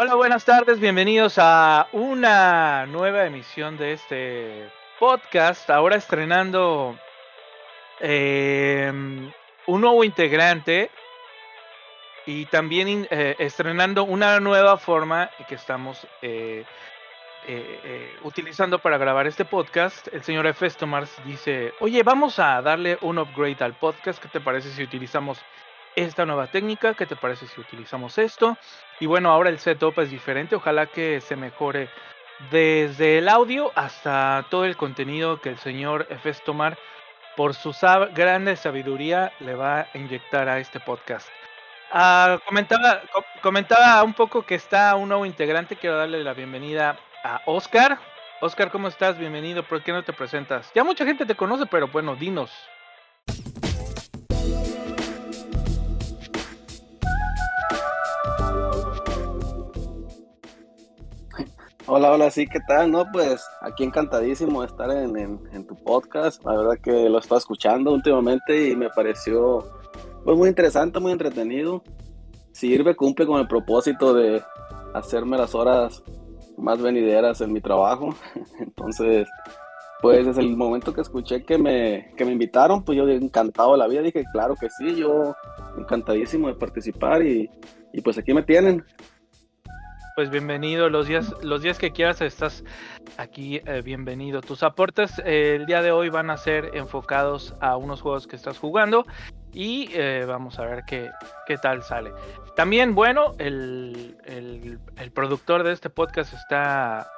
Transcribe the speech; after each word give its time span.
Hola, 0.00 0.14
buenas 0.14 0.44
tardes, 0.44 0.78
bienvenidos 0.78 1.38
a 1.38 1.88
una 1.90 2.86
nueva 2.86 3.26
emisión 3.26 3.76
de 3.76 3.94
este 3.94 4.70
podcast. 5.00 5.68
Ahora 5.70 5.96
estrenando 5.96 6.96
em, 7.98 9.28
un 9.66 9.80
nuevo 9.80 10.04
integrante 10.04 10.92
y 12.26 12.46
también 12.46 13.08
eh, 13.10 13.34
estrenando 13.40 14.04
una 14.04 14.38
nueva 14.38 14.76
forma 14.76 15.30
que 15.48 15.56
estamos 15.56 16.06
eh, 16.22 16.64
eh, 17.48 18.16
utilizando 18.22 18.78
para 18.78 18.98
grabar 18.98 19.26
este 19.26 19.44
podcast. 19.44 20.06
El 20.14 20.22
señor 20.22 20.46
Efesto 20.46 20.86
Mars 20.86 21.12
dice, 21.24 21.72
oye, 21.80 22.04
vamos 22.04 22.38
a 22.38 22.62
darle 22.62 22.98
un 23.00 23.18
upgrade 23.18 23.64
al 23.64 23.74
podcast. 23.74 24.22
¿Qué 24.22 24.28
te 24.28 24.40
parece 24.40 24.70
si 24.70 24.84
utilizamos 24.84 25.40
esta 25.96 26.26
nueva 26.26 26.46
técnica. 26.48 26.94
¿Qué 26.94 27.06
te 27.06 27.16
parece 27.16 27.46
si 27.46 27.60
utilizamos 27.60 28.18
esto? 28.18 28.56
Y 29.00 29.06
bueno, 29.06 29.30
ahora 29.30 29.50
el 29.50 29.58
setup 29.58 29.98
es 30.00 30.10
diferente. 30.10 30.56
Ojalá 30.56 30.86
que 30.86 31.20
se 31.20 31.36
mejore 31.36 31.88
desde 32.50 33.18
el 33.18 33.28
audio 33.28 33.72
hasta 33.74 34.46
todo 34.50 34.64
el 34.64 34.76
contenido 34.76 35.40
que 35.40 35.48
el 35.50 35.58
señor 35.58 36.06
Efes 36.10 36.42
Tomar, 36.44 36.78
por 37.36 37.54
su 37.54 37.74
grande 38.14 38.56
sabiduría, 38.56 39.32
le 39.40 39.54
va 39.54 39.80
a 39.80 39.88
inyectar 39.94 40.48
a 40.48 40.58
este 40.58 40.80
podcast. 40.80 41.28
Ah, 41.90 42.38
comentaba, 42.46 43.02
comentaba 43.40 44.02
un 44.02 44.12
poco 44.12 44.42
que 44.42 44.54
está 44.54 44.94
un 44.96 45.08
nuevo 45.08 45.24
integrante. 45.24 45.76
Quiero 45.76 45.96
darle 45.96 46.22
la 46.22 46.34
bienvenida 46.34 46.98
a 47.24 47.40
Oscar. 47.46 47.98
Oscar, 48.40 48.70
¿cómo 48.70 48.88
estás? 48.88 49.18
Bienvenido. 49.18 49.62
¿Por 49.62 49.82
qué 49.82 49.92
no 49.92 50.02
te 50.04 50.12
presentas? 50.12 50.70
Ya 50.74 50.84
mucha 50.84 51.04
gente 51.04 51.26
te 51.26 51.34
conoce, 51.34 51.66
pero 51.66 51.88
bueno, 51.88 52.14
dinos. 52.14 52.52
Hola, 61.90 62.12
hola, 62.12 62.30
sí, 62.30 62.46
¿qué 62.46 62.60
tal? 62.60 62.90
No, 62.90 63.06
pues 63.10 63.42
aquí 63.62 63.82
encantadísimo 63.82 64.60
de 64.60 64.66
estar 64.66 64.90
en, 64.90 65.66
tu 65.66 65.74
podcast. 65.74 66.44
La 66.44 66.54
verdad 66.54 66.78
que 66.82 67.08
lo 67.08 67.18
estaba 67.18 67.38
escuchando 67.38 67.92
últimamente 67.92 68.68
y 68.68 68.76
me 68.76 68.90
pareció 68.90 69.66
pues, 70.22 70.36
muy 70.36 70.50
interesante, 70.50 71.00
muy 71.00 71.12
entretenido. 71.12 71.82
Sirve, 72.52 72.94
cumple 72.94 73.24
con 73.24 73.40
el 73.40 73.48
propósito 73.48 74.12
de 74.12 74.42
hacerme 74.92 75.38
las 75.38 75.54
horas 75.54 76.02
más 76.58 76.78
venideras 76.78 77.40
en 77.40 77.54
mi 77.54 77.62
trabajo. 77.62 78.14
Entonces, 78.60 79.26
pues 80.02 80.26
desde 80.26 80.42
el 80.42 80.58
momento 80.58 80.92
que 80.92 81.00
escuché 81.00 81.42
que 81.42 81.56
me, 81.56 82.12
que 82.18 82.26
me 82.26 82.32
invitaron, 82.32 82.84
pues 82.84 82.98
yo 82.98 83.08
encantado 83.08 83.72
de 83.72 83.78
la 83.78 83.88
vida, 83.88 84.02
dije, 84.02 84.26
claro 84.30 84.56
que 84.56 84.68
sí, 84.68 84.94
yo 84.94 85.34
encantadísimo 85.78 86.48
de 86.48 86.54
participar 86.54 87.22
y, 87.22 87.48
y 87.94 88.02
pues 88.02 88.18
aquí 88.18 88.34
me 88.34 88.42
tienen 88.42 88.84
pues 90.18 90.30
bienvenido. 90.30 90.88
Los 90.88 91.06
días, 91.06 91.32
los 91.42 91.62
días 91.62 91.78
que 91.78 91.92
quieras 91.92 92.20
estás 92.22 92.64
aquí, 93.18 93.60
eh, 93.64 93.82
bienvenido. 93.84 94.40
Tus 94.40 94.64
aportes 94.64 95.12
eh, 95.24 95.54
el 95.54 95.66
día 95.66 95.80
de 95.80 95.92
hoy 95.92 96.08
van 96.08 96.28
a 96.30 96.36
ser 96.36 96.72
enfocados 96.74 97.54
a 97.60 97.76
unos 97.76 98.00
juegos 98.00 98.26
que 98.26 98.34
estás 98.34 98.58
jugando 98.58 99.06
y 99.52 99.90
eh, 99.92 100.24
vamos 100.26 100.58
a 100.58 100.64
ver 100.64 100.82
qué, 100.88 101.08
qué 101.46 101.56
tal 101.56 101.84
sale. 101.84 102.10
También, 102.56 102.96
bueno, 102.96 103.36
el, 103.38 104.16
el, 104.26 105.12
productor 105.12 105.62
de 105.62 105.70
este 105.70 105.88
podcast 105.88 106.34
está 106.34 107.08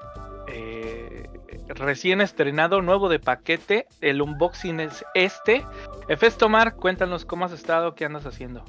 recién 1.68 2.20
estrenado, 2.20 2.82
nuevo 2.82 3.08
de 3.08 3.18
paquete. 3.18 3.86
El 4.02 4.20
unboxing 4.20 4.78
es 4.78 5.06
este. 5.14 5.64
Efes 6.08 6.36
Tomar, 6.36 6.74
cuéntanos 6.74 7.24
cómo 7.24 7.46
has 7.46 7.52
estado, 7.52 7.94
qué 7.94 8.04
andas 8.04 8.26
haciendo. 8.26 8.62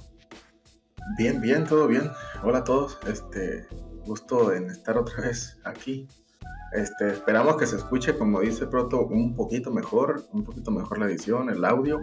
Bien, 1.18 1.42
bien, 1.42 1.66
todo 1.66 1.86
bien. 1.90 2.10
Hola 2.44 2.60
a 2.60 2.64
todos. 2.64 2.98
Este, 3.06 3.68
gusto 4.06 4.54
en 4.54 4.70
estar 4.70 4.98
otra 4.98 5.22
vez 5.24 5.58
aquí. 5.64 6.08
Este, 6.72 7.10
esperamos 7.10 7.58
que 7.58 7.66
se 7.66 7.76
escuche, 7.76 8.18
como 8.18 8.40
dice 8.40 8.66
Proto, 8.66 9.06
un 9.06 9.36
poquito 9.36 9.72
mejor, 9.72 10.24
un 10.32 10.44
poquito 10.44 10.72
mejor 10.72 11.00
la 11.00 11.06
edición, 11.06 11.50
el 11.50 11.64
audio. 11.66 12.00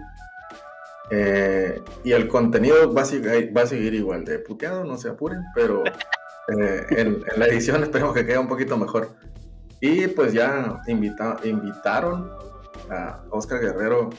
Eh, 1.10 1.82
y 2.04 2.12
el 2.12 2.28
contenido 2.28 2.92
va 2.92 3.02
a, 3.02 3.04
seguir, 3.06 3.56
va 3.56 3.62
a 3.62 3.66
seguir 3.66 3.94
igual 3.94 4.26
de 4.26 4.38
puteado, 4.40 4.84
no 4.84 4.98
se 4.98 5.08
apuren, 5.08 5.42
pero 5.54 5.82
eh, 6.58 6.86
en, 6.90 7.24
la 7.36 7.46
edición 7.46 7.82
esperemos 7.82 8.14
que 8.14 8.26
quede 8.26 8.38
un 8.38 8.48
poquito 8.48 8.76
mejor. 8.76 9.08
Y 9.80 10.08
pues 10.08 10.32
ya 10.32 10.82
invita, 10.86 11.38
invitaron 11.44 12.30
a 12.90 13.22
Oscar 13.30 13.60
Guerrero, 13.60 14.10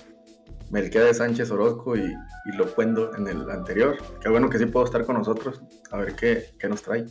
de 1.05 1.13
Sánchez 1.13 1.51
Orozco 1.51 1.95
y, 1.95 2.01
y 2.45 2.57
Lo 2.57 2.73
Cuendo 2.73 3.13
en 3.15 3.27
el 3.27 3.49
anterior. 3.51 3.97
Qué 4.21 4.29
bueno 4.29 4.49
que 4.49 4.57
sí 4.57 4.65
puedo 4.65 4.85
estar 4.85 5.05
con 5.05 5.17
nosotros, 5.17 5.61
a 5.91 5.97
ver 5.97 6.15
qué, 6.15 6.55
qué 6.57 6.69
nos 6.69 6.81
trae. 6.81 7.05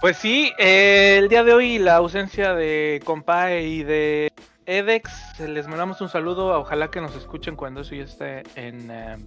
Pues 0.00 0.16
sí, 0.16 0.50
eh, 0.56 1.18
el 1.18 1.28
día 1.28 1.44
de 1.44 1.52
hoy 1.52 1.78
la 1.78 1.96
ausencia 1.96 2.54
de 2.54 3.02
Compae 3.04 3.64
y 3.64 3.82
de 3.82 4.32
Edex, 4.64 5.38
les 5.40 5.68
mandamos 5.68 6.00
un 6.00 6.08
saludo, 6.08 6.58
ojalá 6.58 6.90
que 6.90 7.02
nos 7.02 7.14
escuchen 7.14 7.54
cuando 7.54 7.82
eso 7.82 7.94
ya 7.94 8.04
esté 8.04 8.42
en, 8.54 8.90
eh, 8.90 9.18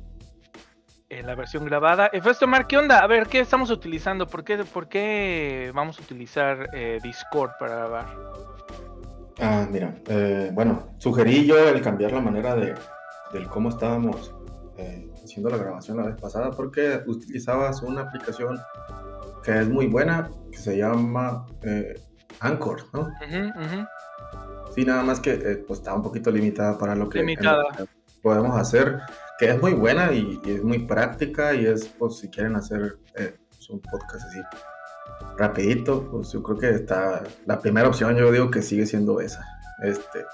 en 1.10 1.28
la 1.28 1.36
versión 1.36 1.64
grabada. 1.66 2.08
Efesto 2.08 2.48
Mar, 2.48 2.66
¿qué 2.66 2.78
onda? 2.78 3.04
A 3.04 3.08
ver, 3.08 3.28
¿qué 3.28 3.40
estamos 3.40 3.70
utilizando? 3.70 4.26
¿Por 4.26 4.44
qué, 4.44 4.58
por 4.66 4.88
qué 4.88 5.72
vamos 5.76 6.00
a 6.00 6.02
utilizar 6.02 6.68
eh, 6.74 6.98
Discord 7.04 7.52
para 7.60 7.76
grabar? 7.76 8.06
Ah, 9.40 9.68
mira, 9.70 9.94
bueno, 10.54 10.96
sugerí 10.98 11.46
yo 11.46 11.70
el 11.70 11.84
cambiar 11.84 12.14
la 12.14 12.22
manera 12.22 12.56
de, 12.56 12.74
del 13.32 13.48
cómo 13.48 13.70
estábamos 13.70 14.34
haciendo 15.24 15.52
la 15.52 15.58
grabación 15.58 15.98
la 15.98 16.08
vez 16.08 16.20
pasada 16.20 16.50
porque 16.50 17.04
utilizabas 17.06 17.84
una 17.84 18.02
aplicación 18.02 18.60
que 19.44 19.60
es 19.60 19.68
muy 19.68 19.88
buena, 19.88 20.32
que 20.52 20.58
se 20.58 20.78
llama 20.78 21.46
eh, 21.64 22.00
Anchor, 22.40 22.84
¿no? 22.94 23.10
Sí, 24.74 24.86
nada 24.86 25.04
más 25.04 25.20
que 25.20 25.34
eh, 25.34 25.64
pues, 25.68 25.80
está 25.80 25.94
un 25.94 26.02
poquito 26.02 26.32
limitada 26.32 26.78
para 26.78 26.96
lo 26.96 27.10
que, 27.10 27.24
podemos 28.22 28.58
hacer, 28.58 29.02
que 29.38 29.50
es 29.50 29.62
muy 29.62 29.74
buena 29.74 30.12
y, 30.14 30.42
es 30.46 30.64
muy 30.64 30.80
práctica 30.80 31.54
y 31.54 31.66
es, 31.66 31.88
pues, 31.88 32.20
si 32.20 32.30
quieren 32.30 32.56
hacer 32.56 32.98
eh, 33.16 33.36
pues, 33.50 33.70
un 33.70 33.82
podcast 33.82 34.26
así 34.28 34.40
rapidito, 35.38 36.10
pues 36.10 36.32
yo 36.32 36.42
creo 36.44 36.58
que 36.58 36.70
está, 36.70 37.24
la 37.46 37.60
primera 37.60 37.88
opción 37.88 38.16
yo 38.16 38.32
digo 38.32 38.50
que 38.50 38.62
sigue 38.62 38.86
siendo 38.86 39.20
esa, 39.20 39.46
este, 39.84 40.26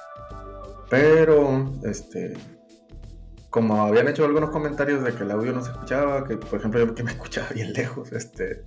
pero, 0.89 1.71
este, 1.83 2.37
como 3.49 3.81
habían 3.83 4.07
hecho 4.07 4.25
algunos 4.25 4.49
comentarios 4.49 5.03
de 5.03 5.13
que 5.13 5.23
el 5.23 5.31
audio 5.31 5.53
no 5.53 5.61
se 5.63 5.71
escuchaba, 5.71 6.25
que 6.25 6.37
por 6.37 6.59
ejemplo 6.59 6.79
yo 6.79 6.93
que 6.93 7.03
me 7.03 7.11
escuchaba 7.11 7.47
bien 7.53 7.73
lejos, 7.73 8.11
este, 8.11 8.63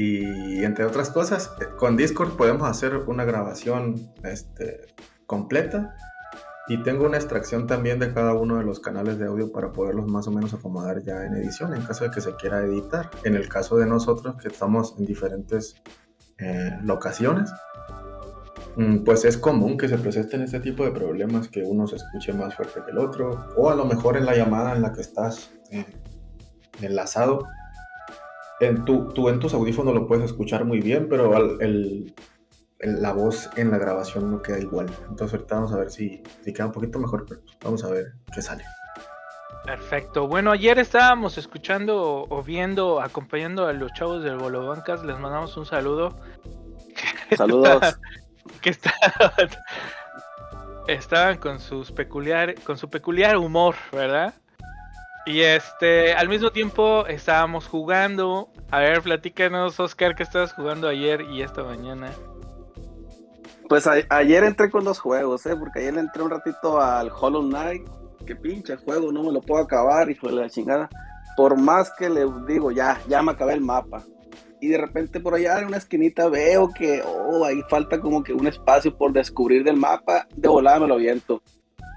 y 0.00 0.64
entre 0.64 0.84
otras 0.84 1.10
cosas, 1.10 1.50
con 1.76 1.96
Discord 1.96 2.36
podemos 2.36 2.68
hacer 2.68 2.94
una 3.08 3.24
grabación 3.24 4.12
este, 4.22 4.94
completa 5.26 5.96
y 6.68 6.80
tengo 6.84 7.04
una 7.04 7.16
extracción 7.16 7.66
también 7.66 7.98
de 7.98 8.14
cada 8.14 8.34
uno 8.34 8.58
de 8.58 8.62
los 8.62 8.78
canales 8.78 9.18
de 9.18 9.26
audio 9.26 9.50
para 9.50 9.72
poderlos 9.72 10.06
más 10.06 10.28
o 10.28 10.30
menos 10.30 10.54
acomodar 10.54 11.02
ya 11.02 11.24
en 11.24 11.34
edición 11.34 11.74
en 11.74 11.82
caso 11.82 12.04
de 12.04 12.12
que 12.12 12.20
se 12.20 12.36
quiera 12.36 12.60
editar. 12.60 13.10
En 13.24 13.34
el 13.34 13.48
caso 13.48 13.76
de 13.76 13.86
nosotros 13.86 14.36
que 14.40 14.46
estamos 14.46 14.94
en 15.00 15.04
diferentes 15.04 15.82
eh, 16.38 16.78
locaciones, 16.84 17.50
mm, 18.76 18.98
pues 18.98 19.24
es 19.24 19.36
común 19.36 19.76
que 19.76 19.88
se 19.88 19.98
presenten 19.98 20.42
este 20.42 20.60
tipo 20.60 20.84
de 20.84 20.92
problemas, 20.92 21.48
que 21.48 21.64
uno 21.64 21.88
se 21.88 21.96
escuche 21.96 22.32
más 22.32 22.54
fuerte 22.54 22.82
que 22.84 22.92
el 22.92 22.98
otro, 22.98 23.48
o 23.56 23.68
a 23.68 23.74
lo 23.74 23.84
mejor 23.84 24.16
en 24.16 24.26
la 24.26 24.36
llamada 24.36 24.76
en 24.76 24.82
la 24.82 24.92
que 24.92 25.00
estás 25.00 25.50
eh, 25.72 25.86
enlazado 26.82 27.48
en 28.60 28.84
tu, 28.84 29.08
tú 29.08 29.28
en 29.28 29.38
tus 29.38 29.54
audífonos 29.54 29.94
lo 29.94 30.06
puedes 30.06 30.24
escuchar 30.24 30.64
muy 30.64 30.80
bien, 30.80 31.08
pero 31.08 31.34
el, 31.60 32.14
la 32.80 33.12
voz 33.12 33.50
en 33.56 33.70
la 33.70 33.78
grabación 33.78 34.30
no 34.30 34.42
queda 34.42 34.58
igual. 34.58 34.86
Entonces 35.08 35.34
ahorita 35.34 35.54
vamos 35.54 35.72
a 35.72 35.78
ver 35.78 35.90
si, 35.90 36.22
si 36.44 36.52
queda 36.52 36.66
un 36.66 36.72
poquito 36.72 36.98
mejor, 36.98 37.26
pero 37.28 37.40
vamos 37.62 37.84
a 37.84 37.90
ver 37.90 38.12
qué 38.32 38.42
sale. 38.42 38.64
Perfecto. 39.64 40.26
Bueno, 40.26 40.52
ayer 40.52 40.78
estábamos 40.78 41.36
escuchando 41.36 42.26
o 42.28 42.42
viendo, 42.42 43.00
acompañando 43.00 43.66
a 43.66 43.72
los 43.72 43.92
chavos 43.92 44.22
del 44.22 44.38
Bolo 44.38 44.66
Bancas. 44.66 45.04
Les 45.04 45.18
mandamos 45.18 45.56
un 45.56 45.66
saludo. 45.66 46.16
Saludos. 47.36 47.98
que 48.62 48.70
estaban, 48.70 49.50
estaban 50.86 51.36
con 51.36 51.60
sus 51.60 51.92
peculiar, 51.92 52.54
con 52.62 52.78
su 52.78 52.88
peculiar 52.88 53.36
humor, 53.36 53.74
¿verdad? 53.92 54.34
Y 55.28 55.42
este, 55.42 56.14
al 56.14 56.26
mismo 56.26 56.50
tiempo 56.52 57.06
estábamos 57.06 57.66
jugando. 57.66 58.48
A 58.70 58.78
ver, 58.78 59.02
platícanos, 59.02 59.78
Oscar, 59.78 60.14
¿qué 60.14 60.22
estabas 60.22 60.54
jugando 60.54 60.88
ayer 60.88 61.20
y 61.20 61.42
esta 61.42 61.62
mañana? 61.62 62.10
Pues 63.68 63.86
ayer 63.86 64.44
entré 64.44 64.70
con 64.70 64.84
dos 64.84 64.98
juegos, 64.98 65.44
¿eh? 65.44 65.54
Porque 65.54 65.80
ayer 65.80 65.98
entré 65.98 66.22
un 66.22 66.30
ratito 66.30 66.80
al 66.80 67.10
Hollow 67.10 67.42
Knight. 67.42 67.86
Que 68.26 68.36
pinche 68.36 68.76
juego, 68.76 69.12
no 69.12 69.22
me 69.22 69.30
lo 69.30 69.42
puedo 69.42 69.62
acabar, 69.62 70.10
hijo 70.10 70.28
de 70.28 70.32
la 70.32 70.48
chingada. 70.48 70.88
Por 71.36 71.58
más 71.58 71.92
que 71.98 72.08
le 72.08 72.24
digo, 72.46 72.70
ya, 72.70 72.98
ya 73.06 73.20
me 73.20 73.32
acabé 73.32 73.52
el 73.52 73.60
mapa. 73.60 74.02
Y 74.62 74.68
de 74.68 74.78
repente 74.78 75.20
por 75.20 75.34
allá 75.34 75.58
en 75.58 75.66
una 75.66 75.76
esquinita 75.76 76.30
veo 76.30 76.70
que, 76.72 77.02
oh, 77.04 77.44
ahí 77.44 77.60
falta 77.68 78.00
como 78.00 78.24
que 78.24 78.32
un 78.32 78.46
espacio 78.46 78.96
por 78.96 79.12
descubrir 79.12 79.62
del 79.62 79.76
mapa. 79.76 80.26
De 80.34 80.48
volada 80.48 80.80
me 80.80 80.88
lo 80.88 80.96
viento 80.96 81.42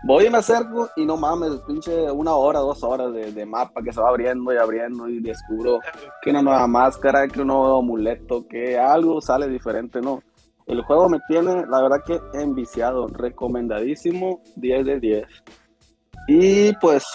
Voy 0.03 0.25
y 0.25 0.29
me 0.31 0.39
acerco 0.39 0.89
y 0.95 1.05
no 1.05 1.15
mames, 1.15 1.59
pinche 1.67 2.09
una 2.09 2.33
hora, 2.33 2.59
dos 2.59 2.83
horas 2.83 3.13
de, 3.13 3.45
mapa 3.45 3.81
que 3.83 3.93
se 3.93 4.01
va 4.01 4.09
abriendo 4.09 4.51
y 4.51 4.57
abriendo 4.57 5.07
y 5.07 5.19
descubro 5.19 5.79
que 6.21 6.31
una 6.31 6.41
nueva 6.41 6.65
máscara, 6.67 7.27
que 7.27 7.41
un 7.41 7.47
nuevo 7.47 7.79
amuleto, 7.79 8.47
que 8.47 8.79
algo 8.79 9.21
sale 9.21 9.47
diferente, 9.47 10.01
¿no? 10.01 10.23
El 10.65 10.81
juego 10.83 11.07
me 11.07 11.19
tiene, 11.27 11.65
la 11.67 11.81
verdad 11.81 12.03
que 12.05 12.19
enviciado, 12.33 13.07
recomendadísimo, 13.07 14.41
10 14.55 14.85
de 14.85 14.99
10. 14.99 15.27
Y 16.27 16.75
pues 16.77 17.05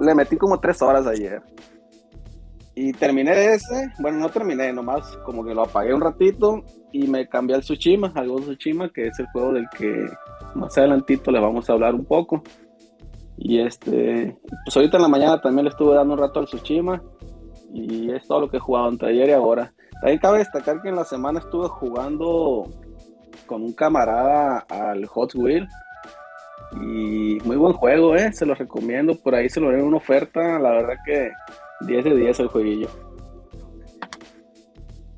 le 0.00 0.14
metí 0.14 0.36
como 0.36 0.60
tres 0.60 0.82
horas 0.82 1.06
ayer. 1.06 1.42
Y 2.74 2.92
terminé 2.92 3.54
ese, 3.54 3.92
bueno, 4.00 4.18
no 4.18 4.28
terminé, 4.28 4.72
nomás 4.72 5.16
como 5.24 5.44
que 5.44 5.54
lo 5.54 5.62
apagué 5.62 5.94
un 5.94 6.00
ratito 6.00 6.64
y 6.92 7.06
me 7.06 7.28
cambié 7.28 7.54
al 7.54 7.62
Tsushima, 7.62 8.12
al 8.14 8.28
Ghost 8.28 8.48
Tsushima, 8.48 8.90
que 8.92 9.06
es 9.06 9.18
el 9.20 9.26
juego 9.28 9.52
del 9.52 9.68
que 9.70 10.08
más 10.54 10.76
adelantito 10.78 11.30
le 11.30 11.40
vamos 11.40 11.68
a 11.68 11.72
hablar 11.72 11.94
un 11.94 12.04
poco. 12.04 12.42
Y 13.36 13.60
este, 13.60 14.36
pues 14.64 14.76
ahorita 14.76 14.96
en 14.96 15.02
la 15.02 15.08
mañana 15.08 15.40
también 15.40 15.64
le 15.64 15.70
estuve 15.70 15.94
dando 15.94 16.14
un 16.14 16.20
rato 16.20 16.40
al 16.40 16.46
Tsushima 16.46 17.02
y 17.72 18.12
es 18.12 18.26
todo 18.28 18.40
lo 18.40 18.48
que 18.48 18.58
he 18.58 18.60
jugado 18.60 18.88
entre 18.88 19.08
ayer 19.10 19.30
y 19.30 19.32
ahora. 19.32 19.72
También 20.00 20.18
cabe 20.18 20.38
destacar 20.38 20.80
que 20.82 20.88
en 20.88 20.96
la 20.96 21.04
semana 21.04 21.40
estuve 21.40 21.68
jugando 21.68 22.68
con 23.46 23.62
un 23.62 23.72
camarada 23.72 24.64
al 24.68 25.04
Hot 25.06 25.34
Wheel 25.34 25.68
y 26.72 27.38
muy 27.44 27.56
buen 27.56 27.72
juego, 27.72 28.16
¿eh? 28.16 28.32
se 28.32 28.46
lo 28.46 28.54
recomiendo, 28.54 29.14
por 29.14 29.34
ahí 29.34 29.48
se 29.48 29.60
lo 29.60 29.72
en 29.72 29.82
una 29.82 29.96
oferta, 29.96 30.58
la 30.58 30.70
verdad 30.70 30.94
que 31.04 31.30
10 31.86 32.04
de 32.04 32.16
10 32.16 32.40
el 32.40 32.48
jueguillo. 32.48 32.88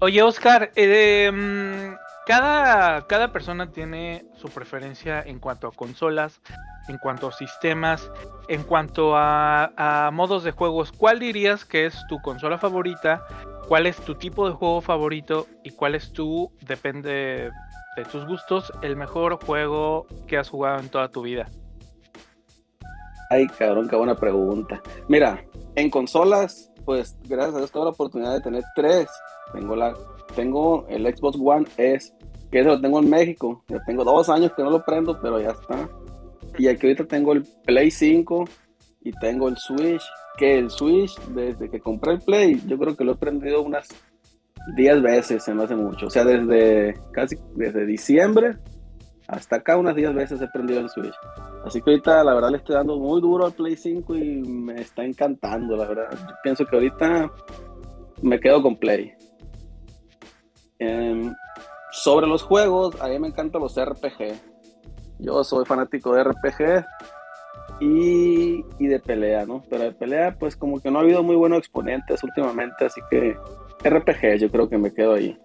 Oye, 0.00 0.22
Oscar, 0.22 0.70
eh, 0.76 1.30
mm, 1.32 2.05
cada, 2.26 3.06
cada 3.06 3.32
persona 3.32 3.70
tiene 3.70 4.26
su 4.36 4.48
preferencia 4.48 5.22
en 5.22 5.38
cuanto 5.38 5.68
a 5.68 5.72
consolas, 5.72 6.40
en 6.88 6.98
cuanto 6.98 7.28
a 7.28 7.32
sistemas, 7.32 8.10
en 8.48 8.64
cuanto 8.64 9.16
a, 9.16 9.72
a, 9.76 10.10
modos 10.10 10.42
de 10.42 10.50
juegos. 10.50 10.90
¿Cuál 10.90 11.20
dirías 11.20 11.64
que 11.64 11.86
es 11.86 11.96
tu 12.08 12.20
consola 12.20 12.58
favorita? 12.58 13.24
¿Cuál 13.68 13.86
es 13.86 13.96
tu 13.96 14.16
tipo 14.16 14.48
de 14.48 14.54
juego 14.54 14.80
favorito? 14.80 15.46
¿Y 15.62 15.70
cuál 15.70 15.94
es 15.94 16.12
tu, 16.12 16.50
depende 16.62 17.50
de 17.96 18.04
tus 18.10 18.26
gustos, 18.26 18.72
el 18.82 18.96
mejor 18.96 19.42
juego 19.44 20.06
que 20.26 20.36
has 20.36 20.48
jugado 20.48 20.80
en 20.80 20.88
toda 20.88 21.08
tu 21.08 21.22
vida? 21.22 21.48
Ay, 23.30 23.46
cabrón, 23.46 23.88
qué 23.88 23.96
buena 23.96 24.16
pregunta. 24.16 24.82
Mira, 25.08 25.44
en 25.76 25.90
consolas, 25.90 26.72
pues 26.84 27.16
gracias 27.24 27.54
a 27.54 27.58
Dios 27.58 27.72
tengo 27.72 27.84
la 27.84 27.90
oportunidad 27.92 28.32
de 28.32 28.40
tener 28.40 28.64
tres. 28.74 29.08
Tengo 29.52 29.74
la, 29.74 29.94
tengo 30.34 30.86
el 30.88 31.04
Xbox 31.06 31.38
One 31.42 31.66
S, 31.76 32.12
que 32.50 32.60
eso 32.60 32.70
lo 32.70 32.80
tengo 32.80 33.00
en 33.00 33.10
México. 33.10 33.62
Ya 33.68 33.82
tengo 33.84 34.04
dos 34.04 34.28
años 34.28 34.52
que 34.56 34.62
no 34.62 34.70
lo 34.70 34.84
prendo, 34.84 35.18
pero 35.20 35.40
ya 35.40 35.50
está. 35.50 35.88
Y 36.58 36.68
aquí 36.68 36.86
ahorita 36.86 37.04
tengo 37.04 37.32
el 37.32 37.44
Play 37.64 37.90
5 37.90 38.44
y 39.02 39.12
tengo 39.12 39.48
el 39.48 39.56
Switch. 39.56 40.02
Que 40.38 40.58
el 40.58 40.70
Switch, 40.70 41.18
desde 41.28 41.70
que 41.70 41.80
compré 41.80 42.12
el 42.12 42.20
Play, 42.20 42.62
yo 42.66 42.78
creo 42.78 42.96
que 42.96 43.04
lo 43.04 43.12
he 43.12 43.16
prendido 43.16 43.62
unas 43.62 43.88
10 44.76 45.02
veces, 45.02 45.42
se 45.42 45.54
me 45.54 45.64
hace 45.64 45.76
mucho. 45.76 46.06
O 46.06 46.10
sea, 46.10 46.24
desde 46.24 46.94
casi 47.12 47.36
desde 47.54 47.86
diciembre 47.86 48.56
hasta 49.28 49.56
acá 49.56 49.76
unas 49.76 49.96
10 49.96 50.14
veces 50.14 50.40
he 50.40 50.48
prendido 50.48 50.80
el 50.80 50.88
Switch. 50.88 51.14
Así 51.64 51.80
que 51.82 51.90
ahorita 51.90 52.22
la 52.22 52.34
verdad 52.34 52.50
le 52.50 52.58
estoy 52.58 52.76
dando 52.76 52.96
muy 52.96 53.20
duro 53.20 53.46
al 53.46 53.52
Play 53.52 53.76
5 53.76 54.14
y 54.16 54.42
me 54.42 54.80
está 54.80 55.04
encantando, 55.04 55.76
la 55.76 55.86
verdad. 55.86 56.10
Yo 56.12 56.34
pienso 56.42 56.64
que 56.64 56.76
ahorita 56.76 57.30
me 58.22 58.38
quedo 58.38 58.62
con 58.62 58.76
Play. 58.76 59.12
Em, 60.78 61.34
sobre 61.96 62.26
los 62.26 62.42
juegos, 62.42 63.00
a 63.00 63.08
mí 63.08 63.18
me 63.18 63.28
encantan 63.28 63.62
los 63.62 63.82
RPG. 63.82 64.34
Yo 65.18 65.42
soy 65.44 65.64
fanático 65.64 66.14
de 66.14 66.24
RPG 66.24 66.84
y, 67.80 68.64
y, 68.78 68.86
de 68.86 69.00
pelea, 69.00 69.46
¿no? 69.46 69.62
Pero 69.70 69.84
de 69.84 69.92
pelea, 69.92 70.36
pues 70.38 70.56
como 70.56 70.78
que 70.78 70.90
no 70.90 70.98
ha 70.98 71.02
habido 71.02 71.22
muy 71.22 71.36
buenos 71.36 71.58
exponentes 71.58 72.22
últimamente, 72.22 72.84
así 72.84 73.00
que 73.10 73.36
RPG 73.82 74.38
yo 74.38 74.50
creo 74.50 74.68
que 74.68 74.76
me 74.76 74.92
quedo 74.92 75.14
ahí. 75.14 75.38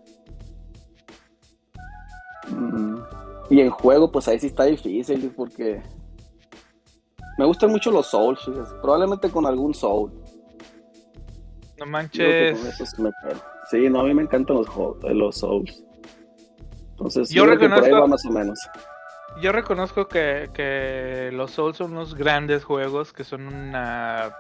Mm, 2.50 2.98
y 3.50 3.62
en 3.62 3.70
juego, 3.70 4.12
pues 4.12 4.28
ahí 4.28 4.40
sí 4.40 4.48
está 4.48 4.66
difícil, 4.66 5.32
porque 5.36 5.82
me 7.38 7.46
gustan 7.46 7.72
mucho 7.72 7.92
los 7.92 8.08
Souls, 8.08 8.42
probablemente 8.82 9.30
con 9.30 9.46
algún 9.46 9.74
Soul. 9.74 10.12
No 11.80 11.86
manches. 11.86 12.60
Sí, 13.70 13.90
no, 13.90 14.02
a 14.02 14.04
mí 14.04 14.14
me 14.14 14.24
encantan 14.24 14.58
los, 14.58 14.68
los 15.02 15.38
Souls. 15.38 15.82
Entonces, 17.02 17.30
yo, 17.30 17.46
reconozco, 17.46 17.84
que 17.84 17.90
por 17.90 17.96
ahí 17.96 18.02
va 18.02 18.08
más 18.08 18.26
o 18.26 18.32
menos. 18.32 18.60
Yo 19.42 19.52
reconozco 19.52 20.08
que, 20.08 20.52
que 20.54 21.32
los 21.34 21.50
Souls 21.52 21.78
son 21.78 21.94
unos 21.94 22.14
grandes 22.14 22.64
juegos 22.64 23.12
que 23.12 23.24
son 23.24 23.48
una. 23.48 24.36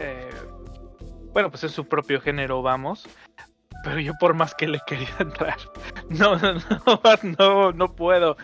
Eh, 0.00 0.28
bueno, 1.32 1.50
pues 1.50 1.62
es 1.62 1.72
su 1.72 1.86
propio 1.86 2.20
género, 2.20 2.60
vamos. 2.62 3.06
Pero 3.84 4.00
yo 4.00 4.12
por 4.18 4.34
más 4.34 4.56
que 4.56 4.66
le 4.66 4.80
quería 4.86 5.14
entrar, 5.20 5.56
no, 6.08 6.36
no, 6.36 7.00
no, 7.38 7.72
no, 7.72 7.94
puedo. 7.94 8.36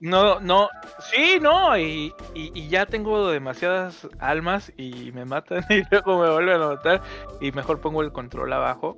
No, 0.00 0.38
no, 0.38 0.68
sí, 1.00 1.38
no, 1.40 1.76
y, 1.76 2.14
y, 2.32 2.68
ya 2.68 2.86
tengo 2.86 3.28
demasiadas 3.28 4.06
almas 4.20 4.72
y 4.76 5.10
me 5.10 5.24
matan 5.24 5.64
y 5.70 5.82
luego 5.90 6.20
me 6.20 6.30
vuelven 6.30 6.62
a 6.62 6.68
matar 6.68 7.02
y 7.40 7.50
mejor 7.50 7.80
pongo 7.80 8.02
el 8.02 8.12
control 8.12 8.52
abajo. 8.52 8.96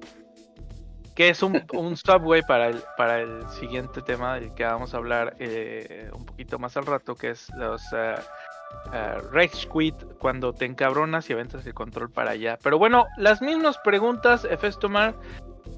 Que 1.20 1.28
es 1.28 1.42
un, 1.42 1.52
subway 1.98 2.40
para 2.40 2.68
el, 2.68 2.82
para 2.96 3.20
el 3.20 3.46
siguiente 3.50 4.00
tema 4.00 4.36
del 4.36 4.54
que 4.54 4.64
vamos 4.64 4.94
a 4.94 4.96
hablar 4.96 5.36
eh, 5.38 6.10
un 6.14 6.24
poquito 6.24 6.58
más 6.58 6.78
al 6.78 6.86
rato, 6.86 7.14
que 7.14 7.28
es 7.28 7.50
los 7.56 7.82
uh, 7.92 9.28
Rage 9.30 9.68
Quit 9.70 9.96
cuando 10.18 10.54
te 10.54 10.64
encabronas 10.64 11.28
y 11.28 11.34
aventas 11.34 11.66
el 11.66 11.74
control 11.74 12.10
para 12.10 12.30
allá. 12.30 12.58
Pero 12.62 12.78
bueno, 12.78 13.04
las 13.18 13.42
mismas 13.42 13.76
preguntas, 13.84 14.46
Efestomar. 14.46 15.14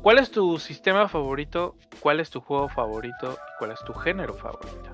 ¿Cuál 0.01 0.21
es 0.21 0.31
tu 0.31 0.61
sistema 0.61 1.09
favorito? 1.09 1.75
¿Cuál 1.99 2.21
es 2.21 2.31
tu 2.31 2.41
juego 2.41 2.69
favorito? 2.69 3.33
¿Y 3.33 3.59
cuál 3.59 3.73
es 3.73 3.81
tu 3.81 3.95
género 3.95 4.35
favorito? 4.35 4.91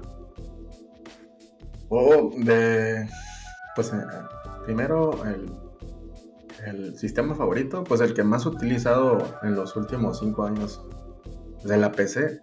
Oh, 1.91 2.31
de. 2.39 3.07
Pues 3.77 3.93
eh, 3.93 3.99
primero, 4.65 5.23
el, 5.27 5.68
el, 6.67 6.99
sistema 6.99 7.35
favorito, 7.35 7.85
pues 7.85 8.01
el 8.01 8.15
que 8.15 8.25
más 8.25 8.47
utilizado 8.47 9.19
en 9.43 9.55
los 9.55 9.77
últimos 9.77 10.19
cinco 10.21 10.45
años 10.45 10.85
de 11.65 11.77
la 11.77 11.93
PC. 11.93 12.41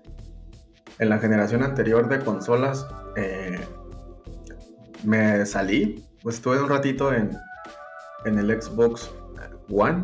En 0.99 1.09
la 1.09 1.19
generación 1.19 1.63
anterior 1.63 2.07
de 2.07 2.19
consolas, 2.19 2.87
eh, 3.17 3.59
me 5.03 5.45
salí, 5.45 6.05
pues 6.21 6.35
estuve 6.35 6.61
un 6.61 6.69
ratito 6.69 7.13
en, 7.13 7.31
en 8.25 8.37
el 8.39 8.61
Xbox 8.61 9.11
One 9.69 10.03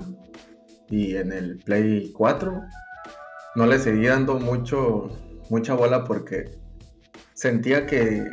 y 0.89 1.15
en 1.15 1.32
el 1.32 1.58
Play 1.60 2.12
4 2.12 2.62
no 3.56 3.65
le 3.65 3.80
seguí 3.80 4.08
dando 4.08 4.39
mucho, 4.39 5.10
mucha 5.50 5.74
bola 5.74 6.03
porque 6.03 6.58
sentía 7.34 7.86
que, 7.86 8.25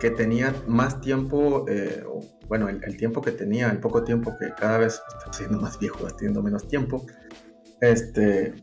que 0.00 0.10
tenía 0.10 0.54
más 0.66 1.00
tiempo, 1.00 1.66
eh, 1.68 2.04
bueno, 2.48 2.68
el, 2.68 2.96
tiempo 2.96 3.20
que 3.22 3.32
tenía, 3.32 3.70
el 3.70 3.78
poco 3.78 4.04
tiempo 4.04 4.36
que 4.38 4.52
cada 4.58 4.78
vez 4.78 5.02
estoy 5.18 5.32
siendo 5.32 5.60
más 5.60 5.78
viejo, 5.78 6.06
teniendo 6.16 6.42
menos 6.42 6.68
tiempo, 6.68 7.04
este, 7.80 8.54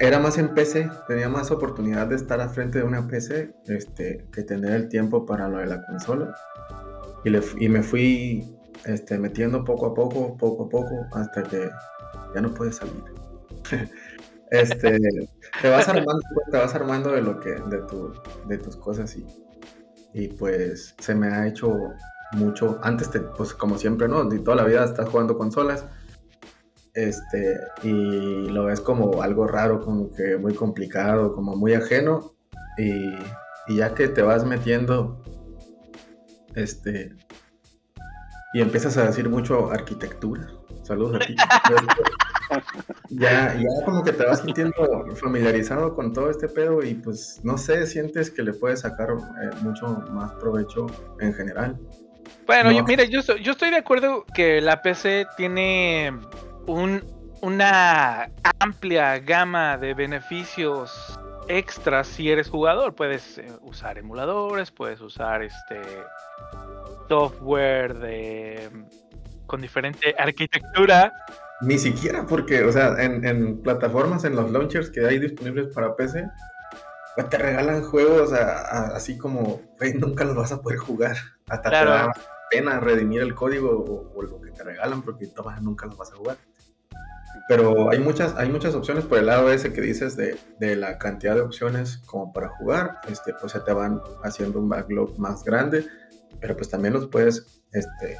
era 0.00 0.18
más 0.18 0.38
en 0.38 0.54
PC, 0.54 0.90
tenía 1.06 1.28
más 1.28 1.50
oportunidad 1.50 2.06
de 2.06 2.16
estar 2.16 2.40
al 2.40 2.50
frente 2.50 2.78
de 2.78 2.84
una 2.84 3.06
PC 3.06 3.54
este, 3.66 4.26
que 4.32 4.42
tener 4.42 4.72
el 4.72 4.88
tiempo 4.88 5.26
para 5.26 5.48
lo 5.48 5.58
de 5.58 5.66
la 5.66 5.84
consola. 5.86 6.34
Y, 7.24 7.30
le, 7.30 7.40
y 7.58 7.68
me 7.68 7.82
fui 7.82 8.56
este, 8.84 9.18
metiendo 9.18 9.64
poco 9.64 9.86
a 9.86 9.94
poco, 9.94 10.36
poco 10.36 10.64
a 10.64 10.68
poco, 10.68 11.06
hasta 11.12 11.42
que 11.42 11.70
ya 12.34 12.40
no 12.40 12.52
puedes 12.54 12.76
salir. 12.76 13.04
este, 14.50 14.98
te 15.60 15.70
vas 15.70 15.88
armando, 15.88 16.22
te 16.50 16.56
vas 16.56 16.74
armando 16.74 17.12
de 17.12 17.22
lo 17.22 17.38
que, 17.38 17.50
de, 17.50 17.78
tu, 17.88 18.12
de 18.48 18.58
tus 18.58 18.76
cosas 18.76 19.16
y, 19.16 19.26
y 20.14 20.28
pues 20.28 20.94
se 20.98 21.14
me 21.14 21.28
ha 21.28 21.46
hecho 21.46 21.94
mucho. 22.32 22.78
Antes, 22.82 23.10
te, 23.10 23.20
pues 23.20 23.54
como 23.54 23.78
siempre, 23.78 24.08
¿no? 24.08 24.32
Y 24.32 24.38
toda 24.40 24.56
la 24.56 24.64
vida 24.64 24.84
estás 24.84 25.08
jugando 25.08 25.36
consolas. 25.36 25.86
Este, 26.94 27.58
y 27.82 28.48
lo 28.50 28.66
ves 28.66 28.80
como 28.80 29.22
algo 29.22 29.46
raro, 29.46 29.80
como 29.80 30.12
que 30.12 30.36
muy 30.36 30.54
complicado, 30.54 31.34
como 31.34 31.56
muy 31.56 31.74
ajeno. 31.74 32.34
Y, 32.78 33.14
y 33.68 33.76
ya 33.76 33.94
que 33.94 34.08
te 34.08 34.22
vas 34.22 34.44
metiendo, 34.44 35.22
este, 36.54 37.14
y 38.52 38.60
empiezas 38.60 38.96
a 38.98 39.06
decir 39.06 39.28
mucho 39.28 39.70
arquitectura. 39.70 40.48
Saludos 40.82 41.16
a 41.16 41.18
ti. 41.20 41.36
ya, 43.10 43.54
ya 43.54 43.84
como 43.84 44.02
que 44.02 44.12
te 44.12 44.24
vas 44.24 44.40
sintiendo 44.40 44.74
familiarizado 45.14 45.94
con 45.94 46.12
todo 46.12 46.30
este 46.30 46.48
pedo 46.48 46.82
y 46.82 46.94
pues 46.94 47.40
no 47.42 47.56
sé, 47.56 47.86
sientes 47.86 48.30
que 48.30 48.42
le 48.42 48.52
puedes 48.52 48.80
sacar 48.80 49.10
eh, 49.10 49.50
mucho 49.62 49.86
más 50.10 50.32
provecho 50.32 50.86
en 51.20 51.32
general. 51.32 51.80
Bueno, 52.46 52.72
yo, 52.72 52.84
mira, 52.84 53.04
yo, 53.04 53.20
yo 53.20 53.52
estoy 53.52 53.70
de 53.70 53.76
acuerdo 53.76 54.24
que 54.34 54.60
la 54.60 54.82
PC 54.82 55.26
tiene 55.36 56.12
un, 56.66 57.02
una 57.40 58.30
amplia 58.58 59.18
gama 59.18 59.76
de 59.76 59.94
beneficios 59.94 61.18
extras 61.48 62.06
si 62.06 62.30
eres 62.30 62.48
jugador. 62.48 62.94
Puedes 62.94 63.38
eh, 63.38 63.46
usar 63.62 63.98
emuladores, 63.98 64.70
puedes 64.70 65.00
usar 65.00 65.42
este 65.42 65.80
software 67.08 67.94
de 67.98 68.70
con 69.46 69.60
diferente 69.60 70.14
arquitectura. 70.18 71.12
Ni 71.60 71.78
siquiera 71.78 72.26
porque, 72.26 72.64
o 72.64 72.72
sea, 72.72 72.94
en, 72.98 73.60
plataformas, 73.62 74.24
en 74.24 74.34
los 74.34 74.50
launchers 74.50 74.90
que 74.90 75.06
hay 75.06 75.18
disponibles 75.18 75.72
para 75.74 75.94
PC, 75.94 76.26
te 77.28 77.38
regalan 77.38 77.82
juegos 77.84 78.32
así 78.32 79.18
como, 79.18 79.60
nunca 80.00 80.24
los 80.24 80.34
vas 80.34 80.52
a 80.52 80.60
poder 80.60 80.78
jugar. 80.78 81.16
Hasta 81.48 81.70
te 81.70 81.84
da 81.84 82.12
pena 82.52 82.80
redimir 82.80 83.22
el 83.22 83.34
código 83.34 84.12
o, 84.14 84.22
lo 84.22 84.40
que 84.40 84.50
te 84.50 84.62
regalan 84.62 85.02
porque 85.02 85.30
nunca 85.62 85.86
los 85.86 85.96
vas 85.96 86.12
a 86.12 86.16
jugar. 86.16 86.36
Pero 87.48 87.90
hay 87.90 87.98
muchas, 87.98 88.34
hay 88.36 88.50
muchas 88.50 88.74
opciones 88.74 89.04
por 89.04 89.18
el 89.18 89.26
lado 89.26 89.50
ese 89.50 89.72
que 89.72 89.80
dices 89.80 90.16
de, 90.16 90.36
de, 90.60 90.76
la 90.76 90.98
cantidad 90.98 91.34
de 91.34 91.40
opciones 91.40 91.98
como 92.06 92.32
para 92.32 92.50
jugar, 92.50 93.00
este, 93.08 93.32
pues 93.34 93.52
se 93.52 93.60
te 93.60 93.72
van 93.72 94.00
haciendo 94.22 94.60
un 94.60 94.68
backlog 94.68 95.18
más 95.18 95.42
grande, 95.42 95.86
pero 96.40 96.56
pues 96.56 96.68
también 96.68 96.92
los 96.92 97.08
puedes 97.08 97.62
este, 97.72 98.18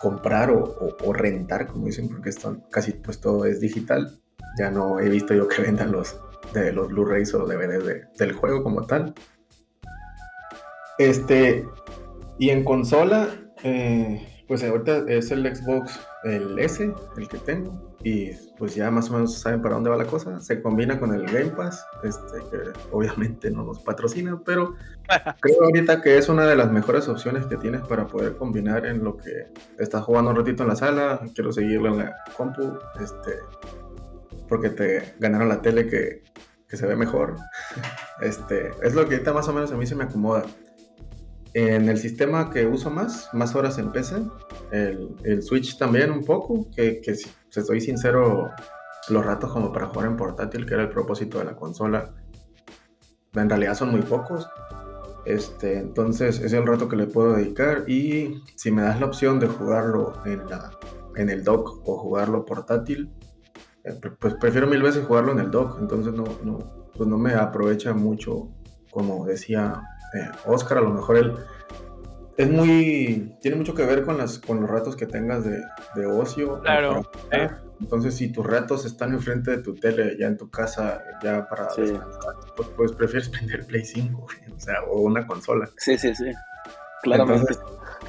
comprar 0.00 0.50
o, 0.50 0.96
o, 1.04 1.12
rentar, 1.12 1.66
como 1.66 1.86
dicen, 1.86 2.08
porque 2.08 2.30
están, 2.30 2.64
casi 2.70 2.92
pues 2.92 3.20
todo 3.20 3.44
es 3.44 3.60
digital. 3.60 4.18
Ya 4.58 4.70
no 4.70 4.98
he 4.98 5.08
visto 5.08 5.34
yo 5.34 5.46
que 5.46 5.62
vendan 5.62 5.92
los, 5.92 6.18
de 6.54 6.72
los 6.72 6.88
Blu-rays 6.88 7.34
o 7.34 7.46
DVDs 7.46 8.16
del 8.16 8.32
juego 8.32 8.62
como 8.62 8.86
tal. 8.86 9.14
Este, 10.98 11.68
y 12.38 12.50
en 12.50 12.64
consola, 12.64 13.28
eh, 13.62 14.42
pues 14.46 14.64
ahorita 14.64 15.04
es 15.08 15.30
el 15.30 15.54
Xbox, 15.54 16.00
el 16.24 16.58
S, 16.58 16.92
el 17.16 17.28
que 17.28 17.38
tengo 17.38 17.88
y 18.02 18.30
pues 18.56 18.74
ya 18.76 18.90
más 18.90 19.10
o 19.10 19.14
menos 19.14 19.38
saben 19.38 19.60
para 19.60 19.74
dónde 19.74 19.90
va 19.90 19.96
la 19.96 20.06
cosa. 20.06 20.40
Se 20.40 20.62
combina 20.62 21.00
con 21.00 21.12
el 21.14 21.26
Game 21.26 21.50
Pass, 21.50 21.84
este, 22.04 22.38
que 22.50 22.58
obviamente 22.92 23.50
no 23.50 23.64
nos 23.64 23.80
patrocina, 23.80 24.40
pero 24.44 24.74
creo 25.40 25.64
ahorita 25.64 26.00
que 26.00 26.16
es 26.16 26.28
una 26.28 26.46
de 26.46 26.56
las 26.56 26.70
mejores 26.70 27.08
opciones 27.08 27.46
que 27.46 27.56
tienes 27.56 27.82
para 27.82 28.06
poder 28.06 28.36
combinar 28.36 28.86
en 28.86 29.02
lo 29.02 29.16
que 29.16 29.48
estás 29.78 30.04
jugando 30.04 30.30
un 30.30 30.36
ratito 30.36 30.62
en 30.62 30.68
la 30.68 30.76
sala, 30.76 31.20
quiero 31.34 31.52
seguirlo 31.52 31.88
en 31.88 31.98
la 31.98 32.16
compu, 32.36 32.78
este, 33.00 33.40
porque 34.48 34.70
te 34.70 35.14
ganaron 35.18 35.48
la 35.48 35.60
tele 35.60 35.88
que, 35.88 36.22
que 36.68 36.76
se 36.76 36.86
ve 36.86 36.96
mejor. 36.96 37.36
Este, 38.20 38.72
es 38.82 38.96
lo 38.96 39.06
que 39.08 39.14
ahorita 39.14 39.32
más 39.32 39.46
o 39.46 39.52
menos 39.52 39.70
a 39.70 39.76
mí 39.76 39.86
se 39.86 39.94
me 39.94 40.02
acomoda. 40.02 40.44
En 41.54 41.88
el 41.88 41.98
sistema 41.98 42.50
que 42.50 42.66
uso 42.66 42.90
más, 42.90 43.30
más 43.32 43.54
horas 43.54 43.78
en 43.78 43.90
PC, 43.90 44.16
el, 44.70 45.14
el 45.24 45.42
Switch 45.42 45.78
también 45.78 46.10
un 46.10 46.24
poco, 46.24 46.68
que, 46.74 47.00
que 47.00 47.14
si, 47.14 47.30
estoy 47.54 47.80
sincero, 47.80 48.50
los 49.08 49.24
ratos 49.24 49.52
como 49.52 49.72
para 49.72 49.86
jugar 49.86 50.08
en 50.08 50.16
portátil, 50.16 50.66
que 50.66 50.74
era 50.74 50.82
el 50.84 50.90
propósito 50.90 51.38
de 51.38 51.46
la 51.46 51.56
consola, 51.56 52.14
en 53.34 53.48
realidad 53.48 53.74
son 53.74 53.90
muy 53.90 54.02
pocos. 54.02 54.48
Este, 55.24 55.78
entonces 55.78 56.40
es 56.40 56.52
el 56.52 56.66
rato 56.66 56.88
que 56.88 56.96
le 56.96 57.06
puedo 57.06 57.34
dedicar 57.34 57.84
y 57.88 58.42
si 58.56 58.70
me 58.70 58.82
das 58.82 58.98
la 58.98 59.06
opción 59.06 59.38
de 59.38 59.46
jugarlo 59.46 60.14
en, 60.24 60.48
la, 60.48 60.70
en 61.16 61.28
el 61.28 61.44
dock 61.44 61.86
o 61.86 61.98
jugarlo 61.98 62.46
portátil, 62.46 63.10
eh, 63.84 63.98
pues 64.18 64.34
prefiero 64.40 64.66
mil 64.66 64.82
veces 64.82 65.04
jugarlo 65.04 65.32
en 65.32 65.40
el 65.40 65.50
dock, 65.50 65.78
entonces 65.80 66.14
no, 66.14 66.24
no, 66.42 66.58
pues 66.94 67.08
no 67.08 67.18
me 67.18 67.34
aprovecha 67.34 67.92
mucho, 67.92 68.48
como 68.90 69.26
decía 69.26 69.82
eh, 70.14 70.30
Oscar, 70.46 70.78
a 70.78 70.80
lo 70.82 70.90
mejor 70.90 71.16
él 71.16 71.34
es 72.38 72.48
muy, 72.48 73.34
tiene 73.40 73.56
mucho 73.56 73.74
que 73.74 73.84
ver 73.84 74.04
con, 74.04 74.16
las, 74.16 74.38
con 74.38 74.60
los 74.60 74.70
ratos 74.70 74.94
que 74.94 75.06
tengas 75.06 75.44
de, 75.44 75.60
de 75.96 76.06
ocio. 76.06 76.60
Claro. 76.60 77.02
Entonces, 77.80 78.14
si 78.14 78.28
tus 78.30 78.46
ratos 78.46 78.84
están 78.84 79.12
enfrente 79.12 79.50
de 79.50 79.58
tu 79.58 79.74
tele, 79.74 80.16
ya 80.18 80.26
en 80.26 80.36
tu 80.36 80.48
casa, 80.48 81.02
ya 81.22 81.48
para 81.48 81.68
descansar, 81.74 82.34
pues, 82.56 82.68
pues, 82.76 82.92
prefieres 82.92 83.28
prender 83.28 83.66
Play 83.66 83.84
5, 83.84 84.26
o 84.56 84.60
sea, 84.60 84.82
o 84.88 85.00
una 85.00 85.26
consola. 85.26 85.68
Sí, 85.76 85.98
sí, 85.98 86.14
sí. 86.14 86.30
Claramente. 87.02 87.54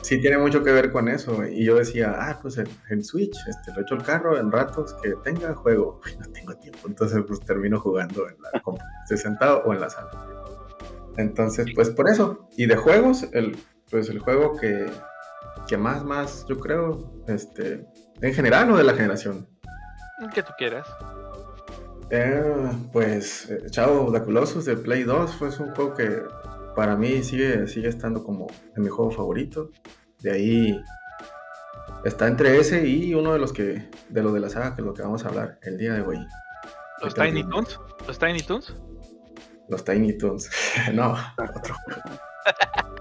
sí 0.01 0.19
tiene 0.19 0.37
mucho 0.37 0.63
que 0.63 0.71
ver 0.71 0.91
con 0.91 1.07
eso. 1.07 1.43
Y 1.45 1.65
yo 1.65 1.75
decía, 1.75 2.15
ah, 2.17 2.39
pues 2.41 2.59
en, 2.89 3.03
Switch, 3.03 3.35
este, 3.47 3.73
lo 3.73 3.81
echo 3.81 3.95
el 3.95 4.03
carro 4.03 4.37
en 4.37 4.51
ratos 4.51 4.95
que 5.01 5.13
tenga 5.23 5.55
juego. 5.55 6.01
no 6.19 6.31
tengo 6.31 6.55
tiempo. 6.55 6.87
Entonces, 6.87 7.23
pues 7.27 7.39
termino 7.41 7.79
jugando 7.79 8.27
en 8.27 8.37
la 8.41 9.17
sentado 9.17 9.63
o 9.65 9.73
en 9.73 9.81
la 9.81 9.89
sala. 9.89 10.38
Entonces, 11.17 11.67
pues 11.75 11.89
por 11.89 12.09
eso. 12.09 12.47
Y 12.57 12.65
de 12.65 12.75
juegos, 12.75 13.27
el, 13.33 13.57
pues 13.89 14.09
el 14.09 14.19
juego 14.19 14.57
que, 14.57 14.89
que 15.67 15.77
más, 15.77 16.03
más, 16.03 16.45
yo 16.47 16.59
creo, 16.59 17.11
este, 17.27 17.85
en 18.21 18.33
general 18.33 18.71
o 18.71 18.77
de 18.77 18.83
la 18.83 18.93
generación. 18.93 19.47
Que 20.33 20.43
tú 20.43 20.51
quieras. 20.57 20.87
Eh, 22.11 22.71
pues 22.91 23.51
Chao 23.69 24.11
the 24.11 24.23
Colossus 24.23 24.65
de 24.65 24.75
Play 24.75 25.03
2 25.03 25.35
fue 25.35 25.49
un 25.59 25.75
juego 25.75 25.93
que 25.93 26.23
para 26.75 26.95
mí 26.95 27.23
sigue, 27.23 27.67
sigue 27.67 27.87
estando 27.87 28.23
como 28.23 28.47
en 28.75 28.83
mi 28.83 28.89
juego 28.89 29.11
favorito. 29.11 29.69
De 30.21 30.31
ahí 30.31 30.83
está 32.03 32.27
entre 32.27 32.57
ese 32.57 32.87
y 32.87 33.13
uno 33.13 33.33
de 33.33 33.39
los 33.39 33.53
que 33.53 33.89
de 34.09 34.23
los 34.23 34.33
de 34.33 34.39
la 34.39 34.49
saga 34.49 34.75
que 34.75 34.81
es 34.81 34.87
lo 34.87 34.93
que 34.93 35.01
vamos 35.01 35.23
a 35.25 35.29
hablar 35.29 35.59
el 35.61 35.77
día 35.77 35.93
de 35.93 36.01
hoy. 36.01 36.17
¿Los 37.01 37.13
Tiny 37.13 37.47
Toons? 37.47 37.79
¿Los 38.07 38.19
Tiny 38.19 38.41
Toons? 38.41 38.75
Los 39.69 39.83
Tiny 39.83 40.17
Toons. 40.17 40.49
no, 40.93 41.15
otro. 41.37 41.75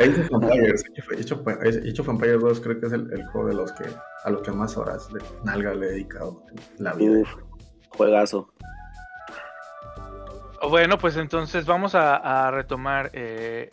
Age 0.00 0.20
of 0.20 0.42
Empires, 0.42 0.84
Age 1.12 2.00
of 2.00 2.08
Empires 2.08 2.40
2 2.40 2.60
creo 2.60 2.80
que 2.80 2.86
es 2.86 2.92
el, 2.92 3.26
juego 3.28 3.48
de 3.48 3.54
los 3.54 3.72
que 3.72 3.84
a 4.24 4.30
los 4.30 4.42
que 4.42 4.50
más 4.50 4.76
horas 4.76 5.12
de 5.12 5.20
nalga 5.44 5.74
le 5.74 5.86
he 5.86 5.90
dedicado 5.90 6.42
en 6.50 6.84
la 6.84 6.92
vida. 6.94 7.22
juegazo. 7.90 8.52
Bueno, 10.68 10.96
pues 10.96 11.16
entonces 11.16 11.66
vamos 11.66 11.94
a, 11.94 12.50
retomar 12.52 13.10
eh, 13.12 13.68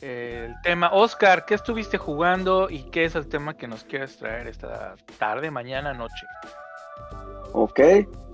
el 0.47 0.59
tema. 0.61 0.89
Oscar, 0.91 1.45
¿qué 1.45 1.53
estuviste 1.53 1.97
jugando 1.97 2.69
y 2.69 2.83
qué 2.89 3.05
es 3.05 3.15
el 3.15 3.27
tema 3.27 3.55
que 3.55 3.67
nos 3.67 3.83
quieres 3.83 4.17
traer 4.17 4.47
esta 4.47 4.95
tarde, 5.19 5.51
mañana, 5.51 5.93
noche? 5.93 6.25
Ok, 7.53 7.79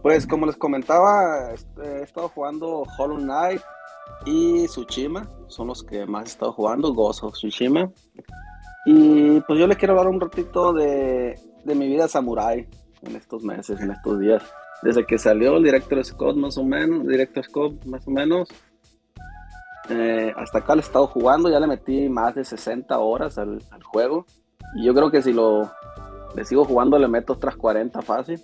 pues 0.01 0.25
como 0.25 0.45
les 0.45 0.55
comentaba, 0.55 1.51
he 1.83 2.01
estado 2.01 2.29
jugando 2.29 2.83
Hollow 2.97 3.17
Knight, 3.17 3.61
y 4.25 4.65
Tsushima 4.65 5.27
son 5.47 5.67
los 5.67 5.83
que 5.83 6.05
más 6.05 6.23
he 6.23 6.27
estado 6.27 6.51
jugando, 6.53 6.93
Ghost 6.93 7.23
of 7.23 7.33
Tsushima. 7.33 7.91
Y 8.85 9.39
pues 9.41 9.59
yo 9.59 9.67
les 9.67 9.77
quiero 9.77 9.93
hablar 9.97 10.13
un 10.13 10.21
ratito 10.21 10.71
de, 10.73 11.39
de 11.63 11.75
mi 11.75 11.87
vida 11.87 12.07
samurai 12.07 12.67
en 13.01 13.15
estos 13.15 13.43
meses, 13.43 13.79
en 13.81 13.91
estos 13.91 14.19
días. 14.19 14.43
Desde 14.81 15.05
que 15.05 15.17
salió 15.17 15.57
el 15.57 15.63
Director 15.63 16.03
Scott 16.03 16.35
más 16.35 16.57
o 16.57 16.63
menos, 16.63 17.07
Director 17.07 17.43
Scott 17.43 17.85
más 17.85 18.07
o 18.07 18.11
menos, 18.11 18.49
eh, 19.89 20.33
hasta 20.35 20.59
acá 20.59 20.75
le 20.75 20.81
he 20.81 20.85
estado 20.85 21.07
jugando, 21.07 21.49
ya 21.49 21.59
le 21.59 21.67
metí 21.67 22.09
más 22.09 22.35
de 22.35 22.43
60 22.43 22.97
horas 22.99 23.37
al, 23.37 23.61
al, 23.71 23.83
juego. 23.83 24.25
Y 24.75 24.85
yo 24.85 24.93
creo 24.93 25.11
que 25.11 25.21
si 25.21 25.33
lo 25.33 25.71
le 26.35 26.43
sigo 26.43 26.65
jugando 26.65 26.99
le 26.99 27.07
meto 27.07 27.33
otras 27.33 27.55
40 27.55 28.01
fácil. 28.01 28.39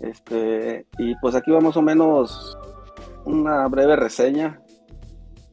Este, 0.00 0.86
y 0.98 1.14
pues 1.16 1.34
aquí 1.34 1.50
va 1.50 1.60
más 1.60 1.76
o 1.76 1.82
menos 1.82 2.58
una 3.24 3.66
breve 3.68 3.96
reseña 3.96 4.60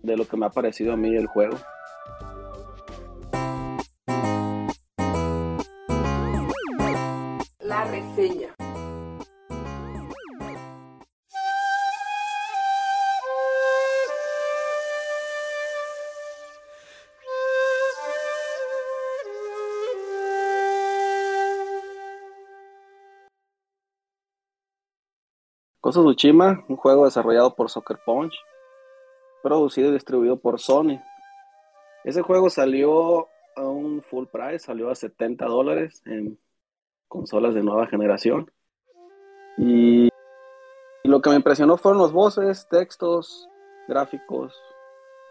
de 0.03 0.17
lo 0.17 0.27
que 0.27 0.37
me 0.37 0.45
ha 0.45 0.49
parecido 0.49 0.93
a 0.93 0.97
mí 0.97 1.15
el 1.15 1.27
juego. 1.27 1.57
La 7.59 7.83
reseña. 7.85 8.55
Cosa 25.81 25.99
Tsushima, 26.01 26.63
un 26.69 26.77
juego 26.77 27.05
desarrollado 27.05 27.55
por 27.55 27.69
Soccer 27.69 27.99
Punch, 28.05 28.33
producido 29.41 29.89
y 29.89 29.93
distribuido 29.93 30.39
por 30.39 30.59
Sony. 30.59 30.99
Ese 32.03 32.21
juego 32.21 32.49
salió 32.49 33.27
a 33.55 33.67
un 33.67 34.01
full 34.01 34.25
price, 34.25 34.59
salió 34.59 34.89
a 34.89 34.95
70 34.95 35.45
dólares 35.45 36.01
en 36.05 36.39
consolas 37.07 37.53
de 37.53 37.63
nueva 37.63 37.87
generación. 37.87 38.51
Y, 39.57 40.09
lo 41.03 41.21
que 41.21 41.29
me 41.29 41.35
impresionó 41.35 41.77
fueron 41.77 41.99
los 41.99 42.13
voces, 42.13 42.67
textos, 42.69 43.49
gráficos. 43.87 44.55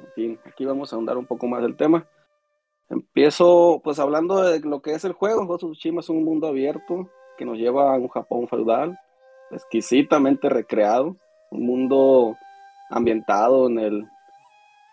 En 0.01 0.13
fin, 0.13 0.41
aquí 0.45 0.65
vamos 0.65 0.93
a 0.93 0.97
ahondar 0.97 1.17
un 1.17 1.27
poco 1.27 1.47
más 1.47 1.63
del 1.63 1.77
tema. 1.77 2.07
Empiezo 2.89 3.81
pues 3.83 3.99
hablando 3.99 4.43
de 4.43 4.61
lo 4.61 4.83
que 4.83 4.95
es 4.95 5.05
el 5.05 5.13
juego. 5.13 5.47
Ghost 5.47 5.65
of 5.65 5.73
Tsushima 5.73 6.01
es 6.01 6.09
un 6.09 6.25
mundo 6.25 6.49
abierto 6.49 7.09
que 7.39 7.45
nos 7.45 7.57
lleva 7.57 7.95
a 7.95 7.99
un 7.99 8.09
Japón 8.09 8.49
feudal, 8.49 8.99
exquisitamente 9.51 10.49
recreado, 10.49 11.17
un 11.51 11.67
mundo 11.67 12.37
ambientado 12.91 13.69
en, 13.69 13.79
el, 13.79 14.09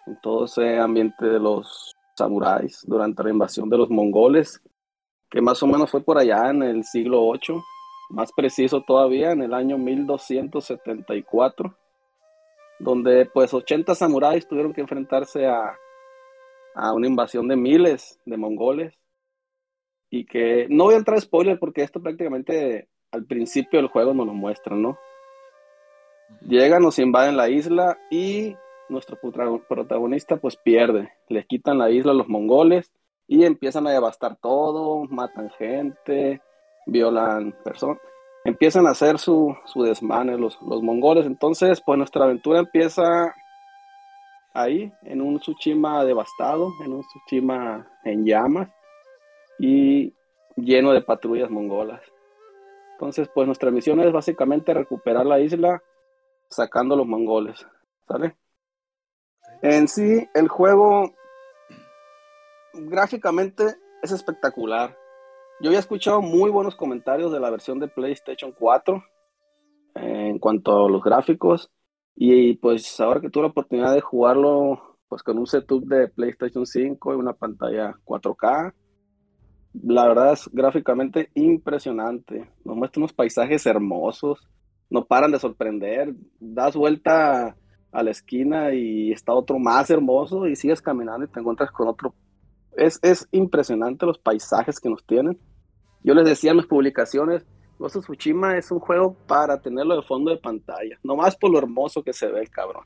en 0.05 0.21
todo 0.21 0.45
ese 0.45 0.79
ambiente 0.79 1.25
de 1.25 1.39
los 1.39 1.95
samuráis 2.15 2.83
durante 2.87 3.23
la 3.23 3.29
invasión 3.29 3.69
de 3.69 3.77
los 3.77 3.89
mongoles, 3.89 4.61
que 5.29 5.41
más 5.41 5.61
o 5.61 5.67
menos 5.67 5.91
fue 5.91 6.01
por 6.01 6.17
allá 6.17 6.49
en 6.49 6.63
el 6.63 6.83
siglo 6.83 7.31
VIII, 7.31 7.61
más 8.09 8.31
preciso 8.31 8.81
todavía, 8.81 9.31
en 9.31 9.41
el 9.41 9.53
año 9.53 9.77
1274. 9.77 11.75
donde 12.79 13.25
pues 13.25 13.53
80 13.53 13.95
samuráis 13.95 14.47
tuvieron 14.47 14.71
que 14.71 14.81
enfrentarse 14.81 15.47
a, 15.47 15.75
a 16.75 16.93
una 16.93 17.07
invasión 17.07 17.47
de 17.47 17.55
miles 17.55 18.19
de 18.25 18.37
mongoles 18.37 18.93
y 20.11 20.25
que 20.25 20.67
no 20.69 20.85
voy 20.85 20.93
a 20.93 20.97
entrar 20.97 21.17
a 21.17 21.21
spoiler 21.21 21.57
porque 21.57 21.81
esto 21.81 22.01
prácticamente 22.01 22.87
al 23.11 23.25
principio 23.25 23.79
del 23.79 23.89
juego 23.89 24.13
nos 24.13 24.27
lo 24.27 24.33
muestran, 24.33 24.81
¿no? 24.81 24.97
Llegan, 26.41 26.83
nos 26.83 26.99
invaden 26.99 27.37
la 27.37 27.49
isla 27.49 27.97
y 28.09 28.55
nuestro 28.89 29.17
protagonista 29.67 30.37
pues 30.37 30.55
pierde. 30.57 31.11
Les 31.29 31.45
quitan 31.45 31.77
la 31.77 31.89
isla 31.89 32.11
a 32.11 32.15
los 32.15 32.27
mongoles 32.27 32.91
y 33.27 33.43
empiezan 33.43 33.87
a 33.87 33.91
devastar 33.91 34.37
todo, 34.37 35.05
matan 35.05 35.49
gente, 35.51 36.41
violan 36.85 37.53
personas. 37.63 37.99
Empiezan 38.45 38.87
a 38.87 38.91
hacer 38.91 39.19
su, 39.19 39.55
su 39.65 39.83
desmane 39.83 40.37
los, 40.37 40.61
los 40.61 40.81
mongoles. 40.81 41.25
Entonces, 41.25 41.81
pues 41.85 41.97
nuestra 41.97 42.23
aventura 42.23 42.59
empieza 42.59 43.33
ahí, 44.53 44.91
en 45.03 45.21
un 45.21 45.39
Tsushima 45.39 46.03
devastado, 46.05 46.71
en 46.83 46.93
un 46.93 47.01
Tsushima 47.01 47.87
en 48.05 48.25
llamas 48.25 48.69
y 49.59 50.13
lleno 50.55 50.93
de 50.93 51.01
patrullas 51.01 51.49
mongolas. 51.49 52.01
Entonces, 52.93 53.29
pues 53.33 53.45
nuestra 53.45 53.69
misión 53.69 53.99
es 53.99 54.11
básicamente 54.11 54.73
recuperar 54.73 55.25
la 55.25 55.39
isla 55.39 55.81
sacando 56.49 56.95
a 56.95 56.97
los 56.97 57.07
mongoles, 57.07 57.65
¿sale? 58.07 58.37
En 59.61 59.87
sí, 59.87 60.27
el 60.33 60.47
juego 60.47 61.13
gráficamente 62.73 63.75
es 64.01 64.11
espectacular. 64.11 64.95
Yo 65.59 65.69
había 65.69 65.79
escuchado 65.79 66.21
muy 66.21 66.51
buenos 66.51 66.75
comentarios 66.75 67.31
de 67.31 67.39
la 67.39 67.49
versión 67.49 67.79
de 67.79 67.87
PlayStation 67.87 68.51
4 68.51 69.03
en 69.95 70.37
cuanto 70.37 70.85
a 70.85 70.89
los 70.89 71.01
gráficos 71.01 71.71
y 72.15 72.55
pues 72.57 72.99
ahora 72.99 73.21
que 73.21 73.29
tuve 73.29 73.43
la 73.43 73.49
oportunidad 73.49 73.93
de 73.93 74.01
jugarlo 74.01 74.99
pues 75.07 75.23
con 75.23 75.37
un 75.37 75.47
setup 75.47 75.85
de 75.85 76.09
PlayStation 76.09 76.65
5 76.65 77.13
y 77.13 77.15
una 77.15 77.33
pantalla 77.33 77.95
4K, 78.05 78.73
la 79.83 80.07
verdad 80.07 80.33
es 80.33 80.49
gráficamente 80.51 81.29
impresionante. 81.35 82.51
Nos 82.65 82.75
muestra 82.75 82.99
unos 82.99 83.13
paisajes 83.13 83.65
hermosos, 83.65 84.47
no 84.89 85.05
paran 85.05 85.31
de 85.31 85.39
sorprender. 85.39 86.13
Das 86.39 86.75
vuelta 86.75 87.55
a 87.91 88.03
la 88.03 88.11
esquina 88.11 88.73
y 88.73 89.11
está 89.11 89.33
otro 89.33 89.59
más 89.59 89.89
hermoso 89.89 90.47
y 90.47 90.55
sigues 90.55 90.81
caminando 90.81 91.25
y 91.25 91.29
te 91.29 91.39
encuentras 91.39 91.71
con 91.71 91.87
otro. 91.87 92.13
Es, 92.75 92.99
es 93.01 93.27
impresionante 93.31 94.05
los 94.05 94.19
paisajes 94.19 94.79
que 94.79 94.89
nos 94.89 95.05
tienen. 95.05 95.37
Yo 96.03 96.13
les 96.13 96.25
decía 96.25 96.51
en 96.51 96.57
mis 96.57 96.67
publicaciones, 96.67 97.45
Ghost 97.79 97.97
of 97.97 98.05
Tsushima 98.05 98.57
es 98.57 98.71
un 98.71 98.79
juego 98.79 99.15
para 99.27 99.59
tenerlo 99.59 99.95
de 99.95 100.01
fondo 100.03 100.31
de 100.31 100.37
pantalla, 100.37 100.97
nomás 101.03 101.35
por 101.35 101.51
lo 101.51 101.59
hermoso 101.59 102.03
que 102.03 102.13
se 102.13 102.27
ve 102.27 102.41
el 102.41 102.49
cabrón. 102.49 102.85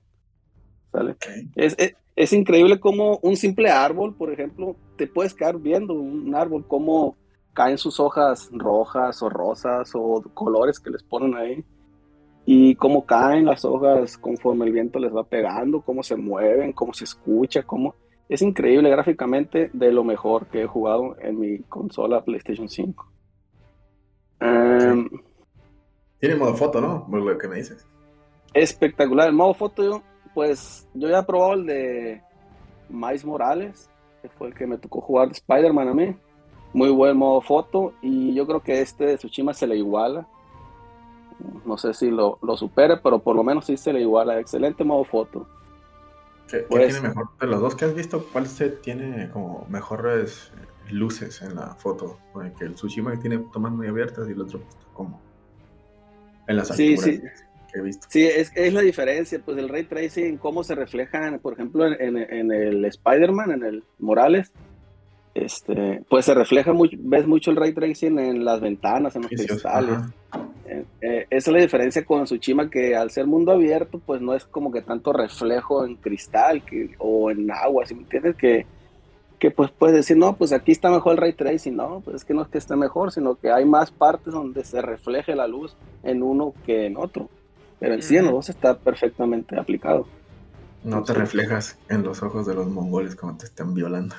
¿Sale? 0.91 1.15
Es, 1.55 1.75
es, 1.77 1.93
es, 2.15 2.34
increíble 2.34 2.79
como 2.79 3.17
un 3.22 3.38
simple 3.38 3.70
árbol, 3.70 4.13
por 4.15 4.31
ejemplo, 4.31 4.75
te 4.98 5.08
puedes 5.08 5.34
quedar 5.34 5.58
viendo 5.58 5.93
un 5.93 6.36
árbol, 6.36 6.65
cómo 6.67 7.15
caen 7.53 7.77
sus 7.77 8.00
hojas 8.00 8.50
rojas 8.51 9.22
o 9.22 9.29
rosas 9.29 9.91
o 9.93 10.22
colores 10.34 10.79
que 10.79 10.89
les 10.89 11.03
ponen 11.03 11.36
ahí 11.36 11.63
y 12.45 12.75
cómo 12.75 13.05
caen 13.05 13.45
las 13.45 13.65
hojas 13.65 14.17
conforme 14.17 14.65
el 14.65 14.71
viento 14.71 15.00
les 15.00 15.15
va 15.15 15.24
pegando, 15.24 15.81
cómo 15.81 16.01
se 16.03 16.15
mueven, 16.15 16.74
cómo 16.74 16.93
se 16.93 17.03
escucha, 17.03 17.63
cómo... 17.63 17.95
Es 18.27 18.41
increíble 18.41 18.89
gráficamente 18.89 19.69
de 19.74 19.91
lo 19.91 20.03
mejor 20.03 20.48
que 20.48 20.62
he 20.62 20.65
jugado 20.65 21.17
en 21.19 21.39
mi 21.39 21.60
consola 21.63 22.24
PlayStation 22.24 22.69
5. 22.69 23.12
Em, 24.39 25.10
Tiene 26.17 26.36
modo 26.36 26.55
foto, 26.55 26.79
¿no? 26.79 27.05
Por 27.09 27.22
lo 27.22 27.37
que 27.37 27.48
me 27.50 27.57
dices. 27.57 27.85
Espectacular. 28.53 29.27
El 29.27 29.35
modo 29.35 29.53
foto, 29.53 30.01
pues 30.33 30.87
yo 30.94 31.09
ya 31.09 31.20
he 31.20 31.24
probado 31.24 31.53
el 31.55 31.66
de 31.66 32.22
Miles 32.89 33.25
Morales, 33.25 33.89
que 34.22 34.29
fue 34.29 34.48
el 34.48 34.53
que 34.53 34.66
me 34.66 34.77
tocó 34.77 35.01
jugar 35.01 35.27
de 35.27 35.33
Spider-Man 35.33 35.89
a 35.89 35.94
mí. 35.94 36.16
Muy 36.74 36.89
buen 36.89 37.18
modo 37.18 37.42
foto 37.42 37.94
y 38.01 38.33
yo 38.33 38.48
creo 38.48 38.61
que 38.61 38.79
este 38.79 39.05
de 39.05 39.18
Tsushima 39.18 39.53
se 39.53 39.68
le 39.68 39.75
iguala 39.75 40.25
no 41.66 41.77
sé 41.77 41.94
si 41.94 42.10
lo, 42.10 42.40
lo 42.42 42.58
supere, 42.58 42.98
pero 42.98 43.20
por 43.20 43.36
lo 43.36 43.44
menos 43.44 43.66
sí 43.66 43.77
se 43.77 43.94
le 43.94 44.01
iguala. 44.01 44.40
Excelente 44.40 44.84
modo 44.84 45.04
foto. 45.04 45.48
¿Qué, 46.48 46.60
pues, 46.70 46.94
tiene 46.94 47.10
mejor? 47.10 47.30
De 47.40 47.48
los 47.48 47.62
dos 47.62 47.75
que 47.75 47.86
has 47.86 47.96
visto, 47.96 48.25
¿cuál 48.32 48.48
se 48.48 48.70
tiene 48.70 49.30
como 49.32 49.66
mejores 49.70 50.51
luces 50.90 51.42
en 51.42 51.56
la 51.56 51.75
foto? 51.75 52.18
Porque 52.34 52.66
el 52.66 52.75
Tsushima 52.75 53.12
que 53.12 53.18
tiene 53.18 53.40
tomas 53.54 53.72
muy 53.72 53.88
abiertas 53.88 54.27
y 54.27 54.32
el 54.32 54.42
otro 54.42 54.60
pues, 54.60 54.75
como 54.94 55.22
en 56.48 56.58
las 56.58 56.68
sí, 56.70 56.98
sí. 56.98 57.22
que 57.72 57.80
he 57.80 57.82
visto. 57.82 58.08
Sí, 58.10 58.25
es, 58.25 58.51
es, 58.56 58.74
la 58.74 58.82
diferencia, 58.82 59.40
pues 59.44 59.58
el 59.58 59.70
ray 59.70 59.84
tracing, 59.84 60.38
cómo 60.38 60.64
se 60.64 60.75
refleja, 60.75 61.38
por 61.42 61.54
ejemplo, 61.54 61.86
en, 61.86 62.18
en, 62.18 62.51
el 62.51 62.84
Spider-Man, 62.86 63.51
en 63.51 63.64
el 63.64 63.84
Morales, 64.00 64.51
este, 65.33 66.03
pues 66.09 66.25
se 66.25 66.33
refleja 66.33 66.74
mucho, 66.74 66.98
ves 67.00 67.25
mucho 67.25 67.51
el 67.51 67.57
ray 67.57 67.74
tracing 67.74 68.20
en 68.20 68.44
las 68.44 68.59
ventanas, 68.59 69.15
en 69.15 69.24
los 69.24 69.31
cristales. 69.31 70.00
Eh, 70.65 70.85
eh, 71.01 71.27
esa 71.29 71.50
es 71.50 71.53
la 71.53 71.61
diferencia 71.61 72.05
con 72.05 72.24
Tsushima, 72.25 72.70
que 72.70 72.96
al 72.96 73.11
ser 73.11 73.27
mundo 73.27 73.51
abierto, 73.51 74.00
pues 74.00 74.22
no 74.22 74.33
es 74.33 74.46
como 74.46 74.72
que 74.72 74.81
tanto 74.81 75.13
reflejo 75.13 75.85
en 75.85 75.96
cristal 75.96 76.63
que, 76.63 76.96
o 76.98 77.31
en 77.31 77.50
agua, 77.51 77.85
¿sí 77.85 77.96
me 77.96 78.01
entiendes? 78.01 78.35
Que, 78.35 78.65
que 79.39 79.51
pues 79.51 79.72
puedes 79.72 79.96
decir, 79.96 80.17
no, 80.17 80.35
pues 80.35 80.53
aquí 80.53 80.72
está 80.72 80.89
mejor 80.91 81.13
el 81.13 81.17
ray 81.17 81.33
tracing, 81.33 81.75
no, 81.75 82.01
pues 82.01 82.17
es 82.17 82.25
que 82.25 82.33
no 82.33 82.44
es 82.44 82.48
que 82.50 82.57
esté 82.57 82.75
mejor, 82.75 83.11
sino 83.11 83.35
que 83.35 83.51
hay 83.51 83.65
más 83.65 83.91
partes 83.91 84.33
donde 84.33 84.63
se 84.63 84.81
refleje 84.81 85.35
la 85.35 85.48
luz 85.48 85.75
en 86.03 86.24
uno 86.24 86.53
que 86.65 86.85
en 86.85 86.98
otro. 86.98 87.29
Pero 87.79 87.96
en 87.96 88.03
sí 88.03 88.15
en 88.15 88.25
los 88.25 88.33
dos 88.33 88.50
está 88.50 88.77
perfectamente 88.77 89.59
aplicado. 89.59 90.05
No 90.83 91.03
te 91.03 91.13
reflejas 91.13 91.77
en 91.89 92.03
los 92.03 92.22
ojos 92.22 92.46
de 92.46 92.53
los 92.53 92.67
mongoles 92.67 93.15
cuando 93.15 93.39
te 93.39 93.46
están 93.46 93.74
violando. 93.74 94.15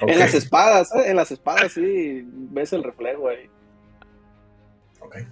En 0.00 0.18
las 0.18 0.34
espadas, 0.34 0.94
¿eh? 0.94 1.10
en 1.10 1.16
las 1.16 1.30
espadas 1.30 1.72
sí 1.72 2.22
ves 2.24 2.72
el 2.72 2.82
reflejo 2.82 3.28
ahí. 3.28 3.50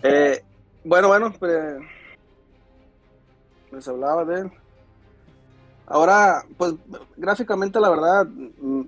Eh, 0.03 0.43
bueno, 0.85 1.09
bueno, 1.09 1.33
pues, 1.39 1.53
les 3.73 3.89
hablaba 3.89 4.25
de 4.25 4.41
él. 4.41 4.51
Ahora, 5.87 6.43
pues 6.57 6.75
gráficamente 7.17 7.79
la 7.79 7.91
verdad 7.91 8.27
mm, 8.27 8.83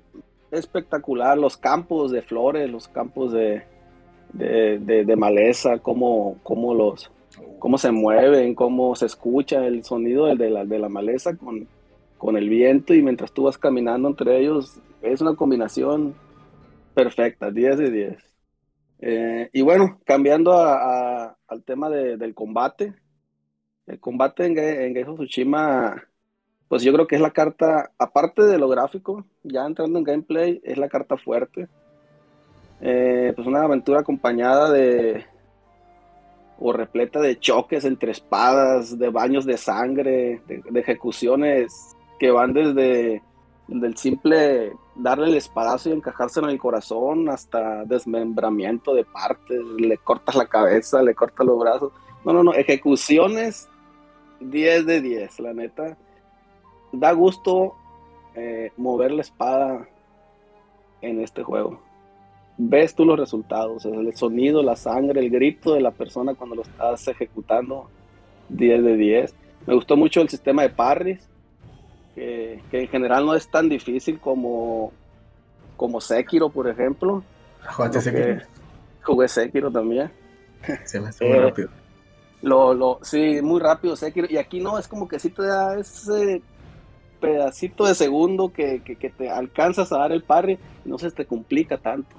espectacular. 0.51 1.39
Los 1.39 1.57
campos 1.57 2.11
de 2.11 2.23
flores, 2.23 2.69
los 2.71 2.89
campos 2.89 3.33
de, 3.33 3.65
de, 4.33 5.17
maleza, 5.17 5.79
cómo, 5.79 6.39
cómo, 6.43 6.75
los, 6.75 7.11
cómo 7.59 7.79
se 7.79 7.93
mueven, 7.93 8.55
cómo 8.55 8.97
se 8.97 9.07
escucha 9.07 9.65
el 9.65 9.85
sonido 9.85 10.27
de 10.35 10.51
la, 10.51 10.65
de 10.65 10.79
la 10.79 10.89
maleza 10.89 11.37
con, 11.37 11.69
con 12.19 12.37
el 12.37 12.49
viento 12.49 12.93
y 12.93 13.03
mientras 13.03 13.33
tú 13.33 13.45
vas 13.45 13.57
caminando 13.57 14.09
entre 14.09 14.39
ellos, 14.41 14.81
es 15.01 15.21
una 15.21 15.37
combinación 15.37 16.15
perfecta, 16.93 17.51
10 17.51 17.79
de 17.79 17.91
10. 17.91 18.25
Eh, 19.01 19.51
y 19.53 19.63
bueno, 19.63 20.01
cambiando 20.05 20.53
al 20.53 21.63
tema 21.65 21.89
del 21.89 22.35
combate, 22.35 22.93
el 23.87 24.01
combate 24.01 24.47
en, 24.47 24.59
en 24.59 25.15
Tsushima, 25.15 26.03
pues 26.67 26.83
yo 26.83 26.93
creo 26.93 27.07
que 27.07 27.15
es 27.15 27.23
la 27.23 27.31
carta, 27.31 27.93
aparte 27.97 28.43
de 28.43 28.59
lo 28.59 28.69
gráfico, 28.69 29.25
ya 29.45 29.65
entrando 29.65 29.99
en 29.99 30.05
gameplay, 30.05 30.61
es 30.65 30.77
la 30.77 30.89
carta 30.89 31.17
fuerte. 31.17 31.69
Eh, 32.81 33.33
pues 33.35 33.47
una 33.47 33.63
aventura 33.63 34.01
acompañada 34.01 34.71
de, 34.71 35.25
o 36.59 36.73
repleta 36.73 37.21
de 37.21 37.39
choques 37.39 37.85
entre 37.85 38.11
espadas, 38.11 38.99
de 38.99 39.09
baños 39.09 39.47
de 39.47 39.57
sangre, 39.57 40.43
de 40.47 40.81
ejecuciones 40.81 41.97
que 42.19 42.31
van 42.31 42.53
desde 42.53 43.23
el 43.69 43.97
simple 43.97 44.73
darle 44.95 45.29
el 45.29 45.37
espadazo 45.37 45.89
y 45.89 45.93
encajarse 45.93 46.41
en 46.41 46.49
el 46.49 46.59
corazón 46.59 47.29
hasta 47.29 47.85
desmembramiento 47.85 48.95
de 48.95 49.05
partes, 49.05 49.61
le 49.79 49.99
cortas 49.99 50.35
la 50.35 50.47
cabeza, 50.47 51.03
le 51.03 51.15
cortas 51.15 51.47
los 51.47 51.59
brazos. 51.59 51.93
No, 52.25 52.33
no, 52.33 52.43
no, 52.43 52.53
ejecuciones 52.55 53.69
10 54.41 54.87
de 54.87 55.01
10, 55.01 55.41
la 55.41 55.53
neta. 55.53 55.97
Da 56.93 57.13
gusto 57.13 57.75
eh, 58.35 58.73
mover 58.77 59.13
la 59.13 59.23
espada 59.23 59.89
en 61.01 61.21
este 61.21 61.43
juego. 61.43 61.81
Ves 62.57 62.95
tú 62.95 63.05
los 63.05 63.19
resultados, 63.19 63.85
el 63.85 64.17
sonido, 64.17 64.63
la 64.63 64.75
sangre, 64.75 65.21
el 65.21 65.31
grito 65.31 65.75
de 65.75 65.81
la 65.81 65.93
persona 65.93 66.35
cuando 66.35 66.57
lo 66.57 66.63
estás 66.63 67.07
ejecutando, 67.07 67.89
10 68.49 68.83
de 68.83 68.97
10. 68.97 69.35
Me 69.67 69.75
gustó 69.75 69.97
mucho 69.97 70.21
el 70.21 70.29
sistema 70.29 70.63
de 70.63 70.71
parries 70.71 71.29
que, 72.19 72.81
en 72.83 72.89
general 72.89 73.27
no 73.27 73.35
es 73.35 73.49
tan 73.49 73.69
difícil 73.69 74.19
como, 74.19 74.93
como 75.77 76.01
Sekiro, 76.01 76.49
por 76.51 76.69
ejemplo. 76.69 77.23
¿Jugaste 77.71 78.01
Sekiro? 78.01 78.43
Jugué 79.03 79.29
Sekiro 79.29 79.71
también. 79.71 80.11
Se 80.85 81.01
me 81.01 81.09
hace 81.09 81.25
muy 81.25 81.39
eh, 81.39 81.41
rápido. 81.41 81.69
Lo, 82.43 82.75
lo, 82.75 82.99
sí, 83.03 83.41
muy 83.43 83.61
rápido 83.61 83.97
Sekiro. 83.97 84.27
Y 84.31 84.37
aquí 84.37 84.61
no, 84.61 84.79
es 84.79 84.89
como 84.89 85.09
que 85.09 85.19
sí 85.19 85.31
te 85.31 85.43
da 85.43 85.79
ese 85.79 86.43
pedacito 87.21 87.87
de 87.87 87.95
segundo 87.95 88.53
que, 88.53 88.81
que, 88.83 89.11
te 89.11 89.29
alcanzas 89.29 89.91
a 89.91 89.99
dar 89.99 90.13
el 90.13 90.23
parry 90.23 90.57
no 90.85 90.99
se 90.99 91.11
te 91.11 91.27
complica 91.27 91.77
tanto. 91.79 92.15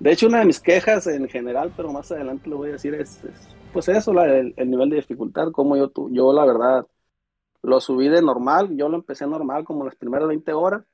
De 0.00 0.12
hecho, 0.12 0.26
una 0.26 0.40
de 0.40 0.46
mis 0.46 0.60
quejas 0.60 1.06
en 1.06 1.28
general, 1.28 1.72
pero 1.76 1.92
más 1.92 2.10
adelante 2.10 2.50
lo 2.50 2.58
voy 2.58 2.70
a 2.70 2.72
decir, 2.72 2.94
es, 2.94 3.20
pues 3.72 3.88
eso, 3.88 4.12
el, 4.22 4.54
nivel 4.68 4.90
de 4.90 4.96
dificultad, 4.96 5.52
como 5.52 5.76
yo, 5.76 5.90
yo 6.10 6.32
la 6.32 6.44
verdad 6.44 6.86
lo 7.66 7.80
subí 7.80 8.08
de 8.08 8.22
normal, 8.22 8.76
yo 8.76 8.88
lo 8.88 8.94
empecé 8.94 9.26
normal 9.26 9.64
como 9.64 9.84
las 9.84 9.96
primeras 9.96 10.28
20 10.28 10.52
horas 10.52 10.84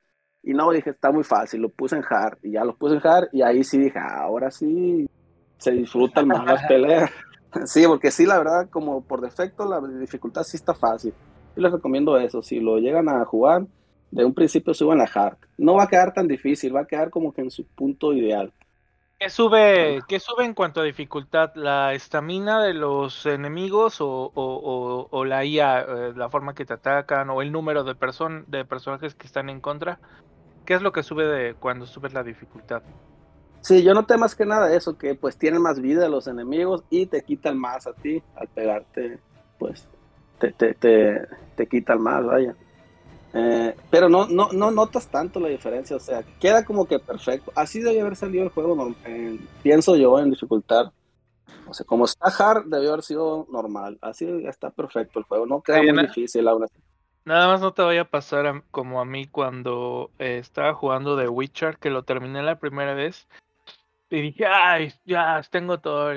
y 0.41 0.55
no, 0.55 0.71
dije, 0.71 0.89
está 0.89 1.11
muy 1.11 1.23
fácil, 1.23 1.61
lo 1.61 1.69
puse 1.69 1.95
en 1.95 2.03
hard 2.03 2.39
y 2.41 2.53
ya 2.53 2.65
lo 2.65 2.75
puse 2.75 2.95
en 2.95 3.01
hard 3.07 3.29
y 3.31 3.43
ahí 3.43 3.63
sí 3.63 3.77
dije, 3.77 3.99
ah, 3.99 4.23
ahora 4.23 4.49
sí 4.49 5.07
se 5.59 5.71
disfrutan 5.71 6.27
más 6.27 6.43
las 6.43 6.63
peleas. 6.67 7.11
sí, 7.65 7.85
porque 7.85 8.09
sí, 8.09 8.25
la 8.25 8.39
verdad, 8.39 8.69
como 8.71 9.03
por 9.03 9.21
defecto 9.21 9.69
la 9.69 9.79
dificultad 9.99 10.41
sí 10.41 10.57
está 10.57 10.73
fácil. 10.73 11.13
Yo 11.55 11.61
les 11.61 11.71
recomiendo 11.71 12.17
eso, 12.17 12.41
si 12.41 12.59
lo 12.59 12.79
llegan 12.79 13.07
a 13.07 13.23
jugar, 13.23 13.67
de 14.09 14.25
un 14.25 14.33
principio 14.33 14.73
suban 14.73 14.97
la 14.97 15.09
hard. 15.13 15.37
No 15.59 15.75
va 15.75 15.83
a 15.83 15.87
quedar 15.87 16.11
tan 16.11 16.27
difícil, 16.27 16.75
va 16.75 16.81
a 16.81 16.87
quedar 16.87 17.11
como 17.11 17.31
que 17.31 17.41
en 17.41 17.51
su 17.51 17.67
punto 17.67 18.13
ideal. 18.13 18.51
¿Qué 19.23 19.29
sube, 19.29 20.01
qué 20.05 20.19
sube 20.19 20.43
en 20.43 20.53
cuanto 20.53 20.81
a 20.81 20.83
dificultad? 20.83 21.55
¿La 21.55 21.93
estamina 21.93 22.61
de 22.61 22.73
los 22.73 23.25
enemigos 23.25 23.99
o, 24.01 25.23
la 25.25 25.45
IA, 25.45 25.79
eh, 25.79 26.13
la 26.13 26.27
forma 26.27 26.53
que 26.53 26.65
te 26.65 26.73
atacan 26.73 27.29
o 27.29 27.41
el 27.41 27.49
número 27.49 27.85
de, 27.85 27.95
de 28.47 28.65
personajes 28.65 29.15
que 29.15 29.25
están 29.25 29.49
en 29.49 29.61
contra? 29.61 29.97
¿Qué 30.65 30.73
es 30.73 30.81
lo 30.81 30.91
que 30.91 31.03
sube 31.03 31.25
de 31.25 31.53
cuando 31.53 31.85
subes 31.85 32.13
la 32.13 32.21
dificultad? 32.21 32.83
Sí, 33.61 33.81
yo 33.81 33.93
noté 33.93 34.17
más 34.17 34.35
que 34.35 34.45
nada 34.45 34.75
eso, 34.75 34.97
que 34.97 35.15
pues 35.15 35.37
tienen 35.37 35.61
más 35.61 35.79
vida 35.79 36.09
los 36.09 36.27
enemigos 36.27 36.83
y 36.89 37.05
te 37.05 37.23
quitan 37.23 37.57
más 37.57 37.87
a 37.87 37.93
ti 37.93 38.21
al 38.35 38.49
pegarte, 38.49 39.19
pues 39.57 39.87
te, 40.37 40.51
te, 40.51 40.73
te, 40.73 41.21
te 41.55 41.67
quitan 41.67 42.01
más, 42.01 42.25
vaya. 42.25 42.57
Eh, 43.33 43.75
pero 43.89 44.09
no, 44.09 44.27
no, 44.27 44.49
no 44.51 44.69
notas 44.69 45.07
tanto 45.07 45.39
la 45.39 45.47
diferencia, 45.47 45.95
o 45.95 45.99
sea, 45.99 46.23
queda 46.39 46.63
como 46.63 46.85
que 46.85 46.99
perfecto. 46.99 47.51
Así 47.55 47.79
debe 47.79 48.01
haber 48.01 48.15
salido 48.15 48.43
el 48.43 48.49
juego, 48.49 48.93
pienso 49.63 49.95
yo, 49.95 50.19
en 50.19 50.29
dificultad. 50.29 50.91
O 51.67 51.73
sea, 51.73 51.85
como 51.85 52.05
está 52.05 52.27
hard, 52.27 52.65
debió 52.65 52.89
haber 52.89 53.03
sido 53.03 53.47
normal. 53.51 53.97
Así 54.01 54.27
está 54.45 54.69
perfecto 54.69 55.19
el 55.19 55.25
juego, 55.25 55.45
no 55.47 55.61
queda 55.61 55.81
muy 55.81 56.07
difícil 56.07 56.47
aún 56.47 56.67
Nada 57.25 57.47
más 57.47 57.61
no 57.61 57.73
te 57.73 57.81
vaya 57.81 58.01
a 58.01 58.09
pasar 58.09 58.63
como 58.69 58.99
a 58.99 59.05
mí 59.05 59.27
cuando 59.27 60.11
eh, 60.19 60.37
estaba 60.39 60.73
jugando 60.73 61.17
The 61.17 61.29
Witcher, 61.29 61.77
que 61.77 61.89
lo 61.89 62.03
terminé 62.03 62.43
la 62.43 62.59
primera 62.59 62.93
vez. 62.93 63.27
Y 64.09 64.21
dije, 64.21 64.45
ay, 64.45 64.93
ya 65.05 65.41
tengo 65.49 65.79
todo 65.79 66.11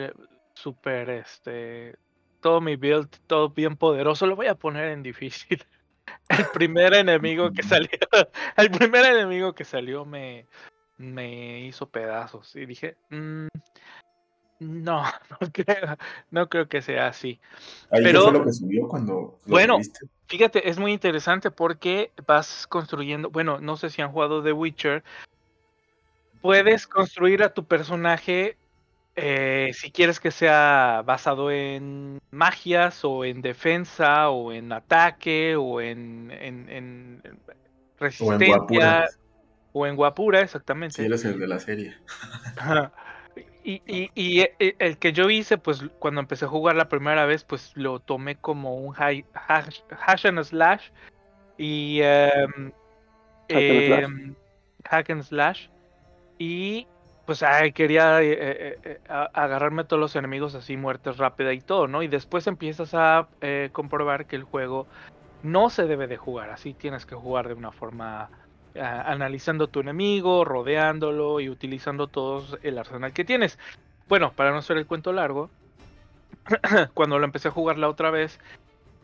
súper, 0.54 1.08
este, 1.10 1.96
todo 2.40 2.60
mi 2.60 2.76
build, 2.76 3.08
todo 3.26 3.50
bien 3.50 3.76
poderoso, 3.76 4.26
lo 4.26 4.36
voy 4.36 4.48
a 4.48 4.56
poner 4.56 4.88
en 4.88 5.02
difícil. 5.02 5.64
El 6.28 6.46
primer 6.52 6.94
enemigo 6.94 7.50
que 7.52 7.62
salió, 7.62 7.90
el 8.56 8.70
primer 8.70 9.06
enemigo 9.06 9.54
que 9.54 9.64
salió 9.64 10.04
me, 10.04 10.46
me 10.98 11.60
hizo 11.60 11.88
pedazos 11.88 12.54
y 12.56 12.66
dije, 12.66 12.96
mm, 13.10 13.46
no, 14.60 15.02
no 15.40 15.52
creo, 15.52 15.96
no 16.30 16.48
creo 16.48 16.68
que 16.68 16.82
sea 16.82 17.08
así. 17.08 17.40
Pero 17.90 18.30
lo 18.30 18.44
que 18.44 18.52
subió 18.52 18.88
cuando 18.88 19.38
bueno, 19.46 19.78
fíjate, 20.26 20.68
es 20.68 20.78
muy 20.78 20.92
interesante 20.92 21.50
porque 21.50 22.12
vas 22.26 22.66
construyendo, 22.66 23.30
bueno, 23.30 23.60
no 23.60 23.76
sé 23.76 23.90
si 23.90 24.02
han 24.02 24.12
jugado 24.12 24.42
The 24.42 24.52
Witcher, 24.52 25.04
puedes 26.40 26.86
construir 26.86 27.42
a 27.42 27.52
tu 27.52 27.64
personaje 27.64 28.56
eh, 29.16 29.70
si 29.72 29.90
quieres 29.90 30.20
que 30.20 30.30
sea 30.30 31.02
basado 31.04 31.50
en 31.50 32.20
magias 32.30 33.02
o 33.02 33.24
en 33.24 33.40
defensa 33.40 34.28
o 34.28 34.52
en 34.52 34.72
ataque 34.72 35.56
o 35.56 35.80
en, 35.80 36.30
en, 36.30 37.22
resistencia 37.98 39.08
o 39.72 39.86
en, 39.86 39.96
guapura, 39.96 40.40
exactamente. 40.40 40.96
Sí, 40.96 41.06
eres 41.06 41.24
el 41.24 41.38
de 41.38 41.48
la 41.48 41.58
serie. 41.58 41.96
Y, 43.68 43.82
y, 44.14 44.40
e, 44.42 44.54
el 44.78 44.96
que 44.96 45.12
yo 45.12 45.28
hice, 45.28 45.58
pues 45.58 45.82
cuando 45.98 46.20
empecé 46.20 46.44
a 46.44 46.48
jugar 46.48 46.76
la 46.76 46.88
primera 46.88 47.26
vez, 47.26 47.42
pues 47.42 47.72
lo 47.74 47.98
tomé 47.98 48.36
como 48.36 48.76
un 48.76 48.94
hash, 48.96 49.22
hash 49.90 50.24
and 50.24 50.44
slash 50.44 50.90
y 51.58 51.98
em, 52.00 52.72
em, 53.48 54.36
hack 54.84 55.10
and 55.10 55.24
slash 55.24 55.68
y 56.38 56.86
pues 57.26 57.42
ay, 57.42 57.72
quería 57.72 58.22
eh, 58.22 58.32
eh, 58.32 58.78
eh, 58.84 59.00
agarrarme 59.08 59.82
a 59.82 59.84
todos 59.84 60.00
los 60.00 60.16
enemigos 60.16 60.54
así, 60.54 60.76
muertes 60.76 61.16
rápida 61.18 61.52
y 61.52 61.60
todo, 61.60 61.88
¿no? 61.88 62.02
Y 62.02 62.08
después 62.08 62.46
empiezas 62.46 62.94
a 62.94 63.28
comprobar 63.72 64.26
que 64.26 64.36
el 64.36 64.44
juego 64.44 64.86
no 65.42 65.68
se 65.68 65.86
debe 65.86 66.06
de 66.06 66.16
jugar 66.16 66.50
así, 66.50 66.72
tienes 66.72 67.04
que 67.04 67.14
jugar 67.14 67.48
de 67.48 67.54
una 67.54 67.72
forma 67.72 68.30
analizando 68.78 69.68
tu 69.68 69.80
enemigo, 69.80 70.44
rodeándolo 70.44 71.40
y 71.40 71.48
utilizando 71.48 72.06
todo 72.08 72.44
el 72.62 72.78
arsenal 72.78 73.12
que 73.12 73.24
tienes. 73.24 73.58
Bueno, 74.08 74.32
para 74.32 74.52
no 74.52 74.62
ser 74.62 74.76
el 74.76 74.86
cuento 74.86 75.12
largo, 75.12 75.50
cuando 76.94 77.18
lo 77.18 77.24
empecé 77.24 77.48
a 77.48 77.52
jugar 77.52 77.78
la 77.78 77.88
otra 77.88 78.10
vez, 78.10 78.38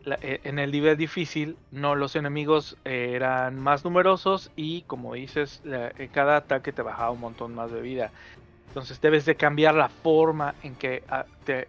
eh, 0.05 0.41
en 0.43 0.59
el 0.59 0.71
nivel 0.71 0.97
difícil, 0.97 1.57
no 1.71 1.95
los 1.95 2.15
enemigos 2.15 2.77
eh, 2.85 3.11
eran 3.15 3.59
más 3.59 3.83
numerosos 3.83 4.51
y 4.55 4.81
como 4.83 5.13
dices, 5.13 5.61
en 5.65 6.07
cada 6.09 6.37
ataque 6.37 6.71
te 6.71 6.81
bajaba 6.81 7.11
un 7.11 7.19
montón 7.19 7.55
más 7.55 7.71
de 7.71 7.81
vida. 7.81 8.11
Entonces 8.73 8.99
debes 8.99 9.25
de 9.25 9.35
cambiar 9.35 9.75
la 9.75 9.87
forma 9.87 10.55
en 10.63 10.73
que 10.75 11.03
ah, 11.07 11.25
te, 11.45 11.67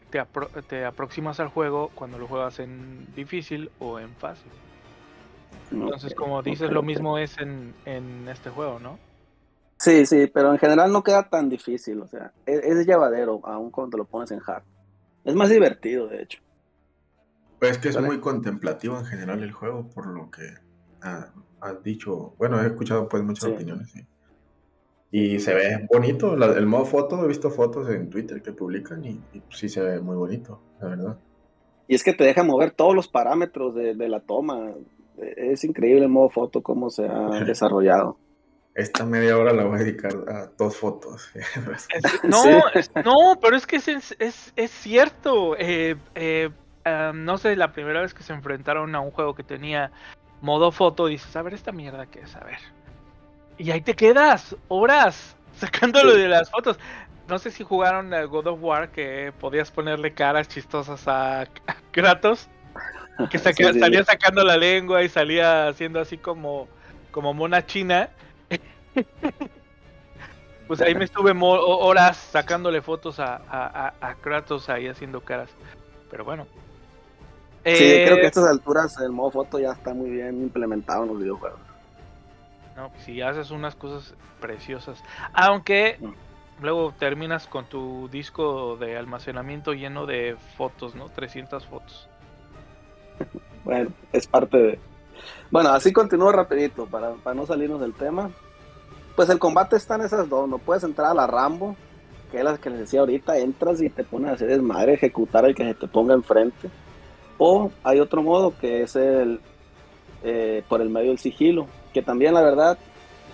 te, 0.68 0.85
aproximas 0.87 1.38
al 1.38 1.49
juego 1.49 1.90
cuando 1.94 2.18
lo 2.18 2.27
juegas 2.27 2.59
en 2.61 3.07
difícil 3.14 3.70
o 3.79 4.01
en 4.01 4.09
fácil. 4.14 4.51
Entonces, 5.70 6.14
como 6.14 6.42
dices, 6.42 6.70
lo 6.70 6.83
mismo 6.83 7.18
es 7.18 7.37
en, 7.38 7.75
en, 7.85 8.27
este 8.29 8.49
juego, 8.49 8.79
¿no? 8.79 8.99
Sí, 9.77 10.07
sí, 10.07 10.29
pero 10.33 10.53
en 10.53 10.59
general 10.59 10.90
no 10.92 11.03
queda 11.03 11.29
tan 11.29 11.51
difícil, 11.51 12.01
o 12.01 12.07
sea, 12.07 12.33
es, 12.47 12.61
es 12.64 12.87
llevadero 12.87 13.40
aún 13.44 13.70
cuando 13.70 13.99
lo 13.99 14.07
pones 14.07 14.31
en 14.31 14.40
hard. 14.47 14.62
Es 15.25 15.35
más 15.35 15.51
divertido, 15.51 16.07
de 16.07 16.23
hecho. 16.23 16.38
Pues 17.64 17.77
es 17.77 17.83
que 17.83 17.88
es 17.88 17.98
muy 17.98 18.20
contemplativo 18.20 18.98
en 18.98 19.07
general 19.07 19.42
el 19.42 19.50
juego, 19.50 19.88
por 19.88 20.07
lo 20.07 20.31
que 20.31 20.42
has 21.00 21.83
dicho. 21.83 22.35
Bueno, 22.37 22.62
he 22.62 22.66
escuchado 22.66 23.09
pues 23.09 23.22
muchas 23.22 23.50
opiniones. 23.50 23.90
Y 25.11 25.40
se 25.40 25.55
ve 25.55 25.87
bonito, 25.90 26.35
el 26.35 26.66
modo 26.66 26.85
foto, 26.85 27.24
he 27.24 27.27
visto 27.27 27.48
fotos 27.48 27.88
en 27.88 28.11
Twitter 28.11 28.42
que 28.42 28.53
publican 28.53 29.03
y, 29.07 29.18
sí 29.48 29.70
se 29.70 29.81
ve 29.81 29.98
muy 29.98 30.14
bonito, 30.14 30.61
la 30.79 30.88
verdad. 30.88 31.18
Y 31.88 31.94
es 31.94 32.05
que 32.05 32.12
te 32.12 32.24
deja 32.24 32.42
mover 32.42 32.72
todos 32.72 32.94
los 32.94 33.09
parámetros 33.09 33.74
de, 33.74 33.94
la 34.11 34.20
toma. 34.20 34.74
Es 35.16 35.64
increíble 35.64 36.03
el 36.03 36.11
modo 36.11 36.29
foto, 36.29 36.62
cómo 36.62 36.90
se 36.90 37.07
ha 37.07 37.29
desarrollado. 37.46 38.18
Esta 38.74 39.07
media 39.07 39.38
hora 39.38 39.55
la 39.55 39.64
voy 39.64 39.77
a 39.77 39.85
dedicar 39.85 40.12
a 40.29 40.50
dos 40.59 40.77
fotos. 40.77 41.33
no, 42.24 42.42
no, 43.07 43.40
pero 43.40 43.57
es 43.57 43.66
que 43.66 43.77
es, 43.77 43.88
es, 44.18 44.53
es 44.55 44.70
cierto. 44.70 45.57
Eh, 45.57 45.96
eh, 46.14 46.50
no 47.14 47.38
sé, 47.38 47.57
la 47.57 47.73
primera 47.73 48.01
vez 48.01 48.14
que 48.14 48.23
se 48.23 48.33
enfrentaron 48.33 48.94
a 48.94 49.01
un 49.01 49.11
juego 49.11 49.35
que 49.35 49.42
tenía 49.42 49.90
modo 50.40 50.73
foto, 50.73 51.07
dices, 51.07 51.35
a 51.37 51.42
ver 51.42 51.55
esta 51.55 51.73
mierda 51.73 52.07
que 52.07 52.20
es, 52.20 52.37
a 52.37 52.40
ver. 52.40 52.59
Y 53.57 53.70
ahí 53.70 53.81
te 53.81 53.94
quedas, 53.94 54.57
horas, 54.68 55.37
sacándolo 55.57 56.14
de 56.14 56.29
las 56.29 56.51
fotos. 56.51 56.79
No 57.29 57.38
sé 57.38 57.51
si 57.51 57.64
jugaron 57.64 58.12
el 58.12 58.27
God 58.27 58.49
of 58.49 58.62
War 58.62 58.90
que 58.90 59.33
podías 59.40 59.70
ponerle 59.70 60.12
caras 60.12 60.49
chistosas 60.49 61.09
a 61.09 61.47
Kratos. 61.90 62.49
Que 63.31 63.38
salía 63.38 64.05
sacando 64.05 64.42
la 64.42 64.57
lengua 64.57 65.05
y 65.05 65.09
salía 65.09 65.68
haciendo 65.68 66.01
así 66.01 66.18
como, 66.18 66.68
como 67.12 67.33
mona 67.33 67.64
china. 67.64 68.11
pues 70.66 70.81
ahí 70.81 70.97
me 70.97 71.05
estuve 71.05 71.33
horas 71.40 72.16
sacándole 72.16 72.83
fotos 72.83 73.20
a, 73.20 73.40
a, 73.49 73.94
a 74.01 74.14
Kratos 74.16 74.68
ahí 74.68 74.88
haciendo 74.88 75.20
caras. 75.20 75.49
Pero 76.11 76.25
bueno, 76.25 76.49
Sí, 77.64 78.03
creo 78.05 78.16
que 78.16 78.22
a 78.22 78.24
eh, 78.24 78.27
estas 78.27 78.44
alturas 78.44 79.00
el 79.00 79.11
modo 79.11 79.31
foto 79.31 79.59
ya 79.59 79.72
está 79.72 79.94
muy 79.94 80.11
bien 80.11 80.42
implementado 80.42 81.05
en 81.05 81.09
los 81.09 81.18
videojuegos. 81.18 81.61
No, 82.77 82.90
si 82.98 83.22
haces 83.22 83.50
unas 83.50 83.74
cosas 83.74 84.14
preciosas. 84.38 85.03
Aunque 85.33 85.96
mm. 85.98 86.62
luego 86.62 86.92
terminas 86.98 87.46
con 87.46 87.64
tu 87.64 88.09
disco 88.11 88.77
de 88.77 88.98
almacenamiento 88.98 89.72
lleno 89.72 90.05
de 90.05 90.37
fotos, 90.59 90.94
¿no? 90.94 91.09
300 91.09 91.66
fotos. 91.66 92.09
bueno, 93.64 93.90
es 94.12 94.27
parte 94.27 94.59
de... 94.59 94.79
Bueno, 95.50 95.70
así 95.70 95.90
continúo 95.90 96.33
rapidito 96.33 96.85
para, 96.85 97.12
para 97.14 97.35
no 97.35 97.46
salirnos 97.46 97.81
del 97.81 97.94
tema. 97.94 98.31
Pues 99.16 99.31
el 99.31 99.38
combate 99.38 99.77
está 99.77 99.94
en 99.94 100.03
esas 100.03 100.29
dos, 100.29 100.46
no 100.48 100.59
puedes 100.59 100.85
entrar 100.85 101.12
a 101.12 101.14
la 101.14 101.27
Rambo, 101.27 101.77
que 102.31 102.38
es 102.38 102.44
la 102.44 102.59
que 102.59 102.68
les 102.68 102.81
decía 102.81 103.00
ahorita, 103.00 103.38
entras 103.38 103.81
y 103.81 103.88
te 103.88 104.05
pones 104.05 104.31
a 104.31 104.35
hacer 104.35 104.48
desmadre, 104.48 104.94
ejecutar 104.94 105.46
al 105.46 105.55
que 105.55 105.64
se 105.64 105.74
te 105.74 105.87
ponga 105.87 106.12
enfrente 106.12 106.68
o 107.38 107.70
hay 107.83 108.01
otro 108.01 108.23
modo 108.23 108.57
que 108.59 108.83
es 108.83 108.97
el 108.97 109.40
eh, 110.23 110.62
por 110.68 110.81
el 110.81 110.88
medio 110.88 111.11
del 111.11 111.18
sigilo, 111.18 111.66
que 111.92 112.03
también 112.03 112.35
la 112.35 112.42
verdad 112.42 112.79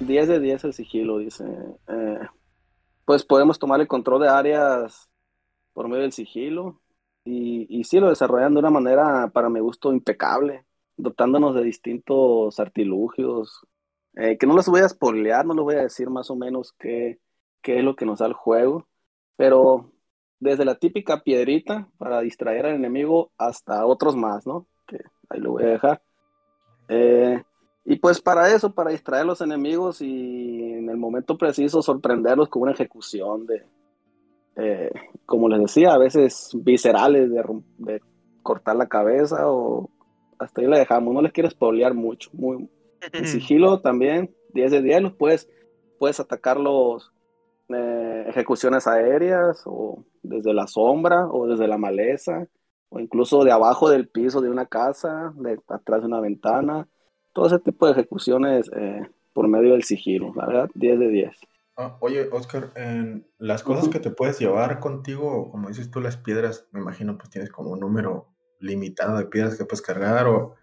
10 0.00 0.28
de 0.28 0.40
10 0.40 0.64
el 0.64 0.72
sigilo, 0.72 1.18
dice. 1.18 1.44
Eh, 1.88 2.18
pues 3.04 3.24
podemos 3.24 3.58
tomar 3.58 3.80
el 3.80 3.88
control 3.88 4.22
de 4.22 4.28
áreas 4.28 5.08
por 5.72 5.88
medio 5.88 6.02
del 6.02 6.12
sigilo 6.12 6.80
y, 7.24 7.66
y 7.68 7.84
sí 7.84 8.00
lo 8.00 8.08
desarrollan 8.08 8.54
de 8.54 8.60
una 8.60 8.70
manera 8.70 9.30
para 9.32 9.48
mi 9.48 9.60
gusto 9.60 9.92
impecable, 9.92 10.64
dotándonos 10.96 11.54
de 11.54 11.64
distintos 11.64 12.58
artilugios, 12.60 13.66
eh, 14.14 14.36
que 14.38 14.46
no 14.46 14.54
los 14.54 14.66
voy 14.66 14.80
a 14.80 14.88
spoilear, 14.88 15.46
no 15.46 15.54
les 15.54 15.62
voy 15.62 15.74
a 15.76 15.82
decir 15.82 16.10
más 16.10 16.30
o 16.30 16.36
menos 16.36 16.74
qué, 16.78 17.20
qué 17.62 17.78
es 17.78 17.84
lo 17.84 17.94
que 17.94 18.06
nos 18.06 18.18
da 18.18 18.26
el 18.26 18.32
juego, 18.32 18.88
pero 19.36 19.89
desde 20.40 20.64
la 20.64 20.74
típica 20.74 21.22
piedrita 21.22 21.86
para 21.98 22.20
distraer 22.20 22.66
al 22.66 22.74
enemigo 22.74 23.30
hasta 23.36 23.86
otros 23.86 24.16
más, 24.16 24.46
¿no? 24.46 24.66
Que 24.86 24.98
ahí 25.28 25.40
lo 25.40 25.52
voy 25.52 25.64
a 25.64 25.68
dejar. 25.68 26.02
Eh, 26.88 27.42
y 27.84 27.96
pues 27.96 28.20
para 28.20 28.52
eso, 28.52 28.74
para 28.74 28.90
distraer 28.90 29.22
a 29.22 29.26
los 29.26 29.40
enemigos 29.40 30.00
y 30.00 30.72
en 30.72 30.88
el 30.88 30.96
momento 30.96 31.36
preciso 31.36 31.82
sorprenderlos 31.82 32.48
con 32.48 32.62
una 32.62 32.72
ejecución 32.72 33.46
de, 33.46 33.64
eh, 34.56 34.90
como 35.26 35.48
les 35.48 35.60
decía, 35.60 35.92
a 35.92 35.98
veces 35.98 36.50
viscerales 36.54 37.30
de, 37.30 38.00
cortar 38.42 38.76
la 38.76 38.88
cabeza 38.88 39.50
o 39.50 39.90
hasta 40.38 40.62
ahí 40.62 40.66
la 40.66 40.78
dejamos. 40.78 41.12
No 41.12 41.22
les 41.22 41.32
quiero 41.32 41.50
spoilear 41.50 41.94
mucho. 41.94 42.30
Muy, 42.32 42.68
en 43.12 43.26
sigilo 43.26 43.80
también, 43.80 44.34
10 44.54 44.70
de 44.72 44.82
10, 44.82 45.02
los 45.02 45.12
puedes, 45.14 45.48
puedes 45.98 46.18
atacarlos 46.18 47.12
eh, 47.74 48.24
ejecuciones 48.28 48.86
aéreas 48.86 49.62
o 49.66 50.04
desde 50.22 50.52
la 50.54 50.66
sombra 50.66 51.26
o 51.26 51.46
desde 51.46 51.68
la 51.68 51.78
maleza 51.78 52.46
o 52.90 53.00
incluso 53.00 53.44
de 53.44 53.52
abajo 53.52 53.88
del 53.88 54.08
piso 54.08 54.40
de 54.40 54.50
una 54.50 54.66
casa, 54.66 55.32
de 55.36 55.58
atrás 55.68 56.00
de 56.00 56.06
una 56.06 56.20
ventana. 56.20 56.88
Todo 57.32 57.46
ese 57.46 57.60
tipo 57.60 57.86
de 57.86 57.92
ejecuciones 57.92 58.70
eh, 58.76 59.08
por 59.32 59.48
medio 59.48 59.72
del 59.72 59.84
sigilo, 59.84 60.32
la 60.34 60.46
verdad, 60.46 60.70
10 60.74 60.98
de 60.98 61.08
10. 61.08 61.36
Ah, 61.76 61.96
oye, 62.00 62.28
Oscar, 62.32 62.72
en 62.74 63.26
las 63.38 63.62
cosas 63.62 63.88
que 63.88 64.00
te 64.00 64.10
puedes 64.10 64.38
llevar 64.38 64.80
contigo, 64.80 65.50
como 65.50 65.68
dices 65.68 65.90
tú, 65.90 66.00
las 66.00 66.16
piedras, 66.16 66.68
me 66.72 66.80
imagino, 66.80 67.16
pues 67.16 67.30
tienes 67.30 67.50
como 67.50 67.70
un 67.70 67.80
número 67.80 68.26
limitado 68.58 69.16
de 69.16 69.26
piedras 69.26 69.56
que 69.56 69.64
puedes 69.64 69.80
cargar 69.80 70.26
o, 70.26 70.56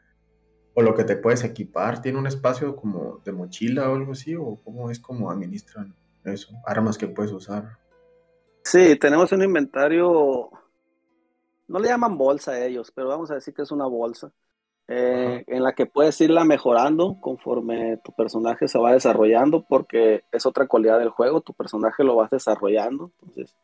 o 0.76 0.82
lo 0.82 0.93
que 0.93 1.06
te 1.06 1.15
puedes 1.15 1.46
equipar. 1.46 2.02
¿Tiene 2.02 2.20
un 2.20 2.28
espacio 2.28 2.76
como 2.76 3.22
de 3.24 3.32
mochila 3.32 3.89
o 3.89 3.96
algo 3.96 4.12
así? 4.12 4.36
¿O 4.36 4.60
cómo 4.63 4.91
es 4.91 5.00
como 5.00 5.32
administran 5.32 5.96
eso? 6.28 6.50
Armas 6.66 6.98
que 6.98 7.08
puedes 7.08 7.32
usar. 7.32 7.78
Sí, 8.63 8.98
tenemos 8.98 9.32
un 9.32 9.44
inventario, 9.44 10.50
no 11.68 11.80
le 11.80 11.88
llaman 11.88 12.18
bolsa 12.18 12.52
a 12.52 12.66
ellos, 12.66 12.92
pero 12.92 13.08
vamos 13.08 13.32
a 13.32 13.36
decir 13.36 13.54
que 13.54 13.62
es 13.62 13.72
una 13.72 13.86
bolsa 13.86 14.32
eh, 14.90 15.44
en 15.48 15.63
la 15.63 15.74
que 15.74 15.86
puedes 15.86 16.20
irla 16.22 16.46
mejorando 16.46 17.18
conforme 17.20 17.98
tu 17.98 18.13
personaje 18.13 18.70
se 18.70 18.80
va 18.80 18.94
desarrollando, 18.94 19.66
porque 19.68 20.24
es 20.32 20.46
otra 20.46 20.66
cualidad 20.66 21.00
del 21.00 21.10
juego, 21.10 21.42
tu 21.42 21.54
personaje 21.54 22.06
lo 22.06 22.16
vas 22.16 22.30
desarrollando, 22.30 23.12
entonces 23.20 23.56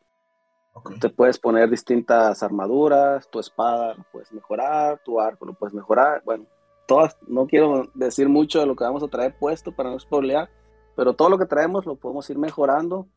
te 1.00 1.08
puedes 1.08 1.38
poner 1.38 1.70
distintas 1.70 2.42
armaduras, 2.42 3.30
tu 3.30 3.40
espada 3.40 3.94
lo 3.94 4.04
puedes 4.12 4.32
mejorar, 4.32 5.00
tu 5.02 5.18
arco 5.18 5.46
lo 5.46 5.54
puedes 5.54 5.72
mejorar, 5.72 6.22
bueno, 6.26 6.44
todas, 6.86 7.16
no 7.26 7.46
quiero 7.46 7.90
decir 7.94 8.28
mucho 8.28 8.60
de 8.60 8.66
lo 8.66 8.76
que 8.76 8.84
vamos 8.84 9.02
a 9.02 9.08
traer 9.08 9.34
puesto 9.38 9.72
para 9.72 9.90
no 9.90 9.98
spoilear, 9.98 10.50
pero 10.96 11.14
todo 11.14 11.30
lo 11.30 11.38
que 11.38 11.46
traemos 11.46 11.86
lo 11.86 11.96
podemos 11.96 12.28
ir 12.30 12.38
mejorando. 12.38 13.08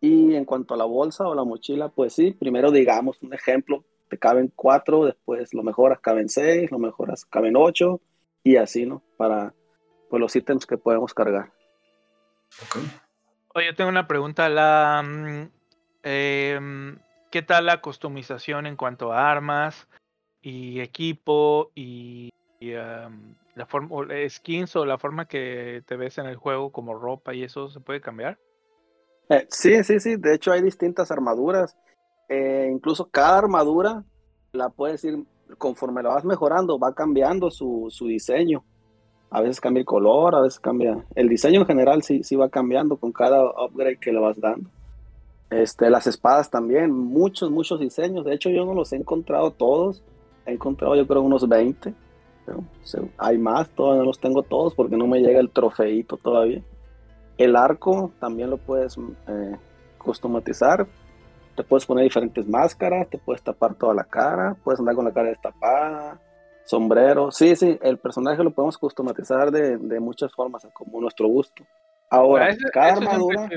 Y 0.00 0.34
en 0.34 0.44
cuanto 0.44 0.74
a 0.74 0.76
la 0.76 0.84
bolsa 0.84 1.28
o 1.28 1.34
la 1.34 1.44
mochila, 1.44 1.88
pues 1.90 2.14
sí, 2.14 2.32
primero 2.32 2.70
digamos 2.70 3.22
un 3.22 3.34
ejemplo, 3.34 3.84
te 4.08 4.18
caben 4.18 4.50
cuatro, 4.56 5.04
después 5.04 5.52
lo 5.52 5.62
mejoras, 5.62 6.00
caben 6.00 6.28
seis, 6.28 6.70
lo 6.70 6.78
mejoras, 6.78 7.24
caben 7.26 7.54
ocho, 7.56 8.00
y 8.42 8.56
así, 8.56 8.86
¿no? 8.86 9.02
Para 9.16 9.54
pues, 10.08 10.20
los 10.20 10.34
ítems 10.34 10.66
que 10.66 10.78
podemos 10.78 11.14
cargar. 11.14 11.52
Oye, 13.54 13.72
tengo 13.74 13.90
una 13.90 14.06
pregunta. 14.06 14.48
La, 14.48 15.02
em, 16.02 16.98
¿Qué 17.30 17.42
tal 17.42 17.66
la 17.66 17.80
customización 17.80 18.66
en 18.66 18.76
cuanto 18.76 19.12
a 19.12 19.30
armas 19.30 19.86
y 20.42 20.80
equipo 20.80 21.70
y, 21.74 22.30
em, 22.60 23.34
la 23.54 23.66
forma, 23.66 24.06
skins 24.28 24.76
o 24.76 24.84
la 24.84 24.98
forma 24.98 25.26
que 25.26 25.82
te 25.86 25.96
ves 25.96 26.18
en 26.18 26.26
el 26.26 26.36
juego 26.36 26.70
como 26.70 26.94
ropa 26.94 27.34
y 27.34 27.42
eso 27.42 27.68
se 27.70 27.80
puede 27.80 28.00
cambiar? 28.00 28.38
Eh, 29.28 29.46
sí, 29.48 29.82
sí, 29.84 30.00
sí. 30.00 30.16
De 30.16 30.34
hecho 30.34 30.52
hay 30.52 30.62
distintas 30.62 31.10
armaduras 31.10 31.76
eh, 32.30 32.68
incluso 32.70 33.08
cada 33.10 33.38
armadura 33.38 34.04
la 34.52 34.68
puedes 34.68 35.02
ir, 35.02 35.24
conforme 35.58 36.00
la 36.00 36.10
vas 36.10 36.24
mejorando, 36.24 36.78
va 36.78 36.94
cambiando 36.94 37.50
su, 37.50 37.88
su, 37.90 38.06
diseño. 38.06 38.64
A 39.30 39.40
veces 39.40 39.60
cambia 39.60 39.80
el 39.80 39.86
color, 39.86 40.36
a 40.36 40.40
veces 40.40 40.60
cambia. 40.60 41.04
El 41.16 41.28
diseño 41.28 41.60
en 41.60 41.66
general 41.66 42.02
sí, 42.02 42.22
sí 42.22 42.36
va 42.36 42.48
cambiando 42.48 42.96
con 42.96 43.10
cada 43.10 43.42
upgrade 43.44 43.98
que 43.98 44.12
le 44.12 44.20
vas 44.20 44.40
dando. 44.40 44.70
Este, 45.50 45.90
las 45.90 46.06
espadas 46.06 46.50
también, 46.50 46.92
muchos, 46.92 47.50
muchos 47.50 47.80
diseños. 47.80 48.24
De 48.24 48.34
hecho, 48.34 48.48
yo 48.48 48.64
no 48.64 48.74
los 48.74 48.92
he 48.92 48.96
encontrado 48.96 49.50
todos. 49.50 50.04
He 50.46 50.52
encontrado 50.52 50.94
yo 50.94 51.08
creo 51.08 51.22
unos 51.22 51.48
20. 51.48 51.92
Pero, 52.50 53.08
hay 53.18 53.38
más, 53.38 53.68
todavía 53.70 54.00
no 54.00 54.06
los 54.06 54.18
tengo 54.18 54.42
todos 54.42 54.74
porque 54.74 54.96
no 54.96 55.06
me 55.06 55.20
llega 55.20 55.40
el 55.40 55.50
trofeito 55.50 56.16
todavía. 56.16 56.62
El 57.38 57.56
arco 57.56 58.12
también 58.20 58.50
lo 58.50 58.58
puedes 58.58 58.96
eh, 58.98 59.56
customizar 59.98 60.86
te 61.60 61.64
puedes 61.64 61.84
poner 61.84 62.04
diferentes 62.04 62.48
máscaras, 62.48 63.08
te 63.10 63.18
puedes 63.18 63.42
tapar 63.42 63.74
toda 63.74 63.92
la 63.92 64.04
cara, 64.04 64.56
puedes 64.64 64.80
andar 64.80 64.94
con 64.94 65.04
la 65.04 65.12
cara 65.12 65.28
destapada, 65.28 66.18
sombrero. 66.64 67.30
Sí, 67.30 67.54
sí, 67.54 67.78
el 67.82 67.98
personaje 67.98 68.42
lo 68.42 68.50
podemos 68.50 68.78
customizar 68.78 69.50
de, 69.50 70.00
muchas 70.00 70.32
formas, 70.32 70.66
como 70.72 71.00
nuestro 71.02 71.28
gusto. 71.28 71.62
Ahora, 72.08 72.56
cada 72.72 72.92
armadura. 72.94 73.48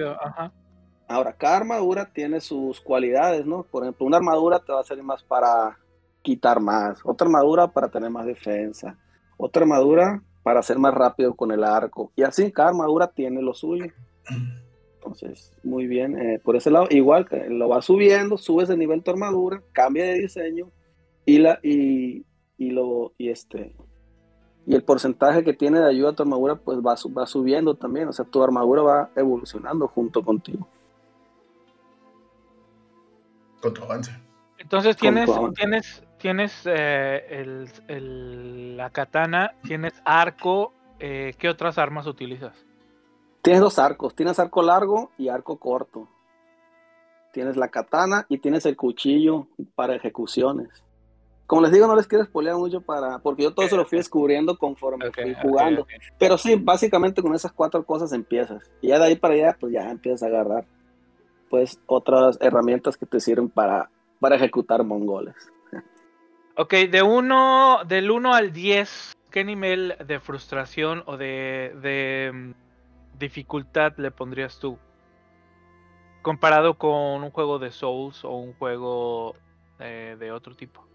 Ahora, 1.08 1.34
cada 1.34 1.58
armadura 1.58 2.10
tiene 2.12 2.42
sus 2.42 2.82
cualidades, 2.82 3.46
¿no? 3.46 3.64
Por 3.64 3.84
ejemplo, 3.84 4.06
una 4.06 4.18
armadura 4.18 4.60
te 4.60 4.74
va 4.74 4.82
a 4.82 4.84
servir 4.84 5.04
más 5.06 5.24
para 5.24 5.78
quitar 6.24 6.60
más, 6.60 7.02
otra 7.04 7.28
armadura 7.28 7.68
para 7.68 7.90
tener 7.90 8.10
más 8.10 8.26
defensa, 8.26 8.98
otra 9.38 9.62
armadura 9.62 10.24
para 10.42 10.64
ser 10.64 10.80
más 10.80 10.94
rápido 10.94 11.36
con 11.36 11.52
el 11.52 11.64
arco. 11.64 12.12
Y 12.16 12.24
así, 12.24 12.52
cada 12.52 12.70
armadura 12.70 13.08
tiene 13.08 13.42
lo 13.42 13.54
suyo. 13.54 13.86
Entonces, 14.96 15.54
muy 15.64 15.86
bien, 15.86 16.18
eh, 16.18 16.40
por 16.44 16.56
ese 16.56 16.72
lado, 16.72 16.88
igual 16.90 17.28
que 17.28 17.50
lo 17.50 17.68
vas 17.68 17.86
subiendo, 17.86 18.38
subes 18.38 18.70
el 18.70 18.80
nivel 18.80 19.00
de 19.00 19.04
tu 19.04 19.12
armadura, 19.12 19.62
cambia 19.72 20.06
de 20.06 20.14
diseño 20.16 20.72
y 21.26 21.38
la 21.40 21.60
y, 21.62 22.26
y 22.58 22.72
lo 22.72 23.14
y 23.18 23.30
este 23.30 23.76
y 24.66 24.76
el 24.76 24.84
porcentaje 24.84 25.44
que 25.44 25.54
tiene 25.54 25.80
de 25.80 25.90
ayuda 25.90 26.12
a 26.12 26.14
tu 26.14 26.24
armadura 26.24 26.56
pues 26.56 26.80
va, 26.80 26.96
va 27.18 27.28
subiendo 27.28 27.76
también, 27.76 28.08
o 28.08 28.14
sea, 28.14 28.26
tu 28.26 28.42
armadura 28.42 28.82
va 28.82 29.10
evolucionando 29.16 29.88
junto 29.88 30.24
contigo. 30.24 30.68
Con 33.62 33.74
tu 33.74 33.84
avance. 33.84 34.12
Entonces 34.58 34.96
tienes, 34.96 35.30
tienes, 35.56 36.03
tienes 36.24 36.54
eh, 36.64 37.68
el, 37.90 38.78
la 38.78 38.92
katana, 38.92 39.56
tienes 39.62 39.92
arco, 40.06 40.72
eh, 40.98 41.34
¿qué 41.38 41.50
otras 41.50 41.78
armas 41.78 42.08
utilizas? 42.08 42.56
Tienes 43.42 43.62
dos 43.62 43.78
arcos, 43.78 44.16
tienes 44.16 44.40
arco 44.40 44.62
largo 44.62 45.12
y 45.18 45.28
arco 45.28 45.58
corto. 45.58 46.08
Tienes 47.34 47.58
la 47.58 47.68
katana 47.68 48.26
y 48.30 48.38
tienes 48.38 48.66
el 48.66 48.78
cuchillo 48.78 49.48
para 49.76 49.96
ejecuciones. 49.96 50.70
Como 51.46 51.64
les 51.64 51.74
digo, 51.74 51.88
no 51.88 51.96
les 51.98 52.08
quiero 52.08 52.24
spoilear 52.24 52.56
mucho 52.56 52.80
para, 52.80 53.20
porque 53.20 53.44
yo 53.44 53.54
todo 53.54 53.68
se 53.68 53.76
lo 53.76 53.84
fui 53.84 53.98
descubriendo 53.98 54.58
conforme 54.58 55.12
fui 55.12 55.36
jugando. 55.42 55.86
Pero 56.18 56.38
sí, 56.38 56.56
básicamente 56.56 57.22
con 57.22 57.36
esas 57.36 57.52
cuatro 57.52 57.86
cosas 57.86 58.14
empiezas. 58.14 58.72
Y 58.80 58.88
ya 58.88 58.98
de 58.98 59.08
ahí 59.08 59.18
para 59.18 59.34
allá, 59.34 59.58
pues 59.60 59.74
ya 59.74 59.90
empiezas 59.90 60.24
a 60.24 60.28
agarrar 60.28 60.64
pues 61.50 61.82
otras 61.86 62.38
herramientas 62.40 62.96
que 62.96 63.06
te 63.06 63.20
sirven 63.20 63.50
para, 63.50 63.90
para 64.22 64.38
ejecutar 64.38 64.86
mongoles. 64.86 65.53
Ok, 66.56 66.74
de 66.89 67.02
uno, 67.02 67.80
del 67.88 68.12
1 68.12 68.34
al 68.34 68.54
10, 68.54 69.18
¿qué 69.32 69.44
nivel 69.44 69.96
de 70.06 70.20
frustración 70.20 71.02
o 71.08 71.18
de 71.18 72.54
dificultad 73.18 73.94
le 73.98 74.12
pondrías 74.12 74.60
tú? 74.60 74.78
Comparado 76.22 76.78
con 76.78 77.24
un 77.24 77.32
juego 77.32 77.58
de 77.58 77.72
Souls 77.72 78.24
o 78.24 78.36
un 78.38 78.54
juego 78.54 79.34
eh, 79.80 80.16
de 80.20 80.32
otro 80.32 80.56
tipo. 80.56 80.86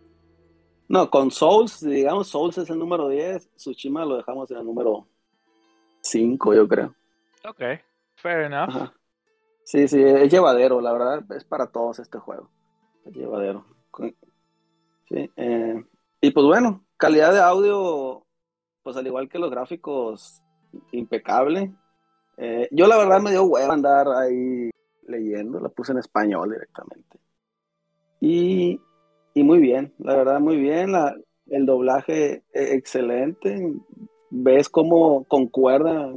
No, 0.86 1.10
con 1.10 1.30
Souls, 1.32 1.80
digamos, 1.80 2.28
Souls 2.28 2.56
es 2.56 2.70
el 2.70 2.78
número 2.78 3.08
10, 3.08 3.50
Tsushima 3.56 4.04
lo 4.04 4.16
dejamos 4.16 4.48
en 4.52 4.58
el 4.58 4.64
número 4.64 5.08
5, 6.00 6.54
yo 6.54 6.68
creo. 6.68 6.94
Ok, 7.44 7.60
fair 8.14 8.44
enough. 8.44 8.90
Sí, 9.64 9.88
sí, 9.88 10.00
es 10.00 10.30
llevadero, 10.30 10.80
la 10.80 10.92
verdad, 10.92 11.24
es 11.36 11.44
para 11.44 11.66
todos 11.66 11.98
este 11.98 12.18
juego. 12.18 12.48
Es 13.04 13.12
llevadero. 13.14 13.66
Sí, 15.08 15.30
eh, 15.36 15.84
y 16.20 16.30
pues 16.30 16.46
bueno, 16.46 16.84
calidad 16.96 17.32
de 17.32 17.40
audio, 17.40 18.26
pues 18.82 18.96
al 18.96 19.06
igual 19.06 19.28
que 19.28 19.38
los 19.38 19.50
gráficos, 19.50 20.42
impecable. 20.92 21.72
Eh, 22.36 22.68
yo 22.70 22.86
la 22.86 22.98
verdad 22.98 23.20
me 23.20 23.30
dio 23.30 23.44
huevo 23.44 23.72
andar 23.72 24.06
ahí 24.08 24.70
leyendo, 25.06 25.60
la 25.60 25.68
puse 25.68 25.92
en 25.92 25.98
español 25.98 26.50
directamente. 26.50 27.18
Y, 28.20 28.80
muy 29.36 29.60
bien, 29.60 29.94
la 29.98 30.16
verdad 30.16 30.40
muy 30.40 30.56
bien, 30.56 30.92
el 31.46 31.64
doblaje 31.64 32.42
e, 32.52 32.74
excelente, 32.74 33.72
ves 34.30 34.68
cómo 34.68 35.24
concuerda 35.24 36.12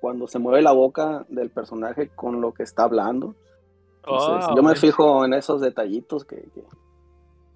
cuando 0.00 0.28
se 0.28 0.38
mueve 0.38 0.62
la 0.62 0.70
boca 0.70 1.26
del 1.28 1.50
personaje 1.50 2.08
con 2.14 2.40
lo 2.40 2.54
que 2.54 2.62
está 2.62 2.84
hablando. 2.84 3.34
Oh, 4.06 4.54
yo 4.54 4.62
me 4.62 4.76
fijo 4.76 5.24
en 5.24 5.34
esos 5.34 5.60
detallitos 5.60 6.24
que, 6.24 6.36
que, 6.36 6.62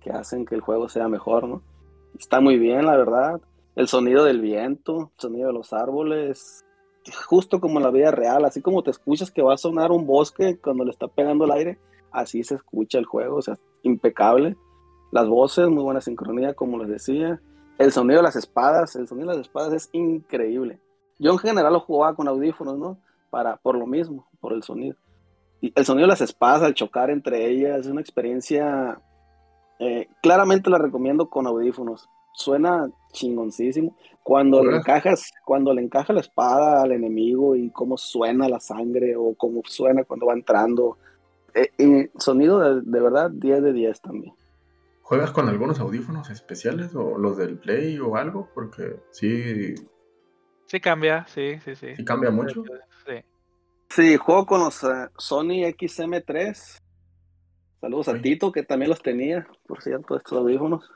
que, 0.05 0.11
hacen 0.11 0.45
que 0.45 0.55
el 0.55 0.61
juego 0.61 0.88
sea 0.88 1.09
mejor, 1.09 1.49
¿no? 1.49 1.62
Está 2.19 2.40
muy 2.40 2.59
bien, 2.59 2.87
la 2.87 2.97
verdad. 2.97 3.40
El 3.75 3.88
sonido 3.88 4.25
del 4.25 4.40
viento, 4.40 5.11
el 5.14 5.21
sonido 5.21 5.47
de 5.49 5.53
los 5.55 5.73
árboles, 5.73 6.64
justo 7.27 7.61
como 7.61 7.79
en 7.79 7.85
la 7.85 7.90
vida 7.90 8.11
real, 8.11 8.45
así 8.45 8.62
como 8.62 8.83
te 8.83 8.90
escuchas 8.90 9.31
que 9.31 9.43
va 9.43 9.55
a 9.55 9.59
sonar 9.59 9.90
un 9.90 10.07
bosque 10.07 10.59
cuando 10.59 10.85
le 10.85 10.90
está 10.90 11.09
pegando 11.09 11.45
el 11.45 11.53
aire, 11.53 11.79
así 12.12 12.45
se 12.45 12.55
escucha 12.55 12.99
el 12.99 13.05
juego, 13.05 13.37
o 13.37 13.43
sea, 13.43 13.59
impecable. 13.83 14.57
Las 15.11 15.29
voces, 15.29 15.69
muy 15.69 15.83
buena 15.83 16.01
sincronía, 16.01 16.55
como 16.55 16.79
les 16.79 16.88
decía. 16.88 17.40
El 17.79 17.93
sonido 17.93 18.19
de 18.19 18.25
las 18.25 18.37
espadas, 18.37 18.95
el 18.97 19.09
sonido 19.09 19.31
de 19.31 19.37
las 19.37 19.47
espadas 19.47 19.73
es 19.73 19.88
increíble. 19.93 20.81
Yo 21.19 21.33
en 21.33 21.38
general 21.38 21.73
lo 21.73 21.81
jugaba 21.81 22.14
con 22.14 22.29
audífonos, 22.29 22.79
¿no? 22.79 22.99
Para, 23.31 23.57
por 23.57 23.77
lo 23.77 23.87
mismo, 23.87 24.29
por 24.40 24.53
el 24.53 24.62
sonido. 24.62 24.97
Y 25.61 25.73
el 25.75 25.85
sonido 25.85 26.07
de 26.07 26.12
las 26.12 26.21
espadas 26.21 26.62
al 26.62 26.75
chocar 26.75 27.11
entre 27.11 27.49
ellas 27.49 27.81
es 27.81 27.87
una 27.87 28.01
experiencia, 28.01 29.01
eh, 29.79 30.09
claramente 30.23 30.71
la 30.71 30.79
recomiendo 30.79 31.29
con 31.29 31.47
audífonos. 31.47 32.09
Suena 32.33 32.91
chingoncísimo. 33.13 33.97
Cuando 34.23 34.65
le 34.65 34.77
encajas, 34.79 35.31
cuando 35.45 35.73
le 35.75 35.83
encaja 35.83 36.13
la 36.13 36.21
espada 36.21 36.83
al 36.83 36.93
enemigo 36.93 37.55
y 37.55 37.71
cómo 37.71 37.97
suena 37.97 38.49
la 38.49 38.59
sangre 38.59 39.15
o 39.17 39.35
cómo 39.35 39.63
suena 39.65 40.05
cuando 40.05 40.27
va 40.27 40.33
entrando. 40.33 40.99
Eh, 41.55 42.11
sonido 42.19 42.59
de, 42.59 42.81
de, 42.83 43.01
verdad 43.01 43.31
10 43.31 43.63
de 43.63 43.73
10 43.73 44.01
también. 44.01 44.35
¿Juegas 45.03 45.31
con 45.31 45.49
algunos 45.49 45.79
audífonos 45.81 46.31
especiales 46.31 46.95
o 46.95 47.19
los 47.19 47.37
del 47.37 47.59
Play 47.59 47.99
o 47.99 48.17
algo? 48.17 48.49
Porque 48.55 48.97
sí. 49.11 49.75
Sí 50.67 50.81
cambia, 50.81 51.27
sí, 51.29 51.59
sí, 51.63 51.77
sí. 51.77 51.95
¿Sí 51.95 52.05
cambia 52.05 52.31
mucho? 52.31 52.65
Sí. 53.07 53.23
Sí, 53.91 54.17
juego 54.17 54.47
con 54.47 54.61
los 54.61 54.83
uh, 54.83 55.09
Sony 55.19 55.69
XM3. 55.77 56.81
Saludos 57.85 58.09
a 58.09 58.18
Tito, 58.18 58.51
que 58.51 58.62
también 58.62 58.88
los 58.88 59.03
tenía, 59.03 59.47
por 59.66 59.83
cierto, 59.83 60.16
estos 60.16 60.38
audífonos. 60.38 60.90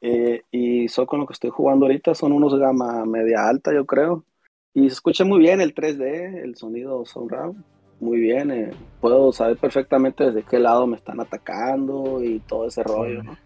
Eh, 0.00 0.42
y 0.52 0.86
son 0.86 1.04
con 1.04 1.18
lo 1.18 1.26
que 1.26 1.32
estoy 1.32 1.50
jugando 1.50 1.86
ahorita, 1.86 2.14
son 2.14 2.30
unos 2.30 2.54
gama 2.54 3.04
media 3.04 3.48
alta, 3.48 3.74
yo 3.74 3.84
creo. 3.84 4.24
Y 4.72 4.82
se 4.82 4.94
escucha 4.94 5.24
muy 5.24 5.40
bien 5.40 5.60
el 5.60 5.74
3D, 5.74 6.44
el 6.44 6.54
sonido 6.54 7.04
surround 7.04 7.64
muy 7.98 8.20
bien. 8.20 8.52
Eh, 8.52 8.70
puedo 9.00 9.32
saber 9.32 9.56
perfectamente 9.56 10.26
desde 10.26 10.44
qué 10.44 10.60
lado 10.60 10.86
me 10.86 10.96
están 10.96 11.18
atacando 11.18 12.22
y 12.22 12.38
todo 12.38 12.68
ese 12.68 12.84
rollo, 12.84 13.24
¿no? 13.24 13.36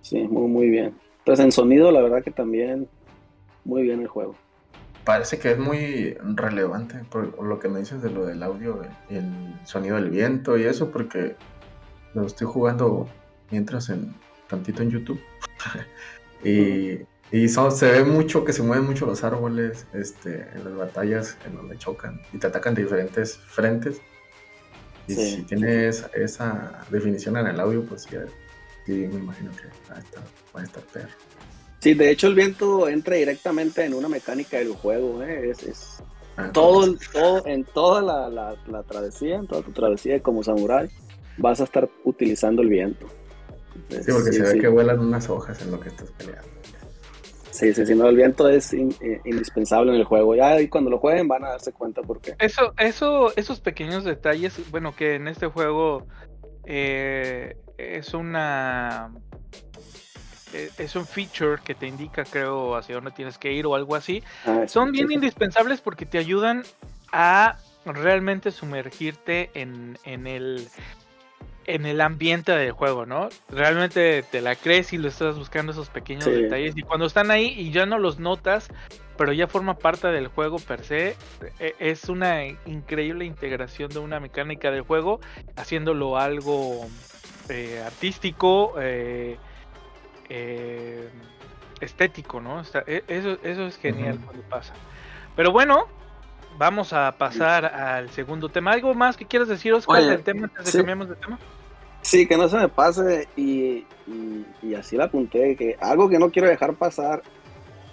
Sí, 0.00 0.22
muy, 0.22 0.48
muy 0.48 0.70
bien. 0.70 0.94
Entonces, 1.18 1.44
en 1.44 1.52
sonido, 1.52 1.92
la 1.92 2.00
verdad 2.00 2.24
que 2.24 2.30
también 2.30 2.88
muy 3.66 3.82
bien 3.82 4.00
el 4.00 4.08
juego. 4.08 4.34
Parece 5.04 5.38
que 5.38 5.50
es 5.50 5.58
muy 5.58 6.14
relevante 6.14 7.04
por 7.10 7.42
lo 7.42 7.58
que 7.58 7.68
me 7.68 7.80
dices 7.80 8.00
de 8.00 8.08
lo 8.08 8.24
del 8.24 8.42
audio, 8.42 8.80
el 9.10 9.26
sonido 9.66 9.96
del 9.96 10.08
viento 10.08 10.56
y 10.56 10.64
eso, 10.64 10.90
porque 10.90 11.36
lo 12.14 12.26
estoy 12.26 12.46
jugando 12.46 13.08
mientras 13.50 13.88
en 13.88 14.14
tantito 14.48 14.82
en 14.82 14.90
YouTube. 14.90 15.20
y 16.44 17.06
y 17.32 17.48
se 17.48 17.90
ve 17.90 18.04
mucho 18.04 18.44
que 18.44 18.52
se 18.52 18.62
mueven 18.62 18.84
mucho 18.84 19.06
los 19.06 19.24
árboles 19.24 19.86
este, 19.94 20.46
en 20.54 20.64
las 20.64 20.76
batallas 20.76 21.38
en 21.46 21.56
donde 21.56 21.78
chocan 21.78 22.20
y 22.30 22.38
te 22.38 22.46
atacan 22.46 22.74
de 22.74 22.82
diferentes 22.82 23.38
frentes. 23.38 24.02
Y 25.08 25.14
si 25.14 25.42
tienes 25.42 26.04
esa 26.14 26.84
definición 26.90 27.38
en 27.38 27.46
el 27.46 27.58
audio, 27.58 27.84
pues 27.86 28.02
sí, 28.02 28.92
me 28.92 29.18
imagino 29.18 29.50
que 29.52 29.64
va 29.90 29.96
a 29.96 30.00
estar, 30.00 30.22
va 30.54 30.60
a 30.60 30.64
estar 30.64 30.82
perro. 30.84 31.08
Sí, 31.80 31.94
de 31.94 32.10
hecho 32.10 32.26
el 32.26 32.34
viento 32.34 32.86
entra 32.86 33.16
directamente 33.16 33.82
en 33.82 33.94
una 33.94 34.10
mecánica 34.10 34.58
del 34.58 34.74
juego. 34.74 35.22
¿eh? 35.22 35.50
Es, 35.50 36.02
ah, 36.36 36.50
todo, 36.52 36.94
todo, 37.14 37.46
en 37.46 37.64
toda 37.64 38.02
la, 38.02 38.54
la, 38.68 38.82
travesía, 38.82 39.36
en 39.36 39.46
toda 39.46 39.62
tu 39.62 39.72
travesía 39.72 40.22
como 40.22 40.44
samurái, 40.44 40.90
vas 41.36 41.60
a 41.60 41.64
estar 41.64 41.88
utilizando 42.04 42.62
el 42.62 42.68
viento. 42.68 43.06
sí, 43.88 44.12
porque 44.12 44.32
se 44.32 44.42
ve 44.42 44.60
que 44.60 44.68
vuelan 44.68 45.00
unas 45.00 45.28
hojas 45.28 45.60
en 45.62 45.70
lo 45.70 45.80
que 45.80 45.88
estás 45.88 46.10
peleando. 46.12 46.52
Sí, 47.50 47.74
sí, 47.74 47.84
sí, 47.84 47.94
no, 47.94 48.08
el 48.08 48.16
viento 48.16 48.48
es 48.48 48.72
eh, 48.72 49.20
indispensable 49.24 49.92
en 49.92 49.98
el 49.98 50.04
juego. 50.04 50.34
Ya 50.34 50.58
y 50.60 50.68
cuando 50.68 50.90
lo 50.90 50.98
jueguen 50.98 51.28
van 51.28 51.44
a 51.44 51.50
darse 51.50 51.72
cuenta 51.72 52.00
por 52.00 52.20
qué. 52.20 52.34
Eso, 52.38 52.72
eso, 52.78 53.32
esos 53.36 53.60
pequeños 53.60 54.04
detalles, 54.04 54.58
bueno, 54.70 54.96
que 54.96 55.16
en 55.16 55.28
este 55.28 55.46
juego 55.48 56.06
eh, 56.64 57.54
es 57.76 58.14
una 58.14 59.12
eh, 60.54 60.70
es 60.78 60.96
un 60.96 61.06
feature 61.06 61.60
que 61.62 61.74
te 61.74 61.86
indica, 61.86 62.24
creo, 62.24 62.74
hacia 62.76 62.94
dónde 62.94 63.10
tienes 63.10 63.38
que 63.38 63.52
ir 63.52 63.66
o 63.66 63.74
algo 63.74 63.96
así. 63.96 64.22
Ah, 64.46 64.64
son 64.66 64.92
bien 64.92 65.10
indispensables 65.10 65.80
porque 65.80 66.06
te 66.06 66.18
ayudan 66.18 66.62
a 67.12 67.58
realmente 67.84 68.50
sumergirte 68.50 69.50
en, 69.54 69.98
en 70.04 70.26
el 70.26 70.68
en 71.66 71.86
el 71.86 72.00
ambiente 72.00 72.52
del 72.52 72.72
juego, 72.72 73.06
¿no? 73.06 73.28
Realmente 73.48 74.22
te 74.22 74.40
la 74.40 74.56
crees 74.56 74.92
y 74.92 74.98
lo 74.98 75.08
estás 75.08 75.36
buscando 75.36 75.72
esos 75.72 75.88
pequeños 75.88 76.26
detalles 76.26 76.76
y 76.76 76.82
cuando 76.82 77.06
están 77.06 77.30
ahí 77.30 77.54
y 77.56 77.70
ya 77.70 77.86
no 77.86 77.98
los 77.98 78.18
notas, 78.18 78.68
pero 79.16 79.32
ya 79.32 79.46
forma 79.46 79.78
parte 79.78 80.08
del 80.08 80.28
juego 80.28 80.58
per 80.58 80.84
se, 80.84 81.16
e, 81.60 81.74
es 81.78 82.08
una 82.08 82.44
increíble 82.44 83.24
integración 83.24 83.90
de 83.90 83.98
una 83.98 84.20
mecánica 84.20 84.70
del 84.70 84.82
juego, 84.82 85.20
haciéndolo 85.56 86.18
algo 86.18 86.86
eh, 87.48 87.82
artístico, 87.84 88.74
eh, 88.80 89.36
eh, 90.28 91.08
estético, 91.80 92.40
¿no? 92.40 92.62
E, 92.86 93.04
eso, 93.08 93.38
eso 93.42 93.66
es 93.66 93.76
genial 93.78 94.18
cuando 94.24 94.42
pasa. 94.44 94.74
Pero 95.36 95.52
bueno, 95.52 95.86
vamos 96.58 96.92
a 96.92 97.12
pasar 97.12 97.64
al 97.64 98.10
segundo 98.10 98.48
tema. 98.48 98.72
¿Algo 98.72 98.94
más 98.94 99.16
que 99.16 99.26
quieras 99.26 99.48
decir, 99.48 99.72
Oscar, 99.72 100.04
del 100.04 100.22
tema 100.22 100.44
antes 100.46 100.66
de 100.66 100.70
que 100.72 100.78
cambiemos 100.78 101.08
de 101.08 101.14
tema? 101.16 101.38
Sí, 102.02 102.26
que 102.26 102.36
no 102.36 102.48
se 102.48 102.56
me 102.56 102.68
pase 102.68 103.28
y, 103.36 103.86
así 104.76 104.96
la 104.96 105.04
apunté, 105.04 105.56
que 105.56 105.76
algo 105.80 106.08
que 106.08 106.18
no 106.18 106.30
quiero 106.30 106.48
dejar 106.48 106.74
pasar 106.74 107.22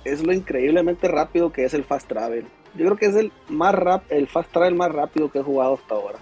es 0.04 0.26
lo 0.26 0.34
increíblemente 0.34 1.08
rápido 1.08 1.52
que 1.52 1.66
es 1.66 1.74
el 1.74 1.84
fast 1.84 2.08
travel. 2.08 2.48
Yo 2.76 2.86
creo 2.86 2.98
que 2.98 3.06
es 3.06 3.16
el 3.16 3.32
más 3.50 3.74
rap, 3.76 4.04
el 4.10 4.28
fast 4.28 4.52
travel 4.52 4.76
más 4.76 4.92
rápido 4.92 5.32
que 5.32 5.40
he 5.40 5.44
jugado 5.44 5.76
hasta 5.76 5.96
ahora. 5.96 6.20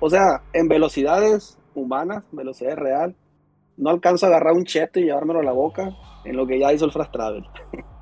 o 0.00 0.10
sea, 0.10 0.42
en 0.52 0.68
velocidades 0.68 1.58
humanas, 1.74 2.24
velocidad 2.32 2.76
real, 2.76 3.14
no 3.76 3.90
alcanzo 3.90 4.26
a 4.26 4.28
agarrar 4.30 4.54
un 4.54 4.64
cheto 4.64 5.00
y 5.00 5.04
llevármelo 5.04 5.40
a 5.40 5.44
la 5.44 5.52
boca 5.52 5.90
en 6.24 6.36
lo 6.36 6.46
que 6.46 6.58
ya 6.58 6.72
hizo 6.72 6.86
el 6.86 6.92
fast 6.92 7.12
travel. 7.12 7.44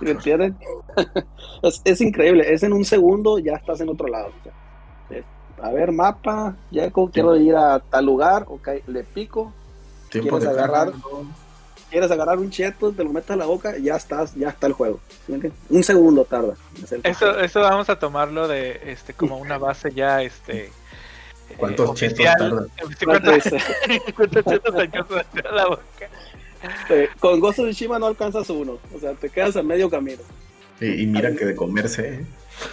¿Me 0.00 0.10
entienden? 0.10 0.56
es, 1.84 2.00
increíble, 2.00 2.52
es 2.52 2.62
en 2.62 2.72
un 2.72 2.84
segundo 2.84 3.38
ya 3.38 3.54
estás 3.54 3.80
en 3.80 3.88
otro 3.88 4.08
lado. 4.08 4.30
a 5.62 5.70
ver, 5.70 5.92
mapa, 5.92 6.56
ya 6.70 6.90
quiero 7.12 7.36
ir 7.36 7.54
a 7.54 7.80
tal 7.80 8.06
lugar, 8.06 8.46
ok, 8.48 8.68
le 8.86 9.04
pico. 9.04 9.52
quieres 10.10 10.46
agarrar, 10.46 10.92
quieres 11.90 12.10
agarrar 12.10 12.38
un 12.38 12.50
cheto, 12.50 12.92
te 12.92 13.04
lo 13.04 13.10
metes 13.10 13.30
a 13.30 13.36
la 13.36 13.46
boca, 13.46 13.76
ya 13.78 13.96
estás, 13.96 14.34
ya 14.34 14.48
está 14.48 14.66
el 14.66 14.72
juego. 14.72 15.00
Un 15.68 15.84
segundo 15.84 16.24
tarda. 16.24 16.54
Eso, 17.02 17.38
eso 17.38 17.60
vamos 17.60 17.90
a 17.90 17.98
tomarlo 17.98 18.48
de 18.48 18.80
este 18.92 19.12
como 19.12 19.36
una 19.38 19.58
base 19.58 19.92
ya 19.92 20.22
este 20.22 20.72
¿Cuántos 21.56 21.94
chetos 21.94 22.24
tarda? 22.24 22.66
¿Cuántos, 24.16 24.44
chetos 24.44 24.74
a 24.74 25.54
la 25.54 25.66
boca? 25.66 25.82
Con 27.18 27.40
Gozo 27.40 27.64
de 27.64 27.72
Shima 27.72 27.98
no 27.98 28.06
alcanzas 28.06 28.48
uno, 28.50 28.78
o 28.94 28.98
sea, 28.98 29.14
te 29.14 29.28
quedas 29.28 29.56
a 29.56 29.62
medio 29.62 29.88
camino. 29.88 30.22
y 30.80 31.06
mira 31.06 31.34
que 31.34 31.44
de 31.44 31.54
comerse, 31.54 32.14
¿eh? 32.14 32.24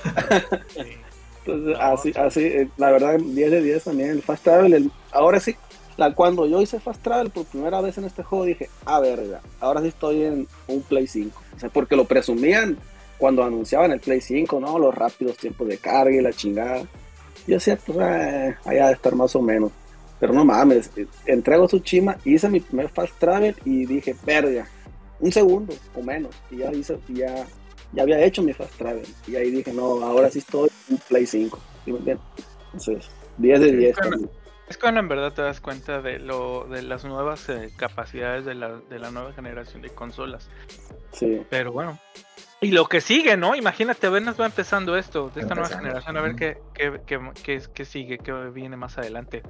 Entonces, 1.45 1.78
así, 1.80 2.13
así, 2.17 2.43
eh, 2.43 2.69
la 2.78 2.91
verdad, 2.91 3.17
10 3.19 3.52
de 3.52 3.62
10 3.62 3.84
también. 3.86 4.10
El 4.10 4.21
Fast 4.21 4.43
Travel, 4.43 4.91
ahora 5.12 5.39
sí, 5.39 5.56
la, 5.95 6.13
cuando 6.13 6.45
yo 6.45 6.62
hice 6.62 6.80
Fast 6.80 7.02
Travel 7.02 7.30
por 7.30 7.45
primera 7.45 7.80
vez 7.80 7.97
en 7.97 8.04
este 8.04 8.21
juego, 8.23 8.45
dije, 8.45 8.69
ah, 8.86 9.00
verga, 9.00 9.41
ahora 9.62 9.82
sí 9.82 9.88
estoy 9.88 10.23
en 10.23 10.47
un 10.67 10.82
Play 10.82 11.08
5. 11.08 11.41
O 11.56 11.60
sea, 11.60 11.69
porque 11.69 11.95
lo 11.95 12.06
presumían 12.06 12.78
cuando 13.17 13.43
anunciaban 13.43 13.91
el 13.91 14.00
Play 14.00 14.19
5, 14.19 14.60
¿no? 14.60 14.78
Los 14.78 14.93
rápidos 14.93 15.38
tiempos 15.38 15.67
de 15.67 15.78
carga 15.78 16.15
y 16.15 16.21
la 16.21 16.34
chingada. 16.34 16.82
Yo 17.47 17.56
decía, 17.56 17.78
pues, 17.78 17.97
eh, 18.00 18.56
allá 18.65 18.88
de 18.88 18.93
estar 18.93 19.15
más 19.15 19.34
o 19.36 19.41
menos. 19.41 19.71
Pero 20.19 20.34
no 20.34 20.43
mames, 20.43 20.91
entrego 21.25 21.67
su 21.67 21.80
chima, 21.80 22.17
hice 22.25 22.49
mi 22.49 22.60
primer 22.60 22.89
fast 22.89 23.17
travel 23.19 23.56
y 23.65 23.86
dije, 23.86 24.15
verga, 24.25 24.67
un 25.19 25.32
segundo 25.32 25.73
o 25.96 26.02
menos. 26.02 26.35
Y 26.50 26.58
ya 26.58 26.71
hice, 26.71 26.98
ya, 27.10 27.46
ya 27.94 28.04
había 28.04 28.19
hecho 28.23 28.42
mi 28.42 28.54
fast 28.54 28.75
travel. 28.77 29.06
Y 29.27 29.35
ahí 29.35 29.52
dije, 29.52 29.71
no, 29.73 30.04
ahora 30.04 30.29
sí 30.31 30.39
estoy 30.39 30.69
en 30.89 30.98
Play 31.08 31.25
5. 31.25 31.60
Entonces, 31.85 33.10
10 33.37 33.60
de 33.60 33.71
10. 33.73 33.98
Es 34.69 34.77
cuando, 34.77 35.00
en 35.00 35.08
verdad 35.08 35.31
te 35.33 35.42
das 35.42 35.62
cuenta 35.62 36.02
de 36.02 36.19
lo 36.19 36.65
de 36.65 36.81
las 36.81 37.06
nuevas 37.06 37.48
eh, 37.48 37.71
capacidades 37.77 38.44
de 38.44 38.54
la, 38.54 38.79
de 38.89 39.00
la 39.00 39.12
nueva 39.12 39.31
generación 39.33 39.81
de 39.81 39.89
consolas. 39.92 40.50
Sí. 41.13 41.42
Pero 41.50 41.71
bueno. 41.71 41.98
Y 42.60 42.71
lo 42.71 42.85
que 42.85 43.02
sigue, 43.02 43.37
¿no? 43.37 43.56
Imagínate, 43.56 44.08
apenas 44.08 44.39
va 44.39 44.48
empezando 44.48 44.98
esto, 44.98 45.29
de 45.33 45.42
esta 45.42 45.54
nueva 45.54 45.69
generación, 45.69 46.17
a 46.17 46.21
ver 46.21 46.35
qué, 46.35 46.58
qué, 46.73 47.00
qué, 47.06 47.19
qué, 47.44 47.62
qué 47.71 47.85
sigue, 47.85 48.17
qué 48.17 48.33
viene 48.52 48.75
más 48.75 48.98
adelante. 48.98 49.44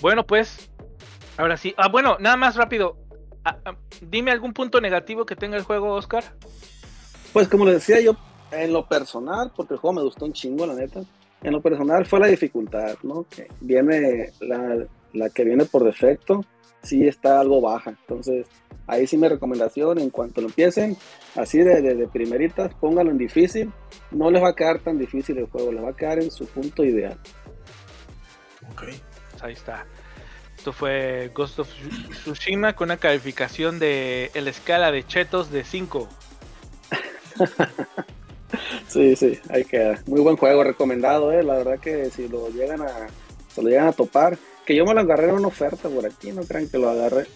Bueno, 0.00 0.26
pues, 0.26 0.70
ahora 1.36 1.56
sí. 1.56 1.74
Ah, 1.76 1.88
bueno, 1.88 2.16
nada 2.20 2.36
más 2.36 2.56
rápido. 2.56 2.96
Ah, 3.44 3.58
ah, 3.64 3.76
dime 4.00 4.30
algún 4.30 4.52
punto 4.52 4.80
negativo 4.80 5.24
que 5.24 5.36
tenga 5.36 5.56
el 5.56 5.62
juego, 5.62 5.94
Oscar. 5.94 6.24
Pues 7.32 7.48
como 7.48 7.64
le 7.64 7.74
decía 7.74 8.00
yo, 8.00 8.16
en 8.50 8.72
lo 8.72 8.86
personal, 8.86 9.52
porque 9.54 9.74
el 9.74 9.80
juego 9.80 9.94
me 9.94 10.02
gustó 10.02 10.24
un 10.24 10.32
chingo, 10.32 10.66
la 10.66 10.74
neta. 10.74 11.02
En 11.42 11.52
lo 11.52 11.60
personal 11.60 12.06
fue 12.06 12.20
la 12.20 12.26
dificultad, 12.26 12.96
¿no? 13.02 13.26
Que 13.28 13.48
viene 13.60 14.32
la, 14.40 15.30
que 15.30 15.44
viene 15.44 15.64
por 15.64 15.84
defecto, 15.84 16.44
sí 16.82 17.06
está 17.06 17.40
algo 17.40 17.60
baja. 17.60 17.90
Entonces, 17.90 18.46
ahí 18.86 19.06
sí 19.06 19.16
mi 19.16 19.28
recomendación, 19.28 19.98
en 19.98 20.10
cuanto 20.10 20.40
lo 20.40 20.48
empiecen, 20.48 20.96
así 21.34 21.58
de, 21.58 21.82
de, 21.82 22.08
primeritas, 22.08 22.72
pónganlo 22.74 23.12
en 23.12 23.18
difícil. 23.18 23.72
No 24.10 24.30
les 24.30 24.42
va 24.42 24.48
a 24.48 24.56
quedar 24.56 24.80
tan 24.80 24.98
difícil 24.98 25.38
el 25.38 25.46
juego, 25.46 25.72
les 25.72 25.84
va 25.84 25.90
a 25.90 25.96
quedar 25.96 26.18
en 26.18 26.30
su 26.30 26.46
punto 26.46 26.84
ideal. 26.84 27.18
Ok. 28.72 28.84
Pues 29.36 29.44
ahí 29.44 29.52
está. 29.52 29.84
Esto 30.56 30.72
fue 30.72 31.30
Ghost 31.34 31.58
of 31.58 31.68
Tsushima 32.24 32.74
con 32.74 32.86
una 32.86 32.96
calificación 32.96 33.78
de 33.78 34.30
la 34.34 34.48
escala 34.48 34.90
de 34.90 35.06
chetos 35.06 35.50
de 35.50 35.62
5. 35.62 36.08
sí, 38.88 39.14
sí, 39.14 39.38
hay 39.50 39.66
que 39.66 39.98
muy 40.06 40.22
buen 40.22 40.38
juego 40.38 40.64
recomendado, 40.64 41.32
eh. 41.32 41.42
La 41.42 41.56
verdad 41.56 41.78
que 41.78 42.08
si 42.08 42.28
lo 42.28 42.48
llegan 42.48 42.80
a 42.80 43.08
se 43.54 43.62
lo 43.62 43.68
llegan 43.68 43.88
a 43.88 43.92
topar, 43.92 44.38
que 44.64 44.74
yo 44.74 44.86
me 44.86 44.94
lo 44.94 45.00
agarré 45.00 45.28
en 45.28 45.34
una 45.34 45.48
oferta 45.48 45.90
por 45.90 46.06
aquí, 46.06 46.32
no 46.32 46.42
crean 46.42 46.68
que 46.68 46.78
lo 46.78 46.88
agarré 46.88 47.26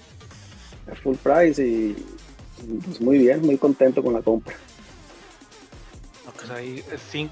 a 0.91 0.95
full 0.95 1.17
price 1.17 1.63
y 1.63 1.95
pues 2.83 2.99
muy 3.03 3.19
bien, 3.19 3.43
muy 3.43 3.59
contento 3.59 4.03
con 4.03 4.15
la 4.15 4.23
compra. 4.23 4.57
Pues 6.35 6.51
ahí, 6.51 6.83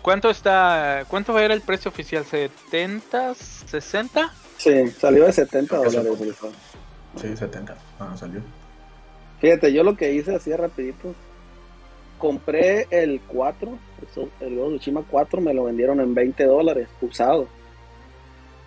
¿cuánto 0.03 0.29
está, 0.29 1.07
cuánto 1.09 1.39
era 1.39 1.55
el 1.55 1.63
precio 1.63 1.91
oficial? 1.91 2.27
¿70? 2.27 3.35
¿60? 3.35 4.31
Sí, 4.59 4.89
salió 4.89 5.25
de 5.25 5.33
70 5.33 5.77
dólares. 5.77 6.19
Sí, 7.17 7.37
70. 7.37 7.77
Ah, 7.99 8.15
salió. 8.17 8.41
Fíjate, 9.41 9.73
yo 9.73 9.85
lo 9.85 9.97
que 9.97 10.13
hice 10.13 10.35
así 10.35 10.53
rapidito, 10.55 11.15
compré 12.19 12.87
el 12.91 13.21
4, 13.23 13.79
el 14.41 14.57
Ghost 14.57 14.89
4, 15.11 15.41
me 15.41 15.55
lo 15.55 15.65
vendieron 15.65 16.01
en 16.01 16.13
20 16.15 16.45
dólares, 16.45 16.89
usado. 17.01 17.49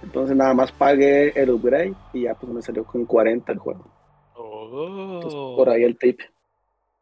Entonces 0.02 0.36
nada 0.36 0.54
más 0.54 0.72
pagué 0.72 1.30
el 1.36 1.52
upgrade 1.52 1.94
y 2.14 2.24
ya 2.24 2.34
pues 2.36 2.52
me 2.52 2.62
salió 2.62 2.86
con 2.86 3.06
40 3.06 3.52
el 3.52 3.60
juego. 3.60 3.86
Oh. 4.34 5.56
por 5.58 5.70
ahí 5.70 5.84
el 5.84 5.98
tip. 5.98 6.22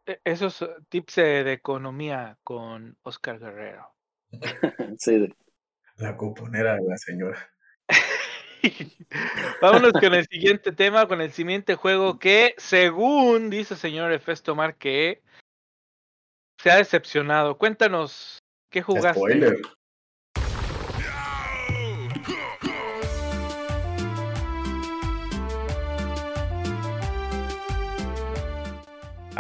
E, 0.06 0.20
esos 0.26 0.68
tips 0.90 1.16
de 1.16 1.54
economía 1.54 2.38
con 2.44 2.98
Oscar 3.04 3.40
Guerrero. 3.40 3.88
sí. 4.98 5.30
La 5.98 6.18
cuponera 6.18 6.76
de 6.76 6.84
la 6.88 6.98
señora. 6.98 7.38
Vámonos 9.62 9.94
con 9.94 10.14
el 10.14 10.28
siguiente 10.28 10.72
tema, 10.72 11.08
con 11.08 11.22
el 11.22 11.32
siguiente 11.32 11.76
juego 11.76 12.20
que, 12.20 12.56
según 12.58 13.50
dice 13.50 13.74
el 13.74 13.80
señor 13.80 14.12
Efestomar, 14.12 14.76
que 14.76 15.22
se 16.62 16.72
ha 16.72 16.78
decepcionado. 16.78 17.58
Cuéntanos, 17.58 18.40
¿qué 18.70 18.82
jugaste? 18.82 19.20
Spoiler. 19.20 19.58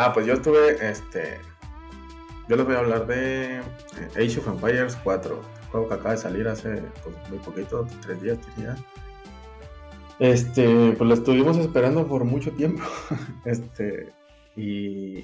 Ah, 0.01 0.13
pues 0.13 0.25
yo 0.25 0.35
estuve, 0.35 0.77
este, 0.89 1.41
yo 2.47 2.55
les 2.55 2.65
voy 2.65 2.75
a 2.75 2.79
hablar 2.79 3.05
de 3.05 3.57
eh, 3.57 3.61
Age 4.15 4.39
of 4.39 4.47
Empires 4.47 4.97
4, 5.03 5.41
juego 5.71 5.89
que 5.89 5.93
acaba 5.93 6.11
de 6.11 6.17
salir 6.17 6.47
hace 6.47 6.81
pues, 7.03 7.15
muy 7.29 7.37
poquito, 7.39 7.85
tres 8.01 8.21
días, 8.21 8.37
diría. 8.55 8.77
Este, 10.19 10.93
pues 10.97 11.07
lo 11.07 11.13
estuvimos 11.13 11.57
esperando 11.57 12.05
por 12.07 12.25
mucho 12.25 12.51
tiempo, 12.51 12.83
este, 13.45 14.11
y, 14.55 15.23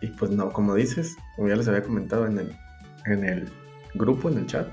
y 0.00 0.06
pues 0.18 0.30
no, 0.30 0.52
como 0.52 0.74
dices, 0.74 1.16
como 1.34 1.48
ya 1.48 1.56
les 1.56 1.66
había 1.66 1.82
comentado 1.82 2.26
en 2.26 2.38
el, 2.38 2.56
en 3.06 3.24
el 3.24 3.48
grupo, 3.94 4.28
en 4.28 4.38
el 4.38 4.46
chat, 4.46 4.68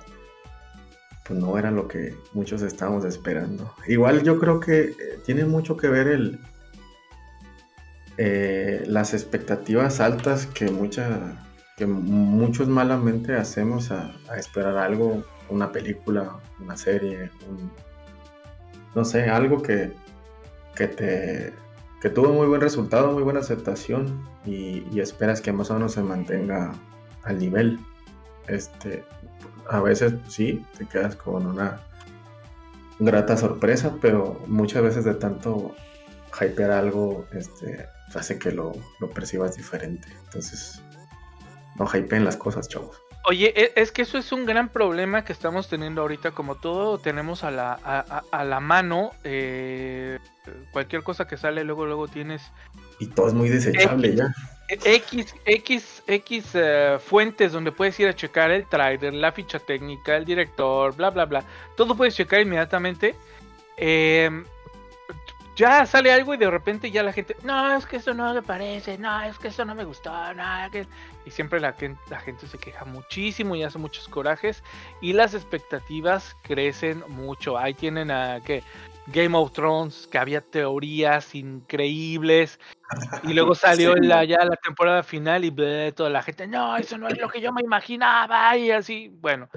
pues 1.25 1.39
no 1.39 1.57
era 1.57 1.71
lo 1.71 1.87
que 1.87 2.15
muchos 2.33 2.61
estábamos 2.61 3.05
esperando. 3.05 3.73
Igual 3.87 4.23
yo 4.23 4.39
creo 4.39 4.59
que 4.59 4.81
eh, 4.81 4.95
tiene 5.25 5.45
mucho 5.45 5.77
que 5.77 5.87
ver 5.87 6.07
el, 6.07 6.39
eh, 8.17 8.83
las 8.85 9.13
expectativas 9.13 9.99
altas 9.99 10.45
que, 10.45 10.69
mucha, 10.69 11.43
que 11.77 11.87
muchos 11.87 12.67
malamente 12.67 13.35
hacemos 13.35 13.91
a, 13.91 14.13
esperar 14.37 14.77
algo, 14.77 15.23
una 15.49 15.71
película, 15.71 16.39
una 16.59 16.77
serie, 16.77 17.31
no 18.95 19.05
sé, 19.05 19.29
algo 19.29 19.61
que, 19.61 19.93
que 20.75 20.87
te 20.87 21.53
que 22.01 22.09
tuvo 22.09 22.33
muy 22.33 22.47
buen 22.47 22.61
resultado, 22.61 23.11
muy 23.11 23.21
buena 23.21 23.41
aceptación 23.41 24.27
y, 24.43 24.99
esperas 24.99 25.39
que 25.39 25.53
más 25.53 25.69
o 25.69 25.75
menos 25.75 25.93
se 25.93 26.01
mantenga 26.01 26.73
al 27.23 27.37
nivel. 27.37 27.79
Este, 28.47 29.05
a 29.69 29.79
veces 29.79 30.15
sí, 30.27 30.65
te 30.77 30.85
quedas 30.87 31.15
con 31.15 31.45
una 31.45 31.79
grata 32.99 33.37
sorpresa, 33.37 33.95
pero 34.01 34.41
muchas 34.47 34.81
veces 34.81 35.05
de 35.05 35.13
tanto 35.13 35.75
hypear 36.39 36.71
algo, 36.71 37.27
este, 37.33 37.85
hace 38.15 38.39
que 38.39 38.51
lo, 38.51 38.73
percibas 39.13 39.55
diferente. 39.55 40.07
Entonces, 40.25 40.81
no 41.77 41.85
hypeen 41.85 42.25
las 42.25 42.35
cosas, 42.35 42.67
chavos. 42.67 43.00
Oye, 43.25 43.53
e, 43.55 43.73
es 43.75 43.91
que 43.91 44.01
eso 44.01 44.17
es 44.17 44.31
un 44.31 44.45
gran 44.45 44.69
problema 44.69 45.23
que 45.23 45.33
estamos 45.33 45.67
teniendo 45.67 46.01
ahorita, 46.01 46.31
como 46.31 46.55
todo 46.55 46.97
tenemos 46.97 47.43
a 47.43 47.51
la, 47.51 47.73
a, 48.31 48.43
la 48.43 48.59
mano, 48.59 49.11
eh, 49.23 50.19
cualquier 50.71 51.03
cosa 51.03 51.27
que 51.27 51.37
sale, 51.37 51.63
luego, 51.63 51.85
luego 51.85 52.07
tienes... 52.07 52.41
Y 52.99 53.07
todo 53.07 53.27
es 53.27 53.33
muy 53.33 53.49
desechable 53.49 54.15
ya. 54.15 54.33
X, 54.69 55.35
X, 55.45 56.03
X 56.07 56.51
eh, 56.53 56.97
fuentes 57.03 57.51
donde 57.51 57.71
puedes 57.71 57.99
ir 57.99 58.07
a 58.07 58.15
checar 58.15 58.51
el 58.51 58.65
trailer, 58.67 59.13
la 59.13 59.31
ficha 59.31 59.59
técnica, 59.59 60.15
el 60.15 60.25
director, 60.25 60.95
bla, 60.95 61.09
bla, 61.09 61.25
bla. 61.25 61.43
Todo 61.75 61.95
puedes 61.95 62.15
checar 62.15 62.41
inmediatamente. 62.41 63.15
Eh, 63.77 64.43
ya 65.55 65.85
sale 65.85 66.11
algo 66.11 66.33
y 66.33 66.37
de 66.37 66.49
repente 66.49 66.89
ya 66.89 67.03
la 67.03 67.13
gente, 67.13 67.35
no, 67.43 67.75
es 67.75 67.85
que 67.85 67.97
eso 67.97 68.13
no 68.13 68.33
me 68.33 68.41
parece, 68.41 68.97
no, 68.97 69.21
es 69.21 69.37
que 69.37 69.49
eso 69.49 69.65
no 69.65 69.75
me 69.75 69.83
gustó, 69.83 70.11
no, 70.33 70.71
que... 70.71 70.87
Y 71.25 71.31
siempre 71.31 71.59
la, 71.59 71.75
la 72.09 72.19
gente 72.19 72.47
se 72.47 72.57
queja 72.57 72.85
muchísimo 72.85 73.55
y 73.55 73.63
hace 73.63 73.77
muchos 73.77 74.07
corajes 74.07 74.63
y 75.01 75.13
las 75.13 75.33
expectativas 75.33 76.35
crecen 76.43 77.03
mucho. 77.07 77.57
Ahí 77.57 77.73
tienen 77.73 78.11
a 78.11 78.41
que 78.43 78.63
Game 79.07 79.37
of 79.37 79.51
Thrones, 79.51 80.07
que 80.07 80.17
había 80.17 80.41
teorías 80.41 81.35
increíbles 81.35 82.59
y 83.23 83.33
luego 83.33 83.55
salió 83.55 83.95
la, 83.95 84.23
ya 84.23 84.43
la 84.45 84.55
temporada 84.55 85.03
final 85.03 85.45
y 85.45 85.51
toda 85.93 86.09
la 86.09 86.23
gente, 86.23 86.47
no, 86.47 86.77
eso 86.77 86.97
no 86.97 87.07
es 87.07 87.19
lo 87.19 87.29
que 87.29 87.41
yo 87.41 87.51
me 87.51 87.61
imaginaba 87.61 88.55
y 88.57 88.71
así, 88.71 89.09
bueno, 89.09 89.49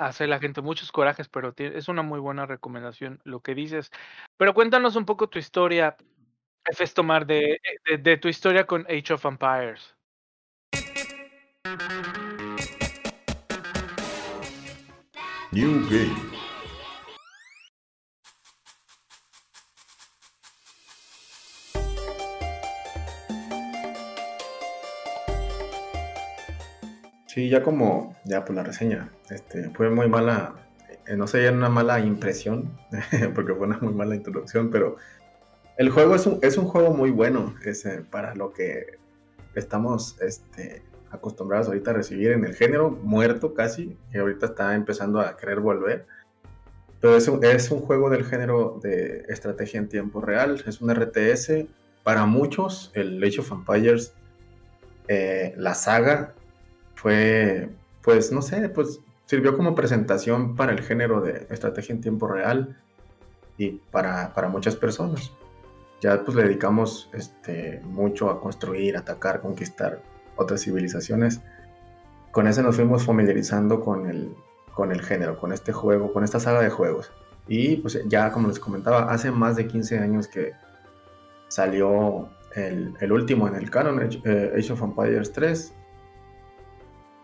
hace 0.00 0.26
la 0.26 0.38
gente 0.38 0.60
muchos 0.60 0.90
corajes, 0.90 1.28
pero 1.28 1.54
es 1.56 1.88
una 1.88 2.02
muy 2.02 2.20
buena 2.20 2.46
recomendación 2.46 3.20
lo 3.24 3.40
que 3.40 3.54
dices. 3.54 3.90
Pero 4.36 4.54
cuéntanos 4.54 4.96
un 4.96 5.04
poco 5.04 5.28
tu 5.28 5.38
historia, 5.38 5.96
Festomar, 6.76 7.26
de, 7.26 7.60
de, 7.88 7.98
de 7.98 8.16
tu 8.16 8.28
historia 8.28 8.66
con 8.66 8.86
Age 8.88 9.14
of 9.14 9.24
Empires. 9.24 9.96
New 15.52 15.88
Game. 15.88 16.10
Sí, 27.28 27.48
ya 27.48 27.62
como, 27.62 28.16
ya 28.24 28.44
pues 28.44 28.56
la 28.56 28.64
reseña, 28.64 29.12
este, 29.30 29.70
fue 29.70 29.88
muy 29.88 30.08
mala, 30.08 30.56
eh, 31.06 31.16
no 31.16 31.28
sé, 31.28 31.48
una 31.48 31.68
mala 31.68 32.00
impresión, 32.00 32.76
porque 33.36 33.54
fue 33.54 33.68
una 33.68 33.78
muy 33.78 33.94
mala 33.94 34.16
introducción, 34.16 34.68
pero 34.70 34.96
el 35.76 35.90
juego 35.90 36.16
es 36.16 36.26
un, 36.26 36.40
es 36.42 36.58
un 36.58 36.66
juego 36.66 36.92
muy 36.92 37.12
bueno, 37.12 37.54
es, 37.64 37.86
para 38.10 38.34
lo 38.34 38.52
que 38.52 38.98
estamos 39.54 40.20
este, 40.20 40.82
acostumbrados 41.12 41.68
ahorita 41.68 41.90
a 41.90 41.94
recibir 41.94 42.32
en 42.32 42.44
el 42.44 42.54
género, 42.54 42.90
muerto 42.90 43.54
casi, 43.54 43.96
y 44.12 44.18
ahorita 44.18 44.46
está 44.46 44.74
empezando 44.74 45.20
a 45.20 45.36
querer 45.36 45.60
volver. 45.60 46.06
Pero 47.00 47.16
es 47.16 47.28
un, 47.28 47.44
es 47.44 47.70
un 47.70 47.80
juego 47.80 48.10
del 48.10 48.24
género 48.24 48.80
de 48.82 49.24
estrategia 49.28 49.78
en 49.78 49.88
tiempo 49.88 50.20
real, 50.20 50.62
es 50.66 50.80
un 50.80 50.92
RTS. 50.92 51.66
Para 52.02 52.26
muchos, 52.26 52.90
el 52.94 53.22
Age 53.22 53.40
of 53.40 53.52
Empires, 53.52 54.14
eh, 55.08 55.54
la 55.56 55.74
saga, 55.74 56.34
fue, 56.94 57.68
pues 58.02 58.32
no 58.32 58.42
sé, 58.42 58.68
pues 58.68 59.00
sirvió 59.26 59.56
como 59.56 59.74
presentación 59.74 60.56
para 60.56 60.72
el 60.72 60.82
género 60.82 61.20
de 61.20 61.46
estrategia 61.50 61.94
en 61.94 62.00
tiempo 62.00 62.28
real 62.28 62.76
y 63.58 63.80
para, 63.90 64.32
para 64.34 64.48
muchas 64.48 64.76
personas. 64.76 65.32
Ya 66.00 66.24
pues 66.24 66.36
le 66.36 66.44
dedicamos 66.44 67.10
este, 67.12 67.80
mucho 67.84 68.30
a 68.30 68.40
construir, 68.40 68.96
atacar, 68.96 69.40
conquistar 69.40 70.00
otras 70.36 70.62
civilizaciones. 70.62 71.40
Con 72.30 72.46
ese 72.46 72.62
nos 72.62 72.76
fuimos 72.76 73.04
familiarizando 73.04 73.80
con 73.80 74.08
el, 74.08 74.34
con 74.74 74.92
el 74.92 75.02
género, 75.02 75.38
con 75.38 75.52
este 75.52 75.72
juego, 75.72 76.12
con 76.12 76.24
esta 76.24 76.40
saga 76.40 76.60
de 76.60 76.70
juegos. 76.70 77.12
Y 77.48 77.76
pues 77.76 78.00
ya 78.06 78.32
como 78.32 78.48
les 78.48 78.58
comentaba, 78.58 79.12
hace 79.12 79.30
más 79.30 79.56
de 79.56 79.66
15 79.66 79.98
años 79.98 80.28
que 80.28 80.52
salió 81.48 82.28
el, 82.54 82.94
el 83.00 83.12
último 83.12 83.48
en 83.48 83.56
el 83.56 83.70
canon, 83.70 84.00
eh, 84.24 84.52
Age 84.56 84.72
of 84.72 84.82
Empires 84.82 85.32
3, 85.32 85.74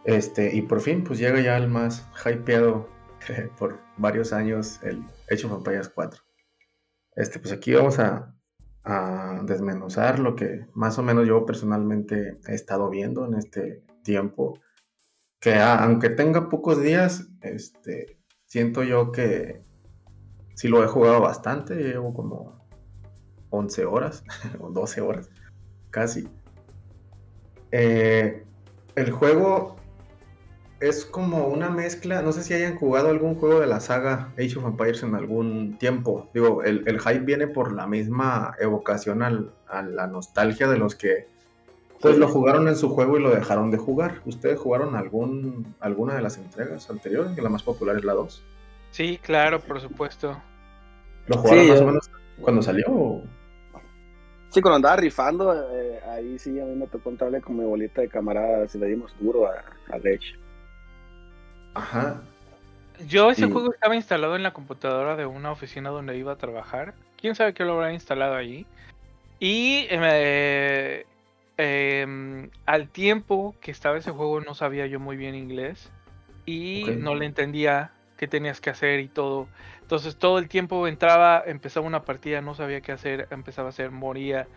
este, 0.09 0.55
y 0.57 0.63
por 0.63 0.81
fin, 0.81 1.05
pues 1.05 1.19
llega 1.19 1.39
ya 1.39 1.59
el 1.59 1.69
más 1.69 2.09
hypeado 2.25 2.89
por 3.59 3.79
varios 3.99 4.33
años, 4.33 4.81
el 4.83 5.05
Age 5.31 5.45
of 5.47 5.53
Empires 5.53 5.91
4. 5.91 6.19
Este, 7.17 7.39
pues 7.39 7.53
aquí 7.53 7.75
vamos 7.75 7.99
a, 7.99 8.35
desmenuzar 9.45 10.19
lo 10.19 10.35
que 10.35 10.67
más 10.75 10.99
o 10.99 11.03
menos 11.03 11.27
yo 11.27 11.45
personalmente 11.45 12.39
he 12.47 12.55
estado 12.55 12.89
viendo 12.89 13.27
en 13.27 13.35
este 13.35 13.85
tiempo. 14.03 14.59
Que 15.41 15.57
aunque 15.57 16.11
tenga 16.11 16.49
pocos 16.49 16.83
días, 16.83 17.29
este, 17.43 18.19
siento 18.47 18.83
yo 18.83 19.13
que 19.13 19.63
sí 20.55 20.69
lo 20.69 20.83
he 20.83 20.89
jugado 20.89 21.21
bastante, 21.21 21.75
llevo 21.77 22.15
como 22.15 22.67
11 23.51 23.85
horas 23.85 24.25
o 24.61 24.71
12 24.71 25.01
horas, 25.01 25.31
casi. 25.91 26.29
Eh, 27.71 28.45
el 28.97 29.11
juego 29.13 29.78
es 30.81 31.05
como 31.05 31.49
una 31.49 31.71
mezcla, 31.71 32.23
no 32.23 32.33
sé 32.33 32.43
si 32.43 32.55
hayan 32.55 32.77
jugado 32.77 33.09
algún 33.09 33.35
juego 33.35 33.61
de 33.61 33.67
la 33.67 33.81
saga 33.81 34.33
Age 34.39 34.59
of 34.59 34.65
Empires 34.65 35.03
en 35.03 35.15
algún 35.15 35.77
tiempo. 35.79 36.29
Digo, 36.33 36.63
el, 36.63 37.01
hype 37.01 37.21
viene 37.21 37.49
por 37.49 37.73
la 37.73 37.87
misma 37.87 38.55
evocación 38.61 39.23
a 39.23 39.83
la 39.83 40.07
nostalgia 40.07 40.69
de 40.69 40.79
los 40.79 40.95
que 40.95 41.27
pues 42.01 42.17
lo 42.17 42.29
jugaron 42.29 42.69
en 42.69 42.77
su 42.77 42.91
juego 42.91 43.19
y 43.19 43.23
lo 43.23 43.31
dejaron 43.31 43.71
de 43.71 43.79
jugar. 43.79 44.21
¿Ustedes 44.25 44.59
jugaron 44.59 44.95
algún, 44.95 45.75
alguna 45.81 46.15
de 46.15 46.23
las 46.23 46.39
entregas 46.39 46.89
anteriores? 46.91 47.33
Que 47.33 47.43
la 47.43 47.49
más 47.49 47.63
popular 47.63 47.97
es 47.97 48.05
la 48.05 48.15
2. 48.15 48.45
Sí, 48.93 49.19
claro, 49.21 49.61
por 49.61 49.81
supuesto. 49.81 50.41
¿Lo 51.27 51.39
jugaron 51.39 51.69
más 51.69 51.81
o 51.81 51.87
menos 51.87 52.11
cuando 52.41 52.63
salió? 52.63 53.23
Sí, 54.51 54.63
cuando 54.63 54.77
andaba 54.77 54.97
rifando, 54.97 55.53
eh, 55.77 56.01
ahí 56.09 56.39
sí 56.39 56.59
a 56.61 56.65
mí 56.65 56.75
me 56.75 56.87
tocó 56.87 57.11
entrarle 57.11 57.41
con 57.41 57.59
mi 57.59 57.65
bolita 57.65 58.01
de 58.01 58.09
camaradas 58.09 58.75
y 58.75 58.79
le 58.79 58.87
dimos 58.87 59.15
duro 59.21 59.47
a, 59.47 59.65
a 59.93 59.99
Ajá. 61.79 62.21
Yo 63.07 63.31
ese 63.31 63.47
juego 63.47 63.73
estaba 63.73 63.95
instalado 63.95 64.35
en 64.35 64.43
la 64.43 64.53
computadora 64.53 65.15
de 65.15 65.25
una 65.25 65.53
oficina 65.53 65.91
donde 65.91 66.19
iba 66.19 66.33
a 66.33 66.37
trabajar. 66.37 66.95
¿Quién 67.17 67.37
sabe 67.37 67.55
qué 67.55 67.65
lo 67.65 67.75
habrá 67.75 67.93
instalado 67.93 68.35
allí? 68.35 68.67
Y 69.39 69.87
eh, 69.89 71.07
em, 71.57 72.51
al 72.67 72.89
tiempo 72.89 73.55
que 73.61 73.71
estaba 73.71 73.99
ese 73.99 74.11
juego 74.11 74.41
no 74.41 74.55
sabía 74.55 74.87
yo 74.87 74.99
muy 74.99 75.17
bien 75.17 75.37
inglés 75.37 75.93
y 76.45 76.97
no 76.99 77.15
le 77.15 77.27
entendía 77.27 77.93
qué 78.17 78.27
tenías 78.27 78.61
que 78.61 78.71
hacer 78.71 78.99
y 78.99 79.09
todo. 79.09 79.47
Entonces 79.81 80.17
todo 80.17 80.39
el 80.39 80.49
tiempo 80.49 80.89
entraba, 80.89 81.45
empezaba 81.47 81.87
una 81.87 82.03
partida, 82.05 82.41
no 82.41 82.57
sabía 82.57 82.81
qué 82.81 82.91
hacer, 82.91 83.29
empezaba 83.31 83.69
a 83.69 83.71
hacer, 83.71 83.93
moría. 83.93 84.49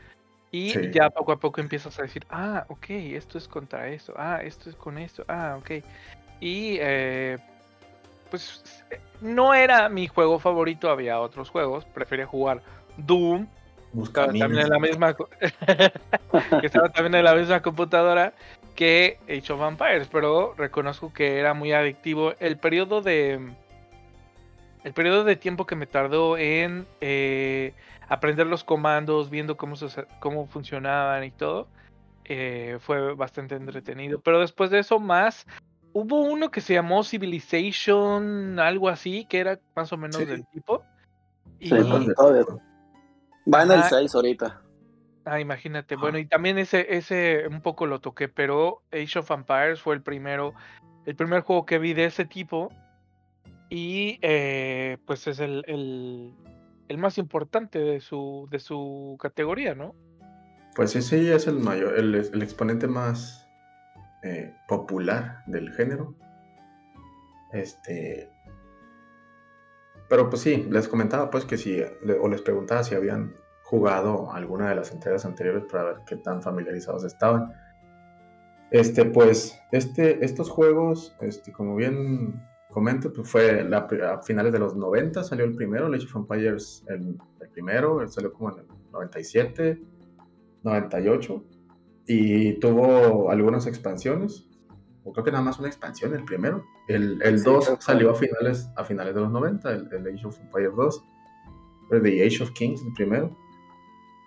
Y 0.52 0.92
ya 0.92 1.10
poco 1.10 1.32
a 1.32 1.40
poco 1.40 1.62
empiezas 1.62 1.98
a 2.00 2.02
decir, 2.02 2.26
ah, 2.30 2.66
ok, 2.68 2.90
esto 2.90 3.38
es 3.38 3.48
contra 3.48 3.88
esto, 3.88 4.14
ah, 4.18 4.42
esto 4.44 4.70
es 4.70 4.76
con 4.76 4.98
esto, 4.98 5.24
ah, 5.30 5.58
ok. 5.58 5.84
Y 6.42 6.78
eh, 6.82 7.38
pues 8.30 8.84
no 9.22 9.54
era 9.54 9.88
mi 9.88 10.08
juego 10.08 10.40
favorito, 10.40 10.90
había 10.90 11.20
otros 11.22 11.50
juegos, 11.50 11.86
prefería 11.86 12.26
jugar 12.26 12.62
Doom, 12.98 13.48
Buscaba 13.94 14.28
también 14.28 14.58
en 14.58 14.70
la 14.70 14.80
misma 14.80 15.16
que 16.62 16.66
estaba 16.66 16.90
también 16.90 17.16
en 17.16 17.26
la 17.26 17.36
misma 17.36 17.62
computadora 17.62 18.34
que 18.76 19.20
Age 19.28 19.52
of 19.52 19.60
Vampires, 19.60 20.08
pero 20.10 20.54
reconozco 20.58 21.12
que 21.12 21.40
era 21.40 21.54
muy 21.54 21.74
adictivo. 21.74 22.34
El 22.40 22.58
periodo 22.58 23.02
de 23.02 23.40
el 24.84 24.94
periodo 24.94 25.24
de 25.24 25.36
tiempo 25.36 25.66
que 25.66 25.76
me 25.76 25.86
tardó 25.88 26.38
en 26.38 26.88
eh, 27.02 27.74
aprender 28.08 28.48
los 28.48 28.64
comandos, 28.64 29.30
viendo 29.30 29.58
cómo, 29.58 29.76
cómo 30.20 30.48
funcionaban 30.48 31.24
y 31.24 31.32
todo, 31.32 31.68
eh, 32.26 32.78
fue 32.80 33.14
bastante 33.14 33.56
entretenido. 33.56 34.20
Pero 34.22 34.40
después 34.40 34.72
de 34.72 34.80
eso, 34.80 35.00
más 35.00 35.46
Hubo 35.94 36.22
uno 36.22 36.52
que 36.52 36.62
se 36.62 36.74
llamó 36.74 37.04
Civilization, 37.04 38.60
algo 38.60 38.90
así, 38.90 39.26
que 39.26 39.40
era 39.40 39.60
más 39.76 39.92
o 39.92 39.98
menos 39.98 40.18
del 40.18 40.46
tipo. 40.48 40.84
Y... 41.60 41.70
Sí, 41.70 41.76
Va 43.52 43.64
en 43.64 43.72
el 43.72 43.84
6 43.84 44.16
ahorita. 44.16 44.62
Ah, 45.26 45.40
imagínate. 45.40 45.96
Bueno, 45.96 46.18
y 46.18 46.26
también 46.26 46.58
ese, 46.58 46.96
ese 46.96 47.48
un 47.48 47.62
poco 47.62 47.86
lo 47.86 48.00
toqué, 48.00 48.28
pero 48.28 48.82
Age 48.92 49.20
of 49.20 49.32
Empires 49.32 49.82
fue 49.82 49.96
el 49.96 50.02
primero, 50.02 50.54
el 51.06 51.16
primer 51.16 51.42
juego 51.42 51.66
que 51.66 51.80
vi 51.80 51.94
de 51.94 52.06
ese 52.06 52.26
tipo. 52.26 52.70
Y 53.70 54.20
eh, 54.22 54.98
pues 55.06 55.28
es 55.28 55.40
el, 55.40 55.64
el, 55.68 56.34
el, 56.90 56.98
más 56.98 57.18
importante 57.18 57.80
de 57.80 58.02
su, 58.02 58.48
de 58.52 58.60
su 58.60 59.18
categoría, 59.20 59.76
¿no? 59.76 59.96
Pues 60.76 60.96
ese 60.96 61.34
es 61.34 61.48
el 61.48 61.60
mayor, 61.60 61.98
el, 61.98 62.16
el 62.16 62.42
exponente 62.42 62.88
más 62.88 63.48
eh, 64.24 64.56
popular 64.68 65.44
del 65.48 65.72
género. 65.74 66.16
Este. 67.52 68.30
Pero 70.10 70.30
pues 70.30 70.42
sí, 70.42 70.68
les 70.70 70.88
comentaba 70.88 71.30
pues 71.30 71.46
que 71.46 71.58
si, 71.58 71.82
o 71.82 72.28
les 72.28 72.42
preguntaba 72.42 72.84
si 72.84 72.96
habían 72.96 73.36
jugado 73.64 74.32
alguna 74.34 74.70
de 74.70 74.76
las 74.76 74.92
entregas 74.92 75.26
anteriores 75.26 75.64
para 75.72 75.84
ver 75.84 75.96
qué 76.06 76.18
tan 76.18 76.42
familiarizados 76.42 77.06
estaban. 77.06 77.54
Este, 78.70 79.06
pues, 79.06 79.60
este, 79.72 80.24
estos 80.24 80.50
juegos, 80.50 81.16
este, 81.22 81.52
como 81.52 81.76
bien 81.76 82.42
comento, 82.70 83.12
pues 83.12 83.30
fue 83.30 83.68
a 83.74 84.22
finales 84.22 84.54
de 84.54 84.60
los 84.60 84.76
90 84.76 85.24
salió 85.24 85.46
el 85.46 85.56
primero, 85.56 85.88
Age 85.88 86.06
of 86.06 86.16
Empires 86.16 86.86
el, 86.88 87.18
el 87.40 87.50
primero, 87.50 88.08
salió 88.08 88.32
como 88.32 88.52
en 88.54 88.60
el 88.60 88.68
97, 88.92 89.82
98 90.64 91.44
y 92.08 92.54
tuvo 92.60 93.30
algunas 93.30 93.68
expansiones. 93.68 94.48
O 95.04 95.14
creo 95.14 95.26
que 95.26 95.32
nada 95.32 95.44
más 95.44 95.60
una 95.60 95.68
expansión, 95.68 96.14
el 96.14 96.24
primero. 96.24 96.64
El, 96.88 97.22
el 97.24 97.44
2 97.44 97.78
salió 97.80 98.12
a 98.12 98.16
finales, 98.16 98.70
a 98.76 98.84
finales 98.84 99.16
de 99.16 99.22
los 99.22 99.32
90, 99.32 99.72
el, 99.72 100.08
Age 100.08 100.28
of 100.28 100.40
Empires 100.40 100.76
2. 100.76 101.06
El 101.92 102.04
The 102.04 102.26
Age 102.26 102.44
of 102.44 102.52
Kings, 102.52 102.84
el 102.84 102.94
primero. 102.94 103.36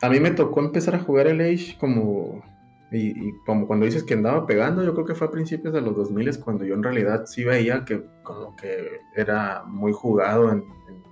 A 0.02 0.08
mí 0.08 0.18
me 0.20 0.32
tocó 0.32 0.60
empezar 0.60 0.94
a 0.94 1.00
jugar 1.00 1.26
el 1.26 1.40
Age 1.40 1.76
como... 1.78 2.42
Y, 2.92 3.32
como 3.44 3.66
cuando 3.66 3.86
dices 3.86 4.04
que 4.04 4.14
andaba 4.14 4.46
pegando, 4.46 4.84
yo 4.84 4.94
creo 4.94 5.06
que 5.06 5.16
fue 5.16 5.26
a 5.26 5.30
principios 5.30 5.74
de 5.74 5.80
los 5.80 5.96
2000 5.96 6.38
cuando 6.38 6.64
yo 6.64 6.74
en 6.74 6.82
realidad 6.82 7.24
sí 7.26 7.42
veía 7.42 7.84
que 7.84 8.04
como 8.22 8.54
que 8.54 9.00
era 9.16 9.64
muy 9.66 9.92
jugado 9.92 10.52
en, 10.52 10.58
en 10.88 11.02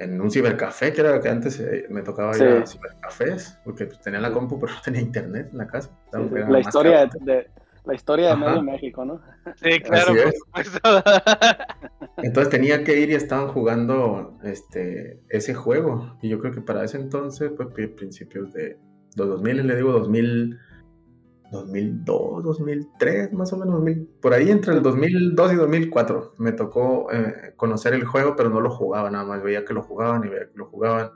un 0.00 0.30
cibercafé, 0.30 0.92
que 0.92 1.00
era 1.00 1.20
que 1.20 1.28
antes 1.28 1.60
eh, 1.60 1.86
me 1.88 2.02
tocaba 2.02 2.36
ir 2.36 2.42
a 2.42 2.66
cibercafés, 2.66 3.58
porque 3.64 3.86
pues, 3.86 4.00
tenía 4.00 4.20
la 4.20 4.32
compu, 4.32 4.58
pero 4.58 4.72
no 4.72 4.80
tenía 4.82 5.00
internet 5.00 5.48
en 5.52 5.58
la 5.58 5.66
casa. 5.66 5.90
la, 6.12 6.60
historia 6.60 7.06
de, 7.06 7.48
la 7.84 7.94
historia 7.94 8.30
de 8.30 8.36
medio 8.36 8.62
México, 8.62 9.04
¿no? 9.04 9.20
Sí, 9.62 9.80
claro, 9.80 10.12
Entonces 12.18 12.50
tenía 12.50 12.82
que 12.82 12.98
ir 12.98 13.10
y 13.10 13.14
estaban 13.14 13.48
jugando 13.48 14.38
este, 14.42 15.20
ese 15.28 15.54
juego. 15.54 16.18
Y 16.20 16.28
yo 16.28 16.40
creo 16.40 16.52
que 16.52 16.60
para 16.60 16.84
ese 16.84 16.96
entonces, 16.96 17.52
pues 17.56 17.68
principios 17.90 18.52
de 18.52 18.78
los 19.16 19.28
2000, 19.28 19.66
le 19.66 19.76
digo 19.76 19.92
2000, 19.92 20.58
2002, 21.50 22.42
2003, 22.42 23.32
más 23.32 23.52
o 23.52 23.56
menos, 23.56 23.82
por 24.20 24.34
ahí 24.34 24.50
entre 24.50 24.74
el 24.74 24.82
2002 24.82 25.52
y 25.52 25.56
2004 25.56 26.34
me 26.38 26.52
tocó 26.52 27.10
eh, 27.12 27.54
conocer 27.56 27.94
el 27.94 28.04
juego, 28.04 28.34
pero 28.36 28.50
no 28.50 28.60
lo 28.60 28.70
jugaba 28.70 29.10
nada 29.10 29.24
más, 29.24 29.42
veía 29.42 29.64
que 29.64 29.74
lo 29.74 29.82
jugaban 29.82 30.24
y 30.24 30.28
veía 30.28 30.48
que 30.50 30.58
lo 30.58 30.66
jugaban. 30.66 31.10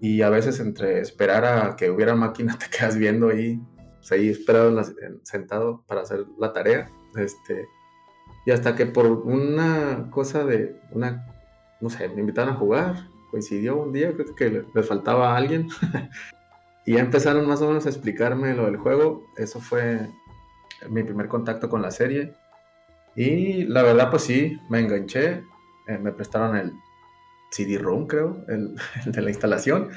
Y 0.00 0.22
a 0.22 0.30
veces 0.30 0.60
entre 0.60 1.00
esperar 1.00 1.44
a 1.44 1.76
que 1.76 1.90
hubiera 1.90 2.14
máquina 2.14 2.56
te 2.58 2.66
quedas 2.76 2.96
viendo 2.96 3.28
ahí, 3.28 3.60
pues 3.98 4.12
ahí 4.12 4.28
esperado 4.28 4.82
sentado 5.22 5.84
para 5.86 6.02
hacer 6.02 6.26
la 6.38 6.52
tarea. 6.52 6.90
Este, 7.16 7.66
y 8.46 8.50
hasta 8.50 8.74
que 8.74 8.86
por 8.86 9.06
una 9.06 10.10
cosa 10.10 10.44
de 10.44 10.80
una, 10.90 11.26
no 11.80 11.90
sé, 11.90 12.08
me 12.08 12.20
invitaron 12.20 12.54
a 12.54 12.58
jugar, 12.58 13.08
coincidió 13.30 13.76
un 13.76 13.92
día, 13.92 14.12
creo 14.12 14.34
que 14.34 14.64
le 14.74 14.82
faltaba 14.82 15.32
a 15.32 15.36
alguien. 15.36 15.68
Y 16.86 16.94
ya 16.94 17.00
empezaron 17.00 17.46
más 17.46 17.62
o 17.62 17.68
menos 17.68 17.86
a 17.86 17.88
explicarme 17.88 18.54
lo 18.54 18.66
del 18.66 18.76
juego. 18.76 19.26
Eso 19.36 19.60
fue 19.60 20.10
mi 20.88 21.02
primer 21.02 21.28
contacto 21.28 21.68
con 21.68 21.82
la 21.82 21.90
serie. 21.90 22.34
Y 23.16 23.64
la 23.64 23.82
verdad, 23.82 24.10
pues 24.10 24.24
sí, 24.24 24.58
me 24.68 24.80
enganché. 24.80 25.42
Eh, 25.86 25.98
me 25.98 26.12
prestaron 26.12 26.56
el 26.56 26.72
CD-ROM, 27.50 28.06
creo, 28.06 28.44
el, 28.48 28.76
de 29.06 29.22
la 29.22 29.30
instalación. 29.30 29.90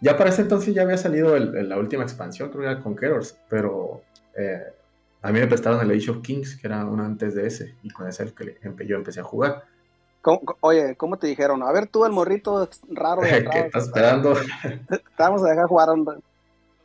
Ya 0.00 0.16
para 0.16 0.30
ese 0.30 0.42
entonces 0.42 0.74
ya 0.74 0.82
había 0.82 0.96
salido 0.96 1.38
la 1.38 1.78
última 1.78 2.02
expansión, 2.02 2.48
creo 2.48 2.62
que 2.62 2.70
era 2.70 2.80
Conquerors, 2.80 3.38
pero 3.48 4.02
eh, 4.36 4.60
a 5.22 5.30
mí 5.30 5.38
me 5.38 5.46
prestaron 5.46 5.80
el 5.80 5.96
Age 5.96 6.10
of 6.10 6.22
Kings, 6.22 6.56
que 6.56 6.66
era 6.66 6.84
uno 6.84 7.04
antes 7.04 7.36
de 7.36 7.46
ese, 7.46 7.76
y 7.84 7.90
con 7.90 8.08
ese 8.08 8.24
el 8.24 8.34
que 8.34 8.86
yo 8.86 8.96
empecé 8.96 9.20
a 9.20 9.24
jugar. 9.24 9.62
oye, 10.60 10.96
¿cómo 10.96 11.18
te 11.18 11.28
dijeron? 11.28 11.62
A 11.62 11.70
ver, 11.70 11.86
tú 11.86 12.04
el 12.04 12.10
morrito 12.10 12.68
raro. 12.88 13.22
De 13.22 13.48
¿Qué 13.52 13.60
estás 13.60 13.84
esperando? 13.84 14.34
Te 14.88 15.00
vamos 15.18 15.44
a 15.44 15.50
dejar 15.50 15.66
jugar 15.66 15.90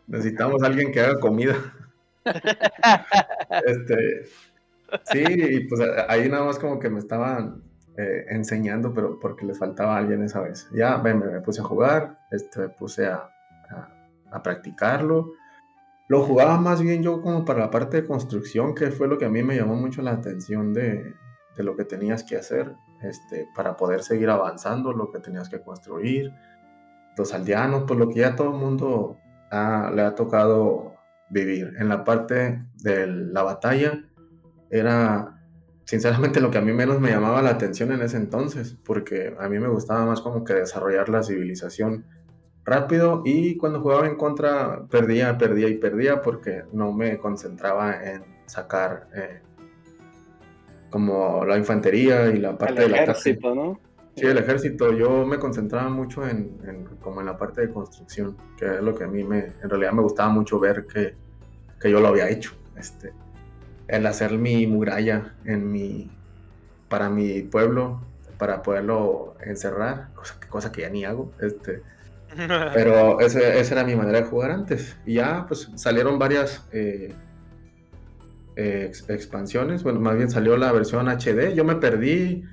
Necesitamos 0.08 0.64
a 0.64 0.68
alguien 0.68 0.92
que 0.92 1.02
haga 1.02 1.20
comida. 1.20 1.56
este, 3.66 4.26
sí, 5.04 5.24
y 5.28 5.68
pues 5.68 5.82
ahí 6.08 6.30
nada 6.30 6.46
más 6.46 6.60
como 6.60 6.80
que 6.80 6.90
me 6.90 7.00
estaban 7.00 7.64
eh, 7.98 8.26
enseñando, 8.30 8.94
pero 8.94 9.20
porque 9.20 9.46
les 9.46 9.58
faltaba 9.58 9.98
alguien 9.98 10.24
esa 10.24 10.42
vez. 10.42 10.68
Ya 10.72 10.98
me, 10.98 11.14
me 11.14 11.42
puse 11.42 11.62
a 11.62 11.66
jugar, 11.66 12.20
este, 12.32 12.62
me 12.62 12.70
puse 12.70 13.08
a, 13.08 13.30
a, 14.32 14.44
practicarlo. 14.44 15.34
Lo 16.08 16.24
jugaba 16.24 16.58
más 16.58 16.82
bien 16.82 17.04
yo 17.04 17.22
como 17.22 17.44
para 17.44 17.60
la 17.60 17.72
parte 17.72 18.02
de 18.02 18.08
construcción, 18.08 18.76
que 18.76 18.92
fue 18.92 19.08
lo 19.08 19.18
que 19.18 19.26
a 19.26 19.30
mí 19.30 19.44
me 19.44 19.56
llamó 19.56 19.76
mucho 19.76 20.02
la 20.02 20.12
atención 20.12 20.74
de, 20.74 21.14
de 21.58 21.64
lo 21.64 21.76
que 21.76 21.84
tenías 21.84 22.24
que 22.24 22.38
hacer 22.38 22.76
este, 23.02 23.48
para 23.56 23.76
poder 23.76 24.04
seguir 24.04 24.30
avanzando, 24.30 24.94
lo 24.94 25.12
que 25.12 25.20
tenías 25.20 25.50
que 25.50 25.62
construir, 25.62 26.32
los 27.18 27.34
aldeanos, 27.34 27.84
pues 27.88 28.00
lo 28.00 28.10
que 28.10 28.20
ya 28.20 28.36
todo 28.36 28.52
el 28.52 28.58
mundo 28.58 29.18
le 29.52 30.02
ha 30.02 30.14
tocado 30.16 30.96
vivir. 31.30 31.74
En 31.80 31.90
la 31.90 32.04
parte 32.04 32.64
de 32.76 33.08
la 33.08 33.44
batalla 33.44 34.04
era 34.70 35.38
sinceramente 35.86 36.42
lo 36.42 36.52
que 36.52 36.58
a 36.58 36.62
mí 36.62 36.74
menos 36.74 37.00
me 37.00 37.10
llamaba 37.10 37.42
la 37.42 37.52
atención 37.52 37.92
en 37.92 38.02
ese 38.02 38.18
entonces, 38.18 38.78
porque 38.84 39.36
a 39.40 39.48
mí 39.48 39.58
me 39.60 39.70
gustaba 39.70 40.06
más 40.06 40.22
como 40.22 40.44
que 40.44 40.54
desarrollar 40.54 41.10
la 41.10 41.24
civilización 41.24 42.06
rápido 42.66 43.22
y 43.24 43.56
cuando 43.56 43.80
jugaba 43.80 44.08
en 44.08 44.18
contra 44.18 44.86
perdía, 44.90 45.38
perdía 45.38 45.70
y 45.70 45.76
perdía 45.76 46.22
porque 46.22 46.64
no 46.74 46.92
me 46.92 47.18
concentraba 47.18 48.04
en 48.04 48.26
sacar 48.46 49.08
eh, 49.16 49.42
como 50.90 51.46
la 51.46 51.58
infantería 51.58 52.28
y 52.28 52.40
la 52.40 52.58
parte 52.58 52.82
del 52.82 52.96
ejército, 52.96 53.56
¿no? 53.56 53.80
Sí, 54.18 54.26
el 54.26 54.38
ejército. 54.40 54.92
Yo 54.94 55.26
me 55.28 55.38
concentraba 55.38 55.90
mucho 55.90 56.28
en, 56.28 56.58
en- 56.68 56.86
como 57.02 57.20
en 57.20 57.28
la 57.28 57.38
parte 57.38 57.62
de 57.62 57.70
construcción, 57.70 58.36
que 58.58 58.66
es 58.66 58.82
lo 58.82 58.96
que 58.96 59.04
a 59.04 59.08
mí 59.08 59.24
me, 59.24 59.40
en 59.62 59.70
realidad 59.70 59.92
me 59.94 60.02
gustaba 60.02 60.30
mucho 60.30 60.60
ver 60.60 60.88
que, 60.88 61.14
que 61.80 61.92
yo 61.92 62.00
lo 62.00 62.08
había 62.08 62.28
hecho. 62.30 62.54
Este, 62.76 63.14
el 63.88 64.06
hacer 64.08 64.38
mi 64.38 64.66
muralla 64.66 65.36
en 65.46 65.72
mi, 65.72 66.10
para 66.90 67.10
mi 67.10 67.44
pueblo, 67.44 68.02
para 68.40 68.64
poderlo 68.64 69.36
encerrar, 69.46 70.10
cosa, 70.16 70.40
que- 70.40 70.48
cosa 70.48 70.72
que 70.72 70.82
ya 70.82 70.90
ni 70.90 71.06
hago. 71.06 71.32
Este, 71.40 71.84
pero 72.74 73.20
ese- 73.20 73.60
esa 73.60 73.76
era 73.76 73.84
mi 73.84 73.96
manera 73.96 74.22
de 74.22 74.26
jugar 74.26 74.50
antes. 74.50 74.98
Y 75.06 75.14
ya, 75.16 75.46
pues 75.48 75.70
salieron 75.76 76.18
varias 76.18 76.68
eh, 76.72 77.14
eh, 78.56 78.86
ex- 78.88 79.08
expansiones. 79.12 79.84
Bueno, 79.84 80.00
más 80.00 80.16
bien 80.18 80.32
salió 80.32 80.58
la 80.58 80.72
versión 80.72 81.08
HD. 81.08 81.54
Yo 81.54 81.64
me 81.64 81.76
perdí 81.76 82.44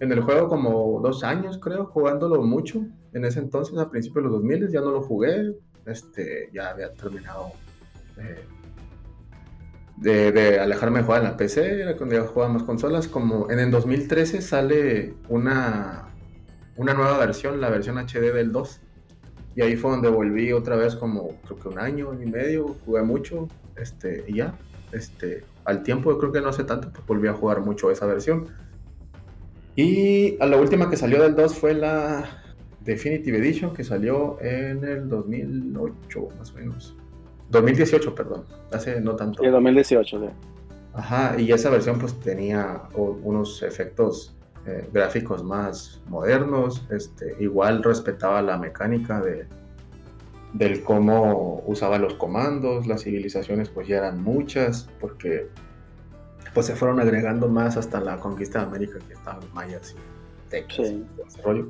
en 0.00 0.12
el 0.12 0.20
juego 0.20 0.48
como 0.48 1.00
dos 1.02 1.24
años, 1.24 1.58
creo, 1.58 1.86
jugándolo 1.86 2.42
mucho. 2.42 2.86
En 3.12 3.24
ese 3.24 3.40
entonces, 3.40 3.76
a 3.78 3.90
principios 3.90 4.24
de 4.24 4.30
los 4.30 4.40
2000, 4.40 4.68
ya 4.68 4.80
no 4.80 4.92
lo 4.92 5.02
jugué. 5.02 5.56
Este, 5.86 6.50
ya 6.52 6.70
había 6.70 6.92
terminado 6.92 7.52
eh, 8.18 8.44
de, 9.96 10.60
alejarme 10.60 10.98
de 10.98 11.04
jugar 11.04 11.22
en 11.22 11.28
la 11.28 11.36
PC. 11.36 11.82
Era 11.82 11.96
cuando 11.96 12.14
ya 12.14 12.22
jugaba 12.22 12.52
más 12.52 12.62
consolas. 12.62 13.08
Como 13.08 13.50
en 13.50 13.58
el 13.58 13.70
2013 13.70 14.40
sale 14.40 15.14
una, 15.28 16.08
una 16.76 16.94
nueva 16.94 17.18
versión, 17.18 17.60
la 17.60 17.70
versión 17.70 17.98
HD 17.98 18.32
del 18.32 18.52
2. 18.52 18.80
Y 19.56 19.62
ahí 19.62 19.76
fue 19.76 19.90
donde 19.90 20.08
volví 20.08 20.52
otra 20.52 20.76
vez 20.76 20.94
como 20.94 21.40
creo 21.42 21.58
que 21.58 21.68
un 21.68 21.80
año 21.80 22.14
y 22.22 22.26
medio, 22.26 22.76
jugué 22.84 23.02
mucho, 23.02 23.48
este, 23.74 24.24
y 24.28 24.36
ya, 24.36 24.56
este, 24.92 25.44
al 25.64 25.82
tiempo, 25.82 26.16
creo 26.16 26.30
que 26.30 26.40
no 26.40 26.50
hace 26.50 26.62
tanto, 26.62 26.92
pues 26.92 27.04
volví 27.04 27.26
a 27.26 27.32
jugar 27.32 27.60
mucho 27.60 27.90
esa 27.90 28.06
versión. 28.06 28.46
Y 29.78 30.36
a 30.40 30.46
la 30.46 30.56
última 30.56 30.90
que 30.90 30.96
salió 30.96 31.22
del 31.22 31.36
2 31.36 31.54
fue 31.54 31.72
la 31.72 32.28
Definitive 32.80 33.38
Edition, 33.38 33.72
que 33.72 33.84
salió 33.84 34.36
en 34.40 34.82
el 34.82 35.08
2008, 35.08 36.28
más 36.36 36.50
o 36.50 36.54
menos. 36.56 36.96
2018, 37.50 38.12
perdón, 38.12 38.44
hace 38.72 39.00
no 39.00 39.14
tanto. 39.14 39.40
Sí, 39.40 39.48
2018, 39.48 40.20
sí. 40.20 40.26
Ajá, 40.94 41.38
y 41.38 41.52
esa 41.52 41.70
versión 41.70 42.00
pues 42.00 42.18
tenía 42.18 42.82
unos 42.96 43.62
efectos 43.62 44.36
eh, 44.66 44.88
gráficos 44.92 45.44
más 45.44 46.02
modernos, 46.08 46.84
este, 46.90 47.36
igual 47.38 47.84
respetaba 47.84 48.42
la 48.42 48.58
mecánica 48.58 49.20
de, 49.20 49.46
del 50.54 50.82
cómo 50.82 51.62
usaba 51.68 51.98
los 51.98 52.14
comandos, 52.14 52.88
las 52.88 53.04
civilizaciones 53.04 53.68
pues 53.68 53.86
ya 53.86 53.98
eran 53.98 54.24
muchas, 54.24 54.88
porque 55.00 55.46
pues 56.58 56.66
se 56.66 56.74
fueron 56.74 56.98
agregando 56.98 57.46
más 57.48 57.76
hasta 57.76 58.00
la 58.00 58.16
conquista 58.16 58.58
de 58.58 58.64
América, 58.64 58.98
que 59.06 59.14
estaban 59.14 59.38
los 59.42 59.54
mayas 59.54 59.94
y 59.96 60.50
tecas 60.50 60.74
Sí. 60.74 60.82
y 60.82 61.16
todo 61.16 61.26
ese 61.28 61.42
rollo. 61.42 61.68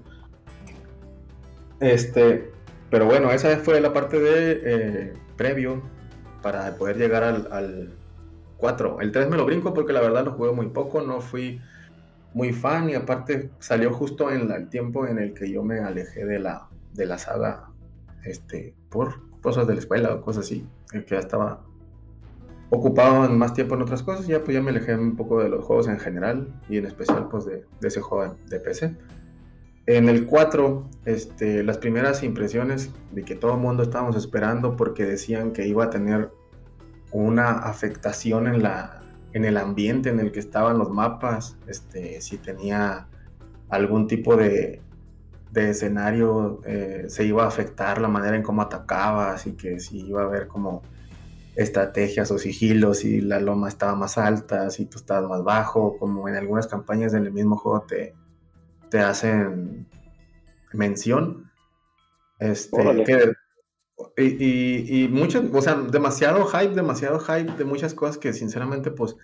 Este, 1.79 2.51
pero 2.89 3.05
bueno, 3.05 3.31
esa 3.31 3.55
fue 3.59 3.83
la 3.83 3.93
parte 3.93 4.19
de 4.19 4.61
eh, 4.65 5.13
previo 5.37 5.83
para 6.41 6.75
poder 6.77 6.97
llegar 6.97 7.23
al, 7.23 7.53
al 7.53 7.93
4. 8.57 9.03
El 9.03 9.13
3 9.13 9.29
me 9.29 9.37
lo 9.37 9.45
brinco 9.45 9.75
porque 9.75 9.93
la 9.93 10.01
verdad 10.01 10.25
lo 10.25 10.33
jugué 10.33 10.53
muy 10.53 10.69
poco, 10.69 11.03
no 11.03 11.21
fui 11.21 11.61
muy 12.33 12.55
fan 12.55 12.89
y 12.89 12.95
aparte 12.95 13.51
salió 13.59 13.93
justo 13.93 14.31
en 14.33 14.49
la- 14.49 14.57
el 14.57 14.71
tiempo 14.71 15.07
en 15.07 15.19
el 15.19 15.35
que 15.35 15.51
yo 15.51 15.63
me 15.63 15.81
alejé 15.81 16.25
de 16.25 16.39
la, 16.39 16.67
de 16.95 17.05
la 17.05 17.19
saga 17.19 17.69
este, 18.25 18.75
por 18.89 19.21
cosas 19.43 19.67
de 19.67 19.75
la 19.75 19.81
escuela 19.81 20.15
o 20.15 20.23
cosas 20.23 20.47
así, 20.47 20.67
que 20.91 21.05
ya 21.07 21.19
estaba 21.19 21.61
ocupado 22.71 23.25
en 23.25 23.39
más 23.39 23.55
tiempo 23.55 23.75
en 23.75 23.83
otras 23.83 24.03
cosas, 24.03 24.27
ya 24.27 24.45
pues 24.45 24.55
ya 24.55 24.63
me 24.63 24.71
alejé 24.71 24.95
un 24.95 25.17
poco 25.17 25.43
de 25.43 25.49
los 25.49 25.65
juegos 25.65 25.89
en 25.89 25.99
general 25.99 26.49
y 26.69 26.79
en 26.79 26.87
especial 26.87 27.29
pues 27.29 27.47
de, 27.47 27.65
de 27.81 27.89
ese 27.89 28.01
juego 28.01 28.37
de 28.49 28.61
PC. 28.61 28.97
En 29.87 30.09
el 30.11 30.27
4, 30.27 30.87
este, 31.07 31.63
las 31.63 31.79
primeras 31.79 32.23
impresiones 32.23 32.91
de 33.13 33.25
que 33.25 33.35
todo 33.35 33.55
el 33.55 33.61
mundo 33.61 33.83
estábamos 33.83 34.17
esperando 34.17 34.77
porque 34.77 35.07
decían 35.07 35.53
que 35.53 35.67
iba 35.67 35.85
a 35.85 35.91
tener 35.91 36.31
una 37.11 37.53
afectación 37.53 38.49
en, 38.49 38.63
la, 38.63 39.01
en 39.33 39.47
el 39.47 39.57
ambiente 39.57 40.11
en 40.11 40.21
el 40.21 40.31
que 40.31 40.41
estaban 40.41 40.77
los 40.77 40.91
mapas, 40.91 41.57
este, 41.67 42.21
si 42.21 42.37
tenía 42.37 43.09
algún 43.71 44.07
tipo 44.09 44.37
de, 44.37 44.83
de 45.53 45.71
escenario, 45.71 46.61
eh, 46.67 47.07
se 47.09 47.25
iba 47.25 47.45
a 47.45 47.49
afectar 47.49 47.99
la 47.99 48.09
manera 48.09 48.37
en 48.37 48.43
cómo 48.43 48.61
atacabas 48.61 49.47
y 49.47 49.53
que 49.53 49.81
si 49.81 50.01
iba 50.01 50.21
a 50.21 50.25
haber 50.27 50.49
como 50.49 50.83
estrategias 51.59 52.31
o 52.31 52.39
sigilos, 52.39 52.99
si 52.99 53.21
la 53.21 53.41
loma 53.41 53.69
estaba 53.69 53.97
más 53.97 54.17
alta, 54.17 54.71
si 54.71 54.87
tú 54.87 54.99
estabas 54.99 55.29
más 55.29 55.43
bajo, 55.43 55.99
como 55.99 56.29
en 56.29 56.37
algunas 56.37 56.69
campañas 56.69 57.15
en 57.15 57.25
el 57.27 57.33
mismo 57.33 57.57
juego 57.57 57.83
te, 57.83 58.15
te 58.91 59.01
hacen 59.01 59.89
mención. 60.73 61.51
Este, 62.39 62.77
que- 63.05 63.33
y, 64.17 64.45
y, 64.45 65.05
y 65.05 65.09
mucho, 65.09 65.43
o 65.53 65.61
sea, 65.61 65.75
demasiado 65.75 66.47
hype, 66.47 66.75
demasiado 66.77 67.19
hype 67.19 67.53
de 67.57 67.65
muchas 67.65 67.93
cosas 67.93 68.19
que 68.19 68.33
sinceramente, 68.33 68.93
pues, 68.93 69.17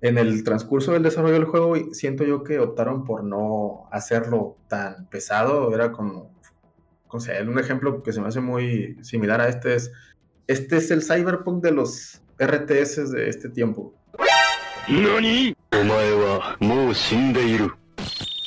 en 0.00 0.18
el 0.18 0.42
transcurso 0.42 0.92
del 0.92 1.04
desarrollo 1.04 1.34
del 1.34 1.44
juego, 1.44 1.74
siento 1.92 2.24
yo 2.24 2.42
que 2.42 2.58
optaron 2.58 3.04
por 3.04 3.22
no 3.22 3.88
hacerlo 3.92 4.56
tan 4.68 5.06
pesado. 5.08 5.72
Era 5.72 5.92
como, 5.92 6.32
o 7.08 7.20
sea, 7.20 7.40
un 7.42 7.58
ejemplo 7.60 8.02
que 8.02 8.12
se 8.12 8.20
me 8.20 8.26
hace 8.26 8.40
muy 8.40 8.96
similar 9.02 9.40
a 9.40 9.48
este 9.48 9.76
es, 9.76 9.92
este 10.48 10.78
es 10.78 10.90
el 10.90 11.02
cyberpunk 11.02 11.62
de 11.62 11.72
los 11.72 12.22
RTS 12.38 13.12
de 13.12 13.28
este 13.28 13.50
tiempo. 13.50 13.92
¡Nani! 14.88 15.54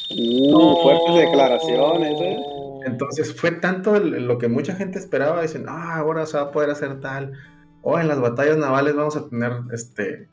Uh, 0.10 0.82
fuertes 0.82 1.16
declaraciones, 1.28 2.20
¿eh? 2.20 2.39
Entonces 2.88 3.39
fue 3.39 3.52
tanto 3.52 3.99
lo 3.99 4.39
que 4.39 4.47
mucha 4.47 4.74
gente 4.74 4.97
esperaba, 4.97 5.43
dicen, 5.43 5.66
ah, 5.70 5.97
ahora 5.97 6.26
se 6.26 6.38
va 6.38 6.45
a 6.45 6.52
poder 6.52 6.72
hacer 6.72 6.99
tal, 7.02 7.34
o 7.84 7.99
en 7.99 8.08
las 8.08 8.20
batallas 8.20 8.58
navales 8.58 8.95
vamos 8.95 9.16
a 9.16 9.30
tener 9.30 9.54
este 9.72 10.28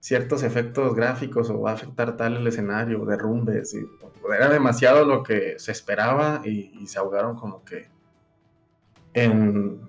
ciertos 0.00 0.42
efectos 0.42 0.94
gráficos 0.94 1.50
o 1.50 1.60
va 1.60 1.72
a 1.72 1.74
afectar 1.74 2.16
tal 2.16 2.38
el 2.38 2.46
escenario, 2.46 3.04
derrumbes, 3.04 3.76
era 4.34 4.48
demasiado 4.48 5.04
lo 5.04 5.22
que 5.22 5.58
se 5.58 5.70
esperaba 5.70 6.40
y, 6.46 6.72
y 6.80 6.86
se 6.86 6.98
ahogaron 6.98 7.36
como 7.36 7.62
que 7.62 7.88
en 9.12 9.82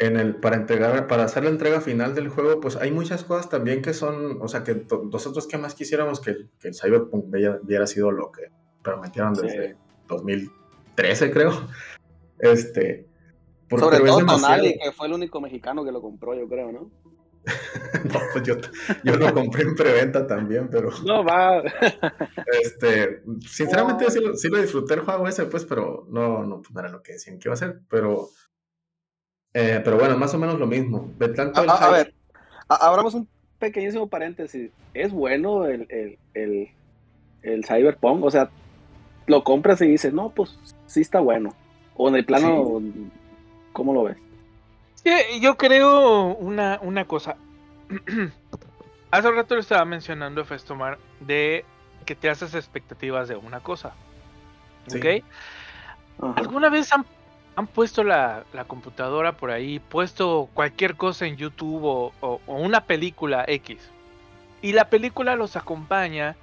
en 0.00 0.16
el, 0.16 0.36
para 0.36 0.56
entregar, 0.56 1.06
para 1.08 1.24
hacer 1.24 1.42
la 1.44 1.50
entrega 1.50 1.80
final 1.80 2.14
del 2.14 2.28
juego, 2.28 2.60
pues 2.60 2.76
hay 2.76 2.90
muchas 2.92 3.24
cosas 3.24 3.48
también 3.48 3.82
que 3.82 3.92
son, 3.94 4.38
o 4.40 4.46
sea, 4.48 4.62
que 4.62 4.86
nosotros 5.10 5.46
que 5.48 5.58
más 5.58 5.74
quisiéramos 5.74 6.20
que, 6.20 6.30
el- 6.30 6.50
que 6.60 6.68
el 6.68 6.74
Cyberpunk 6.74 7.26
hubiera, 7.64 7.86
sido 7.86 8.10
lo 8.12 8.30
que 8.30 8.42
prometieron 8.82 9.34
Sí. 9.34 9.42
desde 9.46 9.76
2013, 10.08 11.30
creo. 11.30 11.50
Este. 12.38 13.06
Sobre 13.68 13.98
todo 13.98 14.18
demasiado. 14.18 14.56
Tonali, 14.58 14.78
que 14.78 14.92
fue 14.92 15.08
el 15.08 15.12
único 15.14 15.40
mexicano 15.40 15.84
que 15.84 15.90
lo 15.92 16.00
compró, 16.00 16.34
yo 16.34 16.48
creo, 16.48 16.70
¿no? 16.70 16.90
No, 18.04 18.20
pues 18.32 18.44
yo, 18.44 18.54
yo 19.04 19.16
lo 19.16 19.34
compré 19.34 19.62
en 19.64 19.74
preventa 19.74 20.26
también, 20.26 20.68
pero 20.70 20.90
No, 21.04 21.24
va. 21.24 21.60
este, 22.62 23.22
sinceramente 23.46 24.10
sí, 24.10 24.20
lo- 24.20 24.36
sí 24.36 24.48
lo 24.48 24.58
disfruté 24.60 24.94
el 24.94 25.00
juego 25.00 25.26
ese, 25.26 25.46
pues, 25.46 25.64
pero 25.64 26.06
no, 26.10 26.44
no, 26.44 26.60
pues, 26.62 26.70
no 26.72 26.80
era 26.80 26.88
lo 26.90 27.02
que 27.02 27.14
decían 27.14 27.38
que 27.38 27.48
iba 27.48 27.54
a 27.54 27.56
ser, 27.58 27.80
pero, 27.90 28.28
eh, 29.54 29.80
pero 29.84 29.98
bueno, 29.98 30.16
más 30.16 30.34
o 30.34 30.38
menos 30.38 30.58
lo 30.58 30.66
mismo. 30.66 31.10
De 31.18 31.28
tanto 31.28 31.60
A, 31.60 31.64
el 31.64 31.70
a- 31.70 31.90
ver, 31.90 32.14
abramos 32.68 33.14
un 33.14 33.28
pequeñísimo 33.58 34.06
paréntesis. 34.08 34.70
¿Es 34.94 35.12
bueno 35.12 35.66
el, 35.66 35.86
el, 35.90 36.18
el, 36.34 36.68
el 37.42 37.64
Cyberpunk? 37.64 38.24
O 38.24 38.30
sea, 38.30 38.50
lo 39.26 39.44
compras 39.44 39.80
y 39.80 39.88
dices, 39.88 40.12
no, 40.12 40.30
pues 40.30 40.58
sí 40.86 41.00
está 41.00 41.20
bueno. 41.20 41.54
O 41.96 42.08
en 42.08 42.16
el 42.16 42.24
plano, 42.24 42.80
¿cómo 43.72 43.92
lo 43.92 44.04
ves? 44.04 44.16
Sí, 44.94 45.10
yo 45.40 45.56
creo 45.56 46.34
una, 46.36 46.78
una 46.82 47.04
cosa. 47.06 47.36
Hace 49.10 49.30
rato 49.30 49.54
lo 49.54 49.60
estaba 49.60 49.84
mencionando 49.84 50.44
Festomar 50.44 50.98
de 51.20 51.64
que 52.04 52.14
te 52.14 52.28
haces 52.30 52.54
expectativas 52.54 53.28
de 53.28 53.36
una 53.36 53.60
cosa. 53.60 53.94
Sí. 54.86 54.98
¿Ok? 54.98 55.24
Ajá. 56.20 56.34
¿Alguna 56.36 56.68
vez 56.68 56.92
han, 56.92 57.04
han 57.58 57.66
puesto 57.66 58.04
la, 58.04 58.44
computadora 58.68 59.36
por 59.36 59.50
ahí, 59.50 59.80
puesto 59.80 60.48
cualquier 60.54 60.94
cosa 60.94 61.26
en 61.26 61.36
YouTube 61.36 62.12
o 62.20 62.40
una 62.46 62.84
película 62.84 63.44
X? 63.48 63.90
Y 64.62 64.74
la 64.74 64.88
película 64.88 65.34
los 65.34 65.56
acompaña 65.56 66.36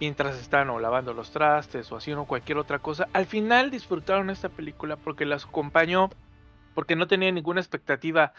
mientras 0.00 0.38
están 0.38 0.68
o 0.68 0.78
lavando 0.78 1.14
los 1.14 1.30
trastes 1.30 1.90
o 1.90 1.96
haciendo 1.96 2.26
cualquier 2.26 2.58
otra 2.58 2.78
cosa. 2.78 3.08
Al 3.14 3.24
final 3.24 3.70
disfrutaron 3.70 4.28
esta 4.28 4.50
película 4.50 4.96
porque 4.96 5.24
las 5.24 5.46
acompañó, 5.46 6.10
porque 6.74 6.94
no 6.94 7.06
tenían 7.06 7.36
ninguna 7.36 7.62
expectativa 7.62 8.34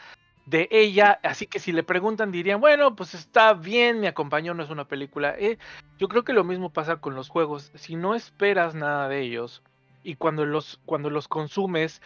de 0.45 0.67
ella, 0.69 1.19
así 1.23 1.47
que 1.47 1.57
si 1.57 1.71
le 1.71 1.81
preguntan 1.81 2.31
dirían, 2.31 2.61
bueno, 2.61 2.95
pues 2.95 3.15
está 3.15 3.55
bien, 3.55 3.99
me 3.99 4.07
acompañó, 4.07 4.53
no 4.53 4.61
es 4.61 4.69
una 4.69 4.85
película. 4.85 5.33
Eh, 5.39 5.57
yo 5.97 6.07
creo 6.07 6.23
que 6.23 6.33
lo 6.33 6.43
mismo 6.43 6.69
pasa 6.69 6.97
con 6.97 7.15
los 7.15 7.29
juegos, 7.29 7.71
si 7.73 7.95
no 7.95 8.13
esperas 8.13 8.75
nada 8.75 9.09
de 9.09 9.21
ellos 9.21 9.63
y 10.03 10.15
cuando 10.15 10.45
los, 10.45 10.79
cuando 10.85 11.09
los 11.09 11.27
consumes, 11.27 12.01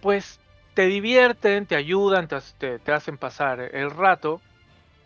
pues 0.00 0.40
te 0.74 0.86
divierten, 0.86 1.66
te 1.66 1.76
ayudan, 1.76 2.28
te, 2.28 2.78
te 2.78 2.92
hacen 2.92 3.18
pasar 3.18 3.60
el 3.60 3.90
rato, 3.90 4.40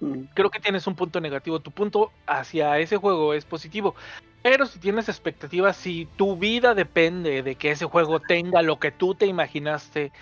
Mm. 0.00 0.24
creo 0.34 0.50
que 0.50 0.60
tienes 0.60 0.86
un 0.86 0.96
punto 0.96 1.20
negativo. 1.20 1.60
Tu 1.60 1.70
punto 1.70 2.10
hacia 2.26 2.78
ese 2.78 2.96
juego 2.96 3.34
es 3.34 3.44
positivo. 3.44 3.94
Pero 4.42 4.64
si 4.66 4.78
tienes 4.78 5.08
expectativas, 5.08 5.76
si 5.76 6.06
tu 6.16 6.36
vida 6.36 6.74
depende 6.74 7.42
de 7.42 7.54
que 7.56 7.70
ese 7.70 7.84
juego 7.84 8.20
tenga 8.20 8.62
lo 8.62 8.78
que 8.78 8.90
tú 8.90 9.14
te 9.14 9.26
imaginaste 9.26 10.12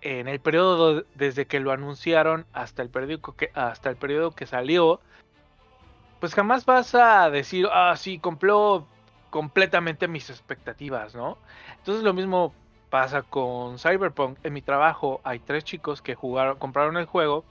en 0.00 0.26
el 0.26 0.40
periodo 0.40 1.04
desde 1.14 1.46
que 1.46 1.60
lo 1.60 1.70
anunciaron 1.70 2.44
hasta 2.52 2.82
el 2.82 2.90
periodo 2.90 3.34
que, 3.34 3.50
hasta 3.54 3.88
el 3.88 3.96
periodo 3.96 4.32
que 4.32 4.46
salió, 4.46 5.00
pues 6.18 6.34
jamás 6.34 6.64
vas 6.66 6.94
a 6.96 7.30
decir, 7.30 7.68
ah, 7.72 7.94
sí, 7.96 8.18
cumplió 8.18 8.86
completamente 9.30 10.08
mis 10.08 10.30
expectativas, 10.30 11.14
¿no? 11.14 11.38
Entonces 11.78 12.04
lo 12.04 12.12
mismo 12.12 12.52
pasa 12.90 13.22
con 13.22 13.78
Cyberpunk. 13.78 14.38
En 14.44 14.52
mi 14.52 14.62
trabajo 14.62 15.20
hay 15.24 15.38
tres 15.38 15.64
chicos 15.64 16.02
que 16.02 16.14
jugaron, 16.14 16.58
compraron 16.58 16.96
el 16.96 17.06
juego 17.06 17.44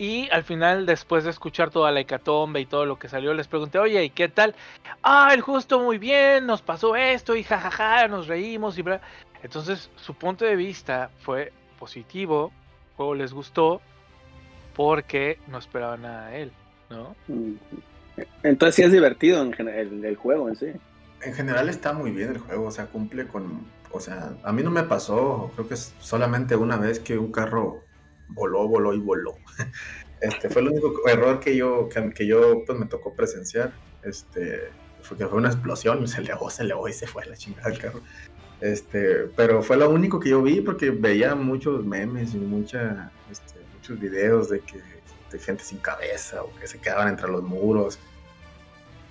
y 0.00 0.30
al 0.30 0.44
final, 0.44 0.86
después 0.86 1.24
de 1.24 1.30
escuchar 1.30 1.68
toda 1.68 1.92
la 1.92 2.00
hecatombe 2.00 2.58
y 2.58 2.64
todo 2.64 2.86
lo 2.86 2.98
que 2.98 3.10
salió, 3.10 3.34
les 3.34 3.48
pregunté, 3.48 3.78
oye, 3.78 4.02
¿y 4.02 4.08
qué 4.08 4.30
tal? 4.30 4.54
Ah, 5.02 5.28
el 5.34 5.42
justo 5.42 5.78
muy 5.78 5.98
bien, 5.98 6.46
nos 6.46 6.62
pasó 6.62 6.96
esto 6.96 7.36
y 7.36 7.42
jajaja, 7.44 8.08
nos 8.08 8.26
reímos 8.26 8.78
y 8.78 8.82
bla. 8.82 9.02
Entonces, 9.42 9.90
su 9.96 10.14
punto 10.14 10.46
de 10.46 10.56
vista 10.56 11.10
fue 11.18 11.52
positivo, 11.78 12.50
el 12.92 12.96
juego 12.96 13.14
les 13.14 13.34
gustó, 13.34 13.82
porque 14.74 15.38
no 15.48 15.58
esperaban 15.58 16.00
nada 16.00 16.28
de 16.28 16.42
él, 16.44 16.52
¿no? 16.88 17.14
Entonces 18.42 18.74
sí 18.76 18.82
es 18.82 18.92
divertido 18.92 19.42
en 19.42 19.68
el, 19.68 20.04
el 20.04 20.16
juego 20.16 20.48
en 20.48 20.56
sí. 20.56 20.66
En 21.22 21.34
general 21.34 21.68
está 21.68 21.92
muy 21.92 22.10
bien 22.10 22.30
el 22.30 22.38
juego, 22.38 22.66
o 22.66 22.70
sea, 22.70 22.86
cumple 22.86 23.26
con... 23.26 23.66
O 23.92 24.00
sea, 24.00 24.32
a 24.44 24.52
mí 24.52 24.62
no 24.62 24.70
me 24.70 24.84
pasó, 24.84 25.50
creo 25.54 25.68
que 25.68 25.74
es 25.74 25.92
solamente 25.98 26.54
una 26.54 26.76
vez 26.76 27.00
que 27.00 27.18
un 27.18 27.32
carro 27.32 27.82
voló, 28.28 28.68
voló 28.68 28.94
y 28.94 29.00
voló. 29.00 29.34
Este 30.20 30.50
fue 30.50 30.60
el 30.60 30.68
único 30.68 30.92
error 31.08 31.40
que 31.40 31.56
yo, 31.56 31.88
que, 31.88 32.10
que 32.10 32.26
yo 32.26 32.62
pues, 32.66 32.78
me 32.78 32.84
tocó 32.84 33.14
presenciar. 33.14 33.72
Este, 34.02 34.68
fue 35.02 35.16
que 35.16 35.26
fue 35.26 35.38
una 35.38 35.48
explosión, 35.48 36.06
se 36.08 36.20
elevó, 36.20 36.50
se 36.50 36.62
elevó 36.62 36.88
y 36.88 36.92
se 36.92 37.06
fue 37.06 37.24
la 37.26 37.36
chingada 37.36 37.70
del 37.70 37.78
carro. 37.78 38.00
Este, 38.60 39.30
pero 39.36 39.62
fue 39.62 39.78
lo 39.78 39.88
único 39.88 40.20
que 40.20 40.28
yo 40.30 40.42
vi 40.42 40.60
porque 40.60 40.90
veía 40.90 41.34
muchos 41.34 41.84
memes 41.86 42.34
y 42.34 42.36
mucha, 42.36 43.10
este, 43.30 43.58
muchos 43.74 43.98
videos 43.98 44.50
de 44.50 44.60
que 44.60 44.82
de 45.30 45.38
gente 45.38 45.64
sin 45.64 45.78
cabeza 45.78 46.42
o 46.42 46.54
que 46.56 46.66
se 46.66 46.78
quedaban 46.78 47.08
entre 47.08 47.28
los 47.28 47.42
muros. 47.42 47.98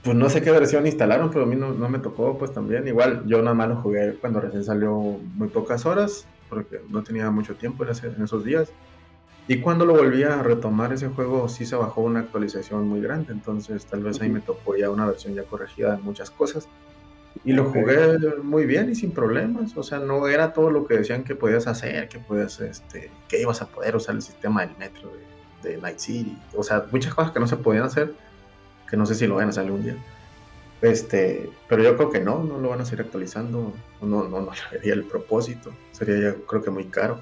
Pues 0.03 0.15
no 0.15 0.29
sé 0.29 0.41
qué 0.41 0.51
versión 0.51 0.85
instalaron, 0.85 1.29
pero 1.29 1.43
a 1.43 1.47
mí 1.47 1.55
no, 1.55 1.73
no 1.73 1.89
me 1.89 1.99
tocó, 1.99 2.37
pues 2.37 2.53
también. 2.53 2.87
Igual 2.87 3.23
yo 3.25 3.41
nada 3.41 3.53
más 3.53 3.69
lo 3.69 3.75
jugué 3.77 4.13
cuando 4.21 4.39
recién 4.39 4.63
salió 4.63 4.93
muy 4.97 5.49
pocas 5.49 5.85
horas, 5.85 6.25
porque 6.47 6.81
no 6.89 7.03
tenía 7.03 7.29
mucho 7.31 7.55
tiempo 7.55 7.83
en, 7.83 7.91
ese, 7.91 8.07
en 8.07 8.23
esos 8.23 8.45
días. 8.45 8.71
Y 9.47 9.61
cuando 9.61 9.85
lo 9.85 9.95
volví 9.95 10.23
a 10.23 10.43
retomar 10.43 10.93
ese 10.93 11.07
juego, 11.09 11.49
sí 11.49 11.65
se 11.65 11.75
bajó 11.75 12.01
una 12.01 12.19
actualización 12.19 12.87
muy 12.87 13.01
grande, 13.01 13.33
entonces 13.33 13.83
tal 13.85 14.03
vez 14.03 14.21
ahí 14.21 14.29
me 14.29 14.41
tocó 14.41 14.77
ya 14.77 14.91
una 14.91 15.07
versión 15.07 15.33
ya 15.33 15.43
corregida 15.43 15.95
en 15.95 16.03
muchas 16.03 16.29
cosas. 16.29 16.69
Y 17.43 17.53
lo 17.53 17.65
jugué 17.65 18.19
muy 18.43 18.65
bien 18.65 18.91
y 18.91 18.95
sin 18.95 19.11
problemas, 19.11 19.75
o 19.75 19.81
sea, 19.81 19.99
no 19.99 20.27
era 20.27 20.53
todo 20.53 20.69
lo 20.69 20.85
que 20.85 20.97
decían 20.97 21.23
que 21.23 21.35
podías 21.35 21.67
hacer, 21.67 22.09
que 22.09 22.19
podías, 22.19 22.59
este, 22.59 23.09
que 23.27 23.41
ibas 23.41 23.61
a 23.61 23.67
poder 23.67 23.95
usar 23.95 24.15
el 24.15 24.21
sistema 24.21 24.61
del 24.65 24.77
metro 24.77 25.11
de, 25.63 25.69
de 25.69 25.77
Night 25.77 25.99
City, 25.99 26.37
o 26.55 26.63
sea, 26.63 26.85
muchas 26.91 27.13
cosas 27.15 27.31
que 27.31 27.39
no 27.39 27.47
se 27.47 27.57
podían 27.57 27.85
hacer, 27.85 28.13
que 28.89 28.97
no 28.97 29.05
sé 29.05 29.15
si 29.15 29.27
lo 29.27 29.35
van 29.35 29.47
a 29.47 29.49
hacer 29.49 29.65
algún 29.65 29.83
día. 29.83 29.95
Este, 30.81 31.49
pero 31.67 31.83
yo 31.83 31.95
creo 31.97 32.09
que 32.09 32.21
no, 32.21 32.41
no 32.43 32.57
lo 32.57 32.69
van 32.69 32.81
a 32.81 32.85
seguir 32.85 33.01
actualizando, 33.01 33.73
no, 34.01 34.23
no, 34.23 34.41
no 34.41 34.51
le 34.71 34.77
vería 34.77 34.93
el 34.93 35.03
propósito, 35.03 35.71
sería 35.91 36.31
ya 36.31 36.35
creo 36.47 36.63
que 36.63 36.69
muy 36.71 36.85
caro. 36.85 37.19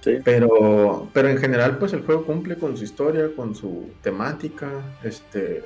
Sí. 0.00 0.18
Pero, 0.24 1.08
pero 1.12 1.28
en 1.28 1.38
general, 1.38 1.78
pues 1.78 1.92
el 1.92 2.04
juego 2.04 2.24
cumple 2.24 2.56
con 2.56 2.76
su 2.76 2.84
historia, 2.84 3.30
con 3.34 3.54
su 3.54 3.90
temática. 4.02 4.68
Este, 5.02 5.64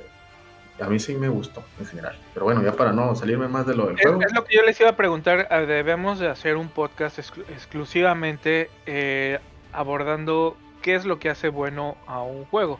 a 0.79 0.87
mí 0.89 0.97
sí 0.97 1.13
me 1.13 1.29
gustó 1.29 1.63
en 1.79 1.85
general. 1.85 2.17
Pero 2.33 2.45
bueno, 2.45 2.63
ya 2.63 2.71
para 2.71 2.91
no 2.93 3.15
salirme 3.15 3.47
más 3.47 3.67
de 3.67 3.75
lo 3.75 3.85
del 3.87 3.95
Es, 3.99 4.01
juego. 4.01 4.21
es 4.23 4.33
lo 4.33 4.43
que 4.43 4.55
yo 4.55 4.63
les 4.63 4.79
iba 4.79 4.89
a 4.89 4.95
preguntar. 4.95 5.47
ah, 5.51 5.59
Debemos 5.59 6.19
de 6.19 6.29
hacer 6.29 6.55
un 6.55 6.69
podcast 6.69 7.19
exclu- 7.19 7.45
exclusivamente 7.49 8.71
eh, 8.87 9.39
abordando 9.71 10.57
qué 10.81 10.95
es 10.95 11.05
lo 11.05 11.19
que 11.19 11.29
hace 11.29 11.49
bueno 11.49 11.95
a 12.07 12.23
un 12.23 12.45
juego. 12.45 12.79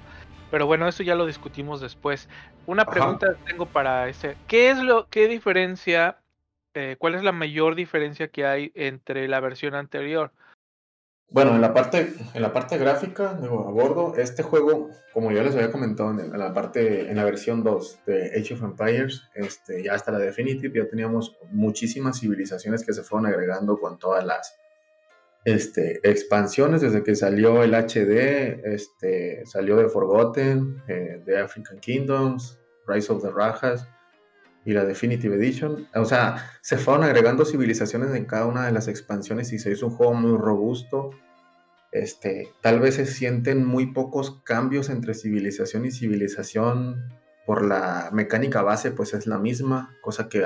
Pero 0.54 0.68
bueno, 0.68 0.88
eso 0.88 1.02
ya 1.02 1.16
lo 1.16 1.26
discutimos 1.26 1.82
después. 1.82 2.30
Una 2.68 2.84
Ajá. 2.84 2.92
pregunta 2.92 3.26
tengo 3.50 3.66
para 3.66 4.08
ese. 4.08 4.38
¿Qué 4.48 4.70
es 4.70 4.78
lo, 4.78 5.08
qué 5.10 5.28
diferencia, 5.28 6.20
eh, 6.76 6.96
cuál 7.00 7.16
es 7.16 7.24
la 7.24 7.32
mayor 7.32 7.74
diferencia 7.74 8.28
que 8.28 8.46
hay 8.46 8.72
entre 8.76 9.28
la 9.28 9.40
versión 9.40 9.74
anterior? 9.74 10.32
Bueno, 11.32 11.56
en 11.56 11.62
la 11.62 11.74
parte, 11.74 12.14
en 12.36 12.42
la 12.44 12.54
parte 12.54 12.78
gráfica, 12.78 13.34
digo, 13.42 13.68
a 13.68 13.72
bordo, 13.72 14.14
este 14.16 14.44
juego, 14.44 14.92
como 15.12 15.32
ya 15.32 15.42
les 15.42 15.56
había 15.56 15.72
comentado 15.72 16.12
en, 16.12 16.20
en 16.20 16.38
la 16.38 16.54
parte, 16.54 17.10
en 17.10 17.16
la 17.16 17.24
versión 17.24 17.64
2 17.64 18.06
de 18.06 18.40
Age 18.40 18.54
of 18.54 18.62
Empires, 18.62 19.24
este, 19.34 19.82
ya 19.82 19.96
hasta 19.96 20.12
la 20.12 20.20
Definitive, 20.20 20.84
ya 20.84 20.88
teníamos 20.88 21.36
muchísimas 21.50 22.20
civilizaciones 22.20 22.86
que 22.86 22.94
se 22.94 23.02
fueron 23.02 23.26
agregando 23.26 23.80
con 23.80 23.98
todas 23.98 24.24
las 24.24 24.56
este, 25.46 26.00
expansiones 26.10 26.82
desde 26.82 27.04
que 27.04 27.16
salió 27.16 27.64
el 27.64 27.74
HD, 27.74 28.62
este, 28.64 29.46
salió 29.46 29.78
de 29.78 29.90
Forgotten, 29.90 30.82
eh, 30.88 31.22
The 31.26 31.38
African 31.40 31.80
Kingdoms, 31.80 32.60
Rise 32.88 33.12
of 33.12 33.22
the 33.22 33.30
Rajas 33.30 33.88
y 34.66 34.74
la 34.74 34.86
Definitive 34.86 35.36
Edition. 35.36 35.88
O 35.96 36.06
sea, 36.06 36.52
se 36.62 36.78
fueron 36.78 37.04
agregando 37.04 37.46
civilizaciones 37.46 38.16
en 38.16 38.26
cada 38.26 38.46
una 38.46 38.66
de 38.66 38.72
las 38.72 38.88
expansiones 38.88 39.52
y 39.52 39.60
se 39.60 39.72
hizo 39.72 39.88
un 39.88 39.96
juego 39.96 40.14
muy 40.14 40.38
robusto. 40.38 41.12
Este, 41.92 42.50
tal 42.62 42.80
vez 42.80 42.96
se 42.96 43.06
sienten 43.06 43.66
muy 43.66 43.94
pocos 43.94 44.42
cambios 44.44 44.90
entre 44.90 45.14
civilización 45.14 45.86
y 45.86 45.92
civilización 45.92 47.14
por 47.46 47.64
la 47.64 48.10
mecánica 48.14 48.62
base, 48.62 48.92
pues 48.92 49.14
es 49.14 49.28
la 49.28 49.38
misma, 49.38 49.96
cosa 50.02 50.30
que 50.30 50.44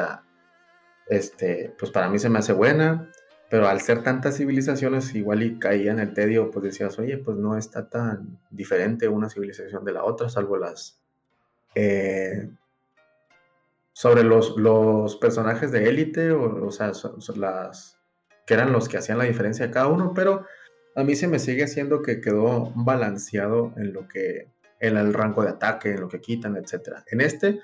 este, 1.07 1.73
pues 1.77 1.91
para 1.91 2.09
mí 2.09 2.19
se 2.19 2.29
me 2.29 2.39
hace 2.39 2.53
buena, 2.53 3.11
pero 3.49 3.67
al 3.67 3.81
ser 3.81 4.03
tantas 4.03 4.37
civilizaciones 4.37 5.15
igual 5.15 5.43
y 5.43 5.59
caía 5.59 5.91
en 5.91 5.99
el 5.99 6.13
tedio, 6.13 6.51
pues 6.51 6.63
decías, 6.63 6.99
oye, 6.99 7.17
pues 7.17 7.37
no 7.37 7.57
está 7.57 7.89
tan 7.89 8.39
diferente 8.49 9.07
una 9.07 9.29
civilización 9.29 9.85
de 9.85 9.93
la 9.93 10.03
otra, 10.03 10.29
salvo 10.29 10.57
las... 10.57 10.99
eh, 11.75 12.49
sobre 13.93 14.23
los, 14.23 14.57
los 14.57 15.15
personajes 15.15 15.71
de 15.71 15.89
élite, 15.89 16.31
o, 16.31 16.67
o 16.67 16.71
sea, 16.71 16.91
las 17.35 17.97
que 18.45 18.53
eran 18.53 18.71
los 18.71 18.87
que 18.87 18.97
hacían 18.97 19.17
la 19.17 19.23
diferencia 19.23 19.65
de 19.65 19.73
cada 19.73 19.87
uno, 19.87 20.13
pero 20.13 20.45
a 20.95 21.03
mí 21.03 21.15
se 21.15 21.27
me 21.27 21.39
sigue 21.39 21.63
haciendo 21.63 22.01
que 22.01 22.21
quedó 22.21 22.71
balanceado 22.75 23.73
en 23.77 23.93
lo 23.93 24.07
que, 24.07 24.49
en 24.79 24.97
el 24.97 25.13
rango 25.13 25.43
de 25.43 25.49
ataque, 25.49 25.91
en 25.91 26.01
lo 26.01 26.07
que 26.09 26.21
quitan, 26.21 26.55
etc. 26.57 26.99
En 27.07 27.21
este, 27.21 27.59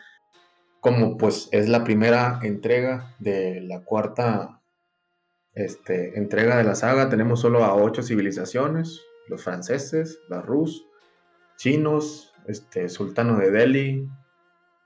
como 0.80 1.18
pues 1.18 1.50
es 1.52 1.70
la 1.70 1.84
primera 1.84 2.40
entrega 2.44 3.16
de 3.20 3.62
la 3.62 3.82
cuarta 3.82 4.62
este, 5.56 6.18
entrega 6.18 6.58
de 6.58 6.64
la 6.64 6.76
saga, 6.76 7.10
tenemos 7.10 7.42
solo 7.42 7.64
a 7.64 7.76
ocho 7.76 8.02
civilizaciones, 8.04 9.02
los 9.28 9.44
franceses, 9.44 10.20
la 10.30 10.42
rus, 10.42 10.86
chinos, 11.58 12.34
este, 12.48 12.90
sultano 12.90 13.38
de 13.38 13.52
Delhi, 13.52 14.10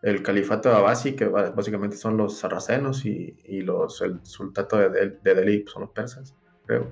el 0.04 0.22
califato 0.22 0.70
de 0.70 0.76
Abasi, 0.76 1.16
que 1.16 1.26
básicamente 1.26 1.98
son 1.98 2.18
los 2.18 2.38
sarracenos, 2.38 3.06
y, 3.06 3.36
y 3.46 3.62
los, 3.62 4.02
el 4.02 4.20
sultato 4.24 4.78
de, 4.78 4.90
Del- 4.90 5.20
de 5.24 5.36
Delhi 5.36 5.66
son 5.68 5.84
los 5.84 5.92
persas, 5.92 6.36
creo. 6.66 6.92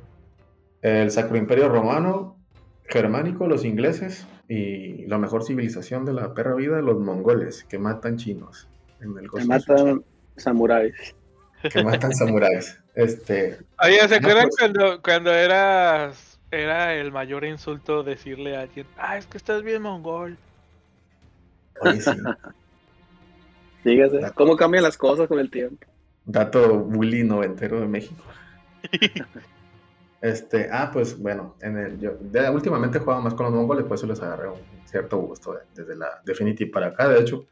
El 0.82 1.12
Sacro 1.12 1.38
Imperio 1.38 1.70
Romano, 1.70 2.40
germánico, 2.86 3.48
los 3.48 3.64
ingleses, 3.66 4.28
y 4.48 5.06
la 5.08 5.18
mejor 5.18 5.44
civilización 5.44 6.06
de 6.06 6.14
la 6.14 6.34
perra 6.34 6.56
vida, 6.56 6.82
los 6.82 7.00
mongoles, 7.00 7.64
que 7.64 7.78
matan 7.80 8.18
chinos. 8.18 8.68
En 9.02 9.18
el 9.18 9.28
Tsushima, 9.28 9.58
matan 9.58 10.06
samuráis. 10.38 11.16
Que 11.70 11.84
matan 11.84 12.14
samuráis. 12.14 12.80
Este, 12.96 13.58
Oye, 13.84 14.00
¿se 14.08 14.20
No, 14.20 14.28
acuerdan 14.28 14.44
pues- 14.50 14.56
cuando, 14.58 15.02
cuando 15.02 15.34
eras, 15.34 16.40
era 16.52 16.94
el 16.96 17.12
mayor 17.12 17.46
insulto 17.46 18.04
decirle 18.04 18.56
a 18.56 18.62
alguien, 18.62 18.88
ah, 18.98 19.18
es 19.18 19.26
que 19.28 19.38
estás 19.38 19.64
bien 19.64 19.82
mongol? 19.82 20.38
oye, 21.82 22.00
sí, 22.02 22.12
Fíjate, 23.84 24.32
cómo 24.34 24.56
cambian 24.56 24.84
las 24.84 24.98
cosas 24.98 25.28
con 25.28 25.40
el 25.40 25.50
tiempo. 25.52 25.86
dato 26.26 26.80
bully 26.80 27.24
noventero 27.24 27.80
de 27.80 27.88
México. 27.88 28.24
Este, 30.22 30.70
ah, 30.72 30.90
pues 30.92 31.20
bueno, 31.20 31.56
en 31.62 31.78
el, 31.78 32.00
yo 32.00 32.18
de- 32.20 32.50
últimamente 32.50 32.98
he 32.98 33.02
jugado 33.02 33.22
más 33.22 33.36
con 33.36 33.46
los 33.46 33.54
mongoles, 33.54 33.86
por 33.86 33.96
eso 33.96 34.08
les 34.08 34.20
agarré 34.24 34.48
un 34.48 34.58
cierto 34.86 35.18
gusto 35.20 35.54
de- 35.54 35.60
desde 35.76 35.96
la 35.96 36.20
Definitive 36.26 36.72
para 36.72 36.88
acá. 36.88 37.08
De 37.10 37.20
hecho, 37.20 37.46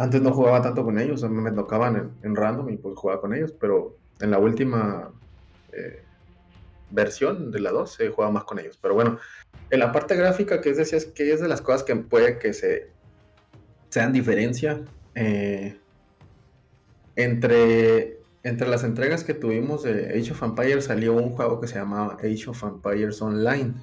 antes 0.00 0.22
no 0.22 0.32
jugaba 0.32 0.62
tanto 0.62 0.82
con 0.82 0.98
ellos, 0.98 1.22
me 1.28 1.52
tocaban 1.52 2.14
en, 2.22 2.34
random 2.34 2.70
y 2.70 2.78
pues 2.78 2.96
jugaba 2.96 3.20
con 3.20 3.34
ellos, 3.34 3.52
pero 3.52 3.98
en 4.20 4.30
la 4.30 4.38
última, 4.38 5.12
eh, 5.72 6.02
versión 6.90 7.50
de 7.50 7.60
la 7.60 7.70
2 7.70 7.92
se 7.92 8.08
juega 8.08 8.30
más 8.30 8.44
con 8.44 8.58
ellos. 8.58 8.78
Pero 8.80 8.94
bueno, 8.94 9.18
en 9.68 9.78
la 9.78 9.92
parte 9.92 10.16
gráfica, 10.16 10.62
que 10.62 10.70
es, 10.70 10.78
decías, 10.78 11.04
que 11.04 11.30
es 11.30 11.42
de 11.42 11.48
las 11.48 11.60
cosas 11.60 11.82
que 11.82 11.94
puede 11.96 12.38
que 12.38 12.54
se 12.54 12.88
sean 13.90 14.14
diferencia 14.14 14.80
eh, 15.14 15.76
entre, 17.16 18.20
entre 18.42 18.68
las 18.68 18.84
entregas 18.84 19.22
que 19.22 19.34
tuvimos 19.34 19.82
de 19.82 20.18
Age 20.18 20.32
of 20.32 20.42
Empires 20.42 20.86
salió 20.86 21.12
un 21.12 21.32
juego 21.32 21.60
que 21.60 21.66
se 21.66 21.74
llamaba 21.74 22.16
Age 22.22 22.48
of 22.48 22.62
Empires 22.62 23.20
Online. 23.20 23.74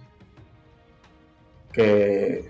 Que, 1.71 2.49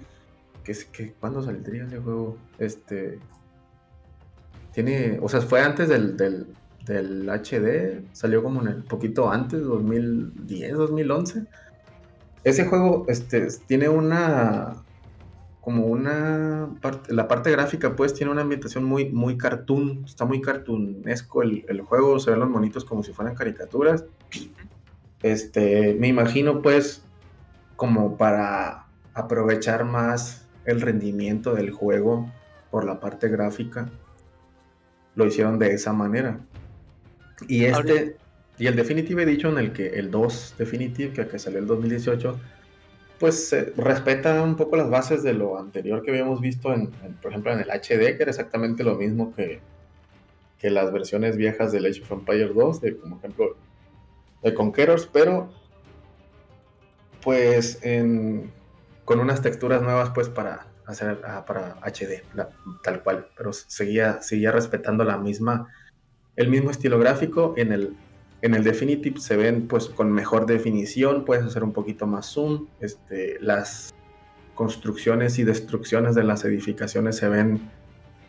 que, 0.63 0.73
que 0.93 1.11
¿cuándo 1.19 1.43
saldría 1.43 1.83
ese 1.83 1.97
juego? 1.97 2.37
Este 2.59 3.19
o 5.21 5.29
sea, 5.29 5.41
fue 5.41 5.61
antes 5.61 5.89
del, 5.89 6.17
del, 6.17 6.47
del 6.85 7.27
HD, 7.29 8.03
salió 8.11 8.43
como 8.43 8.61
en 8.61 8.67
el 8.67 8.83
poquito 8.83 9.31
antes, 9.31 9.61
2010, 9.63 10.73
2011. 10.73 11.43
Ese 12.43 12.65
juego 12.65 13.05
este, 13.07 13.47
tiene 13.65 13.89
una, 13.89 14.75
como 15.61 15.87
una 15.87 16.69
parte, 16.79 17.13
la 17.13 17.27
parte 17.27 17.51
gráfica 17.51 17.95
pues 17.95 18.13
tiene 18.13 18.31
una 18.31 18.43
ambientación 18.43 18.83
muy, 18.83 19.09
muy 19.09 19.37
cartoon, 19.37 20.03
está 20.05 20.25
muy 20.25 20.41
cartoonesco 20.41 21.41
el, 21.41 21.65
el, 21.67 21.81
juego, 21.81 22.19
se 22.19 22.31
ven 22.31 22.39
los 22.39 22.49
monitos 22.49 22.85
como 22.85 23.01
si 23.03 23.13
fueran 23.13 23.35
caricaturas. 23.35 24.05
Este, 25.23 25.95
me 25.99 26.07
imagino 26.07 26.61
pues 26.61 27.03
como 27.75 28.15
para 28.15 28.85
aprovechar 29.15 29.85
más 29.85 30.47
el 30.65 30.81
rendimiento 30.81 31.55
del 31.55 31.71
juego 31.71 32.31
por 32.69 32.85
la 32.85 32.99
parte 32.99 33.27
gráfica, 33.27 33.89
lo 35.17 35.25
hicieron 35.25 35.59
de 35.59 35.73
esa 35.73 35.91
manera. 35.91 36.39
Y 37.47 37.65
este, 37.65 38.15
y 38.57 38.67
el 38.67 38.75
Definitive 38.75 39.23
Edition, 39.23 39.57
el 39.57 39.73
que 39.73 39.87
el 39.99 40.09
2 40.09 40.55
Definitive, 40.57 41.11
que, 41.11 41.27
que 41.27 41.39
salió 41.39 41.59
el 41.59 41.67
2018, 41.67 42.39
pues 43.19 43.51
eh, 43.51 43.73
respeta 43.75 44.41
un 44.41 44.55
poco 44.55 44.77
las 44.77 44.89
bases 44.89 45.23
de 45.23 45.33
lo 45.33 45.59
anterior 45.59 46.03
que 46.03 46.11
habíamos 46.11 46.39
visto, 46.39 46.73
en, 46.73 46.91
en, 47.03 47.13
por 47.21 47.31
ejemplo, 47.31 47.51
en 47.51 47.59
el 47.59 47.69
HD, 47.69 48.15
que 48.15 48.21
era 48.21 48.29
exactamente 48.29 48.83
lo 48.83 48.95
mismo 48.95 49.33
que, 49.35 49.59
que 50.59 50.69
las 50.69 50.93
versiones 50.93 51.35
viejas 51.35 51.71
del 51.71 51.87
Age 51.87 52.01
of 52.03 52.11
Empires 52.11 52.53
2, 52.53 52.81
de, 52.81 52.97
como 52.97 53.17
ejemplo 53.17 53.57
de 54.43 54.53
Conquerors, 54.53 55.09
pero 55.11 55.49
pues 57.23 57.79
en, 57.83 58.51
con 59.03 59.19
unas 59.19 59.41
texturas 59.41 59.81
nuevas 59.81 60.11
pues 60.11 60.29
para 60.29 60.67
hacer 60.87 61.19
uh, 61.23 61.45
para 61.45 61.75
HD, 61.83 62.23
tal 62.83 63.03
cual, 63.03 63.27
pero 63.37 63.53
seguía, 63.53 64.21
seguía 64.21 64.51
respetando 64.51 65.03
la 65.03 65.17
misma 65.17 65.67
el 66.37 66.49
mismo 66.49 66.71
estilo 66.71 66.97
gráfico. 66.99 67.53
En 67.57 67.73
el, 67.73 67.95
en 68.41 68.55
el 68.55 68.63
Definitive 68.63 69.19
se 69.19 69.35
ven 69.35 69.67
pues 69.67 69.87
con 69.87 70.11
mejor 70.11 70.45
definición, 70.45 71.25
puedes 71.25 71.43
hacer 71.43 71.63
un 71.63 71.73
poquito 71.73 72.07
más 72.07 72.27
zoom. 72.27 72.67
Este, 72.79 73.37
las 73.41 73.93
construcciones 74.55 75.37
y 75.39 75.43
destrucciones 75.43 76.15
de 76.15 76.23
las 76.23 76.45
edificaciones 76.45 77.17
se 77.17 77.27
ven 77.27 77.69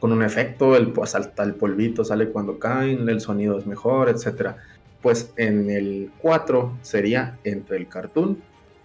con 0.01 0.13
un 0.13 0.23
efecto, 0.23 0.77
el, 0.77 0.93
pues, 0.93 1.11
salta 1.11 1.43
el 1.43 1.55
polvito 1.55 2.05
sale 2.05 2.29
cuando 2.29 2.59
caen, 2.59 3.09
el 3.09 3.21
sonido 3.21 3.59
es 3.59 3.67
mejor, 3.67 4.09
etc. 4.09 4.57
Pues 5.03 5.33
en 5.37 5.71
el 5.71 6.11
4 6.19 6.79
sería 6.83 7.39
entre 7.45 7.77
el 7.77 7.89
cartoon 7.89 8.41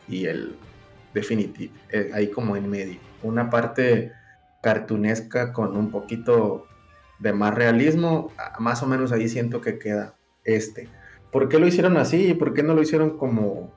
y 0.07 0.25
el 0.25 0.55
Definitive, 1.13 1.71
eh, 1.91 2.09
ahí 2.13 2.27
como 2.27 2.55
en 2.57 2.67
medio. 2.69 3.12
Una 3.23 3.49
parte 3.49 4.11
cartunesca 4.61 5.51
con 5.51 5.75
un 5.75 5.91
poquito 5.91 6.67
de 7.19 7.33
más 7.33 7.53
realismo, 7.53 8.31
más 8.59 8.83
o 8.83 8.87
menos 8.87 9.11
ahí 9.11 9.29
siento 9.29 9.61
que 9.61 9.79
queda 9.79 10.15
este. 10.43 10.89
¿Por 11.31 11.49
qué 11.49 11.59
lo 11.59 11.67
hicieron 11.67 11.97
así 11.97 12.27
y 12.27 12.33
por 12.33 12.53
qué 12.53 12.63
no 12.63 12.73
lo 12.73 12.81
hicieron 12.81 13.17
como 13.17 13.73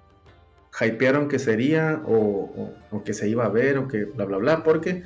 hypearon 0.79 1.29
que 1.29 1.39
sería 1.39 2.03
o, 2.07 2.73
o, 2.91 3.03
que 3.03 3.15
se 3.15 3.29
iba 3.29 3.47
a 3.47 3.49
ver 3.49 3.79
o 3.79 3.89
que 3.89 4.05
bla 4.05 4.25
bla 4.27 4.37
bla? 4.37 4.63
Porque 4.63 5.05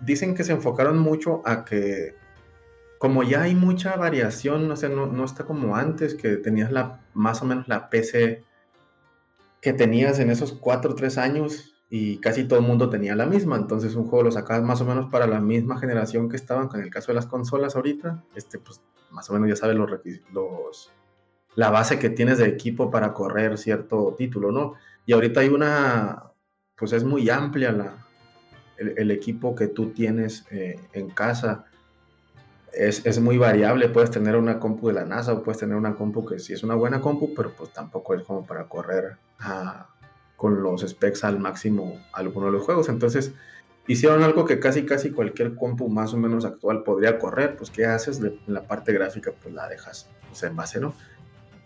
dicen 0.00 0.34
que 0.34 0.44
se 0.44 0.52
enfocaron 0.52 0.98
mucho 0.98 1.42
a 1.44 1.64
que 1.64 2.14
como 2.98 3.22
ya 3.22 3.42
hay 3.42 3.54
mucha 3.54 3.96
variación, 3.96 4.70
o 4.70 4.76
sea, 4.76 4.88
no, 4.88 5.06
no 5.06 5.24
está 5.24 5.44
como 5.44 5.76
antes 5.76 6.14
que 6.14 6.36
tenías 6.36 6.70
la 6.70 7.00
más 7.14 7.42
o 7.42 7.44
menos 7.44 7.66
la 7.68 7.88
PC 7.88 8.44
que 9.60 9.72
tenías 9.72 10.18
en 10.18 10.30
esos 10.30 10.52
4 10.52 10.92
o 10.92 10.94
3 10.94 11.18
años 11.18 11.74
y 11.92 12.18
casi 12.18 12.44
todo 12.44 12.60
el 12.60 12.64
mundo 12.64 12.88
tenía 12.88 13.16
la 13.16 13.26
misma, 13.26 13.56
entonces 13.56 13.96
un 13.96 14.06
juego 14.06 14.24
lo 14.24 14.30
sacabas 14.30 14.62
más 14.62 14.80
o 14.80 14.84
menos 14.84 15.10
para 15.10 15.26
la 15.26 15.40
misma 15.40 15.76
generación 15.76 16.28
que 16.28 16.36
estaban, 16.36 16.68
con 16.68 16.80
el 16.80 16.88
caso 16.88 17.08
de 17.08 17.16
las 17.16 17.26
consolas 17.26 17.74
ahorita, 17.74 18.22
este 18.36 18.60
pues 18.60 18.80
más 19.10 19.28
o 19.28 19.32
menos 19.32 19.48
ya 19.48 19.56
sabes 19.56 19.76
los, 19.76 19.90
los 20.32 20.92
la 21.56 21.70
base 21.70 21.98
que 21.98 22.08
tienes 22.08 22.38
de 22.38 22.46
equipo 22.46 22.92
para 22.92 23.12
correr 23.12 23.58
cierto 23.58 24.14
título, 24.16 24.52
¿no? 24.52 24.74
Y 25.04 25.12
ahorita 25.12 25.40
hay 25.40 25.48
una, 25.48 26.30
pues 26.76 26.92
es 26.92 27.02
muy 27.02 27.28
amplia 27.28 27.72
la, 27.72 28.06
el, 28.78 28.94
el 28.96 29.10
equipo 29.10 29.56
que 29.56 29.66
tú 29.66 29.90
tienes 29.90 30.46
eh, 30.52 30.78
en 30.92 31.10
casa, 31.10 31.64
es, 32.72 33.04
es, 33.04 33.18
muy 33.18 33.36
variable, 33.36 33.88
puedes 33.88 34.12
tener 34.12 34.36
una 34.36 34.60
compu 34.60 34.86
de 34.86 34.94
la 34.94 35.04
NASA 35.04 35.32
o 35.32 35.42
puedes 35.42 35.58
tener 35.58 35.74
una 35.76 35.96
compu 35.96 36.24
que 36.24 36.38
sí 36.38 36.52
es 36.52 36.62
una 36.62 36.76
buena 36.76 37.00
compu, 37.00 37.34
pero 37.34 37.52
pues 37.52 37.72
tampoco 37.72 38.14
es 38.14 38.22
como 38.22 38.46
para 38.46 38.68
correr 38.68 39.16
a 39.40 39.88
con 40.40 40.62
los 40.62 40.80
specs 40.80 41.22
al 41.24 41.38
máximo 41.38 42.00
alguno 42.14 42.46
de 42.46 42.52
los 42.52 42.62
juegos. 42.62 42.88
Entonces, 42.88 43.34
hicieron 43.86 44.22
algo 44.22 44.46
que 44.46 44.58
casi 44.58 44.86
casi 44.86 45.10
cualquier 45.10 45.54
compu 45.54 45.90
más 45.90 46.14
o 46.14 46.16
menos 46.16 46.46
actual 46.46 46.82
podría 46.82 47.18
correr. 47.18 47.58
Pues, 47.58 47.70
¿qué 47.70 47.84
haces? 47.84 48.22
La 48.46 48.62
parte 48.62 48.94
gráfica, 48.94 49.32
pues 49.32 49.54
la 49.54 49.68
dejas 49.68 50.08
pues, 50.28 50.42
en 50.44 50.56
base, 50.56 50.80
¿no? 50.80 50.94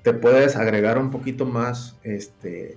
Te 0.03 0.13
puedes 0.13 0.57
agregar 0.57 0.99
un 0.99 1.13
poquito 1.13 1.47
más, 1.47 1.97
este, 2.03 2.77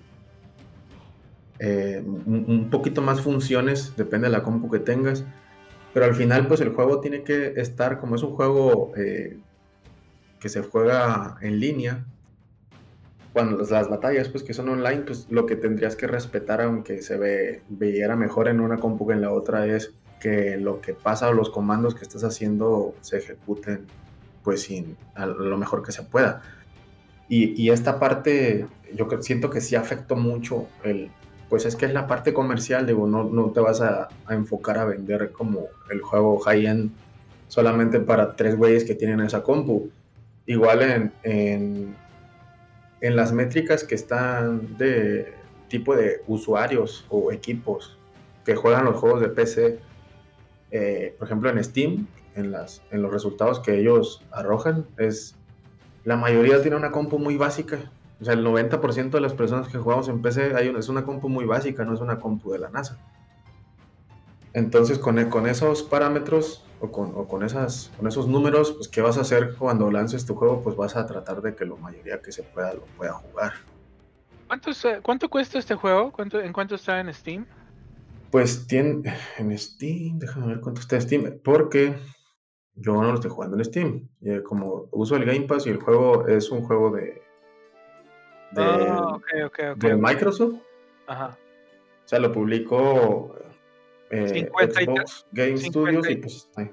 eh, 1.57 2.03
un, 2.05 2.69
poquito 2.69 3.01
más 3.01 3.21
funciones, 3.21 3.95
depende 3.97 4.27
de 4.27 4.33
la 4.33 4.43
compu 4.43 4.69
que 4.69 4.79
tengas. 4.79 5.23
Pero 5.95 6.05
al 6.05 6.13
final, 6.13 6.47
pues 6.47 6.61
el 6.61 6.73
juego 6.73 6.99
tiene 6.99 7.23
que 7.23 7.53
estar, 7.55 7.97
como 7.97 8.17
es 8.17 8.21
un 8.21 8.35
juego 8.35 8.91
eh, 8.95 9.39
que 10.39 10.47
se 10.47 10.61
juega 10.61 11.37
en 11.41 11.59
línea, 11.59 12.05
cuando 13.37 13.63
las 13.63 13.87
batallas 13.87 14.29
pues 14.29 14.43
que 14.43 14.55
son 14.55 14.67
online, 14.67 15.03
pues 15.03 15.27
lo 15.29 15.45
que 15.45 15.55
tendrías 15.55 15.95
que 15.95 16.07
respetar 16.07 16.59
aunque 16.59 17.03
se 17.03 17.19
ve 17.19 17.61
viera 17.69 18.15
mejor 18.15 18.47
en 18.47 18.59
una 18.59 18.77
compu 18.77 19.05
que 19.05 19.13
en 19.13 19.21
la 19.21 19.31
otra 19.31 19.67
es 19.67 19.93
que 20.19 20.57
lo 20.57 20.81
que 20.81 20.95
pasa 20.95 21.29
o 21.29 21.33
los 21.33 21.51
comandos 21.51 21.93
que 21.93 22.01
estás 22.01 22.23
haciendo 22.23 22.95
se 23.01 23.19
ejecuten 23.19 23.85
pues 24.43 24.63
sin 24.63 24.97
a 25.13 25.27
lo 25.27 25.55
mejor 25.55 25.83
que 25.83 25.91
se 25.91 26.01
pueda. 26.01 26.41
Y, 27.29 27.61
y 27.61 27.69
esta 27.69 27.99
parte 27.99 28.65
yo 28.95 29.07
siento 29.19 29.51
que 29.51 29.61
sí 29.61 29.75
afectó 29.75 30.15
mucho 30.15 30.67
el 30.83 31.11
pues 31.47 31.67
es 31.67 31.75
que 31.75 31.85
es 31.85 31.93
la 31.93 32.07
parte 32.07 32.33
comercial, 32.33 32.87
digo, 32.87 33.05
no, 33.05 33.23
no 33.23 33.51
te 33.51 33.59
vas 33.59 33.81
a, 33.81 34.07
a 34.25 34.33
enfocar 34.33 34.79
a 34.79 34.85
vender 34.85 35.31
como 35.31 35.67
el 35.91 36.01
juego 36.01 36.39
high-end 36.39 36.89
solamente 37.49 37.99
para 37.99 38.35
tres 38.35 38.57
güeyes 38.57 38.83
que 38.83 38.95
tienen 38.95 39.19
esa 39.19 39.43
compu. 39.43 39.91
Igual 40.47 40.81
en, 40.81 41.11
en 41.21 41.95
en 43.01 43.15
las 43.15 43.31
métricas 43.31 43.83
que 43.83 43.95
están 43.95 44.77
de 44.77 45.33
tipo 45.67 45.95
de 45.95 46.21
usuarios 46.27 47.05
o 47.09 47.31
equipos 47.31 47.97
que 48.45 48.55
juegan 48.55 48.85
los 48.85 48.95
juegos 48.95 49.21
de 49.21 49.29
PC, 49.29 49.79
eh, 50.71 51.15
por 51.17 51.27
ejemplo 51.27 51.49
en 51.49 51.63
Steam, 51.63 52.07
en, 52.35 52.51
los 52.51 53.11
resultados 53.11 53.59
que 53.59 53.79
ellos 53.79 54.23
arrojan, 54.31 54.85
es 54.97 55.35
la 56.05 56.15
mayoría 56.15 56.61
tiene 56.61 56.77
una 56.77 56.91
compu 56.91 57.19
muy 57.19 57.35
básica. 57.35 57.91
O 58.21 58.25
sea, 58.25 58.33
el 58.33 58.45
90% 58.45 59.09
de 59.09 59.21
las 59.21 59.33
personas 59.33 59.67
que 59.67 59.77
jugamos 59.77 60.07
en 60.07 60.21
PC 60.21 60.55
hay 60.55 60.69
una, 60.69 60.79
es 60.79 60.87
una 60.87 61.03
compu 61.03 61.29
muy 61.29 61.45
básica, 61.45 61.83
no 61.83 61.93
es 61.93 61.99
una 61.99 62.19
compu 62.19 62.51
de 62.51 62.59
la 62.59 62.69
NASA. 62.69 62.97
Entonces, 64.53 64.97
con 64.97 65.47
esos 65.47 65.83
parámetros 65.83 66.66
o 66.79 66.91
con, 66.91 67.13
o 67.15 67.27
con, 67.27 67.43
esas, 67.43 67.91
con 67.97 68.07
esos 68.07 68.27
números, 68.27 68.71
pues, 68.73 68.87
¿qué 68.87 69.01
vas 69.01 69.17
a 69.17 69.21
hacer 69.21 69.55
cuando 69.57 69.89
lances 69.91 70.25
tu 70.25 70.35
juego? 70.35 70.61
Pues 70.61 70.75
vas 70.75 70.95
a 70.95 71.05
tratar 71.05 71.41
de 71.41 71.55
que 71.55 71.65
la 71.65 71.75
mayoría 71.75 72.21
que 72.21 72.31
se 72.31 72.43
pueda 72.43 72.73
lo 72.73 72.81
pueda 72.97 73.13
jugar. 73.13 73.53
¿Cuánto, 74.47 74.71
cuánto 75.01 75.29
cuesta 75.29 75.59
este 75.59 75.75
juego? 75.75 76.11
¿Cuánto, 76.11 76.39
¿En 76.39 76.53
cuánto 76.53 76.75
está 76.75 76.99
en 76.99 77.13
Steam? 77.13 77.45
Pues 78.31 78.67
tiene 78.67 79.01
en 79.37 79.57
Steam, 79.57 80.19
déjame 80.19 80.47
ver 80.47 80.61
cuánto 80.61 80.81
está 80.81 80.95
en 80.95 81.01
Steam, 81.01 81.39
porque 81.43 81.95
yo 82.75 82.93
no 82.93 83.03
lo 83.03 83.15
estoy 83.15 83.31
jugando 83.31 83.57
en 83.57 83.65
Steam. 83.65 84.09
Y 84.21 84.41
como 84.43 84.87
uso 84.91 85.15
el 85.15 85.25
Game 85.25 85.41
Pass 85.41 85.65
y 85.67 85.71
el 85.71 85.77
juego 85.81 86.27
es 86.27 86.49
un 86.51 86.61
juego 86.63 86.91
de, 86.91 87.21
de, 88.51 88.61
oh, 88.61 89.15
okay, 89.15 89.41
okay, 89.43 89.67
okay, 89.69 89.89
de 89.89 89.95
Microsoft. 89.95 90.55
Ajá. 91.07 91.37
O 92.05 92.07
sea, 92.07 92.19
lo 92.19 92.31
publicó 92.31 93.35
eh, 94.09 94.27
50 94.27 94.81
Xbox 94.81 95.25
Game 95.31 95.57
50, 95.57 95.69
Studios 95.69 96.09
y 96.09 96.15
pues 96.17 96.51
ahí. 96.55 96.71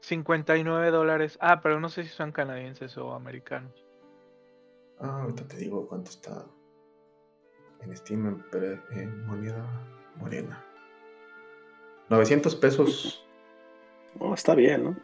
59 0.00 0.90
dólares. 0.90 1.38
Ah, 1.40 1.60
pero 1.60 1.80
no 1.80 1.88
sé 1.88 2.04
si 2.04 2.10
son 2.10 2.32
canadienses 2.32 2.96
o 2.96 3.12
americanos. 3.12 3.84
Ah, 5.00 5.22
ahorita 5.22 5.46
te 5.46 5.56
digo 5.58 5.86
cuánto 5.86 6.10
está 6.10 6.44
en 7.82 7.96
Steam 7.96 8.42
en, 8.52 8.82
en 8.92 9.26
moneda 9.26 9.64
morena. 10.16 10.64
900 12.08 12.54
pesos. 12.56 13.24
Oh, 14.20 14.34
está 14.34 14.56
bien, 14.56 14.82
¿no? 14.82 14.96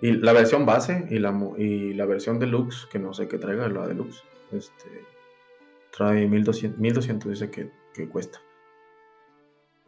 Y 0.00 0.12
la 0.12 0.32
versión 0.32 0.66
base 0.66 1.06
y 1.10 1.18
la, 1.20 1.32
y 1.58 1.92
la 1.92 2.06
versión 2.06 2.40
deluxe, 2.40 2.86
que 2.90 2.98
no 2.98 3.12
sé 3.12 3.28
qué 3.28 3.38
traiga, 3.38 3.68
la 3.68 3.86
deluxe. 3.86 4.24
Este, 4.50 5.04
trae 5.96 6.26
1200, 6.26 6.80
1200 6.80 7.30
dice 7.30 7.50
que, 7.50 7.70
que 7.94 8.08
cuesta. 8.08 8.40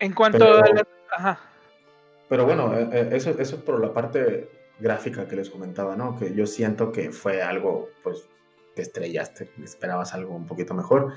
En 0.00 0.12
cuanto 0.12 0.38
Pero- 0.38 0.56
a 0.56 0.74
la- 0.74 0.88
Ajá. 1.12 1.40
Pero 2.28 2.44
bueno, 2.44 2.76
eh, 2.78 2.88
eh, 2.92 3.08
eso, 3.12 3.30
eso 3.30 3.56
es 3.56 3.62
por 3.62 3.80
la 3.80 3.92
parte 3.92 4.48
gráfica 4.78 5.26
que 5.26 5.36
les 5.36 5.50
comentaba, 5.50 5.96
¿no? 5.96 6.16
Que 6.16 6.32
yo 6.34 6.46
siento 6.46 6.92
que 6.92 7.10
fue 7.10 7.42
algo, 7.42 7.88
pues, 8.02 8.28
que 8.76 8.82
estrellaste, 8.82 9.50
esperabas 9.64 10.14
algo 10.14 10.34
un 10.36 10.46
poquito 10.46 10.72
mejor. 10.74 11.12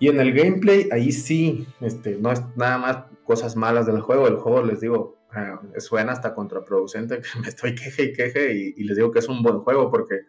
Y 0.00 0.08
en 0.08 0.18
el 0.20 0.32
gameplay, 0.32 0.88
ahí 0.92 1.12
sí, 1.12 1.66
este, 1.80 2.16
no 2.16 2.32
es 2.32 2.42
nada 2.56 2.78
más 2.78 2.96
cosas 3.24 3.54
malas 3.54 3.86
del 3.86 4.00
juego. 4.00 4.26
El 4.26 4.36
juego, 4.36 4.62
les 4.62 4.80
digo, 4.80 5.18
eh, 5.36 5.80
suena 5.80 6.12
hasta 6.12 6.34
contraproducente 6.34 7.20
que 7.20 7.28
me 7.40 7.48
estoy 7.48 7.74
queje 7.76 8.02
y 8.04 8.12
queje 8.12 8.52
y, 8.54 8.74
y 8.76 8.84
les 8.84 8.96
digo 8.96 9.12
que 9.12 9.20
es 9.20 9.28
un 9.28 9.42
buen 9.42 9.60
juego 9.60 9.90
porque 9.90 10.22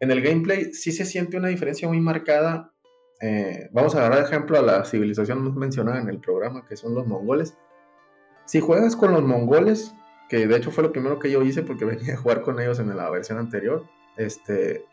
en 0.00 0.10
el 0.10 0.22
gameplay 0.22 0.72
sí 0.72 0.90
se 0.92 1.04
siente 1.04 1.36
una 1.36 1.48
diferencia 1.48 1.86
muy 1.86 2.00
marcada. 2.00 2.72
Eh, 3.20 3.68
vamos 3.72 3.94
a 3.94 3.98
agarrar 3.98 4.24
ejemplo 4.24 4.58
a 4.58 4.62
la 4.62 4.84
civilización 4.84 5.54
mencionada 5.56 6.00
en 6.00 6.08
el 6.08 6.20
programa, 6.20 6.66
que 6.66 6.76
son 6.76 6.94
los 6.94 7.06
mongoles. 7.06 7.56
Si 8.44 8.60
juegas 8.60 8.96
con 8.96 9.12
los 9.12 9.22
mongoles, 9.22 9.94
que 10.28 10.46
de 10.46 10.56
hecho 10.56 10.70
fue 10.70 10.84
lo 10.84 10.92
primero 10.92 11.18
que 11.18 11.30
yo 11.30 11.42
hice 11.42 11.62
porque 11.62 11.84
venía 11.84 12.14
a 12.14 12.18
jugar 12.18 12.42
con 12.42 12.60
ellos 12.60 12.78
en 12.78 12.94
la 12.96 13.10
versión 13.10 13.38
anterior, 13.38 13.84
este, 14.16 14.84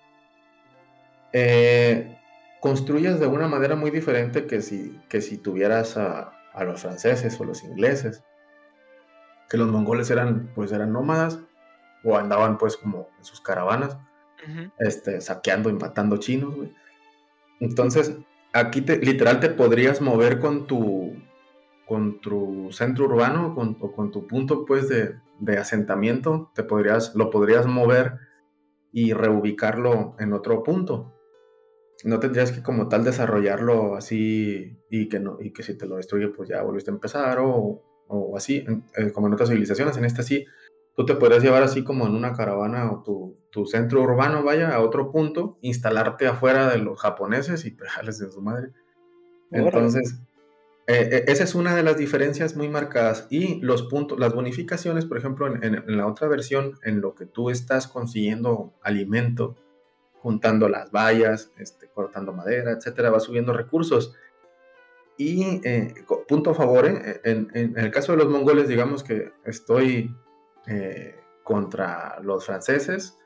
eh, 1.34 2.18
construyes 2.60 3.20
de 3.20 3.28
una 3.28 3.48
manera 3.48 3.76
muy 3.76 3.92
diferente 3.92 4.46
que 4.46 4.62
si, 4.62 5.00
que 5.10 5.22
si 5.22 5.38
tuvieras 5.38 5.98
a, 5.98 6.34
a 6.54 6.64
los 6.64 6.82
franceses 6.82 7.40
o 7.40 7.44
los 7.44 7.64
ingleses, 7.64 8.24
que 9.50 9.58
los 9.58 9.68
mongoles 9.70 10.10
eran, 10.10 10.52
pues 10.56 10.72
eran 10.72 10.94
nómadas 10.94 11.40
o 12.04 12.18
andaban 12.18 12.58
pues 12.58 12.78
como 12.78 13.10
en 13.18 13.26
sus 13.26 13.42
caravanas, 13.42 13.98
este, 14.80 15.22
saqueando 15.22 15.70
y 15.70 15.74
matando 15.74 16.18
chinos, 16.18 16.56
güey. 16.56 16.74
Entonces, 17.62 18.18
aquí 18.52 18.82
te, 18.82 18.98
literal 18.98 19.40
te 19.40 19.50
podrías 19.50 20.02
mover 20.02 20.40
con 20.40 20.68
tu, 20.68 21.14
con 21.88 22.20
tu 22.20 22.68
centro 22.72 23.06
urbano 23.06 23.56
o 23.80 23.92
con 23.94 24.12
tu 24.12 24.28
punto, 24.28 24.66
pues, 24.66 24.90
de, 24.90 25.16
de 25.40 25.58
asentamiento, 25.58 26.52
te 26.54 26.64
podrías, 26.64 27.16
lo 27.16 27.30
podrías 27.30 27.66
mover 27.66 28.18
y 28.92 29.14
reubicarlo 29.14 30.16
en 30.20 30.34
otro 30.34 30.64
punto. 30.64 31.14
No 32.04 32.20
tendrías 32.20 32.52
que 32.52 32.64
como 32.64 32.90
tal 32.90 33.04
desarrollarlo 33.04 33.96
así 33.96 34.78
y 34.90 35.08
que, 35.08 35.20
no, 35.20 35.38
y 35.40 35.52
que 35.52 35.64
si 35.64 35.78
te 35.78 35.86
lo 35.86 35.98
destruye, 35.98 36.30
pues 36.30 36.50
ya 36.50 36.62
volviste 36.62 36.92
a 36.92 36.94
empezar 36.94 37.40
o, 37.40 37.84
o 38.08 38.38
así, 38.38 38.66
eh, 38.98 39.12
como 39.12 39.28
en 39.28 39.34
otras 39.34 39.50
civilizaciones. 39.50 39.98
En 39.98 40.06
esta 40.06 40.24
sí, 40.24 40.46
tú 40.96 41.06
te 41.06 41.16
podrías 41.16 41.44
llevar 41.44 41.64
así 41.64 41.84
como 41.84 42.06
en 42.06 42.16
una 42.16 42.34
caravana 42.34 42.92
o 42.92 43.02
tu, 43.04 43.38
tu 43.50 43.66
centro 43.66 44.02
urbano, 44.02 44.44
vaya, 44.44 44.70
a 44.76 44.80
otro 44.82 45.12
punto, 45.12 45.58
instalarte 45.62 46.28
afuera 46.28 46.70
de 46.70 46.78
los 46.80 47.00
japoneses 47.00 47.66
y 47.66 47.72
pegarles 47.72 48.22
en 48.22 48.32
su 48.32 48.42
madre. 48.42 48.70
Entonces, 49.52 50.20
eh, 50.88 51.10
eh, 51.12 51.24
esa 51.28 51.44
es 51.44 51.56
una 51.56 51.76
de 51.76 51.84
las 51.84 51.98
diferencias 51.98 52.56
muy 52.56 52.68
marcadas. 52.70 53.28
Y 53.30 53.60
los 53.62 53.84
puntos, 53.84 54.20
las 54.20 54.34
bonificaciones, 54.34 55.06
por 55.06 55.18
ejemplo, 55.18 55.48
en, 55.48 55.64
en- 55.64 55.76
en 55.88 55.98
la 55.98 56.08
otra 56.08 56.28
versión, 56.28 56.78
en 56.84 57.02
lo 57.02 57.16
que 57.16 57.26
tú 57.26 57.50
estás 57.50 57.88
consiguiendo 57.88 58.74
alimento, 58.82 59.56
juntando 60.22 60.70
las 60.70 60.92
vallas, 60.92 61.52
este, 61.58 61.88
cortando 61.88 62.32
madera, 62.34 62.72
etcétera, 62.72 63.10
va 63.10 63.20
subiendo 63.20 63.54
recursos. 63.54 64.14
Y 65.18 65.62
eh, 65.68 65.94
punto 66.28 66.52
a 66.52 66.54
favor, 66.56 66.86
¿eh? 66.88 67.22
en- 67.24 67.50
en 67.54 67.78
el 67.78 67.92
caso 67.92 68.12
de 68.14 68.18
los 68.20 68.30
mongoles, 68.30 68.68
digamos 68.68 69.04
que 69.04 69.32
estoy 69.46 70.16
eh, 70.68 71.20
contra 71.44 72.20
los 72.22 72.46
franceses 72.46 73.18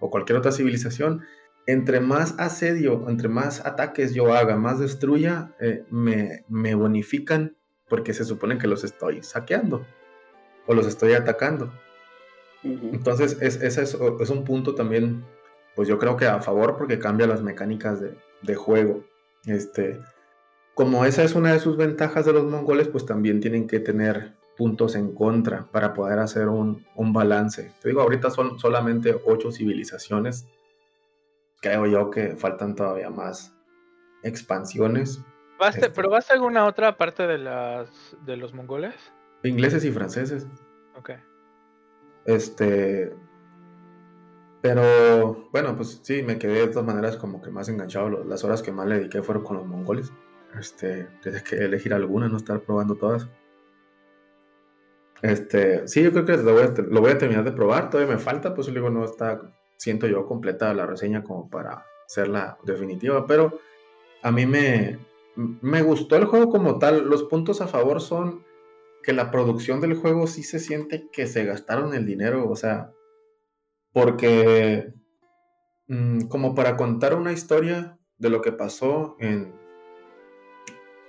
o 0.00 0.10
cualquier 0.10 0.38
otra 0.38 0.52
civilización, 0.52 1.22
entre 1.66 2.00
más 2.00 2.34
asedio, 2.38 3.08
entre 3.08 3.28
más 3.28 3.64
ataques 3.64 4.14
yo 4.14 4.32
haga, 4.34 4.56
más 4.56 4.78
destruya, 4.80 5.54
eh, 5.60 5.84
me, 5.90 6.44
me 6.48 6.74
bonifican 6.74 7.56
porque 7.88 8.14
se 8.14 8.24
supone 8.24 8.58
que 8.58 8.66
los 8.66 8.84
estoy 8.84 9.22
saqueando 9.22 9.86
o 10.66 10.74
los 10.74 10.86
estoy 10.86 11.12
atacando. 11.12 11.72
Entonces, 12.64 13.38
es, 13.40 13.60
ese 13.60 13.82
es, 13.82 13.96
es 14.20 14.30
un 14.30 14.44
punto 14.44 14.74
también, 14.74 15.24
pues 15.74 15.88
yo 15.88 15.98
creo 15.98 16.16
que 16.16 16.26
a 16.26 16.40
favor 16.40 16.76
porque 16.76 16.98
cambia 16.98 17.26
las 17.26 17.42
mecánicas 17.42 18.00
de, 18.00 18.16
de 18.42 18.54
juego. 18.54 19.04
Este, 19.46 20.00
como 20.74 21.04
esa 21.04 21.24
es 21.24 21.34
una 21.34 21.52
de 21.52 21.60
sus 21.60 21.76
ventajas 21.76 22.24
de 22.24 22.32
los 22.32 22.44
mongoles, 22.44 22.88
pues 22.88 23.04
también 23.04 23.40
tienen 23.40 23.66
que 23.66 23.80
tener 23.80 24.34
puntos 24.62 24.94
en 24.94 25.12
contra 25.12 25.64
para 25.72 25.92
poder 25.92 26.20
hacer 26.20 26.46
un, 26.46 26.86
un 26.94 27.12
balance. 27.12 27.72
Te 27.82 27.88
digo, 27.88 28.00
ahorita 28.00 28.30
son 28.30 28.60
solamente 28.60 29.20
ocho 29.26 29.50
civilizaciones. 29.50 30.46
Creo 31.60 31.86
yo 31.86 32.10
que 32.12 32.36
faltan 32.36 32.76
todavía 32.76 33.10
más 33.10 33.52
expansiones. 34.22 35.20
¿Vaste- 35.58 35.86
Este- 35.86 35.90
¿Probaste 35.90 36.32
alguna 36.34 36.64
otra 36.66 36.96
parte 36.96 37.26
de 37.26 37.38
las 37.38 38.16
de 38.24 38.36
los 38.36 38.54
mongoles? 38.54 38.94
Ingleses 39.42 39.84
y 39.84 39.90
franceses. 39.90 40.46
Ok. 40.96 41.10
Este. 42.24 43.12
Pero 44.60 45.48
bueno, 45.50 45.74
pues 45.76 45.98
sí, 46.04 46.22
me 46.22 46.38
quedé 46.38 46.60
de 46.60 46.68
todas 46.68 46.86
maneras 46.86 47.16
como 47.16 47.42
que 47.42 47.50
más 47.50 47.68
enganchado. 47.68 48.08
Las 48.22 48.44
horas 48.44 48.62
que 48.62 48.70
más 48.70 48.86
le 48.86 48.98
dediqué 48.98 49.22
fueron 49.22 49.42
con 49.42 49.56
los 49.56 49.66
mongoles. 49.66 50.12
Este, 50.56 51.08
desde 51.24 51.42
que 51.42 51.56
elegir 51.56 51.92
alguna, 51.94 52.28
no 52.28 52.36
estar 52.36 52.60
probando 52.60 52.94
todas. 52.94 53.28
Este, 55.22 55.86
sí, 55.86 56.02
yo 56.02 56.10
creo 56.12 56.24
que 56.24 56.36
lo 56.36 56.52
voy, 56.52 57.10
a, 57.12 57.18
terminar 57.18 57.44
de 57.44 57.52
probar. 57.52 57.88
Todavía 57.88 58.14
me 58.14 58.20
falta, 58.20 58.54
pues 58.54 58.68
luego 58.68 58.90
no 58.90 59.04
está, 59.04 59.40
siento 59.76 60.08
yo, 60.08 60.26
completa 60.26 60.74
la 60.74 60.84
reseña 60.84 61.22
como 61.22 61.48
para 61.48 61.86
hacerla 62.04 62.58
definitiva. 62.64 63.24
Pero 63.26 63.60
a 64.22 64.32
mí 64.32 64.46
me, 64.46 64.98
me 65.36 65.82
gustó 65.82 66.16
el 66.16 66.24
juego 66.24 66.50
como 66.50 66.78
tal. 66.80 67.08
Los 67.08 67.22
puntos 67.22 67.60
a 67.60 67.68
favor 67.68 68.00
son 68.00 68.44
que 69.04 69.12
la 69.12 69.30
producción 69.30 69.80
del 69.80 69.94
juego 69.94 70.26
sí 70.26 70.42
se 70.42 70.58
siente 70.58 71.08
que 71.12 71.26
se 71.26 71.44
gastaron 71.44 71.94
el 71.94 72.04
dinero, 72.04 72.48
o 72.48 72.56
sea, 72.56 72.92
porque 73.92 74.92
mm, 75.86 76.22
como 76.22 76.54
para 76.54 76.76
contar 76.76 77.14
una 77.14 77.32
historia 77.32 77.98
de 78.18 78.30
lo 78.30 78.40
que 78.40 78.52
pasó 78.52 79.16
en, 79.18 79.52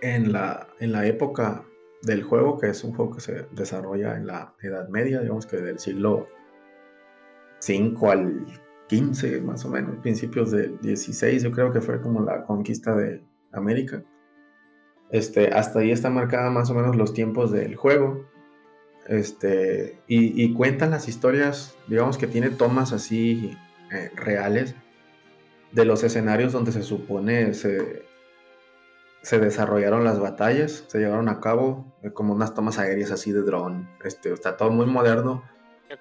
en, 0.01 0.33
la, 0.33 0.67
en 0.79 0.91
la 0.91 1.05
época 1.05 1.65
del 2.03 2.23
juego, 2.23 2.59
que 2.59 2.69
es 2.69 2.83
un 2.83 2.93
juego 2.93 3.15
que 3.15 3.21
se 3.21 3.47
desarrolla 3.51 4.15
en 4.15 4.27
la 4.27 4.53
Edad 4.61 4.89
Media, 4.89 5.21
digamos 5.21 5.45
que 5.45 5.57
del 5.57 5.79
siglo 5.79 6.27
5 7.59 8.11
al 8.11 8.45
15 8.89 9.41
más 9.41 9.63
o 9.65 9.69
menos, 9.69 9.95
principios 10.01 10.51
del 10.51 10.79
16, 10.81 11.43
yo 11.43 11.51
creo 11.51 11.71
que 11.71 11.81
fue 11.81 12.01
como 12.01 12.21
la 12.21 12.43
conquista 12.43 12.95
de 12.95 13.23
América. 13.51 14.03
Este, 15.11 15.47
hasta 15.47 15.79
ahí 15.79 15.91
está 15.91 16.09
marcada 16.09 16.49
más 16.49 16.69
o 16.69 16.73
menos 16.73 16.95
los 16.95 17.13
tiempos 17.13 17.51
del 17.51 17.75
juego. 17.75 18.25
Este, 19.07 19.99
y, 20.07 20.53
cuentan 20.53 20.91
las 20.91 21.07
historias, 21.09 21.77
digamos 21.87 22.17
que 22.17 22.27
tiene 22.27 22.49
tomas 22.49 22.93
así 22.93 23.57
eh, 23.91 24.11
reales 24.15 24.75
de 25.73 25.85
los 25.85 26.03
escenarios 26.03 26.53
donde 26.53 26.71
se 26.71 26.83
supone 26.83 27.53
se, 27.53 28.05
se 29.23 29.39
desarrollaron 29.39 30.03
las 30.03 30.19
batallas, 30.19 30.83
se 30.87 30.99
llevaron 30.99 31.29
a 31.29 31.39
cabo 31.39 31.95
eh, 32.03 32.11
como 32.11 32.33
unas 32.33 32.53
tomas 32.53 32.77
aéreas 32.77 33.09
así 33.09 33.31
de 33.31 33.41
dron. 33.41 33.89
Este, 34.03 34.31
está 34.31 34.57
todo 34.57 34.69
muy 34.69 34.85
moderno 34.85 35.43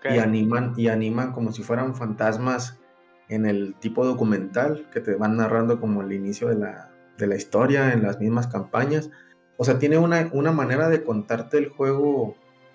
y 0.04 0.18
animan 0.18 0.74
y 0.76 0.88
animan 0.88 1.32
como 1.32 1.52
si 1.52 1.62
fueran 1.62 1.94
fantasmas 1.94 2.80
en 3.28 3.46
el 3.46 3.76
tipo 3.76 4.04
documental 4.04 4.88
que 4.92 5.00
te 5.00 5.14
van 5.14 5.36
narrando 5.36 5.80
como 5.80 6.02
el 6.02 6.12
inicio 6.12 6.48
de 6.48 6.56
la, 6.56 6.90
de 7.16 7.28
la 7.28 7.36
historia 7.36 7.92
en 7.92 8.02
las 8.02 8.18
mismas 8.18 8.48
campañas. 8.48 9.10
O 9.56 9.64
sea, 9.64 9.78
tiene 9.78 9.98
una, 9.98 10.28
una 10.32 10.50
manera 10.50 10.88
de 10.88 11.04
contarte 11.04 11.58
el 11.58 11.68
juego, 11.68 12.34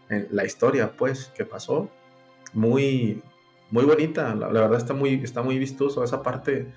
eh, 0.10 0.28
la 0.32 0.46
historia, 0.46 0.94
pues, 0.96 1.32
que 1.36 1.44
pasó, 1.44 1.90
muy, 2.54 3.22
muy 3.70 3.84
bonita. 3.84 4.34
La, 4.34 4.50
la 4.50 4.62
verdad 4.62 4.78
está 4.78 4.94
muy, 4.94 5.16
está 5.16 5.42
muy 5.42 5.60
vistoso. 5.60 6.06
Esa 6.06 6.24
parte 6.24 6.72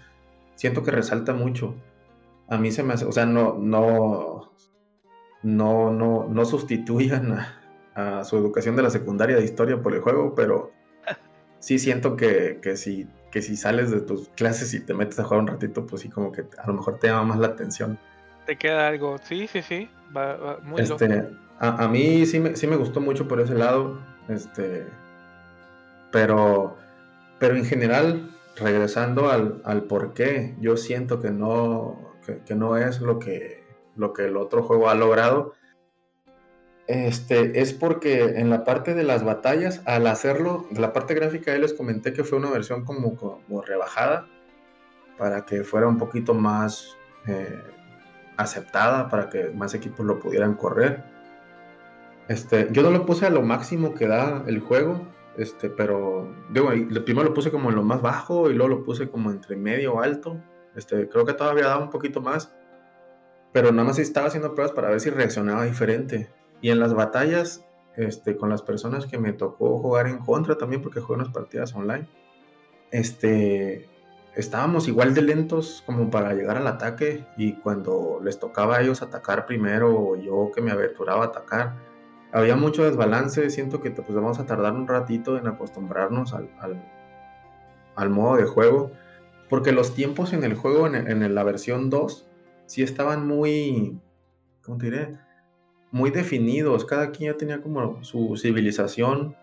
siento 0.57 0.83
que 0.83 0.91
resalta 0.91 1.33
mucho. 1.35 1.77
A 2.51 2.59
mí 2.59 2.71
se 2.73 2.83
me 2.83 2.95
hace, 2.95 3.07
o 3.07 3.13
sea, 3.13 3.27
no, 3.27 3.57
no, 3.59 4.53
no, 5.43 5.91
no, 5.91 6.27
no 6.29 6.45
sustituyan 6.45 7.33
a, 7.33 8.21
a 8.21 8.25
su 8.25 8.37
educación 8.37 8.77
de 8.77 8.83
la 8.83 8.91
secundaria 8.91 9.37
de 9.37 9.45
historia 9.45 9.81
por 9.81 9.95
el 9.95 10.01
juego, 10.01 10.35
pero 10.35 10.73
sí 11.61 11.79
siento 11.79 12.17
que, 12.17 12.59
que, 12.61 12.77
si, 12.77 13.07
que 13.31 13.41
si 13.41 13.57
sales 13.57 13.91
de 13.91 14.01
tus 14.01 14.29
clases 14.31 14.75
y 14.75 14.81
te 14.81 14.95
metes 14.95 15.19
a 15.21 15.25
jugar 15.25 15.41
un 15.41 15.47
ratito, 15.47 15.87
pues 15.87 16.03
sí, 16.03 16.09
como 16.09 16.33
que 16.33 16.45
a 16.59 16.67
lo 16.67 16.75
mejor 16.75 16.99
te 16.99 17.07
llama 17.07 17.25
más 17.25 17.39
la 17.39 17.49
atención. 17.49 17.99
Te 18.47 18.57
queda 18.57 18.89
algo. 18.89 19.17
Sí, 19.23 19.47
sí, 19.47 19.63
sí. 19.63 19.89
Va, 20.17 20.37
va 20.37 20.59
muy 20.63 20.83
loco. 20.83 21.05
Este, 21.05 21.29
a, 21.61 21.85
a 21.85 21.89
mí 21.89 22.27
sí 22.27 22.41
me, 22.41 22.57
sí 22.57 22.67
me 22.67 22.77
gustó 22.77 23.01
mucho 23.01 23.29
por 23.29 23.41
ese 23.41 23.55
lado, 23.55 24.01
este, 24.29 24.87
pero, 26.11 26.77
pero 27.39 27.55
en 27.55 27.65
general, 27.65 28.31
regresando 28.57 29.31
al, 29.31 29.61
al 29.65 29.85
por 29.85 30.15
qué, 30.15 30.57
yo 30.59 30.77
siento 30.77 31.21
que 31.21 31.31
no, 31.31 32.10
que, 32.25 32.39
que 32.45 32.55
no 32.55 32.77
es 32.77 33.01
lo 33.01 33.19
que, 33.19 33.65
lo 33.97 34.13
que 34.13 34.27
el 34.27 34.37
otro 34.37 34.63
juego 34.63 34.89
ha 34.89 34.95
logrado. 34.95 35.55
Este, 36.87 37.61
es 37.61 37.73
porque 37.73 38.41
en 38.41 38.51
la 38.51 38.65
parte 38.65 38.95
de 38.95 39.05
las 39.05 39.25
batallas, 39.25 39.81
al 39.85 40.07
hacerlo, 40.09 40.67
la 40.77 40.93
parte 40.93 41.15
gráfica, 41.15 41.53
ahí 41.53 41.61
les 41.61 41.73
comenté 41.73 42.13
que 42.13 42.25
fue 42.25 42.39
una 42.39 42.51
versión 42.51 42.85
como, 42.85 43.15
como 43.15 43.63
rebajada 43.63 44.27
para 45.17 45.45
que 45.45 45.63
fuera 45.63 45.87
un 45.87 45.99
poquito 45.99 46.35
más, 46.35 46.97
eh, 47.27 47.63
aceptada 48.37 49.09
para 49.09 49.29
que 49.29 49.51
más 49.51 49.75
equipos 49.75 50.05
lo 50.05 50.19
pudieran 50.19 50.55
correr. 50.55 51.05
Este, 52.29 52.69
yo 52.73 52.83
no 52.83 52.91
lo 52.91 53.07
puse 53.07 53.27
a 53.27 53.31
lo 53.31 53.43
máximo 53.43 53.95
que 53.95 54.07
da 54.07 54.43
el 54.47 54.61
juego, 54.61 55.07
este, 55.37 55.69
pero 55.69 56.33
digo, 56.51 56.71
primero 57.05 57.29
lo 57.29 57.35
puse 57.35 57.51
como 57.51 57.71
en 57.71 57.77
lo 57.77 57.83
más 57.83 58.03
bajo 58.03 58.51
y 58.51 58.55
luego 58.55 58.69
lo 58.69 58.83
puse 58.83 59.09
como 59.11 59.31
entre 59.31 59.57
medio 59.57 60.01
alto. 60.01 60.41
Este, 60.77 61.09
creo 61.09 61.25
que 61.25 61.35
todavía 61.35 61.67
daba 61.67 61.83
un 61.83 61.91
poquito 61.91 62.21
más, 62.21 62.53
pero 63.53 63.73
nada 63.73 63.89
más 63.89 63.99
estaba 63.99 64.29
haciendo 64.29 64.55
pruebas 64.55 64.73
para 64.73 64.91
ver 64.91 65.01
si 65.01 65.11
reaccionaba 65.11 65.65
diferente. 65.65 66.31
Y 66.61 66.71
en 66.71 66.79
las 66.79 66.95
batallas, 66.95 67.65
este, 67.97 68.37
con 68.37 68.51
las 68.51 68.63
personas 68.63 69.07
que 69.07 69.19
me 69.19 69.33
tocó 69.33 69.79
jugar 69.79 70.07
en 70.07 70.19
contra 70.19 70.57
también, 70.57 70.83
porque 70.83 71.01
jugué 71.01 71.21
unas 71.21 71.33
partidas 71.33 71.75
online, 71.75 72.09
este, 72.91 73.89
estábamos 74.35 74.89
igual 74.89 75.15
de 75.15 75.23
lentos 75.23 75.83
como 75.87 76.11
para 76.11 76.35
llegar 76.35 76.57
al 76.57 76.67
ataque. 76.67 77.27
Y 77.37 77.55
cuando 77.55 78.21
les 78.23 78.39
tocaba 78.39 78.77
a 78.77 78.83
ellos 78.83 79.03
atacar 79.03 79.47
primero 79.47 79.99
o 79.99 80.17
yo 80.17 80.51
que 80.55 80.61
me 80.61 80.71
aventuraba 80.71 81.25
a 81.25 81.29
atacar, 81.29 81.75
había 82.33 82.57
mucho 82.57 82.85
desbalance, 82.85 83.51
siento 83.51 83.81
que 83.81 83.91
pues 83.91 84.13
vamos 84.15 84.39
a 84.39 84.47
tardar 84.47 84.73
un 84.73 84.87
ratito 84.87 85.37
en 85.37 85.49
acostumbrarnos 85.49 86.33
al, 86.33 86.49
al, 87.97 88.11
modo 88.11 88.37
de 88.37 88.45
juego, 88.45 88.93
porque 89.51 89.73
los 89.73 89.95
tiempos 89.95 90.33
en 90.33 90.45
el 90.45 90.55
juego, 90.55 90.87
en, 90.87 90.95
en, 90.95 91.35
la 91.35 91.45
versión 91.45 91.91
2, 91.91 92.27
sí 92.67 92.83
estaban 92.83 93.27
muy, 93.27 94.01
¿cómo 94.63 94.79
te 94.79 94.87
diré? 94.87 95.19
Muy 95.91 96.11
definidos, 96.11 96.87
cada 96.87 97.11
quien 97.11 97.33
ya 97.33 97.37
tenía 97.37 97.61
como 97.61 98.03
su 98.05 98.37
civilización, 98.37 99.37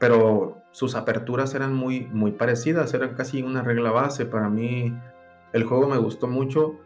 pero 0.00 0.60
sus 0.72 0.94
aperturas 0.96 1.54
eran 1.54 1.74
muy, 1.74 2.06
muy 2.06 2.32
parecidas, 2.32 2.92
eran 2.92 3.14
casi 3.14 3.42
una 3.42 3.62
regla 3.62 3.90
base. 3.92 4.26
Para 4.26 4.48
mí 4.48 4.92
el 5.52 5.64
juego 5.64 5.88
me 5.88 5.98
gustó 5.98 6.26
mucho 6.26 6.80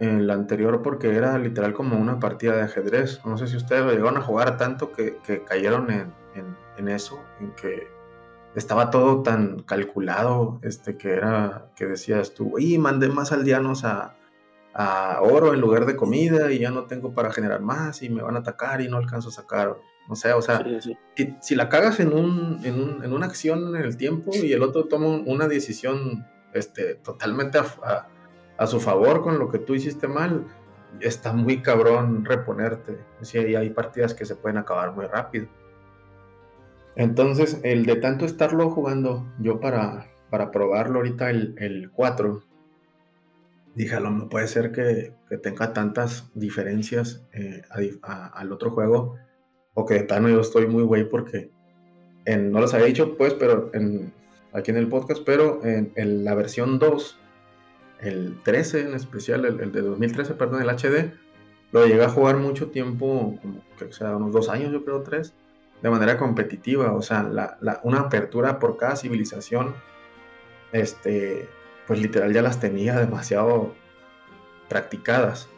en 0.00 0.18
el 0.20 0.30
anterior 0.30 0.82
porque 0.82 1.14
era 1.14 1.38
literal 1.38 1.72
como 1.72 1.96
una 1.96 2.18
partida 2.18 2.56
de 2.56 2.62
ajedrez. 2.62 3.20
No 3.24 3.38
sé 3.38 3.46
si 3.46 3.56
ustedes 3.56 3.84
lo 3.84 3.92
llegaron 3.92 4.16
a 4.16 4.22
jugar 4.22 4.56
tanto 4.56 4.92
que, 4.92 5.18
cayeron 5.46 5.88
en, 5.90 6.88
eso, 6.88 7.20
en 7.40 7.52
que 7.52 7.86
estaba 8.54 8.90
todo 8.90 9.22
tan 9.22 9.62
calculado, 9.62 10.60
este, 10.62 10.96
que 10.96 11.12
era, 11.12 11.70
que 11.76 11.86
decías 11.86 12.34
tú, 12.34 12.58
y 12.58 12.78
mandé 12.78 13.08
más 13.08 13.32
aldeanos 13.32 13.84
a, 13.84 14.16
a 14.72 15.20
oro 15.22 15.54
en 15.54 15.60
lugar 15.60 15.86
de 15.86 15.96
comida 15.96 16.52
y 16.52 16.60
ya 16.60 16.70
no 16.70 16.84
tengo 16.84 17.14
para 17.14 17.32
generar 17.32 17.60
más 17.60 18.02
y 18.02 18.10
me 18.10 18.22
van 18.22 18.36
a 18.36 18.40
atacar 18.40 18.80
y 18.80 18.88
no 18.88 18.96
alcanzo 18.96 19.28
a 19.28 19.32
sacar 19.32 19.76
o 20.08 20.16
sea, 20.16 20.36
o 20.36 20.42
sea, 20.42 20.64
Si, 21.40 21.54
la 21.54 21.68
cagas 21.68 21.98
en, 22.00 22.12
un, 22.12 22.60
en, 22.62 22.80
un, 22.80 23.04
en, 23.04 23.12
una 23.12 23.26
acción 23.26 23.74
en 23.74 23.82
el 23.82 23.96
tiempo 23.96 24.32
y 24.34 24.52
el 24.52 24.62
otro 24.62 24.84
toma 24.84 25.06
una 25.06 25.48
decisión 25.48 26.26
este, 26.52 26.94
totalmente 26.96 27.58
a, 27.58 28.08
a, 28.58 28.66
su 28.66 28.80
favor 28.80 29.22
con 29.22 29.38
lo 29.38 29.50
que 29.50 29.58
tú 29.58 29.74
hiciste 29.74 30.06
mal, 30.06 30.46
está 31.00 31.32
muy 31.32 31.62
cabrón 31.62 32.24
reponerte. 32.24 32.98
Sí, 33.22 33.38
y 33.38 33.54
hay 33.54 33.70
partidas 33.70 34.12
que 34.12 34.26
se 34.26 34.36
pueden 34.36 34.58
acabar 34.58 34.92
muy 34.92 35.06
rápido. 35.06 35.48
Entonces, 36.96 37.60
el 37.64 37.86
de 37.86 37.96
tanto 37.96 38.24
estarlo 38.24 38.70
jugando, 38.70 39.26
yo 39.40 39.60
para, 39.60 40.10
para 40.30 40.50
probarlo 40.50 40.98
ahorita 40.98 41.30
el, 41.30 41.54
el 41.58 41.90
4, 41.90 42.42
dije, 43.74 44.00
no 44.00 44.28
puede 44.28 44.46
ser 44.48 44.72
que, 44.72 45.12
que 45.28 45.38
tenga 45.38 45.72
tantas 45.72 46.30
diferencias 46.34 47.26
eh, 47.32 47.62
al 48.02 48.52
otro 48.52 48.70
juego 48.70 49.16
o 49.74 49.84
que 49.84 49.94
de 49.94 50.04
plano 50.04 50.28
yo 50.28 50.40
estoy 50.40 50.66
muy 50.66 50.84
güey 50.84 51.08
porque 51.08 51.50
en, 52.24 52.52
no 52.52 52.60
los 52.60 52.72
había 52.74 52.86
dicho 52.86 53.16
pues, 53.16 53.34
pero 53.34 53.70
en, 53.74 54.12
aquí 54.52 54.70
en 54.70 54.76
el 54.76 54.88
podcast, 54.88 55.22
pero 55.26 55.60
en, 55.64 56.24
la 56.24 56.34
versión 56.34 56.78
2, 56.78 57.18
el 58.00 58.40
13 58.44 58.80
en 58.82 58.94
especial, 58.94 59.44
el, 59.44 59.72
de 59.72 59.80
2013, 59.82 60.34
perdón, 60.34 60.62
el 60.62 60.70
HD, 60.70 61.12
lo 61.72 61.84
llegué 61.86 62.04
a 62.04 62.08
jugar 62.08 62.36
mucho 62.36 62.70
tiempo, 62.70 63.36
como 63.42 63.62
que 63.76 63.92
sea 63.92 64.16
unos 64.16 64.32
dos 64.32 64.48
años, 64.48 64.72
yo 64.72 64.84
creo 64.84 65.02
tres, 65.02 65.34
de 65.84 65.90
manera 65.90 66.16
competitiva, 66.16 66.94
o 66.94 67.02
sea, 67.02 67.30
una 67.82 68.00
apertura 68.00 68.58
por 68.58 68.78
cada 68.78 68.96
civilización, 68.96 69.74
este, 70.72 71.46
pues 71.86 72.00
literal 72.00 72.32
ya 72.32 72.40
las 72.40 72.58
tenía 72.58 72.98
demasiado 72.98 73.74
practicadas. 74.70 75.50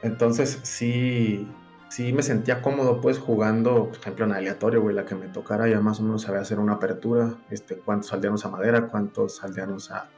Entonces 0.00 0.60
sí, 0.62 1.46
sí 1.90 2.14
me 2.14 2.22
sentía 2.22 2.62
cómodo 2.62 3.02
pues 3.02 3.18
jugando, 3.18 3.88
por 3.88 3.98
ejemplo, 3.98 4.24
en 4.24 4.32
aleatorio, 4.32 4.80
güey, 4.80 4.96
la 4.96 5.04
que 5.04 5.14
me 5.14 5.28
tocara 5.28 5.68
ya 5.68 5.78
más 5.80 6.00
o 6.00 6.02
menos 6.02 6.22
sabía 6.22 6.40
hacer 6.40 6.58
una 6.58 6.72
apertura, 6.72 7.34
este, 7.50 7.76
cuántos 7.76 8.14
aldeanos 8.14 8.46
a 8.46 8.48
madera, 8.48 8.88
cuántos 8.88 9.44
aldeanos 9.44 9.90
a, 9.90 10.08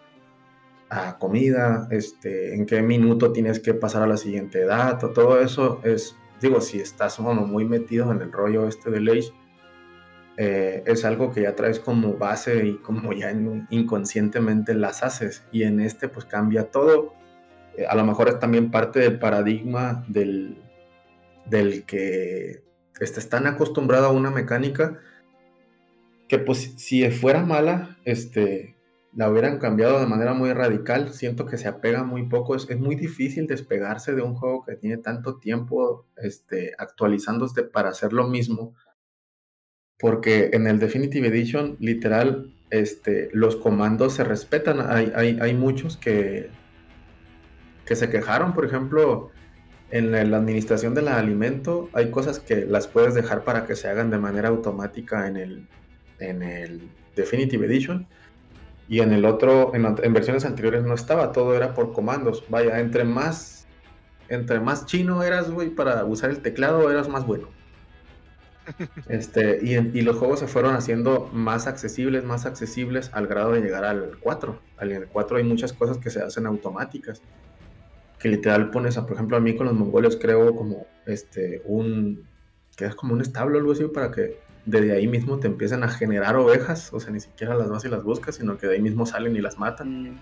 a 0.88 1.18
comida, 1.18 1.88
este, 1.90 2.54
en 2.54 2.64
qué 2.64 2.80
minuto 2.82 3.32
tienes 3.32 3.58
que 3.58 3.74
pasar 3.74 4.02
a 4.02 4.06
la 4.06 4.18
siguiente 4.18 4.60
edad, 4.62 5.00
todo 5.00 5.40
eso 5.40 5.80
es, 5.82 6.14
digo, 6.40 6.60
si 6.60 6.80
estás 6.80 7.16
como 7.16 7.46
muy 7.46 7.64
metido 7.64 8.10
en 8.12 8.22
el 8.22 8.32
rollo 8.32 8.66
este 8.68 8.90
de 8.90 8.98
Age, 9.10 9.32
eh, 10.36 10.82
es 10.86 11.04
algo 11.04 11.32
que 11.32 11.42
ya 11.42 11.56
traes 11.56 11.80
como 11.80 12.14
base 12.14 12.64
y 12.64 12.76
como 12.76 13.12
ya 13.12 13.32
inconscientemente 13.70 14.74
las 14.74 15.02
haces, 15.02 15.44
y 15.50 15.64
en 15.64 15.80
este 15.80 16.08
pues 16.08 16.26
cambia 16.26 16.70
todo, 16.70 17.14
eh, 17.76 17.86
a 17.86 17.94
lo 17.94 18.04
mejor 18.04 18.28
es 18.28 18.38
también 18.38 18.70
parte 18.70 19.00
del 19.00 19.18
paradigma 19.18 20.04
del 20.08 20.62
del 21.46 21.84
que 21.84 22.62
estés 23.00 23.28
tan 23.28 23.46
acostumbrado 23.46 24.06
a 24.06 24.12
una 24.12 24.30
mecánica 24.30 24.98
que 26.28 26.38
pues 26.38 26.74
si 26.76 27.10
fuera 27.10 27.42
mala, 27.44 27.96
este, 28.04 28.76
la 29.18 29.28
hubieran 29.28 29.58
cambiado 29.58 29.98
de 29.98 30.06
manera 30.06 30.32
muy 30.32 30.52
radical. 30.52 31.12
Siento 31.12 31.44
que 31.44 31.58
se 31.58 31.66
apega 31.66 32.04
muy 32.04 32.28
poco. 32.28 32.54
Es, 32.54 32.70
muy 32.78 32.94
difícil 32.94 33.48
despegarse 33.48 34.14
de 34.14 34.22
un 34.22 34.36
juego 34.36 34.64
que 34.64 34.76
tiene 34.76 34.96
tanto 34.98 35.38
tiempo 35.38 36.06
este, 36.16 36.72
actualizándose 36.78 37.64
para 37.64 37.88
hacer 37.88 38.12
lo 38.12 38.28
mismo. 38.28 38.76
Porque 39.98 40.50
en 40.52 40.68
el 40.68 40.78
Definitive 40.78 41.26
Edition, 41.26 41.76
literal, 41.80 42.54
este, 42.70 43.28
los 43.32 43.56
comandos 43.56 44.12
se 44.12 44.22
respetan. 44.22 44.80
Hay, 44.88 45.10
hay, 45.16 45.36
hay 45.40 45.52
muchos 45.52 45.96
que, 45.96 46.50
que 47.86 47.96
se 47.96 48.10
quejaron, 48.10 48.54
por 48.54 48.66
ejemplo, 48.66 49.32
en 49.90 50.12
la 50.12 50.36
administración 50.36 50.94
del 50.94 51.08
alimento 51.08 51.88
hay 51.92 52.12
cosas 52.12 52.38
que 52.38 52.66
las 52.66 52.86
puedes 52.86 53.14
dejar 53.14 53.42
para 53.42 53.66
que 53.66 53.74
se 53.74 53.88
hagan 53.88 54.10
de 54.10 54.18
manera 54.18 54.48
automática 54.48 55.26
en 55.26 55.36
el, 55.36 55.66
en 56.20 56.44
el 56.44 56.88
Definitive 57.16 57.66
Edition. 57.66 58.06
Y 58.88 59.00
en 59.00 59.12
el 59.12 59.24
otro, 59.24 59.72
en, 59.74 60.12
versiones 60.12 60.44
anteriores 60.44 60.82
no 60.84 60.94
estaba, 60.94 61.32
todo 61.32 61.54
era 61.54 61.74
por 61.74 61.92
comandos. 61.92 62.44
Vaya, 62.48 62.80
entre 62.80 63.04
más, 63.04 63.66
entre 64.28 64.60
más 64.60 64.86
chino 64.86 65.22
eras, 65.22 65.50
güey, 65.50 65.70
para 65.70 66.04
usar 66.04 66.30
el 66.30 66.40
teclado, 66.40 66.90
eras 66.90 67.08
más 67.08 67.26
bueno. 67.26 67.48
Este, 69.08 69.60
y, 69.62 69.76
y, 69.76 70.02
los 70.02 70.16
juegos 70.16 70.40
se 70.40 70.46
fueron 70.46 70.74
haciendo 70.74 71.30
más 71.32 71.66
accesibles, 71.66 72.24
más 72.24 72.44
accesibles 72.44 73.10
al 73.14 73.26
grado 73.26 73.52
de 73.52 73.62
llegar 73.62 73.84
al 73.84 74.18
4. 74.20 74.60
Al 74.76 75.08
4 75.10 75.36
hay 75.38 75.44
muchas 75.44 75.72
cosas 75.72 75.96
que 75.96 76.10
se 76.10 76.20
hacen 76.20 76.46
automáticas 76.46 77.22
que 78.18 78.28
literal 78.28 78.70
pones, 78.70 78.98
a, 78.98 79.06
por 79.06 79.14
ejemplo, 79.14 79.36
a 79.36 79.40
mí 79.40 79.56
con 79.56 79.66
los 79.66 79.74
mongoles 79.76 80.18
creo 80.20 80.54
como 80.54 80.86
este, 81.06 81.62
un, 81.64 82.26
que 82.76 82.86
es 82.86 82.94
como 82.94 83.14
un 83.14 83.20
establo 83.20 83.56
o 83.56 83.60
algo 83.60 83.72
así 83.72 83.84
para 83.84 84.10
que 84.10 84.40
desde 84.68 84.92
ahí 84.92 85.06
mismo 85.06 85.38
te 85.38 85.46
empiecen 85.46 85.82
a 85.82 85.88
generar 85.88 86.36
ovejas, 86.36 86.92
o 86.92 87.00
sea, 87.00 87.10
ni 87.10 87.20
siquiera 87.20 87.54
las 87.54 87.70
vas 87.70 87.84
y 87.84 87.88
las 87.88 88.02
buscas, 88.04 88.36
sino 88.36 88.58
que 88.58 88.66
de 88.66 88.74
ahí 88.74 88.82
mismo 88.82 89.06
salen 89.06 89.34
y 89.34 89.40
las 89.40 89.58
matan. 89.58 90.02
Mm. 90.02 90.20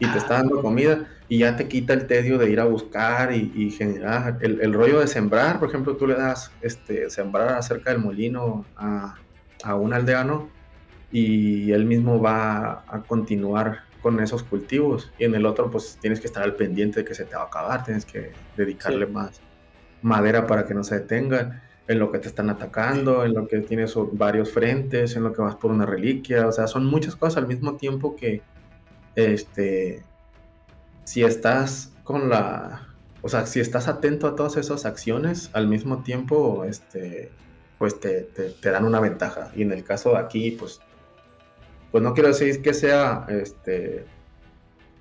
Y 0.00 0.06
te 0.08 0.18
está 0.18 0.34
dando 0.34 0.60
comida 0.60 1.06
y 1.28 1.38
ya 1.38 1.56
te 1.56 1.68
quita 1.68 1.92
el 1.92 2.08
tedio 2.08 2.36
de 2.36 2.50
ir 2.50 2.58
a 2.58 2.64
buscar 2.64 3.32
y, 3.32 3.70
generar. 3.70 4.38
El, 4.40 4.60
el, 4.60 4.72
rollo 4.72 4.98
de 4.98 5.06
sembrar, 5.06 5.60
por 5.60 5.68
ejemplo, 5.68 5.96
tú 5.96 6.08
le 6.08 6.14
das 6.14 6.50
este, 6.62 7.08
sembrar 7.10 7.50
acerca 7.50 7.90
del 7.90 8.00
molino 8.00 8.66
a, 8.76 9.14
a 9.62 9.76
un 9.76 9.94
aldeano 9.94 10.48
y 11.12 11.70
él 11.70 11.84
mismo 11.84 12.20
va 12.20 12.84
a 12.88 13.02
continuar 13.06 13.84
con 14.02 14.18
esos 14.18 14.42
cultivos. 14.42 15.12
Y 15.16 15.24
en 15.24 15.36
el 15.36 15.46
otro, 15.46 15.70
pues 15.70 15.96
tienes 16.00 16.18
que 16.18 16.26
estar 16.26 16.42
al 16.42 16.56
pendiente 16.56 17.00
de 17.00 17.06
que 17.06 17.14
se 17.14 17.24
te 17.24 17.36
va 17.36 17.42
a 17.42 17.46
acabar, 17.46 17.84
tienes 17.84 18.04
que 18.04 18.32
dedicarle 18.56 19.06
más 19.06 19.40
madera 20.04 20.46
para 20.46 20.66
que 20.66 20.74
no 20.74 20.84
se 20.84 20.96
detengan, 21.00 21.62
en 21.86 21.98
lo 21.98 22.10
que 22.10 22.18
te 22.18 22.28
están 22.28 22.50
atacando, 22.50 23.24
en 23.24 23.34
lo 23.34 23.46
que 23.46 23.58
tienes 23.60 23.94
varios 24.12 24.52
frentes, 24.52 25.16
en 25.16 25.24
lo 25.24 25.32
que 25.32 25.42
vas 25.42 25.56
por 25.56 25.70
una 25.70 25.86
reliquia, 25.86 26.46
o 26.46 26.52
sea, 26.52 26.66
son 26.66 26.86
muchas 26.86 27.16
cosas 27.16 27.38
al 27.38 27.46
mismo 27.46 27.76
tiempo 27.76 28.16
que, 28.16 28.42
este, 29.14 30.02
si 31.04 31.22
estás 31.22 31.92
con 32.02 32.30
la, 32.30 32.88
o 33.22 33.28
sea, 33.28 33.46
si 33.46 33.60
estás 33.60 33.88
atento 33.88 34.26
a 34.26 34.34
todas 34.34 34.56
esas 34.56 34.86
acciones, 34.86 35.50
al 35.52 35.68
mismo 35.68 36.02
tiempo, 36.02 36.64
este, 36.64 37.30
pues 37.78 38.00
te, 38.00 38.22
te, 38.22 38.50
te 38.50 38.70
dan 38.70 38.84
una 38.84 39.00
ventaja. 39.00 39.52
Y 39.54 39.62
en 39.62 39.72
el 39.72 39.84
caso 39.84 40.12
de 40.12 40.18
aquí, 40.18 40.52
pues 40.52 40.80
pues 41.94 42.02
no 42.02 42.12
quiero 42.12 42.30
decir 42.30 42.60
que 42.60 42.74
sea 42.74 43.24
este, 43.28 44.04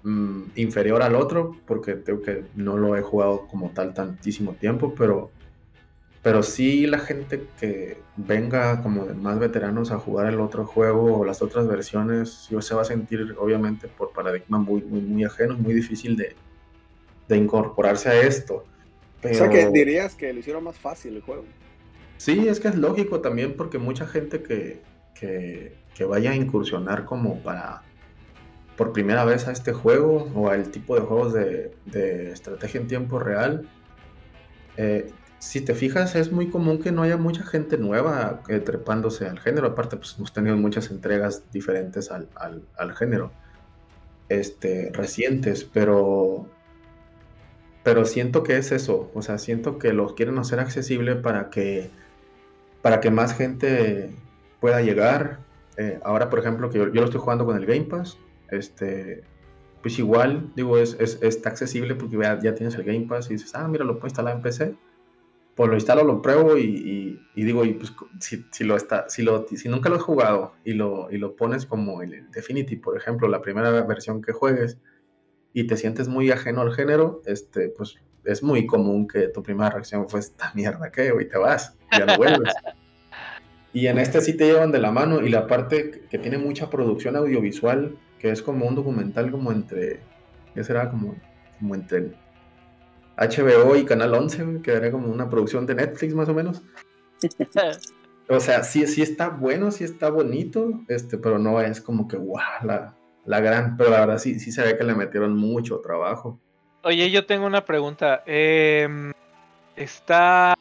mm, 0.03 0.41
inferior 0.57 1.01
al 1.01 1.15
otro, 1.15 1.57
porque 1.65 2.03
creo 2.03 2.22
que 2.22 2.45
no 2.53 2.77
lo 2.77 2.95
he 2.95 3.01
jugado 3.01 3.47
como 3.47 3.72
tal 3.72 3.95
tantísimo 3.95 4.53
tiempo, 4.53 4.93
pero, 4.95 5.31
pero 6.23 6.41
sí 6.41 6.87
la 6.87 6.99
gente 6.99 7.47
que 7.59 7.97
venga 8.15 8.81
como 8.81 9.05
de 9.05 9.13
más 9.13 9.37
veteranos 9.39 9.91
a 9.91 9.99
jugar 9.99 10.27
el 10.27 10.39
otro 10.39 10.65
juego 10.65 11.19
o 11.19 11.25
las 11.25 11.41
otras 11.41 11.67
versiones, 11.67 12.47
yo 12.49 12.61
se 12.61 12.73
va 12.73 12.83
a 12.83 12.85
sentir 12.85 13.35
obviamente 13.37 13.89
por 13.89 14.13
paradigma 14.13 14.57
muy, 14.57 14.81
muy, 14.81 15.01
muy 15.01 15.25
ajeno, 15.25 15.55
muy 15.57 15.73
difícil 15.73 16.15
de, 16.15 16.33
de 17.27 17.37
incorporarse 17.37 18.07
a 18.07 18.21
esto. 18.21 18.63
O 19.21 19.33
sea 19.33 19.49
que 19.49 19.69
dirías 19.69 20.15
que 20.15 20.31
lo 20.31 20.39
hicieron 20.39 20.63
más 20.63 20.77
fácil 20.77 21.17
el 21.17 21.21
juego. 21.21 21.43
Sí, 22.17 22.47
es 22.47 22.61
que 22.61 22.69
es 22.69 22.75
lógico 22.75 23.19
también 23.19 23.55
porque 23.57 23.77
mucha 23.77 24.07
gente 24.07 24.41
que, 24.41 24.79
que, 25.13 25.75
que 25.93 26.05
vaya 26.05 26.31
a 26.31 26.35
incursionar 26.35 27.03
como 27.03 27.43
para 27.43 27.81
por 28.77 28.93
primera 28.93 29.25
vez 29.25 29.47
a 29.47 29.51
este 29.51 29.73
juego 29.73 30.31
o 30.33 30.49
al 30.49 30.69
tipo 30.69 30.95
de 30.95 31.01
juegos 31.01 31.33
de, 31.33 31.73
de 31.85 32.31
estrategia 32.31 32.79
en 32.79 32.87
tiempo 32.87 33.19
real, 33.19 33.67
eh, 34.77 35.11
si 35.43 35.59
te 35.59 35.75
fijas, 35.75 36.15
es 36.15 36.31
muy 36.31 36.49
común 36.49 36.79
que 36.79 36.93
no 36.93 37.01
haya 37.01 37.17
mucha 37.17 37.43
gente 37.43 37.77
nueva 37.77 38.41
eh, 38.47 38.59
trepándose 38.59 39.27
al 39.27 39.39
género. 39.39 39.67
Aparte, 39.67 39.97
pues 39.97 40.15
hemos 40.17 40.31
tenido 40.31 40.55
muchas 40.55 40.89
entregas 40.89 41.51
diferentes 41.51 42.11
al, 42.11 42.29
al, 42.77 42.95
género, 42.95 43.29
este, 44.29 44.89
recientes, 44.93 45.65
pero, 45.65 46.47
pero 47.83 48.05
siento 48.05 48.41
que 48.41 48.55
es 48.55 48.71
eso. 48.71 49.11
O 49.13 49.21
sea, 49.21 49.37
siento 49.37 49.79
que 49.79 49.91
lo 49.91 50.15
quieren 50.15 50.37
hacer 50.37 50.61
accesible 50.61 51.15
para 51.15 51.49
que, 51.49 51.89
para 52.81 53.01
que 53.01 53.11
más 53.11 53.35
gente 53.35 54.15
pueda 54.61 54.81
llegar. 54.81 55.39
Eh, 55.75 55.99
ahora, 56.05 56.29
por 56.29 56.39
ejemplo, 56.39 56.69
que 56.69 56.77
yo, 56.77 56.85
yo, 56.87 57.01
lo 57.01 57.05
estoy 57.05 57.19
jugando 57.19 57.45
con 57.45 57.57
el 57.57 57.65
Game 57.65 57.83
Pass, 57.83 58.17
este, 58.49 59.23
pues 59.81 59.99
igual, 59.99 60.53
digo, 60.55 60.77
es, 60.77 60.95
es, 61.01 61.21
está 61.21 61.49
accesible 61.49 61.95
porque 61.95 62.17
ya, 62.17 62.55
tienes 62.55 62.75
el 62.75 62.85
Game 62.85 63.07
Pass 63.09 63.29
y 63.29 63.33
dices, 63.33 63.53
ah, 63.55 63.67
mira, 63.67 63.83
lo 63.83 63.95
puedo 63.95 64.07
instalar 64.07 64.37
en 64.37 64.41
PC. 64.41 64.75
Pues 65.55 65.69
lo 65.69 65.75
instalo, 65.75 66.03
lo 66.03 66.21
pruebo 66.21 66.57
y, 66.57 66.63
y, 66.63 67.27
y 67.35 67.43
digo, 67.43 67.63
y 67.63 67.73
pues 67.73 67.93
si, 68.19 68.45
si, 68.51 68.63
lo 68.63 68.75
está, 68.75 69.07
si, 69.07 69.21
lo, 69.21 69.45
si 69.47 69.69
nunca 69.69 69.89
lo 69.89 69.97
has 69.97 70.01
jugado 70.01 70.53
y 70.63 70.73
lo, 70.73 71.11
y 71.11 71.17
lo 71.17 71.35
pones 71.35 71.65
como 71.65 72.01
el 72.01 72.31
Definitive, 72.31 72.81
por 72.81 72.97
ejemplo, 72.97 73.27
la 73.27 73.41
primera 73.41 73.69
versión 73.84 74.21
que 74.21 74.34
juegues 74.34 74.80
y 75.53 75.65
te 75.65 75.77
sientes 75.77 76.07
muy 76.07 76.31
ajeno 76.31 76.61
al 76.61 76.73
género, 76.73 77.21
este, 77.25 77.69
pues 77.69 77.95
es 78.23 78.41
muy 78.41 78.65
común 78.65 79.07
que 79.07 79.27
tu 79.27 79.43
primera 79.43 79.69
reacción 79.69 80.09
fue 80.09 80.21
esta 80.21 80.51
mierda 80.55 80.91
que, 80.91 81.13
y 81.19 81.25
te 81.25 81.38
vas, 81.38 81.77
ya 81.91 82.05
no 82.05 82.17
vuelves. 82.17 82.53
y 83.73 83.88
en 83.88 83.99
este 83.99 84.21
sí 84.21 84.35
te 84.35 84.45
llevan 84.45 84.71
de 84.71 84.80
la 84.80 84.91
mano 84.91 85.21
y 85.21 85.30
la 85.30 85.45
parte 85.45 86.03
que 86.09 86.17
tiene 86.17 86.39
mucha 86.39 86.69
producción 86.69 87.15
audiovisual 87.15 87.95
que 88.23 88.31
es 88.31 88.41
como 88.41 88.65
un 88.65 88.73
documental 88.73 89.30
como 89.31 89.51
entre, 89.51 89.99
¿qué 90.55 90.63
será? 90.63 90.89
Como, 90.89 91.13
como 91.59 91.75
entre 91.75 92.13
HBO 93.18 93.76
y 93.76 93.85
Canal 93.85 94.14
11, 94.14 94.61
que 94.64 94.72
era 94.72 94.91
como 94.91 95.07
una 95.07 95.30
producción 95.30 95.65
de 95.65 95.76
Netflix 95.76 96.14
más 96.14 96.30
o 96.30 96.34
menos. 96.34 96.61
o 98.30 98.40
sea, 98.40 98.64
sí, 98.64 98.85
sí 98.88 99.02
está 99.02 99.30
bueno, 99.30 99.72
sí 99.72 99.84
está 99.84 100.10
bonito, 100.10 100.72
este, 100.88 101.18
pero 101.18 101.40
no 101.40 101.61
es 101.61 101.81
como 101.81 102.07
que, 102.07 102.18
guau, 102.18 102.65
la, 102.65 102.95
la 103.26 103.40
gran, 103.40 103.77
pero 103.77 103.90
la 103.90 104.02
verdad 104.02 104.18
sí, 104.18 104.40
sí 104.40 104.52
se 104.52 104.64
ve 104.64 104.77
que 104.77 104.84
le 104.84 104.95
metieron 104.95 105.35
mucho 105.35 105.80
trabajo. 105.80 106.40
Oye, 106.84 107.10
yo 107.11 107.26
tengo 107.26 107.45
una 107.45 107.64
pregunta. 107.64 108.23
Eh, 108.26 109.14
está... 109.76 110.53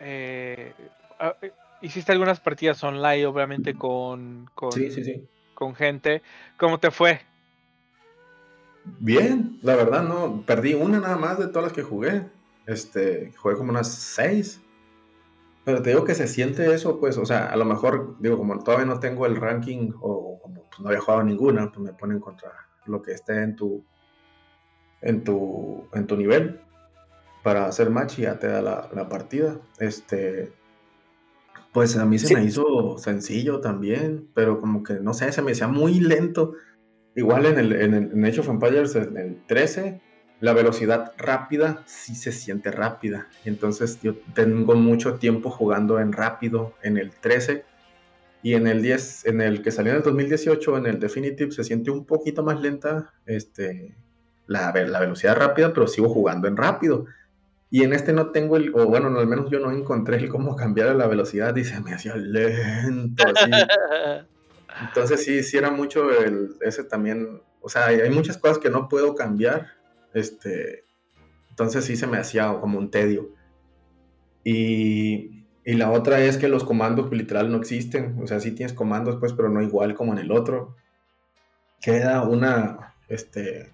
Eh, 0.00 0.74
hiciste 1.80 2.12
algunas 2.12 2.40
partidas 2.40 2.82
online, 2.84 3.26
obviamente, 3.26 3.74
con... 3.74 4.50
con... 4.54 4.72
Sí, 4.72 4.90
sí, 4.90 5.04
sí 5.04 5.28
con 5.60 5.74
gente. 5.74 6.22
¿Cómo 6.56 6.80
te 6.80 6.90
fue? 6.90 7.20
Bien, 8.84 9.58
la 9.62 9.76
verdad 9.76 10.02
no, 10.02 10.44
perdí 10.46 10.74
una 10.74 11.00
nada 11.00 11.16
más 11.16 11.38
de 11.38 11.48
todas 11.48 11.64
las 11.64 11.72
que 11.72 11.82
jugué. 11.82 12.26
Este, 12.66 13.32
jugué 13.36 13.56
como 13.56 13.70
unas 13.70 13.92
seis. 13.92 14.60
Pero 15.64 15.82
te 15.82 15.90
digo 15.90 16.04
que 16.04 16.14
se 16.14 16.26
siente 16.26 16.72
eso, 16.72 16.98
pues, 16.98 17.18
o 17.18 17.26
sea, 17.26 17.46
a 17.46 17.56
lo 17.56 17.64
mejor, 17.64 18.16
digo, 18.20 18.38
como 18.38 18.58
todavía 18.62 18.86
no 18.86 18.98
tengo 18.98 19.26
el 19.26 19.36
ranking 19.36 19.92
o 20.00 20.38
como 20.40 20.64
pues, 20.68 20.80
no 20.80 20.88
había 20.88 21.00
jugado 21.00 21.22
ninguna, 21.22 21.70
pues 21.70 21.80
me 21.80 21.92
ponen 21.92 22.18
contra 22.18 22.50
lo 22.86 23.02
que 23.02 23.12
esté 23.12 23.42
en 23.42 23.56
tu, 23.56 23.84
en 25.02 25.22
tu, 25.22 25.86
en 25.92 26.06
tu 26.06 26.16
nivel 26.16 26.60
para 27.42 27.66
hacer 27.66 27.90
match 27.90 28.18
y 28.18 28.22
ya 28.22 28.38
te 28.38 28.48
da 28.48 28.62
la, 28.62 28.88
la 28.94 29.08
partida. 29.08 29.58
Este, 29.78 30.52
pues 31.72 31.96
a 31.96 32.04
mí 32.04 32.18
se 32.18 32.28
sí. 32.28 32.34
me 32.34 32.44
hizo 32.44 32.98
sencillo 32.98 33.60
también, 33.60 34.28
pero 34.34 34.60
como 34.60 34.82
que 34.82 34.94
no 34.94 35.14
sé, 35.14 35.30
se 35.32 35.42
me 35.42 35.52
hacía 35.52 35.68
muy 35.68 36.00
lento. 36.00 36.54
Igual 37.14 37.46
en 37.46 37.58
el, 37.58 37.72
en 37.72 37.94
el 37.94 38.12
en 38.12 38.24
Age 38.24 38.40
of 38.40 38.48
Empires, 38.48 38.94
en 38.94 39.16
el 39.16 39.42
13, 39.46 40.00
la 40.40 40.52
velocidad 40.52 41.12
rápida 41.18 41.82
sí 41.86 42.14
se 42.14 42.32
siente 42.32 42.70
rápida. 42.70 43.28
Entonces 43.44 44.00
yo 44.00 44.14
tengo 44.34 44.74
mucho 44.74 45.14
tiempo 45.14 45.50
jugando 45.50 46.00
en 46.00 46.12
rápido 46.12 46.74
en 46.82 46.96
el 46.96 47.10
13. 47.12 47.64
Y 48.42 48.54
en 48.54 48.66
el 48.66 48.80
10, 48.80 49.26
en 49.26 49.42
el 49.42 49.60
que 49.60 49.70
salió 49.70 49.92
en 49.92 49.98
el 49.98 50.02
2018, 50.02 50.78
en 50.78 50.86
el 50.86 50.98
Definitive, 50.98 51.50
se 51.50 51.62
siente 51.62 51.90
un 51.90 52.06
poquito 52.06 52.42
más 52.42 52.58
lenta 52.58 53.12
este, 53.26 53.94
la, 54.46 54.72
la 54.72 55.00
velocidad 55.00 55.36
rápida, 55.36 55.74
pero 55.74 55.86
sigo 55.86 56.08
jugando 56.08 56.48
en 56.48 56.56
rápido. 56.56 57.04
Y 57.68 57.84
en 57.84 57.92
este 57.92 58.14
no 58.14 58.30
tengo 58.30 58.56
el, 58.56 58.74
o 58.74 58.86
bueno, 58.86 59.16
al 59.18 59.26
menos 59.26 59.50
yo 59.50 59.60
no 59.60 59.70
encontré 59.70 60.16
el 60.16 60.30
cómo 60.30 60.56
cambiar 60.56 60.96
la 60.96 61.06
velocidad 61.06 61.54
y 61.56 61.64
se 61.64 61.80
me 61.80 61.92
hacía 61.92 62.16
lento. 62.16 63.24
Así. 63.28 63.50
Entonces 64.86 65.24
sí, 65.24 65.42
sí 65.42 65.56
era 65.56 65.70
mucho 65.70 66.10
el, 66.10 66.56
ese 66.60 66.84
también, 66.84 67.42
o 67.60 67.68
sea, 67.68 67.86
hay, 67.86 68.00
hay, 68.00 68.10
muchas 68.10 68.38
cosas 68.38 68.58
que 68.58 68.70
no 68.70 68.88
puedo 68.88 69.14
cambiar. 69.14 69.68
Este, 70.14 70.84
entonces 71.50 71.84
sí 71.84 71.96
se 71.96 72.06
me 72.06 72.18
hacía 72.18 72.58
como 72.60 72.78
un 72.78 72.90
tedio. 72.90 73.34
Y, 74.44 75.46
y 75.64 75.74
la 75.74 75.90
otra 75.90 76.20
es 76.20 76.38
que 76.38 76.48
los 76.48 76.64
comandos 76.64 77.12
literal 77.12 77.50
no 77.50 77.58
existen. 77.58 78.18
O 78.22 78.26
sea, 78.26 78.40
sí 78.40 78.52
tienes 78.52 78.72
comandos, 78.72 79.16
pues, 79.16 79.32
pero 79.32 79.48
no 79.48 79.62
igual 79.62 79.94
como 79.94 80.12
en 80.12 80.18
el 80.18 80.32
otro. 80.32 80.76
Queda 81.80 82.22
una, 82.22 82.94
este, 83.08 83.72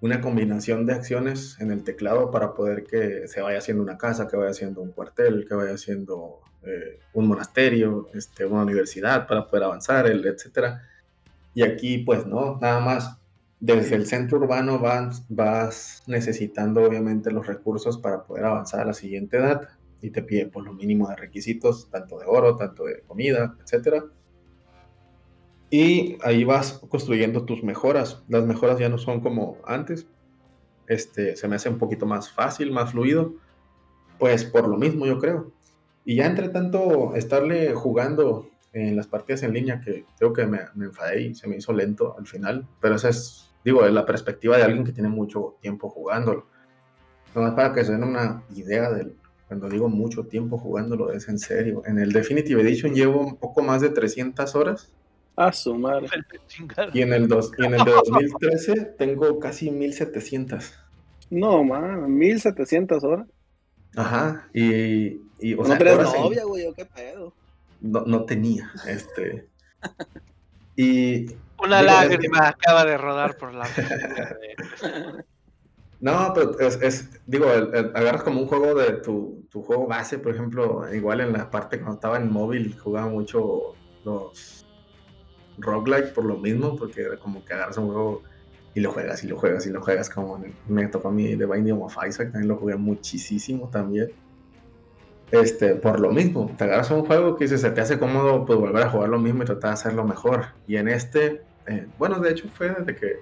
una 0.00 0.20
combinación 0.20 0.86
de 0.86 0.94
acciones 0.94 1.60
en 1.60 1.70
el 1.70 1.84
teclado 1.84 2.30
para 2.30 2.54
poder 2.54 2.84
que 2.84 3.28
se 3.28 3.42
vaya 3.42 3.58
haciendo 3.58 3.82
una 3.82 3.98
casa, 3.98 4.28
que 4.28 4.36
vaya 4.36 4.50
haciendo 4.50 4.80
un 4.80 4.92
cuartel, 4.92 5.46
que 5.48 5.54
vaya 5.54 5.74
haciendo 5.74 6.40
eh, 6.64 7.00
un 7.14 7.26
monasterio, 7.26 8.08
este, 8.14 8.44
una 8.44 8.62
universidad 8.62 9.26
para 9.26 9.46
poder 9.46 9.64
avanzar, 9.64 10.06
el, 10.06 10.26
etc. 10.26 10.76
Y 11.54 11.62
aquí 11.62 11.98
pues 11.98 12.26
no, 12.26 12.58
nada 12.60 12.80
más 12.80 13.16
desde 13.60 13.96
el 13.96 14.06
centro 14.06 14.38
urbano 14.38 14.78
vas, 14.78 15.24
vas 15.28 16.02
necesitando 16.06 16.82
obviamente 16.82 17.30
los 17.30 17.46
recursos 17.46 17.98
para 17.98 18.24
poder 18.24 18.46
avanzar 18.46 18.80
a 18.80 18.84
la 18.86 18.94
siguiente 18.94 19.36
edad 19.36 19.68
y 20.00 20.10
te 20.10 20.22
pide 20.22 20.46
por 20.46 20.64
lo 20.64 20.72
mínimo 20.72 21.08
de 21.08 21.16
requisitos, 21.16 21.90
tanto 21.90 22.18
de 22.18 22.24
oro, 22.26 22.56
tanto 22.56 22.84
de 22.84 23.02
comida, 23.02 23.56
etcétera 23.62 24.04
y 25.70 26.18
ahí 26.22 26.42
vas 26.42 26.82
construyendo 26.88 27.44
tus 27.44 27.62
mejoras. 27.62 28.24
Las 28.28 28.44
mejoras 28.44 28.78
ya 28.78 28.88
no 28.88 28.98
son 28.98 29.20
como 29.20 29.58
antes. 29.64 30.06
Este, 30.88 31.36
se 31.36 31.46
me 31.46 31.56
hace 31.56 31.68
un 31.68 31.78
poquito 31.78 32.06
más 32.06 32.30
fácil, 32.30 32.72
más 32.72 32.90
fluido. 32.90 33.34
Pues 34.18 34.44
por 34.44 34.68
lo 34.68 34.76
mismo, 34.76 35.06
yo 35.06 35.18
creo. 35.20 35.52
Y 36.10 36.16
ya 36.16 36.26
entre 36.26 36.48
tanto 36.48 37.14
estarle 37.14 37.72
jugando 37.72 38.50
en 38.72 38.96
las 38.96 39.06
partidas 39.06 39.44
en 39.44 39.52
línea, 39.52 39.80
que 39.80 40.06
creo 40.18 40.32
que 40.32 40.44
me, 40.44 40.58
me 40.74 40.86
enfadé 40.86 41.22
y 41.22 41.34
se 41.36 41.46
me 41.46 41.56
hizo 41.56 41.72
lento 41.72 42.16
al 42.18 42.26
final. 42.26 42.66
Pero 42.80 42.96
esa 42.96 43.10
es, 43.10 43.52
digo, 43.64 43.86
es 43.86 43.92
la 43.92 44.04
perspectiva 44.04 44.56
de 44.56 44.64
alguien 44.64 44.82
que 44.82 44.90
tiene 44.90 45.08
mucho 45.08 45.56
tiempo 45.60 45.88
jugándolo. 45.88 46.48
Nomás 47.32 47.54
para 47.54 47.72
que 47.72 47.84
se 47.84 47.92
den 47.92 48.02
una 48.02 48.42
idea 48.56 48.90
del, 48.90 49.14
cuando 49.46 49.68
digo 49.68 49.88
mucho 49.88 50.24
tiempo 50.24 50.58
jugándolo, 50.58 51.12
es 51.12 51.28
en 51.28 51.38
serio. 51.38 51.82
En 51.86 52.00
el 52.00 52.10
Definitive 52.10 52.60
Edition 52.60 52.92
llevo 52.92 53.20
un 53.20 53.36
poco 53.36 53.62
más 53.62 53.80
de 53.80 53.90
300 53.90 54.52
horas 54.56 54.92
a 55.36 55.52
su 55.52 55.76
madre. 55.76 56.08
Y 56.92 57.02
en 57.02 57.12
el, 57.12 57.28
dos, 57.28 57.52
y 57.56 57.64
en 57.64 57.74
el 57.74 57.84
de 57.84 57.92
2013 57.92 58.94
tengo 58.98 59.38
casi 59.38 59.70
1700. 59.70 60.74
No, 61.30 61.62
man, 61.62 62.12
1700 62.12 63.04
horas. 63.04 63.28
Ajá, 63.94 64.48
y. 64.52 65.29
y 65.40 65.54
o 65.54 65.62
no 65.62 65.78
tenés 65.78 65.98
novia, 65.98 66.44
güey, 66.44 66.66
o 66.66 66.74
qué 66.74 66.84
pedo. 66.84 67.32
No, 67.80 68.02
no 68.06 68.24
tenía, 68.24 68.70
este. 68.86 69.48
y. 70.76 71.26
Una 71.62 71.80
digo, 71.80 71.92
lágrima 71.92 72.38
es... 72.38 72.48
acaba 72.48 72.84
de 72.84 72.98
rodar 72.98 73.36
por 73.36 73.54
la. 73.54 73.68
no, 76.00 76.32
pero 76.34 76.58
es, 76.58 76.78
es 76.82 77.10
digo, 77.26 77.52
el, 77.52 77.74
el, 77.74 77.96
agarras 77.96 78.22
como 78.22 78.40
un 78.40 78.46
juego 78.46 78.74
de 78.74 78.92
tu, 78.94 79.46
tu 79.50 79.62
juego 79.62 79.86
base, 79.86 80.18
por 80.18 80.34
ejemplo, 80.34 80.92
igual 80.94 81.20
en 81.20 81.32
la 81.32 81.50
parte 81.50 81.78
cuando 81.78 81.94
estaba 81.94 82.16
en 82.16 82.30
móvil 82.30 82.78
jugaba 82.78 83.08
mucho 83.08 83.74
los 84.04 84.66
roguelike 85.58 86.12
por 86.14 86.24
lo 86.24 86.36
mismo, 86.36 86.76
porque 86.76 87.02
era 87.02 87.16
como 87.18 87.44
que 87.44 87.52
agarras 87.52 87.76
un 87.76 87.86
juego 87.86 88.22
y 88.74 88.80
lo 88.80 88.92
juegas 88.92 89.24
y 89.24 89.28
lo 89.28 89.36
juegas 89.36 89.66
y 89.66 89.70
lo 89.70 89.82
juegas, 89.82 90.08
como 90.08 90.42
me 90.68 90.86
tocó 90.88 91.08
a 91.08 91.12
mí 91.12 91.36
The 91.36 91.46
Binding 91.46 91.80
of 91.82 91.96
Isaac, 92.06 92.32
también 92.32 92.48
lo 92.48 92.56
jugué 92.56 92.76
muchísimo 92.76 93.68
también. 93.68 94.10
Este, 95.30 95.76
por 95.76 96.00
lo 96.00 96.10
mismo, 96.10 96.54
te 96.58 96.64
agarras 96.64 96.90
un 96.90 97.04
juego 97.04 97.36
que 97.36 97.46
se 97.46 97.70
te 97.70 97.80
hace 97.80 97.98
cómodo 97.98 98.44
pues 98.44 98.58
volver 98.58 98.82
a 98.82 98.90
jugar 98.90 99.08
lo 99.08 99.18
mismo 99.18 99.42
y 99.42 99.46
tratar 99.46 99.70
de 99.70 99.74
hacerlo 99.74 100.04
mejor. 100.04 100.46
Y 100.66 100.76
en 100.76 100.88
este, 100.88 101.42
eh, 101.66 101.86
bueno, 101.98 102.18
de 102.18 102.30
hecho 102.30 102.48
fue 102.48 102.70
desde 102.70 102.96
que, 102.96 103.16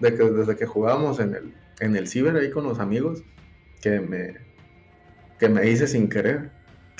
de 0.00 0.14
que, 0.14 0.24
desde 0.24 0.56
que 0.56 0.66
jugábamos 0.66 1.18
en 1.18 1.34
el, 1.34 1.54
en 1.80 1.96
el 1.96 2.08
ciber 2.08 2.36
ahí 2.36 2.50
con 2.50 2.64
los 2.64 2.78
amigos, 2.78 3.22
que 3.80 4.00
me, 4.00 4.36
que 5.38 5.48
me 5.48 5.66
hice 5.70 5.86
sin 5.86 6.08
querer 6.08 6.50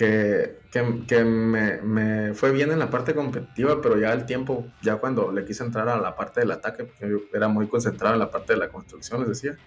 que, 0.01 0.57
que, 0.73 1.05
que 1.07 1.25
me, 1.25 1.77
me, 1.83 2.33
fue 2.33 2.53
bien 2.53 2.71
en 2.71 2.79
la 2.79 2.89
parte 2.89 3.15
competitiva, 3.15 3.83
pero 3.83 3.99
ya 3.99 4.15
el 4.15 4.25
tiempo, 4.25 4.67
ya 4.81 4.97
cuando 4.97 5.31
le 5.31 5.45
quise 5.45 5.63
entrar 5.63 5.91
a 5.91 5.99
la 5.99 6.17
parte 6.17 6.41
del 6.41 6.53
ataque, 6.53 6.85
porque 6.85 7.07
yo 7.11 7.19
era 7.35 7.49
muy 7.49 7.69
concentrado 7.69 8.15
en 8.15 8.21
la 8.21 8.31
parte 8.31 8.55
de 8.55 8.61
la 8.61 8.71
construcción, 8.71 9.21
les 9.21 9.29
decía, 9.29 9.59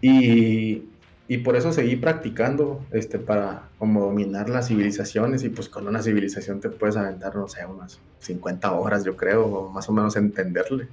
Y, 0.00 0.88
y 1.26 1.38
por 1.38 1.56
eso 1.56 1.72
seguí 1.72 1.96
practicando 1.96 2.84
este, 2.90 3.18
para 3.18 3.68
como 3.78 4.02
dominar 4.04 4.50
las 4.50 4.68
civilizaciones 4.68 5.42
y 5.42 5.48
pues 5.48 5.68
con 5.68 5.88
una 5.88 6.02
civilización 6.02 6.60
te 6.60 6.68
puedes 6.68 6.96
aventar, 6.96 7.34
no 7.34 7.48
sé, 7.48 7.64
unas 7.64 7.98
50 8.18 8.72
horas 8.72 9.04
yo 9.04 9.16
creo, 9.16 9.46
o 9.46 9.70
más 9.70 9.88
o 9.88 9.92
menos 9.92 10.16
entenderle, 10.16 10.88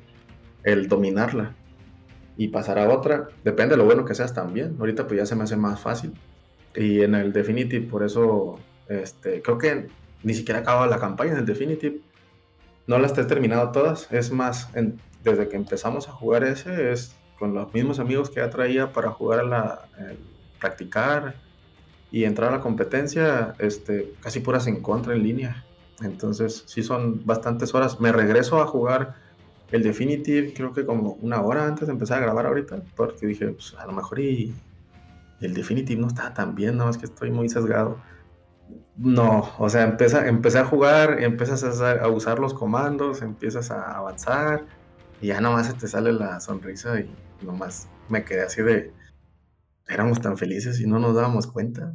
el 0.64 0.88
dominarla 0.88 1.54
y 2.38 2.48
pasar 2.48 2.80
a 2.80 2.90
otra, 2.90 3.28
depende 3.44 3.74
de 3.74 3.78
lo 3.78 3.86
bueno 3.86 4.06
que 4.06 4.16
seas 4.16 4.34
también, 4.34 4.78
ahorita 4.80 5.06
pues 5.06 5.20
ya 5.20 5.26
se 5.26 5.36
me 5.36 5.44
hace 5.44 5.58
más 5.58 5.80
fácil. 5.82 6.14
Y 6.74 7.02
en 7.02 7.16
el 7.16 7.34
Definitive, 7.34 7.88
por 7.88 8.04
eso, 8.04 8.58
este, 8.88 9.42
creo 9.42 9.58
que 9.58 9.90
ni 10.24 10.34
siquiera 10.34 10.62
acaba 10.62 10.88
la 10.88 10.98
campaña 10.98 11.34
en 11.34 11.40
el 11.40 11.46
Definitive, 11.46 12.00
no 12.88 13.00
las 13.00 13.18
he 13.18 13.24
terminado 13.26 13.72
todas, 13.72 14.12
es 14.12 14.32
más, 14.32 14.70
desde 15.24 15.50
que 15.50 15.58
empezamos 15.58 16.08
a 16.08 16.14
jugar 16.14 16.46
ese 16.46 16.94
es 16.94 17.16
con 17.42 17.56
los 17.56 17.74
mismos 17.74 17.98
amigos 17.98 18.30
que 18.30 18.36
ya 18.36 18.52
traía 18.52 18.94
para 18.94 19.10
jugar 19.10 19.40
a 19.40 19.44
la, 19.44 19.82
practicar 20.60 21.34
y 22.12 22.26
entrar 22.26 22.50
a 22.50 22.58
la 22.58 22.62
competencia, 22.62 23.56
este, 23.58 24.14
casi 24.22 24.42
puras 24.42 24.68
en 24.68 24.80
contra 24.80 25.16
en 25.16 25.24
línea. 25.24 25.66
Entonces, 26.04 26.64
sí 26.68 26.84
son 26.84 27.26
bastantes 27.26 27.74
horas. 27.74 28.00
Me 28.00 28.12
regreso 28.12 28.62
a 28.62 28.68
jugar 28.68 29.16
el 29.72 29.82
Definitive, 29.82 30.54
creo 30.54 30.72
que 30.72 30.86
como 30.86 31.14
una 31.14 31.42
hora 31.42 31.66
antes 31.66 31.88
de 31.88 31.94
empezar 31.94 32.20
a 32.20 32.22
grabar 32.22 32.46
ahorita, 32.46 32.84
porque 32.96 33.26
dije, 33.26 33.48
pues 33.48 33.74
a 33.76 33.88
lo 33.88 33.94
mejor 33.94 34.20
y, 34.20 34.54
el 35.40 35.56
Definitive 35.56 36.00
no 36.00 36.10
está 36.10 36.36
tan 36.36 36.54
bien, 36.54 36.78
no, 36.78 36.92
es 36.92 37.00
que 37.00 37.06
estoy 37.06 37.32
muy 37.32 37.50
sesgado. 37.50 37.98
No, 38.98 39.50
o 39.58 39.68
sea, 39.68 39.82
empieza, 39.86 40.28
empecé 40.28 40.60
a 40.60 40.66
jugar, 40.66 41.24
empiezas 41.24 41.82
a, 41.82 42.04
a 42.04 42.08
usar 42.08 42.38
los 42.38 42.54
comandos, 42.54 43.24
empiezas 43.24 43.72
a 43.72 43.98
avanzar 43.98 44.66
y 45.22 45.28
ya 45.28 45.42
nomás 45.42 45.66
se 45.66 45.74
te 45.74 45.88
sale 45.88 46.14
la 46.14 46.40
sonrisa 46.40 47.00
y 47.00 47.10
nomás 47.44 47.90
me 48.10 48.24
quedé 48.24 48.42
así 48.42 48.62
de, 48.62 48.94
éramos 49.88 50.22
tan 50.22 50.38
felices 50.38 50.80
y 50.80 50.88
no 50.88 51.00
nos 51.00 51.16
dábamos 51.16 51.48
cuenta. 51.48 51.94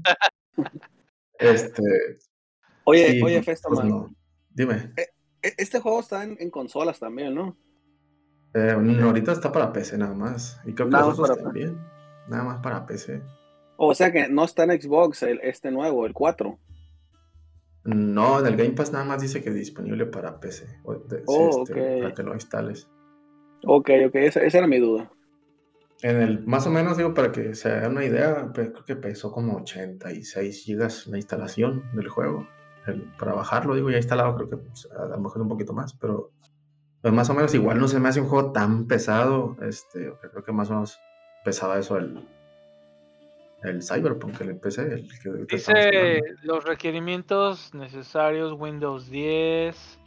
este. 1.39 1.83
Oye, 2.85 3.21
oye, 3.23 3.43
Festo, 3.43 3.69
pues 3.69 3.81
Dime. 4.51 4.93
E, 4.97 5.03
e, 5.43 5.55
este 5.59 5.81
juego 5.81 6.01
está 6.01 6.25
en, 6.25 6.51
consolas 6.51 6.99
también, 6.99 7.35
¿no? 7.35 7.57
Eh, 8.55 8.71
ahorita 8.71 9.33
está 9.33 9.53
para 9.53 9.73
PC 9.73 9.99
nada 9.99 10.15
más. 10.15 10.61
Y 10.65 10.73
creo 10.73 10.89
que 10.89 10.93
nada 10.93 11.09
los 11.09 11.43
también. 11.43 11.79
Nada 12.29 12.45
más 12.45 12.63
para 12.63 12.87
PC. 12.87 13.23
O 13.77 13.95
sea 13.95 14.11
que 14.11 14.29
no 14.29 14.45
está 14.45 14.65
en 14.65 14.81
Xbox 14.81 15.23
el, 15.23 15.41
este 15.43 15.71
nuevo, 15.71 16.07
el 16.07 16.15
4. 16.15 16.59
No, 17.85 18.41
en 18.41 18.47
el 18.47 18.57
Game 18.57 18.71
Pass 18.71 18.93
nada 18.93 19.05
más 19.05 19.23
dice 19.23 19.43
que 19.43 19.51
es 19.51 19.55
disponible 19.55 20.07
para 20.07 20.41
PC. 20.41 20.67
oh, 20.85 21.63
este, 21.63 22.01
Para 22.01 22.15
que 22.15 22.23
lo 22.23 22.35
instales. 22.35 22.89
Ok, 23.65 23.91
ok, 24.07 24.15
esa, 24.17 24.41
era 24.41 24.67
mi 24.67 24.79
duda. 24.79 25.11
En 26.03 26.21
el, 26.21 26.47
más 26.47 26.67
o 26.67 26.71
menos, 26.71 26.97
digo, 26.97 27.15
para 27.15 27.33
que 27.33 27.55
se 27.55 27.71
hagan 27.71 27.93
una 27.93 28.05
idea, 28.05 28.51
creo 28.53 28.85
que 28.85 28.97
pesó 28.97 29.33
como 29.33 29.57
86 29.57 30.65
gigas 30.65 31.07
la 31.07 31.17
instalación 31.17 31.85
del 31.95 32.09
juego. 32.09 32.47
para 33.19 33.33
bajarlo, 33.33 33.75
digo, 33.75 33.91
ya 33.91 33.97
instalado, 33.97 34.37
creo 34.37 34.51
que 34.51 34.57
pues, 34.59 34.89
a 34.97 35.07
lo 35.07 35.19
mejor 35.19 35.43
un 35.43 35.49
poquito 35.49 35.73
más, 35.73 35.95
pero 35.95 36.31
pues 37.03 37.15
más 37.15 37.31
o 37.31 37.35
menos 37.35 37.55
igual 37.55 37.79
no 37.79 37.89
se 37.89 38.01
me 38.01 38.09
hace 38.09 38.21
un 38.21 38.29
juego 38.29 38.53
tan 38.53 38.87
pesado. 38.87 39.57
Este, 39.63 40.13
creo 40.33 40.45
que 40.45 40.53
más 40.53 40.71
o 40.71 40.75
menos 40.75 40.99
pesaba 41.45 41.79
eso 41.79 41.97
el, 41.97 42.27
el 43.63 43.83
Cyberpunk, 43.83 44.41
el 44.41 44.57
PC. 44.59 44.83
El 44.93 45.09
que 45.49 45.57
Dice 45.57 46.21
los 46.43 46.65
requerimientos 46.65 47.73
necesarios 47.75 48.53
Windows 48.53 49.09
10, 49.09 50.01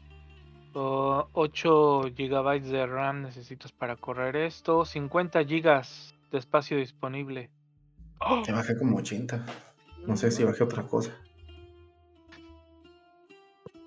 8 0.73 2.01
GB 2.15 2.61
de 2.61 2.85
RAM 2.85 3.23
necesitas 3.23 3.71
para 3.71 3.95
correr 3.95 4.35
esto. 4.35 4.85
50 4.85 5.43
GB 5.43 5.81
de 6.31 6.37
espacio 6.37 6.77
disponible. 6.77 7.49
Que 8.45 8.51
bajé 8.51 8.77
como 8.77 8.97
80. 8.97 9.45
No 10.05 10.15
sé 10.15 10.31
si 10.31 10.43
bajé 10.43 10.63
otra 10.63 10.83
cosa. 10.83 11.11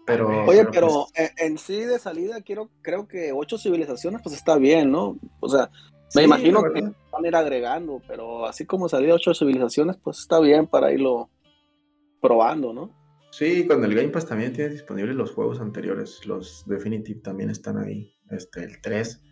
Pero, 0.04 0.44
Oye, 0.46 0.64
pero, 0.66 1.06
pues 1.14 1.32
en, 1.36 1.58
sí 1.58 1.80
de 1.80 1.98
salida 1.98 2.40
quiero, 2.40 2.70
creo 2.82 3.06
que 3.06 3.32
8 3.32 3.56
civilizaciones 3.58 4.20
pues 4.20 4.34
está 4.34 4.56
bien, 4.56 4.90
¿no? 4.90 5.16
O 5.38 5.48
sea, 5.48 5.70
me 6.16 6.24
imagino 6.24 6.62
que 6.72 6.82
van 6.82 7.24
a 7.24 7.28
ir 7.28 7.36
agregando, 7.36 8.02
pero 8.08 8.44
así 8.44 8.66
como 8.66 8.88
salida 8.88 9.14
8 9.14 9.34
civilizaciones 9.34 9.96
pues 10.02 10.18
está 10.18 10.40
bien 10.40 10.66
para 10.66 10.92
irlo 10.92 11.30
probando, 12.20 12.72
¿no? 12.72 12.90
Sí, 13.32 13.66
con 13.66 13.82
el 13.82 13.94
Game 13.94 14.10
Pass 14.10 14.26
también 14.26 14.52
tienes 14.52 14.74
disponibles 14.74 15.16
los 15.16 15.32
juegos 15.32 15.58
anteriores. 15.58 16.26
Los 16.26 16.64
Definitive 16.66 17.20
también 17.20 17.48
están 17.48 17.78
ahí. 17.78 18.14
Este, 18.28 18.62
el 18.62 18.82
3. 18.82 19.22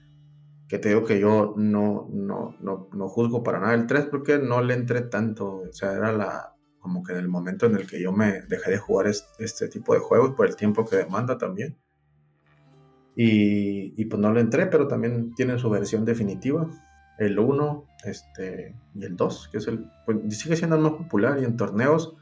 Que 0.66 0.78
te 0.78 0.88
digo 0.88 1.04
que 1.04 1.20
yo 1.20 1.52
no, 1.58 2.08
no, 2.10 2.56
no, 2.60 2.88
no 2.94 3.08
juzgo 3.08 3.42
para 3.42 3.60
nada 3.60 3.74
el 3.74 3.86
3 3.86 4.06
porque 4.06 4.38
no 4.38 4.62
le 4.62 4.72
entré 4.72 5.02
tanto. 5.02 5.64
O 5.68 5.72
sea, 5.72 5.92
era 5.92 6.12
la 6.12 6.56
como 6.78 7.02
que 7.02 7.12
en 7.12 7.18
el 7.18 7.28
momento 7.28 7.66
en 7.66 7.74
el 7.74 7.86
que 7.86 8.00
yo 8.00 8.10
me 8.10 8.40
dejé 8.48 8.70
de 8.70 8.78
jugar 8.78 9.06
este, 9.06 9.68
tipo 9.68 9.92
de 9.92 10.00
juegos 10.00 10.30
por 10.30 10.46
el 10.46 10.56
tiempo 10.56 10.86
que 10.86 10.96
demanda 10.96 11.36
también. 11.36 11.76
Y, 13.14 13.92
y, 14.00 14.06
pues 14.06 14.18
no 14.18 14.32
le 14.32 14.40
entré, 14.40 14.64
pero 14.64 14.88
también 14.88 15.34
tiene 15.34 15.58
su 15.58 15.68
versión 15.68 16.06
definitiva. 16.06 16.70
El 17.18 17.38
1 17.38 17.84
este, 18.04 18.74
y 18.94 19.04
el 19.04 19.14
2, 19.14 19.48
que 19.52 19.58
es 19.58 19.66
el. 19.66 19.90
Pues 20.06 20.38
sigue 20.38 20.56
siendo 20.56 20.76
el 20.76 20.82
más 20.82 20.92
popular 20.92 21.38
y 21.38 21.44
en 21.44 21.58
torneos 21.58 22.16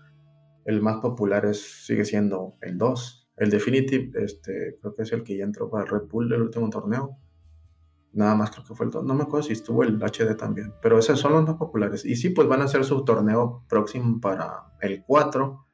el 0.69 0.83
más 0.83 0.99
popular 0.99 1.47
es, 1.47 1.87
sigue 1.87 2.05
siendo 2.05 2.59
el 2.61 2.77
2. 2.77 3.31
El 3.39 3.49
Definitive, 3.49 4.23
este, 4.23 4.77
creo 4.79 4.95
que 4.95 5.03
es 5.03 5.13
el 5.13 5.23
que 5.25 5.35
ya 5.39 5.45
entró 5.45 5.71
para 5.71 5.87
Red 5.87 6.09
Bull 6.11 6.29
del 6.29 6.43
último 6.43 6.69
torneo. 6.69 7.17
Nada 8.13 8.35
más 8.35 8.51
creo 8.51 8.67
que 8.67 8.75
fue 8.75 8.85
el 8.85 8.93
2. 8.93 9.03
No 9.07 9.15
me 9.15 9.23
acuerdo 9.23 9.45
si 9.45 9.55
estuvo 9.55 9.83
el 9.83 9.99
HD 9.99 10.37
también. 10.37 10.75
Pero 10.83 10.99
esos 10.99 11.19
son 11.19 11.33
los 11.33 11.47
más 11.47 11.57
populares. 11.57 12.05
Y 12.05 12.17
sí, 12.17 12.29
pues 12.29 12.49
van 12.49 12.61
a 12.61 12.65
hacer 12.65 12.85
su 12.85 13.03
torneo 13.03 13.65
próximo 13.67 14.21
para 14.21 14.75
el 14.83 15.05
4. 15.07 15.67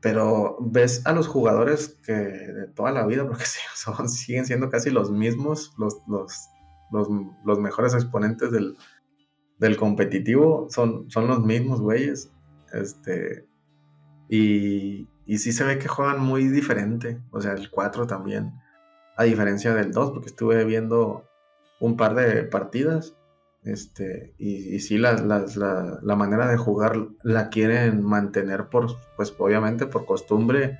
Pero 0.00 0.56
ves 0.60 1.04
a 1.04 1.12
los 1.12 1.26
jugadores 1.26 1.98
que 2.06 2.12
de 2.12 2.68
toda 2.68 2.92
la 2.92 3.04
vida, 3.04 3.26
porque 3.26 3.44
son, 3.74 4.08
siguen 4.08 4.46
siendo 4.46 4.70
casi 4.70 4.90
los 4.90 5.10
mismos, 5.10 5.74
los, 5.78 5.96
los, 6.06 6.48
los, 6.92 7.08
los 7.44 7.58
mejores 7.58 7.92
exponentes 7.94 8.52
del, 8.52 8.76
del 9.58 9.76
competitivo, 9.76 10.68
son, 10.70 11.10
son 11.10 11.26
los 11.26 11.44
mismos 11.44 11.80
güeyes. 11.80 12.30
Este, 12.72 13.50
y, 14.32 15.10
y 15.26 15.38
sí 15.38 15.52
se 15.52 15.62
ve 15.62 15.78
que 15.78 15.88
juegan 15.88 16.18
muy 16.18 16.48
diferente. 16.48 17.20
O 17.32 17.42
sea, 17.42 17.52
el 17.52 17.68
4 17.70 18.06
también. 18.06 18.54
A 19.14 19.24
diferencia 19.24 19.74
del 19.74 19.92
2, 19.92 20.10
porque 20.10 20.28
estuve 20.28 20.64
viendo 20.64 21.28
un 21.80 21.98
par 21.98 22.14
de 22.14 22.42
partidas. 22.44 23.14
Este, 23.62 24.34
y, 24.38 24.74
y 24.74 24.80
sí, 24.80 24.96
la, 24.96 25.12
la, 25.16 26.16
manera 26.16 26.48
de 26.48 26.56
jugar 26.56 26.96
la 27.22 27.50
quieren 27.50 28.02
mantener 28.02 28.70
por, 28.70 28.96
pues 29.16 29.34
obviamente 29.38 29.84
por 29.84 30.06
costumbre 30.06 30.78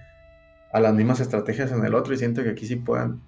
a 0.72 0.80
las 0.80 0.94
mismas 0.94 1.20
estrategias 1.20 1.72
en 1.72 1.84
el 1.84 1.94
otro. 1.94 2.14
Y 2.14 2.16
siento 2.16 2.42
que 2.42 2.50
aquí 2.52 2.66
sí 2.66 2.76
puedan, 2.76 3.20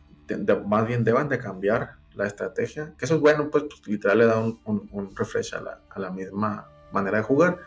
más 0.66 0.86
bien 0.86 1.04
deban 1.04 1.28
de 1.28 1.36
cambiar 1.36 1.96
la 2.14 2.26
estrategia. 2.26 2.94
Que 2.96 3.04
eso 3.04 3.16
es 3.16 3.20
bueno, 3.20 3.50
pues, 3.50 3.64
pues 3.64 3.86
literal 3.86 4.16
le 4.16 4.24
da 4.24 4.38
un, 4.38 4.58
un, 4.64 5.14
refresh 5.14 5.54
a 5.54 5.60
la, 5.60 5.80
a 5.90 6.00
la 6.00 6.10
misma 6.10 6.70
manera 6.92 7.18
de 7.18 7.24
jugar 7.24 7.58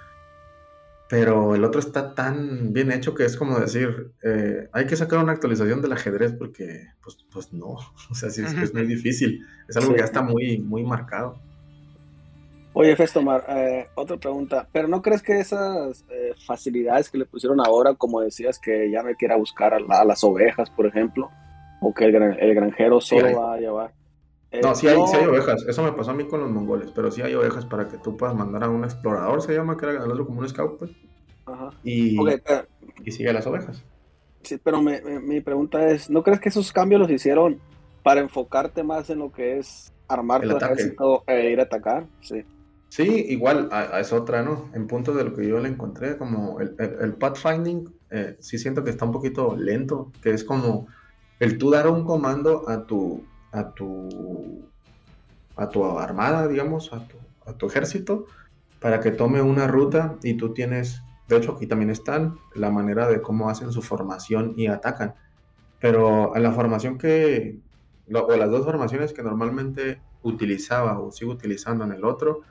pero 1.09 1.55
el 1.55 1.63
otro 1.63 1.79
está 1.79 2.13
tan 2.13 2.73
bien 2.73 2.91
hecho 2.91 3.15
que 3.15 3.23
es 3.23 3.38
como 3.38 3.59
decir, 3.59 4.11
eh, 4.23 4.67
hay 4.73 4.85
que 4.88 4.95
sacar 4.97 5.19
una 5.19 5.31
actualización 5.31 5.81
del 5.81 5.93
ajedrez 5.93 6.34
porque, 6.34 6.88
pues, 7.01 7.17
pues 7.31 7.53
no, 7.53 7.77
o 8.11 8.15
sea, 8.15 8.29
sí, 8.29 8.43
es, 8.43 8.73
muy 8.73 8.85
difícil, 8.85 9.45
es 9.67 9.77
algo 9.77 9.93
que 9.93 9.99
ya 9.99 10.05
está 10.05 10.21
muy, 10.21 10.57
muy 10.59 10.84
marcado. 10.84 11.39
Oye, 12.73 12.95
Festomar, 12.95 13.43
eh, 13.49 13.88
otra 13.95 14.17
pregunta, 14.17 14.67
pero 14.71 14.88
¿no 14.88 15.01
crees 15.01 15.23
que 15.23 15.39
esas 15.39 16.05
eh, 16.11 16.34
facilidades 16.45 17.09
que 17.09 17.17
le 17.17 17.25
pusieron 17.25 17.59
ahora, 17.59 17.95
como 17.95 18.21
decías, 18.21 18.59
que 18.59 18.91
ya 18.91 19.01
no 19.01 19.09
hay 19.09 19.15
que 19.15 19.25
ir 19.25 19.31
a 19.31 19.38
buscar 19.38 19.73
a, 19.73 19.79
las 19.79 20.23
ovejas, 20.23 20.69
por 20.69 20.85
ejemplo, 20.85 21.31
o 21.81 21.91
que 21.93 22.05
el, 22.05 22.11
granjero 22.53 23.01
solo 23.01 23.41
va 23.41 23.55
a 23.55 23.57
llevar? 23.57 23.97
No, 24.61 24.76
sí 24.76 24.88
hay, 24.88 24.98
sí 25.07 25.18
hay, 25.18 25.26
ovejas. 25.26 25.65
Eso 25.68 25.84
me 25.84 25.91
pasó 25.91 26.11
a 26.11 26.14
mí 26.14 26.26
con 26.26 26.40
los 26.40 26.49
mongoles. 26.49 26.91
Pero 26.95 27.11
sí 27.11 27.22
hay 27.22 27.34
ovejas 27.36 27.65
para 27.65 27.88
que 27.88 27.98
tú 27.98 28.18
puedas 28.18 28.36
mandar 28.36 28.64
a 28.64 28.69
un 28.69 28.84
explorador, 28.84 29.41
se 29.41 29.53
llama, 29.53 29.78
que 29.78 29.86
era 29.86 29.94
ganarlo 29.94 30.26
como 30.26 30.40
un 30.40 30.49
scout, 30.49 30.78
pues. 30.80 30.91
Ajá. 31.45 31.69
Y, 31.84 32.18
y 33.03 33.11
sigue 33.11 33.32
las 33.34 33.48
ovejas. 33.48 33.84
Sí, 34.41 34.57
pero 34.64 34.82
mi 34.82 35.41
pregunta 35.41 35.88
es: 35.88 36.10
¿no 36.10 36.24
crees 36.24 36.40
que 36.40 36.49
esos 36.49 36.72
cambios 36.72 37.02
los 37.02 37.10
hicieron 37.10 37.60
para 38.03 38.22
enfocarte 38.22 38.84
más 38.84 39.10
en 39.10 39.19
lo 39.19 39.32
que 39.32 39.57
es 39.57 39.91
armar 40.07 40.41
tu 40.41 40.56
ejército 40.56 41.24
e 41.28 41.52
ir 41.52 41.60
a 41.60 41.64
atacar? 41.64 42.06
Sí. 42.22 42.45
Sí, 42.90 43.26
igual 43.30 43.69
es 43.99 44.14
otra, 44.14 44.44
¿no? 44.44 44.69
En 44.74 44.88
punto 44.88 45.14
de 45.14 45.26
lo 45.26 45.34
que 45.34 45.45
yo 45.45 45.60
le 45.60 45.68
encontré, 45.68 46.18
como 46.18 46.61
el, 46.61 46.74
el, 46.80 47.15
pathfinding, 47.15 47.94
eh, 48.10 48.38
sí 48.40 48.57
siento 48.57 48.84
que 48.84 48.91
está 48.91 49.03
un 49.03 49.11
poquito 49.11 49.57
lento, 49.57 50.11
que 50.24 50.32
es 50.32 50.45
como 50.45 50.88
el 51.41 51.57
tú 51.57 51.69
dar 51.69 51.90
un 51.90 52.06
comando 52.06 52.68
a 52.69 52.86
tu, 52.86 53.26
a 53.57 53.71
tu, 53.71 54.69
a 55.55 55.69
tu 55.69 55.85
armada, 55.85 56.47
digamos, 56.47 56.93
a 56.93 57.07
tu, 57.07 57.17
a 57.45 57.53
tu 57.53 57.67
ejército, 57.67 58.25
para 58.79 58.99
que 58.99 59.11
tome 59.11 59.41
una 59.41 59.67
ruta 59.67 60.15
y 60.23 60.35
tú 60.35 60.53
tienes, 60.53 61.01
de 61.27 61.38
hecho 61.38 61.53
aquí 61.53 61.67
también 61.67 61.89
están, 61.89 62.38
la 62.55 62.69
manera 62.69 63.07
de 63.07 63.21
cómo 63.21 63.49
hacen 63.49 63.71
su 63.71 63.81
formación 63.81 64.53
y 64.55 64.67
atacan. 64.67 65.15
Pero 65.79 66.35
en 66.35 66.43
la 66.43 66.51
formación 66.51 66.97
que, 66.97 67.59
o 68.11 68.35
las 68.35 68.49
dos 68.49 68.65
formaciones 68.65 69.13
que 69.13 69.23
normalmente 69.23 70.01
utilizaba 70.23 70.99
o 70.99 71.11
sigo 71.11 71.31
utilizando 71.31 71.84
en 71.84 71.91
el 71.91 72.05
otro, 72.05 72.41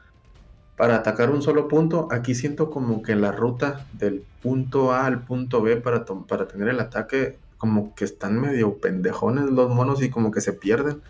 para 0.76 0.96
atacar 0.96 1.30
un 1.30 1.42
solo 1.42 1.68
punto. 1.68 2.08
Aquí 2.10 2.34
siento 2.34 2.70
como 2.70 3.02
que 3.02 3.16
la 3.16 3.32
ruta 3.32 3.86
del 3.94 4.24
punto 4.42 4.92
A 4.92 5.06
al 5.06 5.24
punto 5.24 5.62
B 5.62 5.76
para, 5.78 6.04
para 6.04 6.46
tener 6.46 6.68
el 6.68 6.80
ataque, 6.80 7.38
como 7.58 7.94
que 7.94 8.04
están 8.04 8.40
medio 8.40 8.78
pendejones 8.78 9.46
los 9.46 9.74
monos 9.74 10.02
y 10.02 10.10
como 10.10 10.30
que 10.30 10.40
se 10.40 10.52
pierden. 10.52 11.02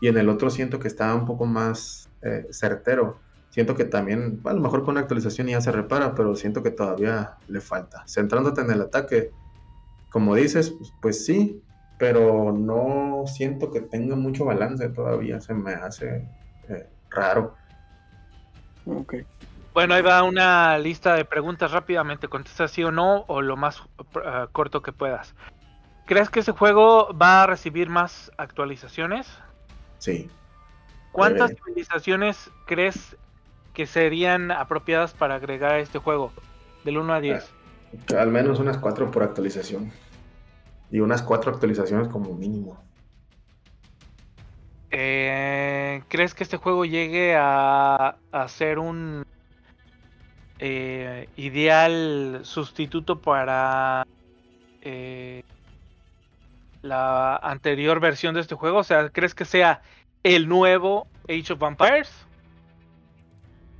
Y 0.00 0.08
en 0.08 0.18
el 0.18 0.28
otro 0.28 0.50
siento 0.50 0.78
que 0.78 0.88
está 0.88 1.14
un 1.14 1.26
poco 1.26 1.46
más 1.46 2.08
eh, 2.22 2.46
certero. 2.50 3.18
Siento 3.50 3.74
que 3.74 3.84
también, 3.84 4.40
a 4.44 4.52
lo 4.52 4.60
mejor 4.60 4.84
con 4.84 4.96
la 4.96 5.00
actualización 5.00 5.46
ya 5.46 5.60
se 5.60 5.72
repara, 5.72 6.14
pero 6.14 6.36
siento 6.36 6.62
que 6.62 6.70
todavía 6.70 7.36
le 7.48 7.60
falta. 7.60 8.04
Centrándote 8.06 8.60
en 8.60 8.70
el 8.70 8.82
ataque, 8.82 9.30
como 10.10 10.34
dices, 10.34 10.70
pues, 10.70 10.92
pues 11.00 11.24
sí, 11.24 11.62
pero 11.98 12.52
no 12.52 13.24
siento 13.26 13.70
que 13.70 13.80
tenga 13.80 14.16
mucho 14.16 14.44
balance 14.44 14.88
todavía. 14.90 15.40
Se 15.40 15.54
me 15.54 15.72
hace 15.72 16.28
eh, 16.68 16.86
raro. 17.10 17.54
Ok. 18.84 19.14
Bueno, 19.72 19.94
ahí 19.94 20.02
va 20.02 20.22
una 20.22 20.78
lista 20.78 21.14
de 21.14 21.24
preguntas 21.24 21.70
rápidamente. 21.70 22.28
Contesta 22.28 22.66
sí 22.68 22.82
o 22.82 22.90
no, 22.90 23.24
o 23.28 23.42
lo 23.42 23.56
más 23.56 23.80
uh, 23.80 24.48
corto 24.52 24.82
que 24.82 24.92
puedas. 24.92 25.34
¿Crees 26.06 26.30
que 26.30 26.40
ese 26.40 26.52
juego 26.52 27.12
va 27.20 27.42
a 27.42 27.46
recibir 27.48 27.90
más 27.90 28.30
actualizaciones? 28.38 29.26
Sí. 29.98 30.30
¿Cuántas 31.10 31.50
civilizaciones 31.50 32.50
crees 32.64 33.16
que 33.74 33.86
serían 33.86 34.52
apropiadas 34.52 35.14
para 35.14 35.34
agregar 35.34 35.72
a 35.72 35.78
este 35.80 35.98
juego? 35.98 36.32
Del 36.84 36.98
1 36.98 37.12
a 37.12 37.20
10. 37.20 37.52
Al 38.16 38.30
menos 38.30 38.60
unas 38.60 38.78
4 38.78 39.10
por 39.10 39.24
actualización. 39.24 39.90
Y 40.92 41.00
unas 41.00 41.22
4 41.22 41.50
actualizaciones 41.50 42.06
como 42.06 42.34
mínimo. 42.34 42.80
Eh, 44.92 46.04
¿Crees 46.08 46.34
que 46.34 46.44
este 46.44 46.56
juego 46.56 46.84
llegue 46.84 47.34
a, 47.36 48.16
ser 48.46 48.78
un 48.78 49.26
eh, 50.60 51.28
ideal 51.36 52.40
sustituto 52.44 53.20
para 53.20 54.06
eh, 54.82 55.42
la 56.86 57.36
anterior 57.36 58.00
versión 58.00 58.34
de 58.34 58.40
este 58.40 58.54
juego? 58.54 58.78
O 58.78 58.84
sea, 58.84 59.10
¿crees 59.10 59.34
que 59.34 59.44
sea 59.44 59.82
el 60.22 60.48
nuevo 60.48 61.06
Age 61.28 61.52
of 61.52 61.58
Vampires? 61.58 62.26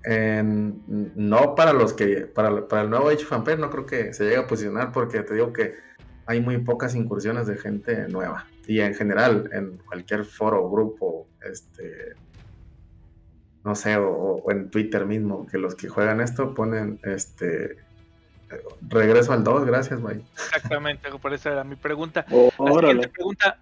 no 0.09 1.57
para 1.57 1.73
los 1.73 1.93
que 1.93 2.27
para, 2.27 2.69
para 2.69 2.83
el 2.83 2.91
nuevo 2.91 3.09
Age 3.09 3.24
of 3.24 3.31
Vampires 3.31 3.59
no 3.59 3.70
creo 3.70 3.87
que 3.87 4.15
se 4.15 4.23
llegue 4.23 4.37
a 4.37 4.47
posicionar 4.47 4.93
porque 4.93 5.20
te 5.23 5.35
digo 5.35 5.53
que 5.53 5.74
hay 6.27 6.41
muy 6.41 6.59
pocas 6.59 6.95
incursiones 6.95 7.49
de 7.49 7.57
gente 7.57 8.07
nueva 8.09 8.47
y 8.69 8.81
en 8.81 8.95
general 8.95 9.51
en 9.53 9.78
cualquier 9.78 10.24
foro 10.24 10.70
grupo 10.70 11.27
este 11.43 12.15
no 13.65 13.74
sé 13.74 13.97
o, 13.97 14.45
en 14.49 14.70
Twitter 14.70 15.07
mismo 15.07 15.45
que 15.47 15.59
los 15.59 15.74
que 15.74 15.89
juegan 15.89 16.20
esto 16.20 16.55
ponen 16.55 17.01
este 17.03 17.78
Regreso 18.89 19.32
al 19.32 19.43
2, 19.43 19.64
gracias, 19.64 20.01
Mike. 20.01 20.23
Exactamente, 20.35 21.10
por 21.20 21.35
eso 21.35 21.51
era 21.51 21.64
mi 21.64 21.74
pregunta. 21.74 22.24
Oh, 22.31 22.51
la, 22.59 22.93
siguiente 22.93 23.09
pregunta 23.09 23.59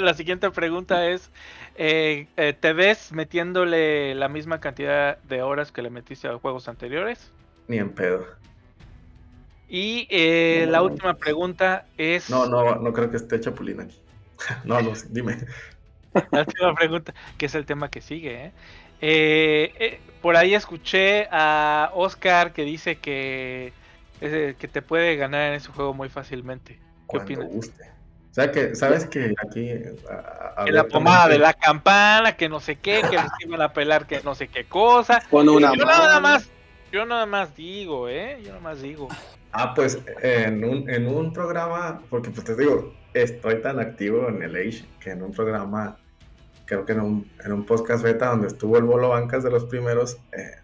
la, 0.00 0.14
siguiente 0.14 0.50
pregunta 0.50 1.08
es, 1.08 1.30
eh, 1.76 2.28
eh, 2.36 2.54
¿te 2.58 2.72
ves 2.72 3.12
metiéndole 3.12 4.14
la 4.14 4.28
misma 4.28 4.60
cantidad 4.60 5.18
de 5.24 5.42
horas 5.42 5.72
que 5.72 5.82
le 5.82 5.90
metiste 5.90 6.28
a 6.28 6.32
los 6.32 6.40
juegos 6.40 6.68
anteriores? 6.68 7.32
Ni 7.66 7.78
en 7.78 7.90
pedo. 7.90 8.26
Y 9.68 10.06
eh, 10.10 10.66
la 10.70 10.82
última 10.82 11.14
pregunta 11.14 11.86
es... 11.96 12.30
No, 12.30 12.46
no, 12.46 12.76
no 12.76 12.92
creo 12.92 13.10
que 13.10 13.16
esté 13.16 13.40
Chapulín 13.40 13.80
aquí. 13.80 14.00
no, 14.64 14.80
no, 14.80 14.92
dime. 15.10 15.38
La 16.30 16.40
última 16.42 16.74
pregunta, 16.74 17.12
que 17.36 17.46
es 17.46 17.54
el 17.56 17.66
tema 17.66 17.90
que 17.90 18.00
sigue, 18.00 18.44
¿eh? 18.46 18.52
Eh, 19.06 19.74
eh, 19.78 20.00
por 20.22 20.34
ahí 20.34 20.54
escuché 20.54 21.28
a 21.30 21.90
Oscar 21.92 22.54
que 22.54 22.64
dice 22.64 22.96
que, 22.96 23.74
que 24.18 24.68
te 24.72 24.80
puede 24.80 25.16
ganar 25.16 25.50
en 25.50 25.54
ese 25.56 25.68
juego 25.68 25.92
muy 25.92 26.08
fácilmente. 26.08 26.80
¿Qué 27.10 27.18
opinas? 27.18 27.48
Guste. 27.50 27.82
O 28.30 28.34
sea 28.34 28.50
que, 28.50 28.74
¿sabes 28.74 29.04
que 29.04 29.34
aquí... 29.46 29.68
que 30.64 30.72
la 30.72 30.84
pomada 30.84 31.28
de 31.28 31.38
la 31.38 31.52
campana, 31.52 32.34
que 32.34 32.48
no 32.48 32.60
sé 32.60 32.76
qué, 32.76 33.02
que 33.02 33.16
les 33.16 33.30
iban 33.40 33.60
a 33.60 33.74
pelar 33.74 34.06
que 34.06 34.22
no 34.24 34.34
sé 34.34 34.48
qué 34.48 34.64
cosa. 34.64 35.22
yo 35.30 35.44
nada 35.76 36.18
más, 36.20 36.48
yo 36.90 37.04
nada 37.04 37.26
más 37.26 37.54
digo, 37.54 38.08
¿eh? 38.08 38.38
Yo 38.40 38.48
nada 38.48 38.60
más 38.60 38.80
digo. 38.80 39.08
Ah, 39.52 39.74
pues 39.74 39.98
en 40.22 40.64
un, 40.64 40.88
en 40.88 41.06
un 41.06 41.30
programa, 41.30 42.00
porque 42.08 42.30
pues 42.30 42.44
te 42.46 42.56
digo, 42.56 42.94
estoy 43.12 43.60
tan 43.60 43.78
activo 43.78 44.30
en 44.30 44.42
el 44.42 44.56
Age 44.56 44.86
que 44.98 45.10
en 45.10 45.22
un 45.22 45.32
programa 45.32 45.98
creo 46.66 46.84
que 46.84 46.92
en 46.92 47.00
un, 47.00 47.30
en 47.44 47.52
un 47.52 47.64
podcast 47.64 48.02
beta 48.02 48.30
donde 48.30 48.48
estuvo 48.48 48.78
el 48.78 48.84
bolo 48.84 49.10
bancas 49.10 49.42
de 49.44 49.50
los 49.50 49.64
primeros, 49.64 50.18
eh, 50.32 50.56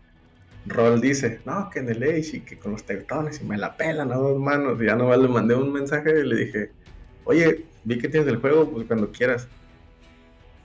dice, 1.00 1.40
no, 1.44 1.70
que 1.70 1.80
en 1.80 1.88
el 1.88 2.02
Age 2.02 2.36
y 2.36 2.40
que 2.40 2.58
con 2.58 2.72
los 2.72 2.84
tectones 2.84 3.40
y 3.40 3.44
me 3.44 3.56
la 3.56 3.76
pelan 3.76 4.12
a 4.12 4.16
dos 4.16 4.38
manos. 4.38 4.80
Y 4.80 4.86
ya 4.86 4.96
no 4.96 5.14
le 5.14 5.28
mandé 5.28 5.54
un 5.54 5.72
mensaje 5.72 6.20
y 6.20 6.26
le 6.26 6.36
dije, 6.36 6.72
oye, 7.24 7.64
vi 7.84 7.98
que 7.98 8.08
tienes 8.08 8.28
el 8.28 8.36
juego, 8.36 8.70
pues 8.70 8.86
cuando 8.86 9.10
quieras. 9.10 9.48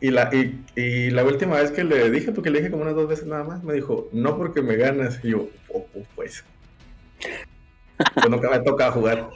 Y 0.02 0.12
la, 0.12 0.30
y, 0.76 1.10
la 1.12 1.24
última 1.24 1.56
vez 1.56 1.72
que 1.72 1.84
le 1.84 2.12
dije, 2.12 2.32
porque 2.32 2.50
le 2.50 2.60
dije 2.60 2.70
como 2.70 2.84
unas 2.84 2.96
dos 2.96 3.08
veces 3.08 3.26
nada 3.26 3.44
más, 3.44 3.64
me 3.64 3.74
dijo, 3.74 4.10
no 4.12 4.38
porque 4.38 4.62
me 4.62 4.76
ganas. 4.76 5.20
Y 5.24 5.30
yo, 5.30 5.48
oh, 5.70 5.86
oh 5.96 6.04
pues. 6.16 6.44
pues 8.14 8.30
nunca 8.30 8.50
me 8.50 8.60
toca 8.60 8.92
jugar. 8.92 9.30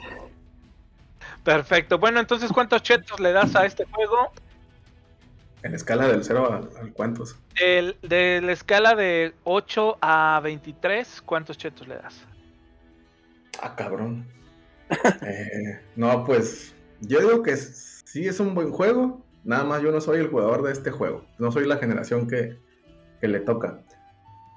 Perfecto. 1.42 1.98
Bueno, 1.98 2.20
entonces, 2.20 2.52
¿cuántos 2.52 2.82
chetos 2.82 3.18
le 3.18 3.32
das 3.32 3.56
a 3.56 3.64
este 3.64 3.84
juego? 3.86 4.32
En 5.62 5.74
escala 5.74 6.08
del 6.08 6.24
0 6.24 6.70
al, 6.80 6.92
cuántos? 6.92 7.36
de 7.58 8.40
la 8.42 8.52
escala 8.52 8.94
de 8.94 9.34
8 9.44 9.98
a 10.00 10.40
23, 10.42 11.22
¿cuántos 11.22 11.58
chetos 11.58 11.86
le 11.86 11.96
das? 11.96 12.24
Ah, 13.60 13.74
cabrón. 13.76 14.26
Eh, 15.22 15.80
no, 15.94 16.24
pues 16.24 16.74
yo 17.00 17.20
digo 17.20 17.44
que 17.44 17.56
sí 17.56 18.26
es 18.26 18.40
un 18.40 18.56
buen 18.56 18.72
juego. 18.72 19.24
Nada 19.44 19.62
más 19.62 19.82
yo 19.82 19.92
no 19.92 20.00
soy 20.00 20.18
el 20.18 20.26
jugador 20.26 20.62
de 20.64 20.72
este 20.72 20.90
juego. 20.90 21.24
No 21.38 21.52
soy 21.52 21.66
la 21.66 21.76
generación 21.76 22.26
que, 22.26 22.58
le 23.20 23.40
toca. 23.40 23.82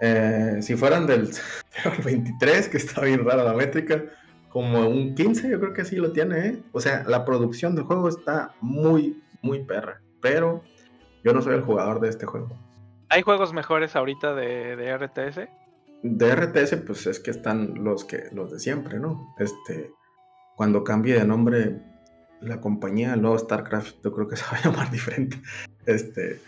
Eh, 0.01 0.57
si 0.61 0.75
fueran 0.75 1.05
del 1.05 1.29
23, 2.03 2.67
que 2.67 2.77
está 2.77 3.01
bien 3.01 3.23
rara 3.23 3.43
la 3.43 3.53
métrica, 3.53 4.05
como 4.49 4.87
un 4.87 5.13
15, 5.13 5.49
yo 5.49 5.59
creo 5.59 5.73
que 5.73 5.85
sí 5.85 5.97
lo 5.97 6.11
tiene, 6.11 6.47
¿eh? 6.47 6.63
O 6.71 6.81
sea, 6.81 7.03
la 7.07 7.25
producción 7.25 7.75
del 7.75 7.85
juego 7.85 8.09
está 8.09 8.55
muy, 8.59 9.21
muy 9.41 9.63
perra. 9.63 10.01
Pero 10.19 10.63
yo 11.23 11.33
no 11.33 11.41
soy 11.41 11.55
el 11.55 11.61
jugador 11.61 11.99
de 11.99 12.09
este 12.09 12.25
juego. 12.25 12.49
¿Hay 13.09 13.21
juegos 13.21 13.53
mejores 13.53 13.95
ahorita 13.95 14.33
de, 14.33 14.97
RTS? 14.97 15.47
De 16.01 16.35
RTS, 16.35 16.75
pues 16.85 17.07
es 17.07 17.19
que 17.19 17.31
están 17.31 17.83
los 17.83 18.03
que 18.05 18.29
los 18.31 18.51
de 18.51 18.59
siempre, 18.59 18.99
¿no? 18.99 19.33
Este, 19.37 19.91
cuando 20.55 20.83
cambie 20.83 21.15
de 21.15 21.25
nombre 21.25 21.79
la 22.41 22.59
compañía, 22.59 23.15
luego 23.15 23.37
StarCraft, 23.39 24.03
yo 24.03 24.11
creo 24.11 24.27
que 24.27 24.35
se 24.37 24.45
va 24.51 24.57
a 24.57 24.63
llamar 24.63 24.91
diferente. 24.91 25.39
Este, 25.85 26.41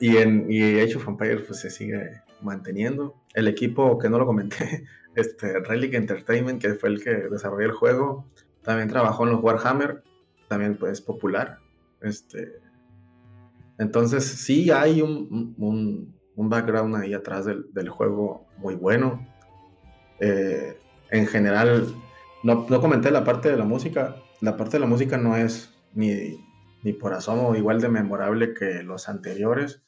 y 0.00 0.16
en 0.16 0.50
y 0.50 0.80
Age 0.80 0.96
of 0.96 1.08
Empires, 1.08 1.42
pues 1.46 1.60
se 1.60 1.70
sigue 1.70 2.22
manteniendo. 2.40 3.14
El 3.34 3.48
equipo 3.48 3.98
que 3.98 4.08
no 4.08 4.18
lo 4.18 4.26
comenté, 4.26 4.84
este, 5.14 5.60
Relic 5.60 5.94
Entertainment, 5.94 6.60
que 6.60 6.74
fue 6.74 6.88
el 6.88 7.02
que 7.02 7.10
desarrolló 7.10 7.66
el 7.66 7.72
juego, 7.72 8.26
también 8.62 8.88
trabajó 8.88 9.24
en 9.24 9.32
los 9.32 9.42
Warhammer, 9.42 10.02
también 10.48 10.76
pues 10.76 11.00
popular. 11.00 11.58
Este, 12.00 12.60
entonces 13.78 14.24
sí 14.24 14.70
hay 14.70 15.02
un, 15.02 16.14
background 16.36 16.96
ahí 16.96 17.14
atrás 17.14 17.46
del, 17.46 17.88
juego 17.88 18.46
muy 18.58 18.74
bueno. 18.74 19.26
Eh, 20.20 20.76
en 21.10 21.26
general, 21.26 21.94
no, 22.42 22.66
comenté 22.66 23.10
la 23.10 23.24
parte 23.24 23.50
de 23.50 23.56
la 23.56 23.64
música. 23.64 24.16
La 24.40 24.56
parte 24.56 24.72
de 24.72 24.80
la 24.80 24.86
música 24.86 25.16
no 25.16 25.36
es 25.36 25.74
ni, 25.94 26.44
ni 26.82 26.92
por 26.92 27.14
asomo 27.14 27.54
igual 27.54 27.80
de 27.80 27.88
memorable 27.88 28.52
que 28.52 28.82
los 28.82 29.08
anteriores, 29.08 29.82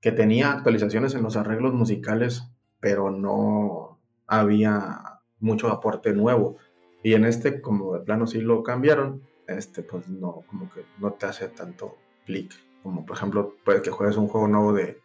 que 0.00 0.12
tenía 0.12 0.52
actualizaciones 0.52 1.14
en 1.14 1.22
los 1.22 1.36
arreglos 1.36 1.74
musicales, 1.74 2.44
pero 2.80 3.10
no 3.10 4.00
había 4.26 5.20
mucho 5.38 5.68
aporte 5.68 6.14
nuevo. 6.14 6.56
Y 7.02 7.12
en 7.12 7.24
este, 7.24 7.60
como 7.60 7.94
de 7.94 8.00
plano 8.00 8.26
sí 8.26 8.40
lo 8.40 8.62
cambiaron, 8.62 9.22
este 9.46 9.82
pues 9.82 10.08
no, 10.08 10.42
como 10.48 10.70
que 10.70 10.84
no 10.98 11.12
te 11.12 11.26
hace 11.26 11.48
tanto 11.48 11.96
clic 12.26 12.67
como 12.82 13.04
por 13.04 13.16
ejemplo, 13.16 13.54
puede 13.64 13.82
que 13.82 13.90
juegues 13.90 14.16
un 14.16 14.28
juego 14.28 14.48
nuevo 14.48 14.72
de, 14.72 15.00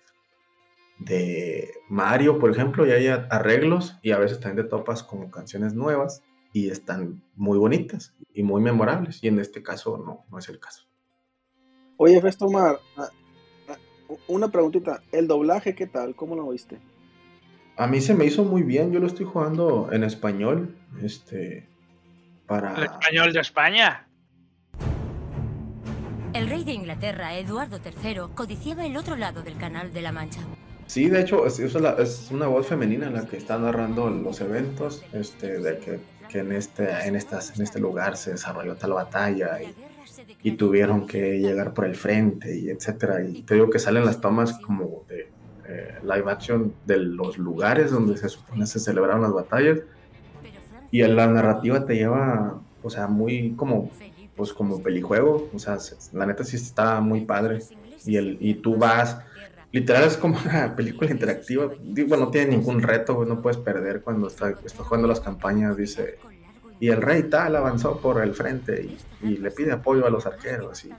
de 1.00 1.72
Mario, 1.90 2.40
por 2.40 2.52
ejemplo, 2.52 2.86
y 2.88 2.92
hay 2.92 3.08
arreglos 3.08 3.98
y 4.02 4.12
a 4.12 4.20
veces 4.20 4.40
también 4.40 4.66
te 4.66 4.70
topas 4.70 5.04
como 5.04 5.32
canciones 5.32 5.74
nuevas 5.74 6.24
y 6.54 6.70
están 6.70 7.24
muy 7.36 7.58
bonitas 7.58 8.14
y 8.34 8.44
muy 8.44 8.62
memorables. 8.62 9.24
Y 9.24 9.28
en 9.28 9.40
este 9.40 9.64
caso 9.64 9.98
no, 9.98 10.26
no 10.30 10.38
es 10.38 10.48
el 10.50 10.60
caso. 10.60 10.84
Oye, 11.98 12.22
Festomar, 12.22 12.80
ah, 12.98 13.10
ah, 13.70 13.78
una 14.28 14.50
preguntita. 14.50 15.02
¿El 15.12 15.28
doblaje 15.28 15.76
qué 15.76 15.88
tal? 15.88 16.16
¿Cómo 16.16 16.36
lo 16.36 16.50
viste? 16.50 16.80
A 17.76 17.88
mí 17.88 18.02
se 18.02 18.14
me 18.14 18.26
hizo 18.26 18.44
muy 18.44 18.62
bien. 18.62 18.92
Yo 18.92 19.00
lo 19.00 19.08
estoy 19.08 19.26
jugando 19.26 19.90
en 19.92 20.04
español. 20.04 20.78
Este. 21.02 21.68
Para. 22.46 22.76
¿El 22.76 22.84
español 22.84 23.34
de 23.34 23.40
España? 23.40 24.08
El 26.34 26.50
rey 26.50 26.64
de 26.64 26.74
Inglaterra, 26.74 27.38
Eduardo 27.38 27.78
III, 27.78 28.34
codiciaba 28.34 28.86
el 28.86 28.98
otro 28.98 29.16
lado 29.16 29.44
del 29.44 29.58
Canal 29.58 29.94
de 29.94 30.02
la 30.02 30.12
Mancha. 30.12 30.42
Sí, 30.88 31.10
de 31.10 31.22
hecho, 31.22 31.46
es, 31.46 31.60
es, 31.60 32.32
una 32.32 32.48
voz 32.48 32.68
femenina 32.68 33.10
la 33.10 33.26
que 33.26 33.38
está 33.38 33.58
narrando 33.58 34.10
los 34.10 34.42
eventos, 34.42 35.04
este, 35.14 35.60
de 35.60 35.78
que, 35.78 36.00
que 36.30 36.40
en 36.40 36.52
este, 36.52 36.90
en 37.08 37.16
estas, 37.16 37.56
en 37.56 37.64
este 37.64 37.80
lugar 37.80 38.18
se 38.18 38.32
desarrolló 38.32 38.76
tal 38.76 38.94
batalla 38.94 39.62
y, 39.62 39.74
y 40.42 40.52
tuvieron 40.54 41.08
que 41.08 41.40
llegar 41.40 41.74
por 41.74 41.86
el 41.86 41.96
frente 41.96 42.58
y 42.58 42.70
etcétera. 42.70 43.24
Y 43.24 43.44
te 43.44 43.54
digo 43.54 43.70
que 43.70 43.80
salen 43.80 44.06
las 44.06 44.20
tomas 44.20 44.54
como 44.60 45.04
de 45.08 45.30
eh, 45.68 46.00
live 46.04 46.30
action 46.30 46.74
de 46.86 46.98
los 46.98 47.38
lugares 47.38 47.92
donde 47.92 48.18
se 48.18 48.28
supone 48.28 48.68
se 48.68 48.80
celebraron 48.80 49.22
las 49.22 49.32
batallas 49.32 49.80
y 50.92 51.02
la 51.02 51.26
narrativa 51.28 51.86
te 51.86 51.96
lleva, 51.96 52.62
o 52.84 52.90
sea, 52.90 53.08
muy 53.08 53.54
como, 53.56 53.90
pues 54.36 54.54
como 54.54 54.82
pelijuego, 54.82 55.50
o 55.54 55.60
sea, 55.60 55.80
se- 55.80 55.98
la 56.18 56.26
neta 56.26 56.44
sí 56.44 56.56
está 56.56 57.00
muy 57.02 57.26
padre 57.26 57.60
y 58.06 58.18
el 58.18 58.38
y 58.42 58.56
tú 58.56 58.78
vas 58.78 59.18
Literal 59.74 60.04
es 60.04 60.18
como 60.18 60.38
una 60.46 60.76
película 60.76 61.12
interactiva. 61.12 61.74
Digo, 61.82 62.16
no 62.16 62.30
tiene 62.30 62.52
ningún 62.56 62.82
reto, 62.82 63.26
no 63.26 63.42
puedes 63.42 63.58
perder 63.58 64.02
cuando 64.02 64.28
está, 64.28 64.56
está 64.64 64.84
jugando 64.84 65.08
las 65.08 65.20
campañas. 65.20 65.76
Dice, 65.76 66.20
y 66.80 66.90
el 66.90 67.02
rey 67.02 67.24
tal 67.24 67.56
avanzó 67.56 68.00
por 68.00 68.22
el 68.22 68.34
frente 68.36 68.98
y, 69.22 69.38
le 69.38 69.52
pide 69.52 69.72
apoyo 69.72 70.06
a 70.06 70.12
los 70.12 70.26
arqueros. 70.28 70.86
Y, 70.86 70.94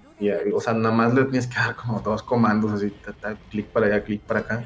o 0.52 0.60
sea, 0.60 0.74
nada 0.74 0.94
más 0.94 1.14
le 1.14 1.22
tienes 1.24 1.46
que 1.46 1.54
dar 1.54 1.76
como 1.76 2.00
dos 2.00 2.22
comandos 2.24 2.72
así, 2.72 2.90
ta, 3.20 3.38
clic 3.48 3.70
para 3.70 3.86
allá, 3.86 4.02
clic 4.02 4.22
para 4.22 4.40
acá. 4.40 4.64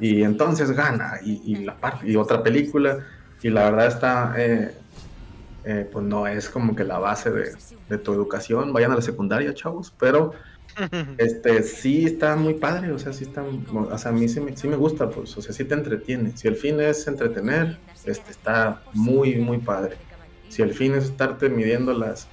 Y 0.00 0.24
entonces 0.24 0.72
gana. 0.72 1.20
Y, 1.22 1.40
y 1.52 1.64
la 1.64 1.78
parte, 1.78 2.08
y 2.10 2.16
otra 2.16 2.42
película. 2.42 3.06
Y 3.40 3.50
la 3.50 3.70
verdad 3.70 3.86
está, 3.86 4.34
eh, 4.36 4.74
eh, 5.66 5.88
pues 5.90 6.04
no 6.04 6.26
es 6.28 6.48
como 6.48 6.76
que 6.76 6.84
la 6.84 6.98
base 6.98 7.30
de, 7.30 7.52
de 7.88 7.98
tu 7.98 8.12
educación. 8.12 8.72
Vayan 8.72 8.92
a 8.92 8.96
la 8.96 9.02
secundaria, 9.02 9.52
chavos, 9.52 9.92
pero 9.98 10.32
este, 11.18 11.62
sí 11.62 12.04
está 12.04 12.36
muy 12.36 12.54
padre, 12.54 12.92
o 12.92 12.98
sea, 12.98 13.12
sí 13.12 13.24
está, 13.24 13.42
o 13.42 13.98
sea, 13.98 14.10
a 14.10 14.14
mí 14.14 14.28
sí 14.28 14.40
me, 14.40 14.56
sí 14.56 14.68
me 14.68 14.76
gusta, 14.76 15.10
pues, 15.10 15.36
o 15.36 15.42
sea, 15.42 15.52
sí 15.52 15.64
te 15.64 15.74
entretiene. 15.74 16.36
Si 16.36 16.46
el 16.48 16.56
fin 16.56 16.80
es 16.80 17.06
entretener, 17.08 17.78
este, 18.04 18.30
está 18.30 18.82
muy, 18.92 19.36
muy 19.36 19.58
padre. 19.58 19.96
Si 20.48 20.62
el 20.62 20.72
fin 20.72 20.94
es 20.94 21.06
estarte 21.06 21.48
midiéndolas 21.48 22.28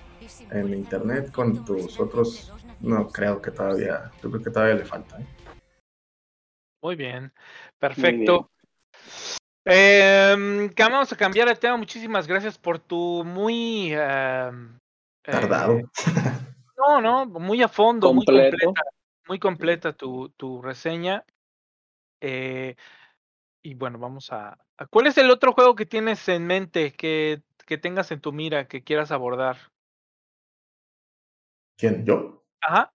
en 0.51 0.73
internet 0.73 1.31
con 1.31 1.65
tus 1.65 1.99
otros, 1.99 2.53
no 2.81 3.07
creo 3.07 3.41
que 3.41 3.49
todavía, 3.49 4.11
yo 4.22 4.30
creo 4.30 4.43
que 4.43 4.51
todavía 4.51 4.76
le 4.76 4.85
falta. 4.85 5.19
¿eh? 5.19 5.26
Muy 6.81 6.95
bien, 6.95 7.23
Muy 7.23 7.31
perfecto. 7.80 8.51
Em, 9.65 10.69
que 10.69 10.84
vamos 10.84 11.11
a 11.14 11.15
cambiar 11.15 11.48
de 11.48 11.56
tema. 11.56 11.77
Muchísimas 11.77 12.27
gracias 12.27 12.57
por 12.57 12.80
tu 12.80 13.23
muy 13.23 13.94
em, 13.94 14.76
eh, 15.23 15.31
Tardado. 15.31 15.80
no, 16.77 17.02
no, 17.02 17.26
muy 17.26 17.61
a 17.64 17.68
fondo, 17.69 18.14
muy 18.14 18.26
completa, 18.26 18.57
muy 19.27 19.40
completa 19.40 19.94
tu, 19.94 20.30
tu 20.30 20.61
reseña. 20.61 21.23
Eh, 22.19 22.76
y 23.61 23.76
bueno, 23.76 23.99
vamos 23.99 24.31
a, 24.31 24.57
a- 24.77 24.85
¿Cuál 24.88 25.07
es 25.07 25.18
el 25.18 25.31
otro 25.31 25.53
juego 25.53 25.76
que 25.76 25.85
tienes 25.85 26.27
en 26.27 26.45
mente 26.45 26.91
que, 26.94 27.41
que 27.65 27.77
tengas 27.77 28.11
en 28.11 28.19
tu 28.19 28.34
mira 28.34 28.68
que 28.68 28.84
quieras 28.84 29.11
abordar? 29.11 29.57
¿Quién? 31.77 32.06
¿Yo? 32.06 32.44
Ajá. 32.61 32.94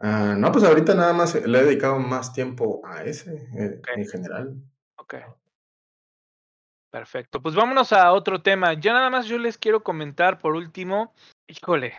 Ah, 0.00 0.34
no, 0.36 0.50
pues 0.50 0.64
ahorita 0.64 0.94
nada 0.94 1.12
más 1.12 1.34
le 1.34 1.58
he 1.58 1.64
dedicado 1.64 1.98
más 1.98 2.32
tiempo 2.32 2.80
a 2.84 3.04
ese, 3.04 3.34
eh, 3.56 3.80
en 3.96 4.06
general. 4.08 4.56
Ok. 5.10 5.24
Perfecto. 6.90 7.42
Pues 7.42 7.54
vámonos 7.54 7.92
a 7.92 8.12
otro 8.12 8.42
tema. 8.42 8.74
Ya 8.74 8.92
nada 8.92 9.10
más 9.10 9.26
yo 9.26 9.38
les 9.38 9.58
quiero 9.58 9.82
comentar 9.82 10.38
por 10.38 10.54
último. 10.54 11.14
Híjole. 11.48 11.94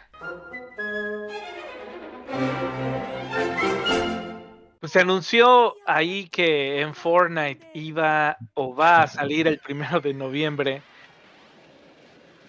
Pues 4.79 4.91
se 4.93 4.99
anunció 4.99 5.75
ahí 5.85 6.27
que 6.29 6.81
en 6.81 6.95
Fortnite 6.95 7.69
iba 7.73 8.37
o 8.53 8.73
va 8.73 9.03
a 9.03 9.07
salir 9.07 9.47
el 9.47 9.59
primero 9.59 9.99
de 9.99 10.13
noviembre. 10.13 10.81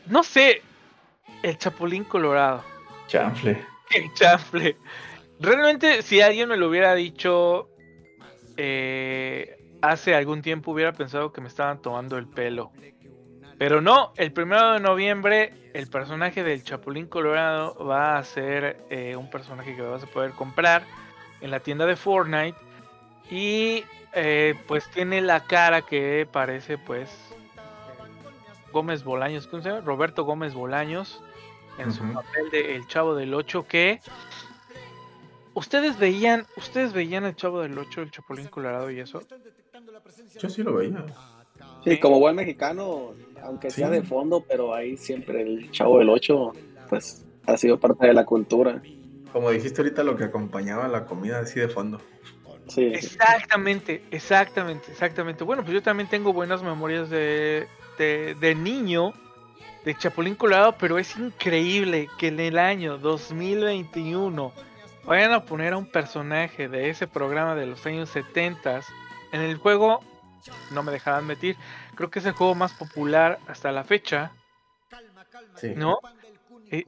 No 0.07 0.23
sé, 0.23 0.63
el 1.43 1.59
Chapulín 1.59 2.05
Colorado. 2.05 2.65
Chanfle. 3.09 3.65
El 3.91 4.11
chanfle. 4.15 4.79
Realmente, 5.39 6.01
si 6.01 6.23
alguien 6.23 6.49
me 6.49 6.57
lo 6.57 6.71
hubiera 6.71 6.95
dicho 6.95 7.69
eh, 8.57 9.62
hace 9.83 10.15
algún 10.15 10.41
tiempo, 10.41 10.71
hubiera 10.71 10.93
pensado 10.93 11.33
que 11.33 11.41
me 11.41 11.49
estaban 11.49 11.83
tomando 11.83 12.17
el 12.17 12.27
pelo. 12.27 12.73
Pero 13.59 13.81
no, 13.81 14.13
el 14.17 14.33
primero 14.33 14.73
de 14.73 14.81
noviembre, 14.81 15.71
el 15.75 15.89
personaje 15.89 16.43
del 16.43 16.65
Chapulín 16.65 17.07
Colorado 17.07 17.75
va 17.85 18.17
a 18.17 18.25
ser 18.25 18.85
eh, 18.91 19.15
un 19.17 19.31
personaje 19.31 19.77
que 19.77 19.83
vas 19.83 20.03
a 20.03 20.07
poder 20.07 20.33
comprar 20.33 20.85
en 21.41 21.51
la 21.51 21.61
tienda 21.61 21.87
de 21.87 21.97
Fortnite. 21.97 22.59
Y 23.31 23.85
eh, 24.15 24.55
pues 24.67 24.89
tiene 24.91 25.21
la 25.21 25.45
cara 25.45 25.83
que 25.83 26.27
parece, 26.31 26.79
pues, 26.79 27.11
Gómez 28.73 29.05
Bolaños, 29.05 29.47
¿cómo 29.47 29.63
se 29.63 29.69
llama? 29.69 29.83
Roberto 29.83 30.25
Gómez 30.25 30.55
Bolaños 30.55 31.23
en 31.79 31.93
su 31.93 32.03
papel 32.13 32.51
de 32.51 32.77
El 32.77 32.87
Chavo 32.87 33.15
del 33.15 33.33
8 33.33 33.67
que 33.67 34.01
ustedes 35.55 35.99
veían, 35.99 36.47
ustedes 36.57 36.93
veían 36.93 37.25
el 37.25 37.37
Chavo 37.37 37.61
del 37.63 37.79
8, 37.79 38.03
el 38.03 38.11
Chapulín 38.11 38.49
Colorado 38.49 38.91
y 38.91 39.01
eso. 39.01 39.23
Yo 40.39 40.49
sí 40.49 40.63
lo 40.63 40.75
veía. 40.75 41.05
Sí, 41.85 41.99
como 41.99 42.19
buen 42.19 42.37
mexicano, 42.37 43.15
aunque 43.43 43.71
sea 43.71 43.89
Sí. 43.89 43.95
de 43.95 44.03
fondo, 44.03 44.45
pero 44.49 44.75
ahí 44.75 44.97
siempre 44.97 45.43
el 45.43 45.71
chavo 45.71 45.99
del 45.99 46.09
8, 46.11 46.53
pues 46.89 47.25
ha 47.47 47.57
sido 47.57 47.79
parte 47.79 48.07
de 48.07 48.15
la 48.15 48.25
cultura. 48.25 48.83
Como 49.33 49.51
dijiste 49.51 49.81
ahorita, 49.81 50.03
lo 50.05 50.17
que 50.17 50.25
acompañaba 50.25 50.87
la 50.89 51.07
comida 51.07 51.41
así 51.41 51.59
de 51.59 51.69
fondo. 51.69 52.01
Sí, 52.69 52.91
sí. 52.91 53.07
Exactamente, 53.07 54.05
exactamente, 54.11 54.91
exactamente. 54.93 55.43
Bueno, 55.45 55.63
pues 55.63 55.75
yo 55.75 55.83
también 55.83 56.09
tengo 56.09 56.33
buenas 56.33 56.63
memorias 56.63 57.11
de, 57.11 57.67
de, 57.99 58.37
de 58.39 58.55
niño 58.55 59.13
de 59.85 59.97
Chapulín 59.97 60.37
Colorado, 60.37 60.77
pero 60.79 60.99
es 60.99 61.17
increíble 61.17 62.09
que 62.19 62.29
en 62.29 62.39
el 62.39 62.59
año 62.59 62.99
2021 62.99 64.53
vayan 65.05 65.33
a 65.33 65.45
poner 65.45 65.73
a 65.73 65.77
un 65.79 65.87
personaje 65.87 66.69
de 66.69 66.89
ese 66.91 67.09
programa 67.09 67.57
de 67.57 67.67
los 67.67 67.85
años 67.87 68.09
70 68.11 68.83
en 69.33 69.41
el 69.41 69.57
juego. 69.57 70.01
No 70.73 70.83
me 70.83 70.91
dejarán 70.93 71.27
mentir, 71.27 71.57
creo 71.95 72.11
que 72.11 72.19
es 72.19 72.27
el 72.27 72.33
juego 72.33 72.55
más 72.55 72.73
popular 72.73 73.39
hasta 73.49 73.71
la 73.73 73.85
fecha, 73.85 74.33
Sí. 75.57 75.73
¿no? 75.77 75.99
Y 76.71 76.85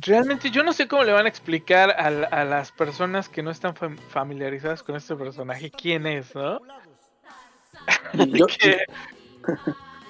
realmente 0.00 0.50
yo 0.50 0.62
no 0.64 0.72
sé 0.72 0.88
cómo 0.88 1.04
le 1.04 1.12
van 1.12 1.26
a 1.26 1.28
explicar 1.28 1.90
a, 1.90 2.06
a 2.06 2.44
las 2.44 2.72
personas 2.72 3.28
que 3.28 3.42
no 3.42 3.50
están 3.50 3.74
fam- 3.74 3.98
familiarizadas 4.08 4.82
con 4.82 4.96
este 4.96 5.14
personaje 5.14 5.70
quién 5.70 6.06
es, 6.06 6.34
¿no? 6.34 6.60
Yo, 8.14 8.46
Que- 8.58 8.84
yo 9.46 9.56
No, 9.56 9.66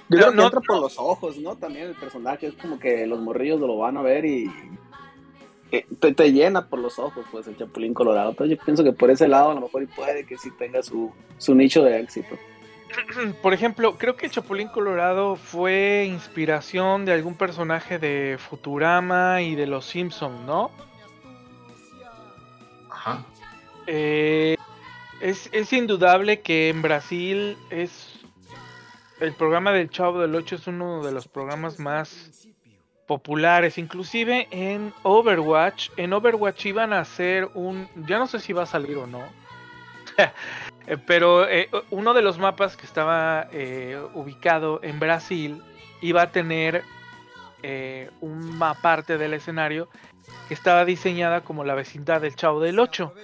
creo 0.08 0.30
que 0.30 0.36
no, 0.36 0.44
entra 0.44 0.60
por 0.60 0.80
los 0.80 0.98
ojos, 0.98 1.36
¿no? 1.38 1.56
También 1.56 1.88
el 1.88 1.94
personaje 1.96 2.46
es 2.48 2.54
como 2.54 2.78
que 2.78 3.06
los 3.06 3.20
morrillos 3.20 3.60
lo 3.60 3.76
van 3.78 3.96
a 3.96 4.02
ver 4.02 4.24
y 4.24 4.46
te, 5.80 6.12
te 6.12 6.32
llena 6.32 6.68
por 6.68 6.78
los 6.78 6.98
ojos, 6.98 7.24
pues 7.30 7.46
el 7.46 7.56
Chapulín 7.56 7.94
Colorado. 7.94 8.30
Entonces 8.30 8.58
yo 8.58 8.64
pienso 8.64 8.84
que 8.84 8.92
por 8.92 9.10
ese 9.10 9.28
lado 9.28 9.50
a 9.50 9.54
lo 9.54 9.62
mejor 9.62 9.82
y 9.82 9.86
puede 9.86 10.26
que 10.26 10.36
sí 10.36 10.50
tenga 10.58 10.82
su, 10.82 11.12
su 11.38 11.54
nicho 11.54 11.82
de 11.82 11.98
éxito. 11.98 12.36
Por 13.42 13.54
ejemplo, 13.54 13.96
creo 13.96 14.16
que 14.16 14.26
el 14.26 14.32
Chapulín 14.32 14.68
Colorado 14.68 15.36
fue 15.36 16.06
inspiración 16.06 17.06
de 17.06 17.12
algún 17.12 17.36
personaje 17.36 17.98
de 17.98 18.36
Futurama 18.38 19.40
y 19.40 19.54
de 19.54 19.66
Los 19.66 19.86
Simpson, 19.86 20.44
¿no? 20.44 20.70
Ajá. 22.90 23.24
Eh, 23.86 24.56
es, 25.22 25.48
es 25.52 25.72
indudable 25.72 26.40
que 26.40 26.68
en 26.68 26.82
Brasil 26.82 27.56
es 27.70 28.20
el 29.20 29.32
programa 29.32 29.72
del 29.72 29.88
Chavo 29.88 30.20
del 30.20 30.34
8 30.34 30.56
es 30.56 30.66
uno 30.66 31.02
de 31.02 31.12
los 31.12 31.28
programas 31.28 31.78
más 31.78 32.48
populares, 33.12 33.76
inclusive 33.76 34.48
en 34.50 34.94
Overwatch. 35.02 35.90
En 35.98 36.14
Overwatch 36.14 36.64
iban 36.64 36.94
a 36.94 37.00
hacer 37.00 37.50
un, 37.52 37.86
ya 38.06 38.18
no 38.18 38.26
sé 38.26 38.40
si 38.40 38.54
va 38.54 38.62
a 38.62 38.66
salir 38.66 38.96
o 38.96 39.06
no, 39.06 39.22
Eh, 40.88 40.96
pero 40.96 41.48
eh, 41.48 41.70
uno 41.90 42.12
de 42.12 42.22
los 42.22 42.38
mapas 42.40 42.76
que 42.76 42.86
estaba 42.86 43.46
eh, 43.52 43.96
ubicado 44.14 44.80
en 44.82 44.98
Brasil 44.98 45.62
iba 46.00 46.22
a 46.22 46.32
tener 46.32 46.82
una 48.20 48.74
parte 48.74 49.18
del 49.18 49.34
escenario 49.34 49.88
que 50.48 50.54
estaba 50.54 50.84
diseñada 50.84 51.42
como 51.42 51.62
la 51.62 51.76
vecindad 51.76 52.20
del 52.20 52.34
Chavo 52.34 52.58
del 52.58 52.80
8. 52.80 53.14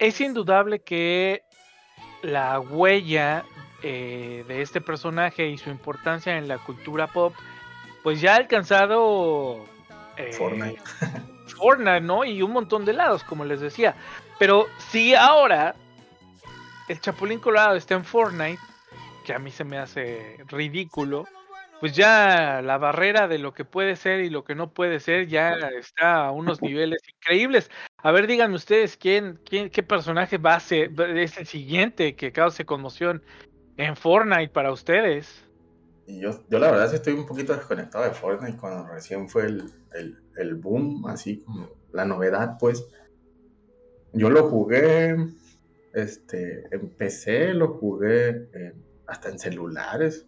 Es 0.00 0.20
indudable 0.20 0.80
que 0.80 1.44
la 2.22 2.58
huella 2.58 3.44
de 3.80 4.60
este 4.60 4.80
personaje 4.80 5.46
y 5.46 5.56
su 5.56 5.70
importancia 5.70 6.36
en 6.36 6.48
la 6.48 6.58
cultura 6.58 7.06
pop, 7.06 7.32
pues 8.02 8.20
ya 8.20 8.34
ha 8.34 8.36
alcanzado 8.36 9.64
eh, 10.16 10.32
Fortnite. 10.32 10.80
Fortnite, 11.56 12.00
¿no? 12.00 12.24
Y 12.24 12.42
un 12.42 12.52
montón 12.52 12.84
de 12.84 12.92
lados, 12.92 13.24
como 13.24 13.44
les 13.44 13.60
decía. 13.60 13.94
Pero 14.38 14.66
si 14.78 15.14
ahora 15.14 15.74
el 16.88 17.00
Chapulín 17.00 17.38
Colorado 17.38 17.76
está 17.76 17.94
en 17.94 18.04
Fortnite, 18.04 18.60
que 19.24 19.34
a 19.34 19.38
mí 19.38 19.50
se 19.50 19.64
me 19.64 19.78
hace 19.78 20.38
ridículo, 20.48 21.26
pues 21.80 21.94
ya 21.94 22.60
la 22.62 22.78
barrera 22.78 23.28
de 23.28 23.38
lo 23.38 23.52
que 23.52 23.64
puede 23.64 23.96
ser 23.96 24.20
y 24.20 24.30
lo 24.30 24.44
que 24.44 24.54
no 24.54 24.70
puede 24.70 25.00
ser 25.00 25.26
ya 25.26 25.52
está 25.78 26.26
a 26.26 26.30
unos 26.30 26.60
niveles 26.62 27.02
increíbles. 27.08 27.70
A 27.98 28.12
ver, 28.12 28.26
díganme 28.26 28.56
ustedes, 28.56 28.96
¿quién, 28.96 29.38
quién, 29.44 29.70
¿qué 29.70 29.82
personaje 29.82 30.38
va 30.38 30.54
a 30.54 30.60
ser, 30.60 30.90
es 31.16 31.38
el 31.38 31.46
siguiente 31.46 32.16
que 32.16 32.32
cause 32.32 32.64
conmoción 32.64 33.22
en 33.76 33.96
Fortnite 33.96 34.48
para 34.48 34.72
ustedes? 34.72 35.46
Y 36.10 36.18
yo, 36.20 36.30
yo 36.48 36.58
la 36.58 36.70
verdad 36.70 36.90
sí 36.90 36.96
estoy 36.96 37.12
un 37.12 37.26
poquito 37.26 37.52
desconectado 37.52 38.04
de 38.04 38.10
Fortnite 38.10 38.58
cuando 38.58 38.86
recién 38.88 39.28
fue 39.28 39.46
el, 39.46 39.70
el, 39.94 40.18
el 40.36 40.54
boom, 40.56 41.06
así 41.06 41.38
como 41.38 41.68
la 41.92 42.04
novedad, 42.04 42.56
pues. 42.58 42.84
Yo 44.12 44.28
lo 44.28 44.48
jugué, 44.48 45.16
este, 45.94 46.64
en 46.74 46.88
PC, 46.90 47.54
lo 47.54 47.74
jugué 47.74 48.48
hasta 49.06 49.28
en 49.28 49.38
celulares, 49.38 50.26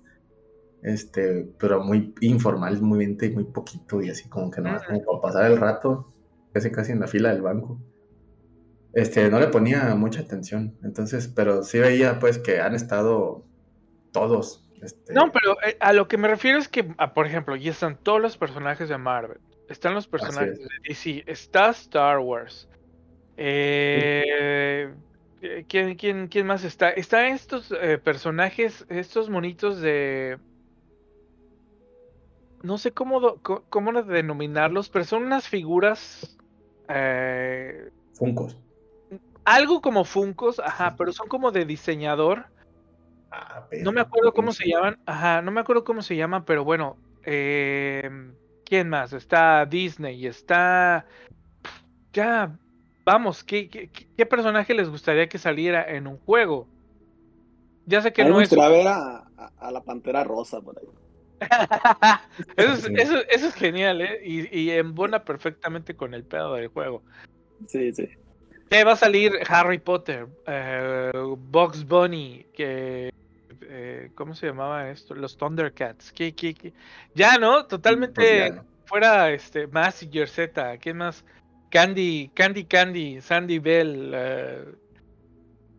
este, 0.83 1.53
pero 1.59 1.83
muy 1.83 2.15
informal, 2.21 2.81
muy 2.81 3.01
bien, 3.01 3.19
y 3.21 3.31
muy 3.31 3.45
poquito, 3.45 4.01
y 4.01 4.11
así 4.11 4.29
como 4.29 4.53
que 4.53 4.61
nomás 4.61 4.85
como 4.85 5.21
para 5.21 5.33
pasar 5.33 5.51
el 5.51 5.59
rato, 5.59 6.13
casi 6.53 6.71
casi 6.71 6.93
en 6.93 7.01
la 7.01 7.09
fila 7.09 7.33
del 7.33 7.43
banco. 7.43 7.81
Este, 8.93 9.29
no 9.31 9.41
le 9.41 9.49
ponía 9.49 9.95
mucha 9.97 10.21
atención, 10.21 10.77
entonces, 10.85 11.27
pero 11.27 11.65
sí 11.65 11.79
veía 11.81 12.21
pues 12.21 12.39
que 12.39 12.61
han 12.61 12.77
estado 12.77 13.45
todos. 14.13 14.62
Este, 14.83 15.13
No, 15.15 15.31
pero 15.31 15.57
eh, 15.63 15.77
a 15.81 15.93
lo 15.93 16.09
que 16.09 16.17
me 16.19 16.29
refiero 16.29 16.59
es 16.59 16.69
que, 16.69 16.93
ah, 16.99 17.15
por 17.15 17.27
ejemplo, 17.27 17.55
ya 17.57 17.71
están 17.71 17.97
todos 18.03 18.21
los 18.21 18.37
personajes 18.37 18.89
de 18.89 18.99
Marvel, 18.99 19.39
están 19.69 19.95
los 19.95 20.07
personajes 20.09 20.59
es. 20.59 20.59
de 20.59 20.69
DC, 20.89 21.25
está 21.27 21.71
Star 21.71 22.19
Wars. 22.19 22.69
Eh, 23.37 24.93
eh, 25.41 25.65
¿quién, 25.69 25.95
quién, 25.97 26.29
quién 26.29 26.47
más 26.47 26.65
está? 26.65 26.91
Están 26.91 27.27
estos 27.27 27.73
eh, 27.81 27.99
personajes, 27.99 28.85
estos 28.89 29.31
monitos 29.31 29.81
de... 29.81 30.39
No 32.63 32.79
sé 32.79 32.93
cómo, 32.93 33.19
do- 33.21 33.41
cómo 33.41 34.03
denominarlos, 34.03 34.89
pero 34.89 35.05
son 35.05 35.25
unas 35.25 35.49
figuras... 35.49 36.37
eh, 36.89 37.91
Funkos. 38.15 38.57
algo 39.45 39.81
como 39.81 40.05
Funkos, 40.05 40.61
ajá, 40.61 40.95
pero 40.97 41.13
son 41.13 41.29
como 41.29 41.51
de 41.51 41.65
diseñador. 41.65 42.52
Ah, 43.33 43.67
No 43.81 43.93
me 43.93 44.03
acuerdo 44.03 44.33
cómo 44.33 44.53
se 44.53 44.69
llaman. 44.69 44.99
Ajá, 45.07 45.41
no 45.41 45.51
me 45.51 45.61
acuerdo 45.61 45.85
cómo 45.85 46.03
se 46.03 46.17
llaman, 46.17 46.45
pero 46.45 46.65
bueno. 46.65 46.99
em, 47.25 48.35
¿Quién 48.65 48.89
más? 48.89 49.13
Está 49.13 49.65
Disney, 49.67 50.27
está. 50.27 51.07
Ya, 52.13 52.57
vamos, 53.07 53.43
¿qué, 53.43 53.69
qué, 53.69 54.27
personaje 54.27 54.75
les 54.75 54.89
gustaría 54.89 55.29
que 55.29 55.39
saliera 55.39 55.85
en 55.89 56.07
un 56.07 56.19
juego? 56.19 56.69
Ya 57.87 58.03
sé 58.03 58.13
que 58.13 58.25
no 58.25 58.41
es. 58.41 58.51
ver 58.51 58.87
a, 58.87 59.19
a- 59.37 59.53
a 59.59 59.73
la 59.73 59.83
pantera 59.83 60.25
rosa 60.25 60.61
por 60.61 60.79
ahí. 60.79 60.87
eso, 62.57 62.73
es, 62.73 62.85
eso, 62.95 63.19
eso 63.29 63.49
es 63.49 63.55
genial, 63.55 64.01
¿eh? 64.03 64.21
Y, 64.25 64.59
y 64.59 64.71
embona 64.71 65.25
perfectamente 65.25 65.97
con 65.97 66.15
el 66.15 66.25
pedo 66.25 66.55
del 66.55 66.69
juego. 66.69 67.03
Sí, 67.67 67.93
sí. 67.93 68.09
Que 68.71 68.85
va 68.85 68.93
a 68.93 68.97
salir 68.97 69.33
Harry 69.49 69.79
Potter, 69.79 70.29
eh, 70.47 71.13
Bugs 71.37 71.87
Bunny, 71.87 72.47
que 72.55 73.11
eh, 73.69 74.11
¿cómo 74.15 74.35
se 74.35 74.47
llamaba 74.47 74.91
esto? 74.91 75.15
Los 75.15 75.37
Thundercats. 75.37 76.13
¿Qué, 76.13 76.35
qué, 76.35 76.55
qué? 76.55 76.73
Ya, 77.15 77.39
¿no? 77.39 77.67
Totalmente 77.67 78.15
Pues 78.15 78.39
ya, 78.39 78.51
¿no? 78.57 78.65
fuera 78.85 79.31
este 79.31 79.67
Massinger 79.67 80.29
Z, 80.29 80.79
¿quién 80.79 80.99
más? 80.99 81.25
Candy, 81.71 82.31
Candy 82.35 82.65
Candy, 82.65 83.21
Sandy 83.21 83.59
Bell, 83.59 84.13
eh, 84.15 84.65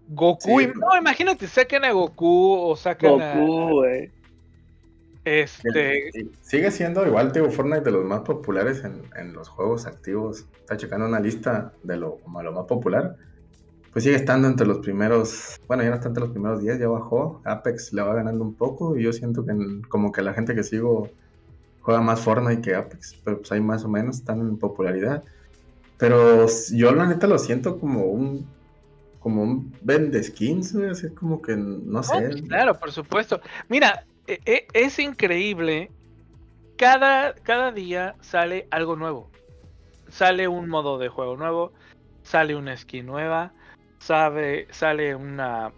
Goku. 0.10 0.60
Sí, 0.60 0.68
no, 0.76 0.98
imagínate, 0.98 1.48
sacan 1.48 1.86
a 1.86 1.92
Goku 1.92 2.54
o 2.54 2.76
sacan 2.76 3.22
a 3.22 3.36
este. 5.26 6.12
Sigue 6.42 6.72
siendo 6.72 7.06
igual, 7.06 7.32
tío, 7.32 7.50
Fortnite 7.50 7.82
de 7.82 7.92
los 7.92 8.04
más 8.06 8.22
populares 8.22 8.84
en, 8.84 9.04
en 9.16 9.34
los 9.34 9.48
juegos 9.48 9.86
activos. 9.86 10.46
Está 10.60 10.76
checando 10.76 11.06
una 11.06 11.20
lista 11.20 11.72
de 11.84 11.98
lo, 11.98 12.18
como 12.18 12.44
lo 12.44 12.52
más 12.52 12.66
popular. 12.66 13.16
Pues 13.94 14.04
sigue 14.04 14.16
estando 14.16 14.48
entre 14.48 14.66
los 14.66 14.80
primeros, 14.80 15.60
bueno, 15.68 15.84
ya 15.84 15.90
no 15.90 15.96
está 15.96 16.08
entre 16.08 16.24
los 16.24 16.32
primeros 16.32 16.62
10, 16.62 16.80
ya 16.80 16.88
bajó. 16.88 17.42
Apex 17.46 17.94
le 17.94 18.02
va 18.02 18.16
ganando 18.16 18.44
un 18.44 18.56
poco 18.56 18.98
y 18.98 19.04
yo 19.04 19.14
siento 19.14 19.46
que 19.46 19.54
como 19.88 20.12
que 20.12 20.24
la 20.24 20.34
gente 20.34 20.56
que 20.56 20.64
sigo 20.64 21.10
juega 21.82 22.02
más 22.02 22.22
Fortnite 22.22 22.62
que 22.62 22.76
Apex, 22.76 23.22
pero 23.24 23.38
pues 23.38 23.52
ahí 23.52 23.62
más 23.62 23.84
o 23.84 23.90
menos 23.90 24.18
están 24.18 24.40
en 24.40 24.58
popularidad. 24.58 25.24
Pero 26.00 26.48
yo 26.72 26.92
la 26.94 27.06
neta 27.06 27.28
lo 27.28 27.38
siento 27.38 27.80
como 27.80 28.06
un 28.06 28.48
como 29.20 29.44
un 29.44 29.74
vende 29.82 30.22
skins, 30.22 30.76
así 30.76 31.10
como 31.12 31.42
que 31.42 31.56
no 31.56 32.04
sé. 32.04 32.30
pues, 32.30 32.42
claro, 32.42 32.78
por 32.78 32.92
supuesto. 32.92 33.40
Mira, 33.70 34.06
e- 34.28 34.40
e- 34.46 34.68
es 34.74 35.00
increíble. 35.00 35.92
Cada, 36.78 37.34
cada 37.36 37.72
día 37.72 38.16
sale 38.20 38.68
algo 38.70 38.98
nuevo. 38.98 39.30
Sale 40.10 40.50
un 40.50 40.68
modo 40.68 40.98
de 40.98 41.08
juego 41.08 41.38
nuevo, 41.38 41.72
sale 42.24 42.56
una 42.56 42.76
skin 42.76 43.06
nueva, 43.06 43.54
sabe, 44.04 44.68
sale 44.72 45.16
una, 45.16 45.72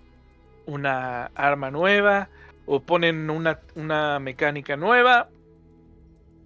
una 0.66 1.26
arma 1.36 1.70
nueva, 1.70 2.30
o 2.66 2.80
ponen 2.80 3.30
una, 3.30 3.60
una 3.76 4.20
mecánica 4.20 4.76
nueva. 4.76 5.30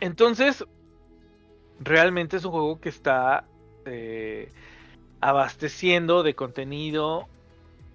Entonces, 0.02 0.66
realmente 1.80 2.38
es 2.38 2.46
un 2.46 2.52
juego 2.52 2.82
que 2.82 2.90
está 2.90 3.46
eh, 3.86 4.52
abasteciendo 5.22 6.22
de 6.24 6.36
contenido 6.36 7.28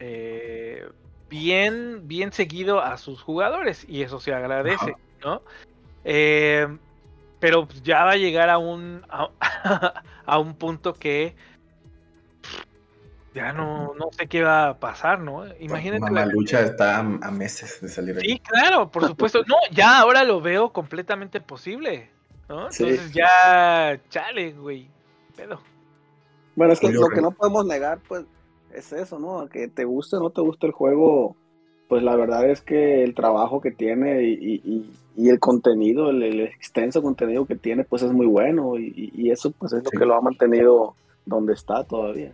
eh, 0.01 0.89
bien, 1.29 2.09
bien 2.09 2.33
seguido 2.33 2.81
a 2.81 2.97
sus 2.97 3.23
jugadores 3.23 3.87
y 3.87 4.03
eso 4.03 4.19
se 4.19 4.33
agradece. 4.33 4.95
¿no? 5.23 5.43
Eh, 6.05 6.67
pero 7.39 7.69
ya 7.83 8.05
va 8.05 8.13
a 8.13 8.17
llegar 8.17 8.49
a 8.49 8.57
un 8.57 9.03
a, 9.11 9.29
a 10.25 10.39
un 10.39 10.55
punto 10.55 10.95
que 10.95 11.35
ya 13.35 13.53
no, 13.53 13.93
no 13.95 14.09
sé 14.13 14.27
qué 14.29 14.43
va 14.43 14.69
a 14.69 14.79
pasar, 14.79 15.19
¿no? 15.21 15.45
Imagínate 15.61 16.13
la- 16.13 16.25
lucha 16.27 16.61
está 16.63 16.99
a, 17.01 17.03
meses 17.03 17.81
de 17.81 17.89
salir 17.89 18.17
ahí. 18.19 18.23
Sí, 18.31 18.39
claro, 18.41 18.89
por 18.91 19.03
supuesto. 19.09 19.41
No, 19.47 19.57
ya 19.73 19.99
ahora 19.99 20.23
lo 20.25 20.41
veo 20.41 20.73
completamente 20.73 21.41
posible, 21.41 22.11
¿no? 22.49 22.71
Sí. 22.71 22.85
Entonces 22.85 23.13
ya, 23.13 23.99
chale, 24.09 24.53
güey. 24.53 24.87
Pedo. 25.37 25.61
Bueno, 26.55 26.73
es 26.73 26.81
que 26.81 26.93
lo 26.93 27.09
que 27.09 27.21
no 27.21 27.33
podemos 27.33 27.67
negar, 27.67 27.99
pues, 28.07 28.25
es 28.73 28.93
eso, 28.93 29.19
¿no? 29.19 29.49
Que 29.49 29.67
te 29.69 29.85
guste 29.85 30.17
o 30.17 30.21
no 30.21 30.31
te 30.31 30.41
guste 30.41 30.67
el 30.67 30.73
juego, 30.73 31.35
pues 31.89 32.03
la 32.05 32.15
verdad 32.15 32.49
es 32.49 32.61
que 32.61 33.03
el 33.03 33.15
trabajo 33.15 33.61
que 33.61 33.73
tiene 33.73 34.23
y, 34.23 34.33
y- 34.65 34.95
y- 35.17 35.29
el 35.29 35.39
contenido, 35.41 36.11
el, 36.11 36.23
el 36.23 36.41
extenso 36.43 37.03
contenido 37.03 37.47
que 37.47 37.57
tiene, 37.57 37.85
pues 37.85 38.03
es 38.03 38.13
muy 38.13 38.27
bueno 38.27 38.77
y, 38.79 38.93
y- 38.97 39.13
y 39.27 39.31
eso 39.31 39.51
pues 39.53 39.73
es 39.73 39.83
lo 39.85 39.91
Sí. 39.91 39.97
que 39.99 40.05
lo 40.07 40.15
ha 40.15 40.21
mantenido 40.21 40.95
donde 41.27 41.53
está 41.55 41.83
todavía. 41.85 42.33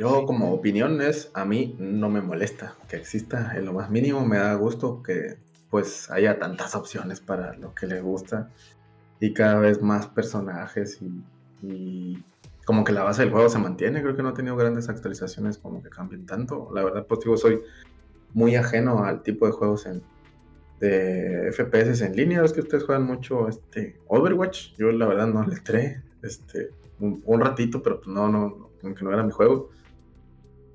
Yo 0.00 0.26
como 0.26 0.52
opinión 0.52 1.00
es, 1.00 1.30
a 1.34 1.44
mí 1.44 1.76
no 1.78 2.08
me 2.08 2.20
molesta 2.20 2.74
que 2.88 2.96
exista 2.96 3.56
en 3.56 3.64
lo 3.64 3.72
más 3.72 3.90
mínimo, 3.90 4.26
me 4.26 4.38
da 4.38 4.54
gusto 4.54 5.02
que 5.02 5.38
pues 5.70 6.10
haya 6.10 6.38
tantas 6.38 6.74
opciones 6.74 7.20
para 7.20 7.54
lo 7.54 7.74
que 7.74 7.86
le 7.86 8.00
gusta 8.00 8.50
y 9.20 9.32
cada 9.32 9.60
vez 9.60 9.80
más 9.80 10.08
personajes 10.08 11.00
y, 11.00 11.22
y 11.62 12.24
como 12.64 12.82
que 12.82 12.92
la 12.92 13.04
base 13.04 13.22
del 13.22 13.30
juego 13.30 13.48
se 13.48 13.58
mantiene, 13.58 14.02
creo 14.02 14.16
que 14.16 14.22
no 14.22 14.30
ha 14.30 14.34
tenido 14.34 14.56
grandes 14.56 14.88
actualizaciones 14.88 15.58
como 15.58 15.80
que 15.82 15.90
cambien 15.90 16.26
tanto, 16.26 16.70
la 16.74 16.82
verdad 16.82 17.06
pues 17.06 17.20
digo, 17.20 17.36
soy 17.36 17.60
muy 18.32 18.56
ajeno 18.56 19.04
al 19.04 19.22
tipo 19.22 19.46
de 19.46 19.52
juegos 19.52 19.86
en, 19.86 20.02
de 20.80 21.52
FPS 21.52 22.04
en 22.04 22.16
línea, 22.16 22.44
es 22.44 22.52
que 22.52 22.60
ustedes 22.60 22.82
juegan 22.82 23.04
mucho 23.04 23.48
este 23.48 24.00
Overwatch, 24.08 24.74
yo 24.76 24.90
la 24.90 25.06
verdad 25.06 25.28
no 25.28 25.46
le 25.46 25.54
entré 25.54 26.02
este, 26.22 26.70
un, 26.98 27.22
un 27.24 27.40
ratito, 27.40 27.80
pero 27.80 28.00
pues 28.00 28.08
no, 28.08 28.28
no, 28.28 28.70
como 28.80 28.94
que 28.94 29.04
no 29.04 29.12
era 29.12 29.22
mi 29.22 29.30
juego. 29.30 29.70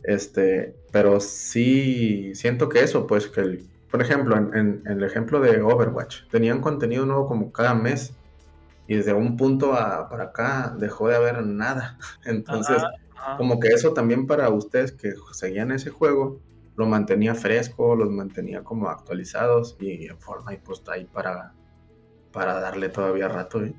Este, 0.03 0.75
pero 0.91 1.19
sí 1.19 2.33
siento 2.35 2.69
que 2.69 2.81
eso, 2.81 3.05
pues 3.07 3.27
que, 3.27 3.41
el- 3.41 3.65
por 3.91 4.01
ejemplo, 4.01 4.37
en, 4.37 4.53
en- 4.55 4.81
en 4.85 4.91
el 4.99 5.03
ejemplo 5.03 5.39
de 5.41 5.61
Overwatch, 5.61 6.27
tenían 6.29 6.61
contenido 6.61 7.05
nuevo 7.05 7.27
como 7.27 7.51
cada 7.51 7.73
mes 7.73 8.13
y 8.87 8.95
desde 8.95 9.13
un 9.13 9.37
punto 9.37 9.73
a- 9.73 10.09
para 10.09 10.25
acá 10.25 10.75
dejó 10.77 11.07
de 11.09 11.15
haber 11.15 11.43
nada. 11.45 11.97
Entonces, 12.25 12.77
Ajá, 12.77 12.91
ajá. 13.15 13.37
como 13.37 13.59
que 13.59 13.69
eso 13.69 13.93
también 13.93 14.25
para 14.27 14.49
ustedes 14.49 14.91
que 14.91 15.13
seguían 15.33 15.71
ese 15.71 15.89
juego, 15.89 16.39
lo 16.75 16.85
mantenía 16.85 17.35
fresco, 17.35 17.95
los 17.95 18.09
mantenía 18.09 18.63
como 18.63 18.87
actualizados 18.89 19.75
y 19.79 20.05
en 20.07 20.17
Fortnite 20.17 20.61
pues 20.65 20.79
está 20.79 20.93
ahí 20.93 21.05
para, 21.05 21.53
para 22.31 22.59
darle 22.61 22.89
todavía 22.89 23.27
rato. 23.27 23.63
¿eh? 23.63 23.73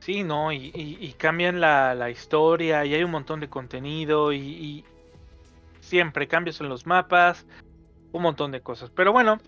Sí, 0.00 0.22
no, 0.22 0.52
y, 0.52 0.70
y- 0.74 0.98
y 1.00 1.12
cambian 1.12 1.60
la, 1.60 1.94
la 1.94 2.10
historia 2.10 2.84
y 2.84 2.94
hay 2.94 3.04
un 3.04 3.10
montón 3.10 3.40
de 3.40 3.48
contenido 3.48 4.32
y, 4.32 4.38
y 4.38 4.84
siempre 5.84 6.28
cambios 6.28 6.60
en 6.60 6.68
los 6.68 6.86
mapas, 6.86 7.46
un 8.12 8.22
montón 8.22 8.50
de 8.50 8.60
cosas. 8.60 8.90
Pero 8.90 9.12
bueno, 9.12 9.38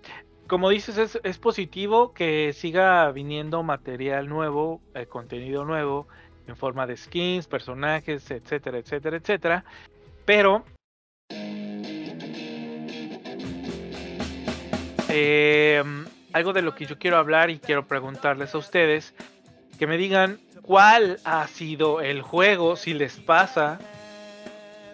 como 0.47 0.71
dices, 0.71 0.99
es, 0.99 1.21
es 1.25 1.39
positivo 1.39 2.13
que 2.13 2.53
siga 2.53 3.11
viniendo 3.11 3.63
material 3.63 4.29
nuevo, 4.29 4.81
eh, 4.95 5.07
contenido 5.07 5.65
nuevo, 5.65 6.07
en 6.47 6.57
forma 6.57 6.87
de 6.87 6.97
skins, 6.97 7.47
personajes, 7.47 8.31
etcétera, 8.31 8.79
etcétera, 8.79 9.17
etcétera. 9.17 9.65
Pero... 10.25 10.65
em, 15.09 16.05
algo 16.33 16.53
de 16.53 16.63
lo 16.63 16.75
que 16.75 16.85
yo 16.85 16.99
quiero 16.99 17.17
hablar 17.17 17.51
y 17.51 17.59
quiero 17.59 17.87
preguntarles 17.87 18.55
a 18.55 18.59
ustedes 18.59 19.15
que 19.79 19.87
me 19.87 19.97
digan 19.97 20.39
cuál 20.63 21.19
ha 21.25 21.47
sido 21.47 22.01
el 22.01 22.23
juego, 22.23 22.77
si 22.77 22.93
les 22.93 23.19
pasa, 23.21 23.79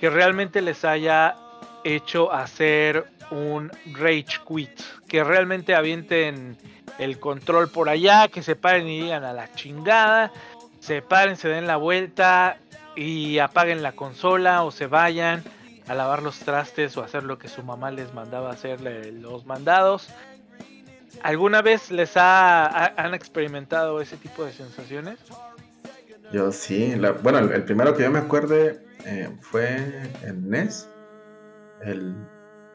que 0.02 0.10
realmente 0.10 0.62
les 0.62 0.84
haya 0.84 1.36
hecho 1.84 2.32
hacer 2.32 3.06
un 3.30 3.70
rage 3.92 4.40
quit, 4.44 4.80
que 5.06 5.22
realmente 5.22 5.76
avienten 5.76 6.56
el 6.98 7.20
control 7.20 7.70
por 7.70 7.88
allá, 7.88 8.26
que 8.26 8.42
se 8.42 8.56
paren 8.56 8.88
y 8.88 9.02
digan 9.02 9.22
a 9.22 9.32
la 9.32 9.52
chingada, 9.52 10.32
se 10.80 11.02
paren, 11.02 11.36
se 11.36 11.48
den 11.50 11.68
la 11.68 11.76
vuelta 11.76 12.56
y 12.96 13.38
apaguen 13.38 13.80
la 13.80 13.92
consola 13.92 14.64
o 14.64 14.72
se 14.72 14.88
vayan 14.88 15.44
a 15.86 15.94
lavar 15.94 16.24
los 16.24 16.40
trastes 16.40 16.96
o 16.96 17.04
hacer 17.04 17.22
lo 17.22 17.38
que 17.38 17.46
su 17.46 17.62
mamá 17.62 17.92
les 17.92 18.12
mandaba 18.12 18.50
hacerle 18.50 19.12
los 19.12 19.46
mandados. 19.46 20.08
¿Alguna 21.22 21.62
vez 21.62 21.92
les 21.92 22.16
ha, 22.16 22.86
han 23.00 23.14
experimentado 23.14 24.00
ese 24.00 24.16
tipo 24.16 24.44
de 24.44 24.52
sensaciones? 24.52 25.20
Yo 26.32 26.50
sí, 26.50 26.94
bueno, 27.22 27.40
el, 27.40 27.64
primero 27.64 27.94
que 27.94 28.04
yo 28.04 28.10
me 28.10 28.20
acuerde 28.20 28.82
eh, 29.04 29.28
fue 29.42 29.76
el 30.24 30.48
NES, 30.48 30.88
el 31.82 32.16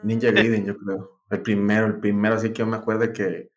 Ninja 0.04 0.30
Gaiden, 0.32 0.64
yo 0.64 0.76
creo. 0.76 1.20
El 1.30 1.42
primero, 1.42 1.86
el 1.86 1.98
primero, 1.98 2.36
así 2.36 2.50
que 2.50 2.60
yo 2.60 2.66
me 2.66 2.76
acuerdo 2.76 3.12
que, 3.12 3.50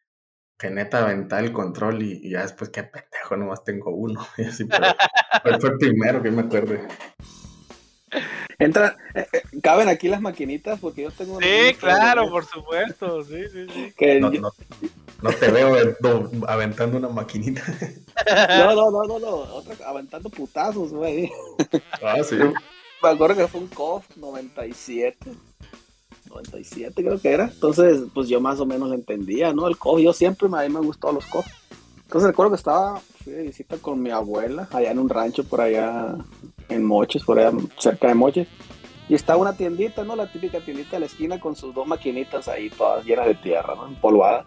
que 0.57 0.69
neta 0.71 1.03
aventaba 1.03 1.41
el 1.41 1.53
control 1.53 2.01
y, 2.01 2.31
ya 2.31 2.41
después, 2.41 2.71
qué 2.71 2.83
pendejo, 2.83 3.37
nomás 3.37 3.63
tengo 3.63 3.91
uno. 3.91 4.25
pero 5.43 5.59
fue 5.59 5.69
el 5.69 5.77
primero 5.77 6.23
que 6.23 6.31
me 6.31 6.41
acuerdo. 6.41 6.75
Entra, 8.57 8.97
eh, 9.13 9.27
eh, 9.33 9.41
caben 9.61 9.87
aquí 9.87 10.07
las 10.07 10.21
maquinitas 10.21 10.79
porque 10.79 11.03
yo 11.03 11.11
tengo. 11.11 11.39
Sí, 11.39 11.75
claro, 11.79 12.29
por 12.29 12.45
supuesto. 12.45 13.23
Sí, 13.23 13.43
sí, 13.51 13.67
sí. 13.69 14.19
no, 14.19 14.31
no, 14.31 14.51
te 15.29 15.51
veo 15.51 15.75
aventando 16.47 16.97
una 16.97 17.09
maquinita. 17.09 17.63
No, 18.49 18.75
no, 18.75 18.91
no, 18.91 19.03
no, 19.03 19.19
no. 19.19 19.45
aventando 19.85 20.29
putazos, 20.29 20.91
güey. 20.91 21.31
Ah, 22.03 22.23
sí. 22.23 22.35
Me 22.35 23.09
acuerdo 23.09 23.35
que 23.35 23.47
fue 23.47 23.61
un 23.61 23.67
KOF 23.67 24.05
97. 24.17 25.31
97 26.27 27.03
creo 27.03 27.19
que 27.19 27.29
era. 27.29 27.45
Entonces, 27.45 28.03
pues 28.13 28.27
yo 28.27 28.39
más 28.39 28.59
o 28.59 28.65
menos 28.65 28.91
entendía, 28.93 29.53
¿no? 29.53 29.67
El 29.67 29.77
KOF, 29.77 29.99
yo 30.01 30.13
siempre 30.13 30.47
a 30.47 30.61
mí 30.61 30.69
me 30.69 30.79
gustó 30.79 31.11
los 31.11 31.25
KOF. 31.25 31.45
Entonces 32.03 32.27
recuerdo 32.27 32.51
que 32.51 32.57
estaba, 32.57 32.99
fui 33.23 33.33
de 33.33 33.43
visita 33.43 33.77
con 33.77 34.01
mi 34.01 34.11
abuela, 34.11 34.67
allá 34.71 34.91
en 34.91 34.99
un 34.99 35.09
rancho 35.09 35.43
por 35.43 35.61
allá 35.61 36.15
en 36.69 36.83
Moches, 36.83 37.23
por 37.23 37.39
allá 37.39 37.57
cerca 37.79 38.07
de 38.07 38.15
Moches. 38.15 38.47
Y 39.09 39.15
estaba 39.15 39.39
una 39.39 39.53
tiendita, 39.53 40.03
¿no? 40.03 40.15
La 40.15 40.31
típica 40.31 40.59
tiendita 40.59 40.91
de 40.91 41.01
la 41.01 41.05
esquina 41.05 41.39
con 41.39 41.55
sus 41.55 41.73
dos 41.73 41.87
maquinitas 41.87 42.47
ahí 42.47 42.69
todas 42.69 43.05
llenas 43.05 43.27
de 43.27 43.35
tierra, 43.35 43.75
¿no? 43.75 43.87
Empolvadas. 43.87 44.45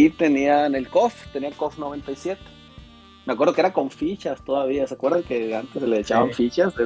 Y 0.00 0.08
tenían 0.08 0.74
el 0.74 0.88
KOF, 0.88 1.26
tenía 1.30 1.50
KOF 1.50 1.76
97. 1.76 2.40
Me 3.26 3.34
acuerdo 3.34 3.52
que 3.52 3.60
era 3.60 3.70
con 3.70 3.90
fichas 3.90 4.42
todavía, 4.42 4.86
¿se 4.86 4.94
acuerdan 4.94 5.22
que 5.22 5.54
antes 5.54 5.82
le 5.82 6.00
echaban 6.00 6.32
fichas? 6.32 6.74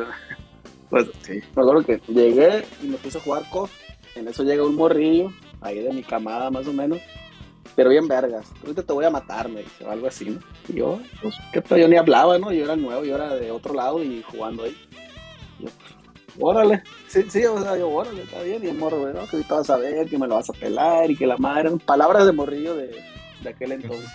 Pues 0.90 1.08
sí. 1.22 1.40
Me 1.56 1.62
acuerdo 1.62 1.82
que 1.82 2.00
llegué 2.06 2.64
y 2.80 2.86
me 2.86 2.96
puse 2.98 3.18
a 3.18 3.20
jugar 3.20 3.48
KOF. 3.50 3.70
En 4.14 4.28
eso 4.28 4.44
llega 4.44 4.64
un 4.64 4.76
morrillo, 4.76 5.32
ahí 5.60 5.80
de 5.80 5.92
mi 5.92 6.02
camada 6.02 6.50
más 6.50 6.68
o 6.68 6.72
menos 6.72 7.00
pero 7.76 7.90
bien 7.90 8.06
vergas. 8.06 8.52
Ahorita 8.62 8.82
te 8.82 8.92
voy 8.92 9.04
a 9.04 9.10
matar, 9.10 9.48
me 9.48 9.62
dice, 9.62 9.84
o 9.84 9.90
algo 9.90 10.06
así, 10.06 10.30
¿no? 10.30 10.40
Y 10.68 10.74
yo, 10.74 11.00
pues, 11.20 11.34
¿qué? 11.52 11.62
Yo 11.80 11.88
ni 11.88 11.96
hablaba, 11.96 12.38
¿no? 12.38 12.52
Yo 12.52 12.64
era 12.64 12.76
nuevo, 12.76 13.04
yo 13.04 13.16
era 13.16 13.34
de 13.34 13.50
otro 13.50 13.74
lado 13.74 14.02
y 14.02 14.22
jugando 14.22 14.64
ahí. 14.64 14.76
yo, 15.58 15.68
órale, 16.38 16.82
sí, 17.08 17.24
sí, 17.28 17.44
o 17.44 17.60
sea, 17.60 17.76
yo, 17.76 17.88
órale, 17.88 18.22
está 18.22 18.42
bien. 18.42 18.64
Y 18.64 18.68
el 18.68 18.78
morro, 18.78 18.98
¿no? 19.12 19.26
Que 19.26 19.36
ahorita 19.36 19.54
vas 19.54 19.70
a 19.70 19.76
ver, 19.76 20.08
que 20.08 20.18
me 20.18 20.26
lo 20.26 20.36
vas 20.36 20.50
a 20.50 20.54
pelar 20.54 21.10
y 21.10 21.16
que 21.16 21.26
la 21.26 21.36
madre, 21.36 21.70
palabras 21.84 22.26
de 22.26 22.32
morrillo 22.32 22.74
de, 22.74 23.02
de 23.42 23.48
aquel 23.48 23.72
entonces. 23.72 24.10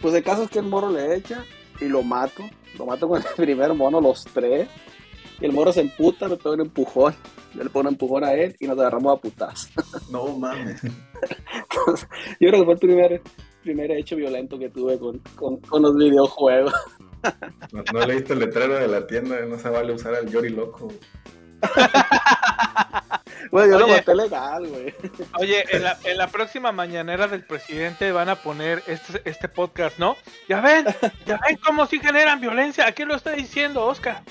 Pues 0.00 0.14
el 0.14 0.22
caso 0.22 0.42
es 0.42 0.50
que 0.50 0.58
el 0.58 0.66
morro 0.66 0.90
le 0.90 1.16
echa 1.16 1.44
y 1.80 1.86
lo 1.86 2.02
mato. 2.02 2.42
Lo 2.78 2.86
mato 2.86 3.08
con 3.08 3.22
el 3.22 3.34
primer 3.36 3.74
mono, 3.74 4.00
los 4.00 4.24
tres. 4.24 4.68
Y 5.40 5.46
el 5.46 5.52
morro 5.52 5.72
se 5.72 5.80
emputa, 5.80 6.28
me 6.28 6.36
pega 6.36 6.54
un 6.54 6.60
empujón. 6.60 7.14
Yo 7.54 7.62
le 7.62 7.70
pongo 7.70 7.88
un 7.88 7.94
empujón 7.94 8.24
a 8.24 8.32
él 8.32 8.56
y 8.60 8.66
nos 8.66 8.78
agarramos 8.78 9.16
a 9.16 9.20
putas. 9.20 9.70
No 10.10 10.36
mames. 10.36 10.82
yo 10.82 12.48
creo 12.48 12.60
que 12.60 12.64
fue 12.64 12.74
el 12.74 12.80
primer, 12.80 13.22
primer 13.62 13.90
hecho 13.92 14.16
violento 14.16 14.58
que 14.58 14.68
tuve 14.68 14.98
con, 14.98 15.18
con, 15.34 15.82
los 15.82 15.96
videojuegos. 15.96 16.74
No, 17.72 18.06
leíste 18.06 18.34
el 18.34 18.40
letrero 18.40 18.74
de 18.74 18.88
la 18.88 19.06
tienda, 19.06 19.40
no 19.46 19.58
se 19.58 19.68
vale 19.68 19.92
usar 19.92 20.14
al 20.14 20.28
Yori 20.28 20.50
loco. 20.50 20.92
Bueno, 23.50 23.78
yo 23.78 23.86
lo 23.86 23.88
maté 23.88 24.16
legal, 24.16 24.66
güey. 24.66 24.94
Oye, 25.38 25.64
en 25.70 25.84
la, 25.84 25.96
en 26.02 26.16
la, 26.16 26.26
próxima 26.26 26.72
mañanera 26.72 27.28
del 27.28 27.44
presidente 27.44 28.10
van 28.10 28.28
a 28.28 28.34
poner 28.34 28.82
este, 28.88 29.22
este 29.24 29.48
podcast, 29.48 29.96
¿no? 29.98 30.16
Ya 30.48 30.60
ven, 30.60 30.86
ya 31.24 31.38
ven 31.46 31.56
cómo 31.64 31.86
sí 31.86 32.00
generan 32.00 32.40
violencia. 32.40 32.84
¿A 32.84 32.92
quién 32.92 33.06
lo 33.06 33.14
está 33.14 33.30
diciendo, 33.30 33.84
Oscar? 33.84 34.24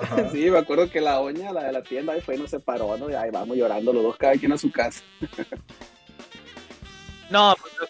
Sí, 0.32 0.50
me 0.50 0.58
acuerdo 0.58 0.90
que 0.90 1.00
la 1.00 1.14
doña, 1.14 1.52
la 1.52 1.64
de 1.64 1.72
la 1.72 1.82
tienda, 1.82 2.12
ahí 2.12 2.20
fue 2.20 2.36
y 2.36 2.38
nos 2.38 2.50
separó, 2.50 2.96
¿no? 2.96 3.10
Y 3.10 3.14
ahí 3.14 3.30
vamos 3.30 3.56
llorando 3.56 3.92
los 3.92 4.02
dos, 4.02 4.16
cada 4.16 4.34
quien 4.34 4.52
a 4.52 4.58
su 4.58 4.70
casa. 4.70 5.02
No, 7.30 7.54
pues 7.60 7.74
yo, 7.74 7.86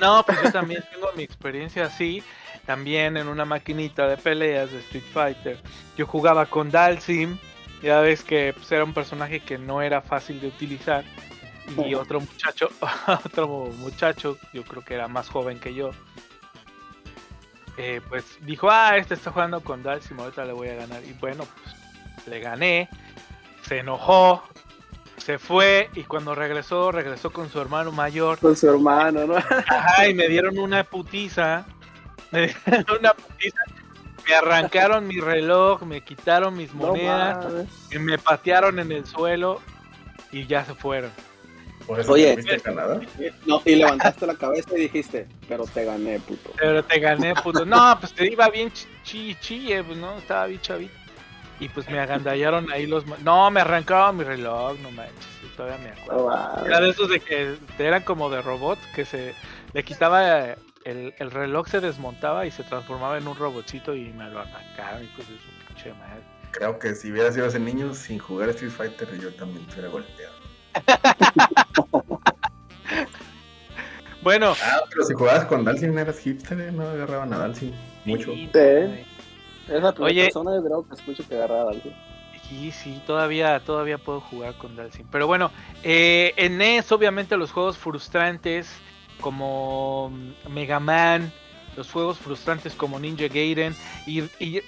no, 0.00 0.24
pues 0.24 0.42
yo 0.42 0.52
también 0.52 0.84
tengo 0.92 1.10
mi 1.16 1.22
experiencia 1.22 1.86
así. 1.86 2.22
También 2.66 3.16
en 3.16 3.28
una 3.28 3.44
maquinita 3.44 4.06
de 4.08 4.16
peleas 4.16 4.70
de 4.72 4.78
Street 4.78 5.04
Fighter. 5.12 5.58
Yo 5.96 6.06
jugaba 6.06 6.46
con 6.46 6.70
Dalsim. 6.70 7.36
Ya 7.82 8.00
ves 8.00 8.22
que 8.22 8.54
pues, 8.56 8.70
era 8.72 8.84
un 8.84 8.94
personaje 8.94 9.40
que 9.40 9.58
no 9.58 9.82
era 9.82 10.00
fácil 10.00 10.40
de 10.40 10.48
utilizar. 10.48 11.04
Y 11.86 11.94
otro 11.94 12.20
muchacho, 12.20 12.68
otro 13.24 13.48
muchacho, 13.78 14.38
yo 14.52 14.64
creo 14.64 14.84
que 14.84 14.94
era 14.94 15.08
más 15.08 15.30
joven 15.30 15.58
que 15.58 15.74
yo, 15.74 15.92
eh, 17.76 18.00
pues 18.08 18.38
dijo, 18.42 18.70
ah, 18.70 18.96
este 18.96 19.14
está 19.14 19.32
jugando 19.32 19.60
con 19.60 19.82
Dalsim, 19.82 20.18
ahorita 20.20 20.44
le 20.44 20.52
voy 20.52 20.68
a 20.68 20.74
ganar. 20.74 21.02
Y 21.04 21.12
bueno, 21.14 21.44
pues 21.44 22.28
le 22.28 22.40
gané, 22.40 22.88
se 23.62 23.78
enojó, 23.78 24.42
se 25.16 25.38
fue 25.38 25.90
y 25.94 26.04
cuando 26.04 26.34
regresó, 26.34 26.92
regresó 26.92 27.32
con 27.32 27.50
su 27.50 27.60
hermano 27.60 27.90
mayor. 27.90 28.38
Con 28.38 28.56
su 28.56 28.68
hermano, 28.68 29.26
¿no? 29.26 29.36
Ajá, 29.36 30.08
y 30.08 30.14
me 30.14 30.28
dieron 30.28 30.58
una 30.58 30.84
putiza. 30.84 31.66
Me 32.34 32.40
dieron 32.66 32.98
una 33.00 33.14
putiza. 33.14 33.60
Me 34.26 34.34
arrancaron 34.34 35.06
mi 35.06 35.20
reloj, 35.20 35.82
me 35.82 36.02
quitaron 36.02 36.56
mis 36.56 36.72
monedas, 36.72 37.66
y 37.90 37.98
me 37.98 38.18
patearon 38.18 38.78
en 38.78 38.90
el 38.90 39.06
suelo 39.06 39.60
y 40.32 40.46
ya 40.46 40.64
se 40.64 40.74
fueron. 40.74 41.10
¿Por 41.86 42.00
eso 42.00 42.12
Oye, 42.12 42.34
te 42.36 42.58
Canadá? 42.60 43.00
No, 43.44 43.60
y 43.64 43.74
levantaste 43.74 44.26
la 44.26 44.34
cabeza 44.34 44.70
y 44.74 44.82
dijiste, 44.82 45.28
pero 45.46 45.66
te 45.66 45.84
gané, 45.84 46.18
puto. 46.20 46.50
Pero 46.56 46.82
te 46.82 46.98
gané, 46.98 47.34
puto. 47.34 47.66
No, 47.66 47.96
pues 48.00 48.14
te 48.14 48.32
iba 48.32 48.48
bien 48.48 48.72
chi, 49.02 49.36
chi, 49.40 49.68
pues 49.86 49.98
no, 49.98 50.16
estaba 50.16 50.46
bien 50.46 50.60
chavito. 50.62 50.94
Y 51.60 51.68
pues 51.68 51.88
me 51.88 52.00
agandallaron 52.00 52.72
ahí 52.72 52.86
los. 52.86 53.04
No, 53.20 53.50
me 53.50 53.60
arrancaban 53.60 54.16
mi 54.16 54.24
reloj, 54.24 54.78
no 54.80 54.90
manches. 54.90 55.14
Todavía 55.56 55.78
me 55.78 56.00
acuerdo. 56.00 56.66
Era 56.66 56.80
de 56.80 56.88
esos 56.90 57.08
de 57.08 57.20
que 57.20 57.56
eran 57.78 58.02
como 58.02 58.30
de 58.30 58.42
robot, 58.42 58.78
que 58.94 59.04
se 59.04 59.34
le 59.72 59.84
quitaba 59.84 60.56
el, 60.84 61.14
el 61.18 61.30
reloj, 61.30 61.68
se 61.68 61.80
desmontaba 61.80 62.46
y 62.46 62.50
se 62.50 62.62
transformaba 62.62 63.18
en 63.18 63.26
un 63.26 63.36
robotcito 63.36 63.94
y 63.94 64.12
me 64.12 64.28
lo 64.30 64.40
arrancaron 64.40 65.04
y 65.04 65.06
pues 65.08 65.28
eso, 65.28 65.44
pinche 65.66 65.92
madre. 65.94 66.22
Creo 66.50 66.78
que 66.78 66.94
si 66.94 67.10
hubiera 67.10 67.32
sido 67.32 67.46
ese 67.46 67.58
niño 67.58 67.92
sin 67.94 68.18
jugar 68.18 68.50
Street 68.50 68.70
Fighter, 68.70 69.08
yo 69.18 69.34
también 69.34 69.66
hubiera 69.72 69.88
golpeado. 69.88 70.34
bueno. 74.22 74.54
Ah, 74.62 74.82
pero 74.90 75.04
si 75.04 75.14
jugabas 75.14 75.46
con 75.46 75.64
Dalsim 75.64 75.98
eras 75.98 76.18
hipster, 76.20 76.60
¿eh? 76.60 76.70
no 76.70 76.84
agarraban 76.84 77.32
a 77.32 77.38
Dalsim 77.38 77.72
mucho. 78.04 78.32
Sí, 78.32 78.48
es 78.52 79.82
la 79.82 79.92
primera 79.92 80.24
persona 80.24 80.52
de 80.52 80.60
Dragon 80.60 80.84
que 80.84 80.94
escucho 80.94 81.26
que 81.28 81.34
agarra 81.34 81.62
a 81.62 81.64
Dalsim. 81.64 81.92
Sí, 82.48 82.70
sí, 82.70 83.02
todavía, 83.06 83.58
todavía 83.60 83.96
puedo 83.98 84.20
jugar 84.20 84.54
con 84.54 84.76
Dalsim. 84.76 85.06
Pero 85.10 85.26
bueno, 85.26 85.50
eh, 85.82 86.34
en 86.36 86.58
NES 86.58 86.92
obviamente 86.92 87.36
los 87.36 87.50
juegos 87.50 87.78
frustrantes 87.78 88.70
como 89.24 90.12
Mega 90.50 90.80
Man, 90.80 91.32
los 91.78 91.90
juegos 91.90 92.18
frustrantes 92.18 92.74
como 92.74 93.00
Ninja 93.00 93.28
Gaiden 93.28 93.74
y, 94.06 94.20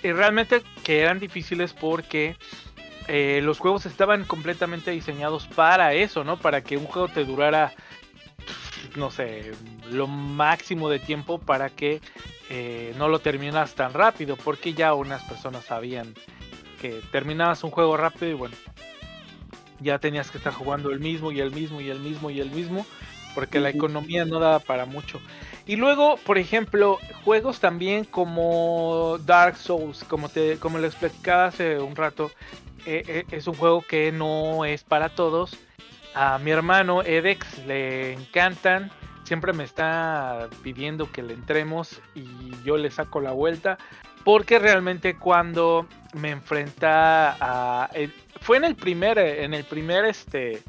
realmente 0.02 0.62
que 0.82 1.00
eran 1.00 1.20
difíciles 1.20 1.74
porque 1.74 2.38
eh, 3.06 3.40
los 3.42 3.58
juegos 3.58 3.84
estaban 3.84 4.24
completamente 4.24 4.92
diseñados 4.92 5.46
para 5.46 5.92
eso, 5.92 6.24
¿no? 6.24 6.38
Para 6.38 6.62
que 6.62 6.78
un 6.78 6.86
juego 6.86 7.06
te 7.08 7.26
durara, 7.26 7.74
no 8.96 9.10
sé, 9.10 9.52
lo 9.90 10.06
máximo 10.06 10.88
de 10.88 11.00
tiempo 11.00 11.38
para 11.38 11.68
que 11.68 12.00
eh, 12.48 12.94
no 12.96 13.08
lo 13.08 13.18
terminas 13.18 13.74
tan 13.74 13.92
rápido, 13.92 14.36
porque 14.36 14.72
ya 14.72 14.94
unas 14.94 15.22
personas 15.24 15.66
sabían 15.66 16.14
que 16.80 17.02
terminabas 17.12 17.62
un 17.62 17.70
juego 17.70 17.98
rápido 17.98 18.30
y 18.30 18.34
bueno, 18.34 18.56
ya 19.80 19.98
tenías 19.98 20.30
que 20.30 20.38
estar 20.38 20.54
jugando 20.54 20.90
el 20.92 21.00
mismo 21.00 21.30
y 21.30 21.40
el 21.40 21.50
mismo 21.50 21.82
y 21.82 21.90
el 21.90 22.00
mismo 22.00 22.30
y 22.30 22.40
el 22.40 22.50
mismo, 22.50 22.86
porque 23.36 23.60
la 23.60 23.68
economía 23.68 24.24
no 24.24 24.40
daba 24.40 24.60
para 24.60 24.86
mucho. 24.86 25.20
Y 25.66 25.76
luego, 25.76 26.16
por 26.16 26.38
ejemplo, 26.38 26.98
juegos 27.22 27.60
también 27.60 28.06
como 28.06 29.18
Dark 29.26 29.58
Souls, 29.58 30.04
como 30.04 30.30
te 30.30 30.58
como 30.58 30.78
lo 30.78 30.86
explicaba 30.86 31.44
hace 31.44 31.78
un 31.78 31.94
rato, 31.94 32.30
eh, 32.86 33.04
eh, 33.06 33.24
es 33.30 33.46
un 33.46 33.54
juego 33.54 33.82
que 33.82 34.10
no 34.10 34.64
es 34.64 34.84
para 34.84 35.10
todos. 35.10 35.58
A 36.14 36.38
mi 36.38 36.50
hermano 36.50 37.02
Edex 37.02 37.58
le 37.66 38.14
encantan 38.14 38.90
siempre 39.24 39.52
me 39.52 39.64
está 39.64 40.48
pidiendo 40.62 41.10
que 41.10 41.22
le 41.22 41.34
entremos 41.34 42.00
y 42.14 42.24
yo 42.64 42.78
le 42.78 42.90
saco 42.90 43.20
la 43.20 43.32
vuelta. 43.32 43.76
Porque 44.24 44.58
realmente 44.58 45.16
cuando 45.16 45.86
me 46.14 46.30
enfrenta 46.30 47.36
a. 47.38 47.90
eh, 47.94 48.10
fue 48.40 48.56
en 48.56 48.64
el 48.64 48.76
primer. 48.76 49.18
En 49.18 49.52
el 49.52 49.64
primer 49.64 50.04
este. 50.06 50.62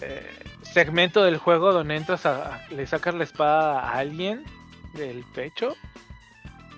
eh, 0.00 0.47
segmento 0.72 1.22
del 1.24 1.38
juego 1.38 1.72
donde 1.72 1.96
entras 1.96 2.26
a, 2.26 2.54
a- 2.56 2.68
le 2.70 2.86
sacas 2.86 3.14
la 3.14 3.24
espada 3.24 3.80
a 3.80 3.98
alguien 3.98 4.44
del 4.94 5.24
pecho 5.34 5.76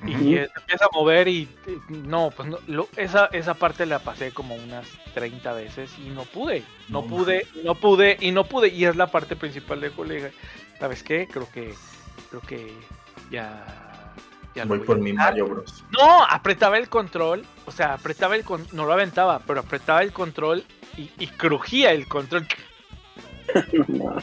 y 0.07 0.15
se 0.15 0.51
empieza 0.57 0.87
a 0.87 0.89
mover 0.93 1.29
y 1.29 1.47
no, 1.89 2.31
pues 2.31 2.49
no, 2.49 2.59
lo- 2.67 2.89
esa, 2.97 3.27
esa 3.33 3.55
parte 3.55 3.85
la 3.87 3.99
pasé 3.99 4.33
como 4.33 4.55
unas 4.55 4.87
30 5.15 5.53
veces 5.53 5.91
y 5.99 6.09
no 6.11 6.23
pude, 6.25 6.63
no 6.89 7.03
No 7.03 7.07
pude, 7.09 7.47
no 7.65 7.75
pude 7.75 8.17
y 8.21 8.33
no 8.33 8.45
pude 8.45 8.69
y 8.69 8.85
es 8.87 8.97
la 8.97 9.09
parte 9.09 9.37
principal 9.37 9.81
del 9.81 9.91
juego. 9.93 10.29
¿sabes 10.79 11.03
qué? 11.03 11.29
Creo 11.31 11.51
que, 11.53 11.75
creo 12.31 12.41
que 12.41 12.73
ya, 13.31 14.15
ya 14.55 14.65
Voy 14.65 14.79
voy 14.79 14.87
por 14.87 14.99
mi 14.99 15.11
dejar". 15.13 15.33
Mario 15.33 15.47
Bros. 15.49 15.85
No, 15.91 16.25
apretaba 16.25 16.79
el 16.79 16.89
control, 16.89 17.45
o 17.67 17.71
sea, 17.71 17.93
apretaba 17.93 18.35
el 18.37 18.45
con- 18.45 18.67
no 18.73 18.87
lo 18.87 18.95
aventaba, 18.95 19.41
pero 19.41 19.61
apretaba 19.61 20.01
el 20.03 20.13
control 20.15 20.65
y, 20.97 21.11
y 21.19 21.27
crujía 21.27 21.93
el 21.93 22.09
control. 22.09 22.47
No. 23.89 24.17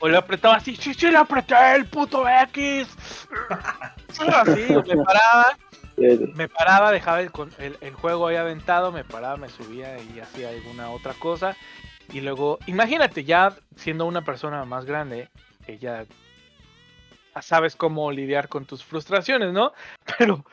O 0.00 0.08
le 0.08 0.16
apretaba 0.16 0.56
así, 0.56 0.74
sí, 0.76 0.94
sí, 0.94 1.10
le 1.10 1.18
apreté 1.18 1.54
el 1.76 1.86
puto 1.86 2.24
X. 2.28 2.88
Así, 4.18 4.66
me 4.88 4.96
paraba, 5.04 5.56
me 6.34 6.48
paraba, 6.48 6.90
dejaba 6.90 7.20
el, 7.20 7.30
el, 7.58 7.76
el 7.80 7.94
juego 7.94 8.26
ahí 8.26 8.36
aventado, 8.36 8.90
me 8.90 9.04
paraba, 9.04 9.36
me 9.36 9.48
subía 9.48 9.96
y 9.98 10.18
hacía 10.20 10.48
alguna 10.48 10.90
otra 10.90 11.14
cosa. 11.14 11.56
Y 12.12 12.20
luego, 12.20 12.58
imagínate, 12.66 13.24
ya 13.24 13.56
siendo 13.76 14.06
una 14.06 14.22
persona 14.22 14.64
más 14.64 14.84
grande, 14.84 15.28
que 15.64 15.78
ya 15.78 16.04
sabes 17.40 17.76
cómo 17.76 18.10
lidiar 18.12 18.48
con 18.48 18.66
tus 18.66 18.84
frustraciones, 18.84 19.52
¿no? 19.52 19.72
Pero 20.18 20.44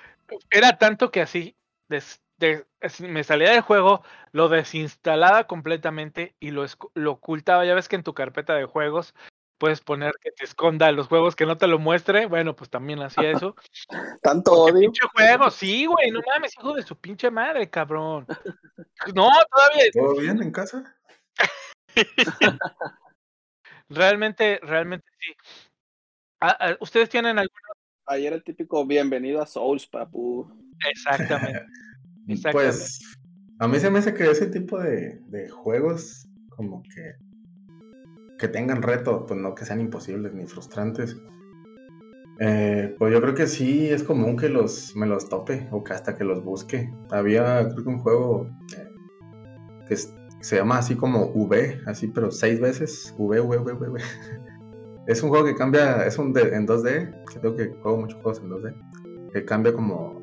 era 0.52 0.78
tanto 0.78 1.12
que 1.12 1.22
así, 1.22 1.56
des- 1.88 2.22
de- 2.40 2.66
me 3.00 3.24
salía 3.24 3.52
del 3.52 3.62
juego, 3.62 4.04
lo 4.32 4.50
desinstalaba 4.50 5.46
completamente 5.48 6.36
y 6.40 6.52
lo, 6.52 6.66
ocultaba. 7.08 7.66
Ya 7.66 7.76
ves 7.76 7.88
que 7.88 7.98
en 7.98 8.04
tu 8.04 8.14
carpeta 8.14 8.56
de 8.56 8.66
juegos 8.66 9.14
puedes 9.58 9.82
poner 9.82 10.14
que 10.22 10.32
te 10.32 10.46
esconda 10.46 10.92
los 10.92 11.08
juegos 11.08 11.36
que 11.36 11.46
no 11.46 11.58
te 11.58 11.68
lo 11.68 11.80
muestre. 11.80 12.26
Bueno, 12.26 12.56
pues 12.56 12.70
también 12.70 13.02
hacía 13.02 13.32
eso. 13.44 13.56
Tanto 14.22 14.52
Porque 14.52 14.72
odio. 14.72 14.92
pinche 14.92 15.08
juego, 15.14 15.52
sí, 15.52 15.86
güey, 15.86 16.12
no 16.12 16.22
mames, 16.34 16.54
hijo 16.58 16.74
de 16.74 16.84
su 16.84 16.98
pinche 16.98 17.30
madre, 17.30 17.70
cabrón. 17.70 18.26
No, 19.16 19.30
todavía, 19.50 19.86
¿Todo 19.94 20.20
bien 20.20 20.42
en 20.42 20.52
casa? 20.52 20.98
realmente, 23.88 24.60
realmente 24.62 25.08
sí. 25.20 25.34
Ah, 26.42 26.58
ah, 26.60 26.78
¿Ustedes 26.82 27.08
tienen 27.08 27.40
algún 27.40 27.58
Ayer 28.06 28.34
el 28.34 28.44
típico 28.44 28.86
bienvenido 28.86 29.42
a 29.42 29.46
Souls, 29.46 29.88
papu. 29.88 30.52
Exactamente. 30.90 31.64
Pues 32.54 33.00
a 33.60 33.68
mí 33.68 33.80
se 33.80 33.90
me 33.90 34.00
hace 34.00 34.14
que 34.14 34.30
ese 34.30 34.48
tipo 34.48 34.80
de, 34.80 35.22
de 35.28 35.50
juegos 35.50 36.28
como 36.50 36.82
que 36.84 37.16
que 38.38 38.48
tengan 38.48 38.82
reto, 38.82 39.26
pues 39.26 39.38
no 39.40 39.54
que 39.54 39.66
sean 39.66 39.82
imposibles 39.82 40.34
ni 40.34 40.46
frustrantes. 40.48 41.18
Eh, 42.40 42.96
pues 42.98 43.12
yo 43.12 43.22
creo 43.22 43.36
que 43.36 43.48
sí 43.48 43.90
es 43.90 44.02
común 44.04 44.38
que 44.38 44.48
los 44.48 44.96
me 44.96 45.06
los 45.06 45.28
tope 45.28 45.68
o 45.72 45.84
que 45.84 45.92
hasta 45.94 46.16
que 46.16 46.24
los 46.24 46.42
busque. 46.44 46.90
Había 47.12 47.68
creo 47.68 47.84
que 47.84 47.90
un 47.90 48.00
juego 48.00 48.48
eh, 48.78 48.88
que 49.88 49.94
es- 49.96 50.14
se 50.40 50.56
llama 50.56 50.78
así 50.78 50.96
como 50.96 51.32
V, 51.34 51.82
así 51.86 52.08
pero 52.08 52.32
seis 52.32 52.62
veces 52.62 53.14
V 53.18 53.42
V 53.42 53.58
V 53.58 53.74
V. 53.74 53.90
V. 53.90 54.00
Es 55.08 55.24
un 55.24 55.30
juego 55.30 55.44
que 55.46 55.56
cambia, 55.56 56.06
es 56.06 56.20
un 56.20 56.32
de- 56.34 56.56
en 56.56 56.68
2D, 56.68 57.24
que 57.34 57.40
tengo 57.40 57.56
que 57.56 57.70
juego 57.82 57.98
muchos 57.98 58.22
juegos 58.22 58.40
en 58.44 58.50
2D, 58.52 58.76
que 59.34 59.44
cambia 59.44 59.74
como 59.74 60.19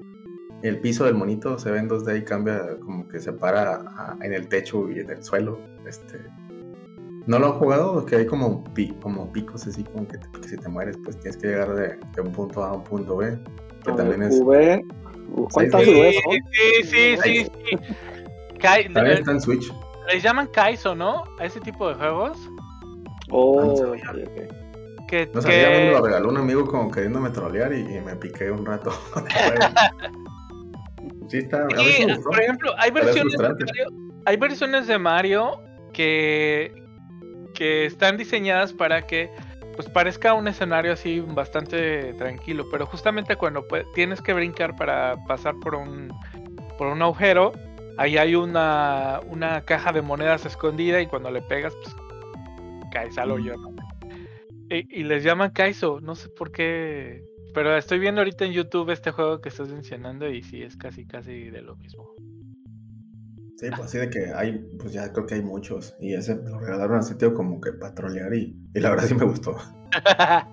el 0.67 0.79
piso 0.81 1.05
del 1.05 1.15
monito 1.15 1.59
se 1.59 1.71
ve 1.71 1.79
en 1.79 1.89
2D 1.89 2.19
y 2.19 2.25
cambia 2.25 2.77
como 2.81 3.07
que 3.09 3.21
se 3.21 3.33
para 3.33 3.75
a- 3.75 4.17
en 4.23 4.33
el 4.33 4.49
techo 4.49 4.91
y 4.91 5.01
en 5.01 5.11
el 5.11 5.23
suelo. 5.23 5.59
Este, 5.87 6.19
¿No 7.27 7.39
lo 7.41 7.47
han 7.47 7.53
jugado? 7.55 8.07
Que 8.07 8.17
hay 8.17 8.27
como, 8.27 8.63
pi- 8.73 8.95
como 9.03 9.33
picos 9.33 9.67
así, 9.67 9.83
como 9.85 10.07
que, 10.07 10.19
te- 10.19 10.31
que 10.41 10.49
si 10.49 10.57
te 10.57 10.69
mueres, 10.69 10.97
pues 11.03 11.19
tienes 11.19 11.37
que 11.37 11.49
llegar 11.49 11.75
de, 11.75 11.99
de 12.15 12.21
un 12.23 12.33
punto 12.33 12.63
A 12.65 12.69
a 12.71 12.73
un 12.75 12.85
punto 12.85 13.17
B. 13.17 13.37
Que 13.85 13.93
también 13.93 14.23
es. 14.23 14.41
V. 14.41 14.85
¿Cuántas 15.53 15.83
Sí, 15.83 15.91
V 15.91 16.13
Sí, 16.13 16.21
son? 16.23 16.33
sí, 16.53 16.83
sí, 16.85 17.17
sí, 17.23 17.45
sí. 17.69 17.79
Kai- 18.61 18.85
También 18.85 19.07
le- 19.07 19.15
está 19.15 19.33
en 19.33 19.41
Switch. 19.41 19.73
les 20.13 20.23
llaman 20.23 20.47
Kaizo, 20.49 20.95
¿no? 20.95 21.25
A 21.41 21.45
ese 21.47 21.61
tipo 21.61 21.89
de 21.89 21.95
juegos. 21.97 22.39
Oh, 23.31 23.61
Ah, 23.61 23.65
no 23.67 23.77
sabía. 23.77 24.13
Que, 25.09 25.29
No 25.35 25.41
sabía, 25.43 25.69
me 25.71 25.91
lo 25.91 26.03
que- 26.03 26.09
regaló 26.09 26.29
un 26.31 26.37
amigo 26.37 26.65
como 26.65 26.91
queriéndome 26.91 27.31
trolear 27.31 27.73
y, 27.73 27.81
y 27.97 28.01
me 28.01 28.15
piqué 28.17 28.51
un 28.53 28.65
rato. 28.67 28.91
sí, 31.29 31.39
está. 31.39 31.63
A 31.77 31.83
mí 31.83 31.93
sí 31.93 32.03
Sí, 32.03 32.07
me 32.07 32.15
gustó. 32.17 32.31
por 32.31 32.41
ejemplo, 32.41 32.75
hay 32.79 32.91
versiones 32.91 33.37
de. 33.39 33.49
Mario, 33.49 33.87
hay 34.25 34.37
versiones 34.37 34.87
de 34.87 34.99
Mario 34.99 35.63
que, 35.93 36.73
que 37.55 37.87
están 37.87 38.17
diseñadas 38.17 38.73
para 38.73 39.07
que 39.07 39.31
pues 39.77 39.89
parezca 39.91 40.33
un 40.33 40.49
escenario 40.49 40.93
así 40.93 41.21
bastante 41.21 42.15
tranquilo, 42.15 42.67
pero 42.71 42.87
justamente 42.87 43.37
cuando 43.37 43.65
tienes 43.95 44.23
que 44.23 44.33
brincar 44.33 44.75
para 44.77 45.17
pasar 45.27 45.55
por 45.61 45.75
un 45.75 46.13
por 46.79 46.89
un 46.89 47.03
agujero, 47.03 47.53
ahí 47.99 48.17
hay 48.19 48.35
una, 48.35 49.21
una 49.29 49.63
caja 49.65 49.93
de 49.93 50.03
monedas 50.03 50.45
escondida 50.47 51.01
y 51.01 51.07
cuando 51.07 51.31
le 51.31 51.41
pegas 51.43 51.75
pues 51.77 51.95
caes 52.93 53.17
al 53.19 53.31
hoyo. 53.33 53.57
¿no? 53.57 53.75
Y, 54.71 55.01
y 55.01 55.05
les 55.05 55.23
llaman 55.23 55.51
Kaizo, 55.51 56.01
no 56.01 56.15
sé 56.15 56.29
por 56.31 56.51
qué, 56.53 57.23
pero 57.57 57.75
estoy 57.75 57.99
viendo 57.99 58.21
ahorita 58.21 58.45
en 58.45 58.53
YouTube 58.53 58.91
este 58.91 59.13
juego 59.13 59.41
que 59.41 59.49
estás 59.49 59.71
mencionando 59.71 60.29
y 60.29 60.43
sí 60.43 60.63
es 60.63 60.77
casi 60.77 61.07
casi 61.07 61.49
de 61.49 61.63
lo 61.63 61.75
mismo. 61.77 62.05
Sí, 63.57 63.69
pues 63.71 63.81
así 63.81 63.97
de 63.97 64.11
que 64.11 64.31
hay, 64.35 64.63
pues 64.79 64.93
ya 64.93 65.11
creo 65.11 65.25
que 65.27 65.37
hay 65.37 65.41
muchos. 65.43 65.97
Y 65.99 66.13
ese 66.13 66.35
me 66.35 66.51
lo 66.51 66.59
regalaron 66.59 66.99
así, 66.99 67.15
tío, 67.17 67.33
como 67.33 67.59
que 67.63 67.73
para 67.73 67.95
trolear 67.95 68.35
y, 68.35 68.55
y 68.75 68.81
la 68.81 68.91
verdad 68.91 69.07
sí 69.07 69.15
me 69.15 69.25
gustó. 69.25 69.57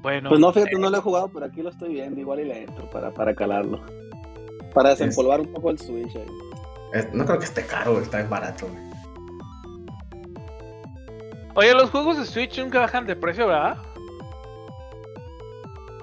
bueno, 0.00 0.28
Pues 0.28 0.40
no, 0.40 0.52
fíjate, 0.52 0.78
no 0.78 0.88
lo 0.88 0.96
he 0.98 1.00
jugado, 1.00 1.28
pero 1.34 1.46
aquí 1.46 1.62
lo 1.62 1.70
estoy 1.70 1.94
viendo. 1.94 2.20
Igual 2.20 2.38
y 2.40 2.44
le 2.44 2.62
entro 2.62 2.88
para, 2.90 3.12
para 3.12 3.34
calarlo. 3.34 3.84
Para 4.72 4.90
desempolvar 4.90 5.40
un 5.40 5.52
poco 5.52 5.70
el 5.70 5.78
Switch. 5.80 6.14
ahí. 6.14 6.26
Es- 6.92 7.12
no 7.12 7.24
creo 7.24 7.40
que 7.40 7.46
esté 7.46 7.66
caro, 7.66 8.00
está 8.00 8.22
barato. 8.22 8.68
güey. 8.68 8.93
Oye, 11.54 11.74
los 11.74 11.90
juegos 11.90 12.18
de 12.18 12.24
Switch 12.24 12.58
nunca 12.58 12.80
bajan 12.80 13.06
de 13.06 13.16
precio, 13.16 13.46
¿verdad? 13.46 13.76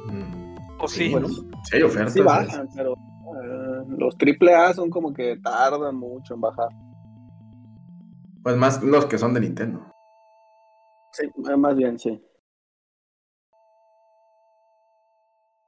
Mm, 0.05 0.57
¿O 0.79 0.87
sí? 0.87 1.09
Bueno, 1.11 1.27
sí 1.27 1.75
hay 1.75 1.83
ofertas. 1.83 2.13
sí 2.13 2.21
bajan, 2.21 2.67
pero 2.75 2.93
eh, 2.93 3.85
los 3.97 4.17
triple 4.17 4.53
A 4.55 4.73
son 4.73 4.89
como 4.89 5.13
que 5.13 5.37
tardan 5.37 5.95
mucho 5.95 6.33
en 6.33 6.41
bajar. 6.41 6.69
Pues 8.43 8.55
más 8.55 8.81
los 8.81 9.05
que 9.05 9.17
son 9.17 9.33
de 9.33 9.41
Nintendo. 9.41 9.85
Sí, 11.11 11.25
eh, 11.25 11.57
más 11.57 11.75
bien, 11.75 11.99
sí. 11.99 12.21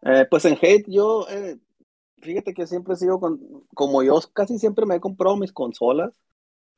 Eh, 0.06 0.26
pues 0.30 0.44
en 0.46 0.54
Hate 0.56 0.86
yo, 0.88 1.28
eh, 1.30 1.58
fíjate 2.22 2.54
que 2.54 2.68
siempre 2.68 2.94
he 2.94 2.98
sido, 2.98 3.20
con, 3.20 3.40
como 3.74 4.04
yo 4.04 4.20
casi 4.34 4.58
siempre 4.60 4.86
me 4.86 4.96
he 4.96 5.00
comprado 5.00 5.38
mis 5.38 5.54
consolas, 5.54 6.12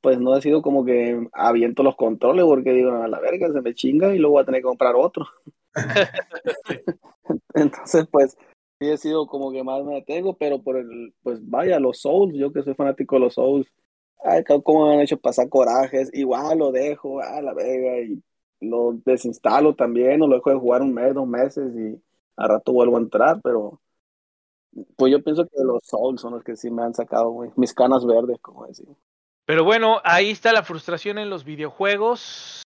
pues 0.06 0.20
no 0.20 0.38
he 0.38 0.42
sido 0.44 0.62
como 0.62 0.86
que 0.86 1.28
aviento 1.34 1.82
los 1.82 1.96
controles 1.96 2.46
porque 2.46 2.74
digo, 2.74 2.92
a 2.92 3.08
la 3.08 3.20
verga, 3.20 3.52
se 3.52 3.60
me 3.60 3.74
chinga 3.74 4.14
y 4.14 4.20
luego 4.20 4.34
voy 4.34 4.44
a 4.44 4.46
tener 4.46 4.62
que 4.62 4.68
comprar 4.68 4.94
otro. 4.96 5.26
Entonces, 7.56 8.06
pues 8.12 8.38
sí 8.80 8.88
he 8.88 8.98
sido 8.98 9.26
como 9.26 9.52
que 9.52 9.64
más 9.64 9.84
me 9.84 9.96
detengo, 9.96 10.38
pero 10.38 10.62
por 10.62 10.78
el, 10.78 11.16
pues 11.24 11.40
vaya, 11.50 11.80
los 11.80 12.02
Souls, 12.02 12.36
yo 12.38 12.54
que 12.54 12.62
soy 12.62 12.76
fanático 12.76 13.16
de 13.16 13.22
los 13.22 13.34
Souls, 13.34 13.68
ay, 14.24 14.44
cómo 14.64 14.86
me 14.86 14.94
han 14.94 15.02
hecho 15.02 15.18
pasar 15.18 15.50
corajes, 15.50 16.12
igual 16.14 16.60
lo 16.60 16.72
dejo, 16.72 17.20
a 17.20 17.42
la 17.42 17.56
verga, 17.56 17.98
y 18.02 18.22
lo 18.60 18.94
desinstalo 19.06 19.74
también, 19.74 20.22
o 20.22 20.28
lo 20.28 20.36
dejo 20.36 20.52
de 20.52 20.60
jugar 20.60 20.84
un 20.84 20.94
mes, 20.94 21.16
dos 21.16 21.28
meses, 21.28 21.74
y 21.76 22.00
a 22.38 22.48
rato 22.48 22.74
vuelvo 22.74 22.98
a 22.98 23.00
entrar, 23.02 23.42
pero 23.44 23.82
pues 24.98 25.12
yo 25.12 25.24
pienso 25.24 25.48
que 25.48 25.64
los 25.64 25.80
Souls 25.84 26.22
son 26.22 26.34
los 26.34 26.44
que 26.44 26.56
sí 26.56 26.70
me 26.70 26.84
han 26.84 26.94
sacado, 26.94 27.32
güey, 27.32 27.50
mis 27.56 27.74
canas 27.74 28.06
verdes, 28.06 28.38
como 28.40 28.68
decimos. 28.68 28.98
Pero 29.46 29.64
bueno, 29.64 30.02
ahí 30.04 30.32
está 30.32 30.52
la 30.52 30.64
frustración 30.64 31.18
en 31.20 31.30
los 31.30 31.44
videojuegos. 31.44 32.64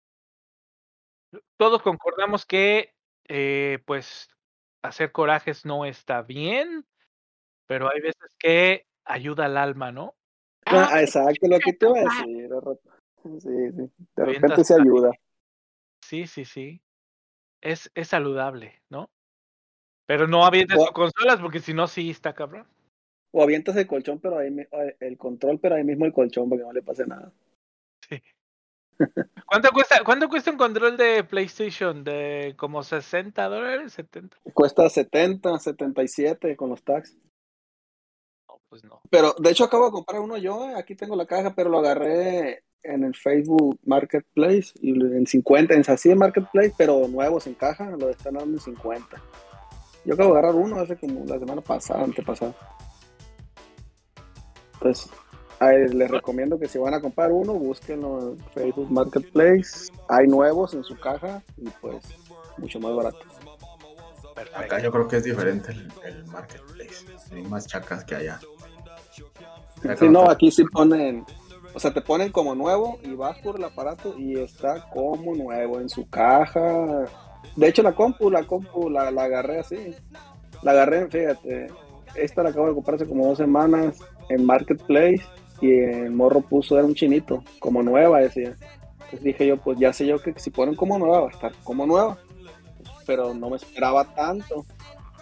Todos 1.57 1.81
concordamos 1.81 2.45
que, 2.45 2.93
eh, 3.27 3.79
pues, 3.85 4.29
hacer 4.81 5.11
corajes 5.11 5.65
no 5.65 5.85
está 5.85 6.21
bien, 6.23 6.85
pero 7.67 7.89
hay 7.91 8.01
veces 8.01 8.35
que 8.39 8.87
ayuda 9.05 9.45
al 9.45 9.57
alma, 9.57 9.91
¿no? 9.91 10.15
Ah, 10.65 11.01
exacto, 11.01 11.47
lo 11.47 11.59
que 11.59 11.73
te 11.73 11.85
iba 11.85 11.99
a 11.99 12.03
decir, 12.03 12.49
sí, 13.21 13.39
sí, 13.39 13.91
de 14.15 14.25
repente 14.25 14.63
se 14.63 14.73
ayuda. 14.73 15.11
Sí, 16.01 16.27
sí, 16.27 16.45
sí. 16.45 16.81
Es, 17.61 17.91
es 17.95 18.07
saludable, 18.09 18.81
¿no? 18.89 19.09
Pero 20.05 20.27
no 20.27 20.45
avientes 20.45 20.79
O- 20.79 20.85
tus 20.85 20.93
consolas 20.93 21.39
porque 21.39 21.59
si 21.59 21.73
no, 21.73 21.87
sí 21.87 22.09
está 22.09 22.33
cabrón. 22.33 22.67
O 23.35 23.41
avientas 23.41 23.75
el 23.75 23.87
colchón, 23.87 24.19
pero 24.19 24.37
ahí, 24.37 24.51
mi- 24.51 24.67
el 24.99 25.17
control, 25.17 25.59
pero 25.59 25.75
ahí 25.75 25.83
mismo 25.83 26.05
el 26.05 26.13
colchón 26.13 26.49
para 26.49 26.61
que 26.61 26.65
no 26.67 26.73
le 26.73 26.83
pase 26.83 27.05
nada. 27.07 27.31
Sí. 28.07 28.21
¿Cuánto 29.47 29.71
cuesta, 29.71 30.03
¿Cuánto 30.05 30.29
cuesta 30.29 30.51
un 30.51 30.57
control 30.57 30.97
de 30.97 31.23
PlayStation? 31.23 32.03
¿De 32.03 32.53
como 32.57 32.83
60 32.83 33.49
dólares? 33.49 33.97
¿70? 33.97 34.29
Cuesta 34.53 34.87
70, 34.87 35.57
77 35.57 36.55
con 36.55 36.69
los 36.69 36.83
tax. 36.83 37.17
No, 38.47 38.61
pues 38.69 38.83
no. 38.83 39.01
Pero 39.09 39.33
de 39.39 39.49
hecho 39.49 39.63
acabo 39.63 39.85
de 39.85 39.91
comprar 39.91 40.21
uno 40.21 40.37
yo, 40.37 40.69
eh, 40.69 40.75
aquí 40.77 40.95
tengo 40.95 41.15
la 41.15 41.25
caja, 41.25 41.55
pero 41.55 41.69
lo 41.71 41.79
agarré 41.79 42.63
en 42.83 43.03
el 43.03 43.15
Facebook 43.15 43.79
Marketplace 43.83 44.73
y 44.81 44.91
en 44.91 45.25
50, 45.25 45.73
en 45.73 45.83
así 45.87 46.11
en 46.11 46.19
Marketplace, 46.19 46.73
pero 46.77 47.07
nuevos 47.07 47.47
en 47.47 47.55
caja, 47.55 47.89
lo 47.89 48.09
están 48.09 48.35
dando 48.35 48.57
en 48.57 48.59
50. 48.59 49.21
Yo 50.05 50.13
acabo 50.13 50.33
de 50.33 50.39
agarrar 50.39 50.55
uno 50.55 50.79
hace 50.79 50.97
como 50.97 51.25
la 51.25 51.39
semana 51.39 51.61
pasada, 51.61 52.03
antepasada. 52.03 52.53
Pues 54.83 55.09
ahí 55.59 55.87
les 55.87 56.11
recomiendo 56.11 56.59
que 56.59 56.67
si 56.67 56.77
van 56.77 56.93
a 56.93 56.99
comprar 56.99 57.31
uno, 57.31 57.53
búsquenlo 57.53 58.19
en 58.19 58.37
Facebook 58.53 58.91
Marketplace. 58.91 59.89
Hay 60.09 60.27
nuevos 60.27 60.73
en 60.73 60.83
su 60.83 60.99
caja 60.99 61.41
y 61.55 61.69
pues 61.81 62.03
mucho 62.57 62.81
más 62.81 62.93
barato. 62.93 63.19
Perfecto. 64.35 64.59
Acá 64.59 64.79
yo 64.79 64.91
creo 64.91 65.07
que 65.07 65.17
es 65.17 65.23
diferente 65.23 65.71
el, 65.71 65.89
el 66.03 66.25
marketplace. 66.25 67.05
Hay 67.31 67.43
más 67.43 67.65
chacas 67.65 68.03
que 68.03 68.15
allá. 68.15 68.41
Acá 69.83 69.95
Si 69.95 70.09
no, 70.09 70.29
aquí 70.29 70.51
sí 70.51 70.65
ponen, 70.65 71.25
o 71.73 71.79
sea, 71.79 71.93
te 71.93 72.01
ponen 72.01 72.33
como 72.33 72.55
nuevo 72.55 72.99
y 73.01 73.13
vas 73.13 73.39
por 73.39 73.55
el 73.55 73.63
aparato 73.63 74.17
y 74.17 74.37
está 74.37 74.89
como 74.89 75.33
nuevo 75.33 75.79
en 75.79 75.87
su 75.87 76.09
caja. 76.09 77.05
De 77.55 77.67
hecho, 77.69 77.83
la 77.83 77.95
compu, 77.95 78.29
la 78.29 78.43
compu, 78.43 78.89
la, 78.89 79.11
la 79.11 79.23
agarré 79.23 79.59
así. 79.59 79.95
La 80.61 80.71
agarré, 80.71 81.07
fíjate, 81.09 81.67
esta 82.15 82.43
la 82.43 82.49
acabo 82.49 82.67
de 82.67 82.73
comprar 82.73 82.95
hace 82.95 83.07
como 83.07 83.27
dos 83.27 83.37
semanas 83.37 83.99
en 84.29 84.45
Marketplace 84.45 85.21
y 85.61 85.71
el 85.71 86.11
morro 86.11 86.41
puso, 86.41 86.77
era 86.77 86.85
un 86.85 86.95
chinito, 86.95 87.43
como 87.59 87.81
nueva, 87.83 88.19
decía. 88.19 88.55
Entonces 88.95 89.23
dije 89.23 89.47
yo, 89.47 89.57
pues 89.57 89.77
ya 89.79 89.93
sé 89.93 90.05
yo 90.05 90.19
que 90.21 90.33
si 90.39 90.49
ponen 90.49 90.75
como 90.75 90.97
nueva, 90.97 91.21
va 91.21 91.27
a 91.27 91.31
estar 91.31 91.51
como 91.63 91.85
nueva. 91.85 92.17
Pero 93.05 93.33
no 93.33 93.49
me 93.49 93.57
esperaba 93.57 94.03
tanto. 94.15 94.65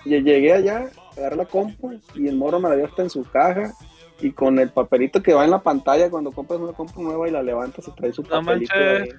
Y 0.05 0.09
llegué 0.22 0.53
allá, 0.53 0.89
agarré 1.15 1.35
la 1.35 1.45
compu 1.45 1.99
y 2.15 2.27
el 2.27 2.35
morro 2.35 2.59
me 2.59 2.69
la 2.69 2.76
dio 2.76 2.85
hasta 2.85 3.03
en 3.03 3.09
su 3.09 3.23
caja 3.23 3.72
y 4.19 4.31
con 4.31 4.57
el 4.59 4.69
papelito 4.69 5.22
que 5.22 5.34
va 5.34 5.43
en 5.43 5.51
la 5.51 5.61
pantalla 5.61 6.09
cuando 6.09 6.31
compras 6.31 6.59
una 6.59 6.73
compu 6.73 7.01
nueva 7.03 7.27
y 7.27 7.31
la 7.31 7.43
levantas 7.43 7.88
y 7.88 7.91
trae 7.91 8.11
su 8.13 8.23
No 8.23 8.30
papelito. 8.30 8.73
ahí. 8.73 9.09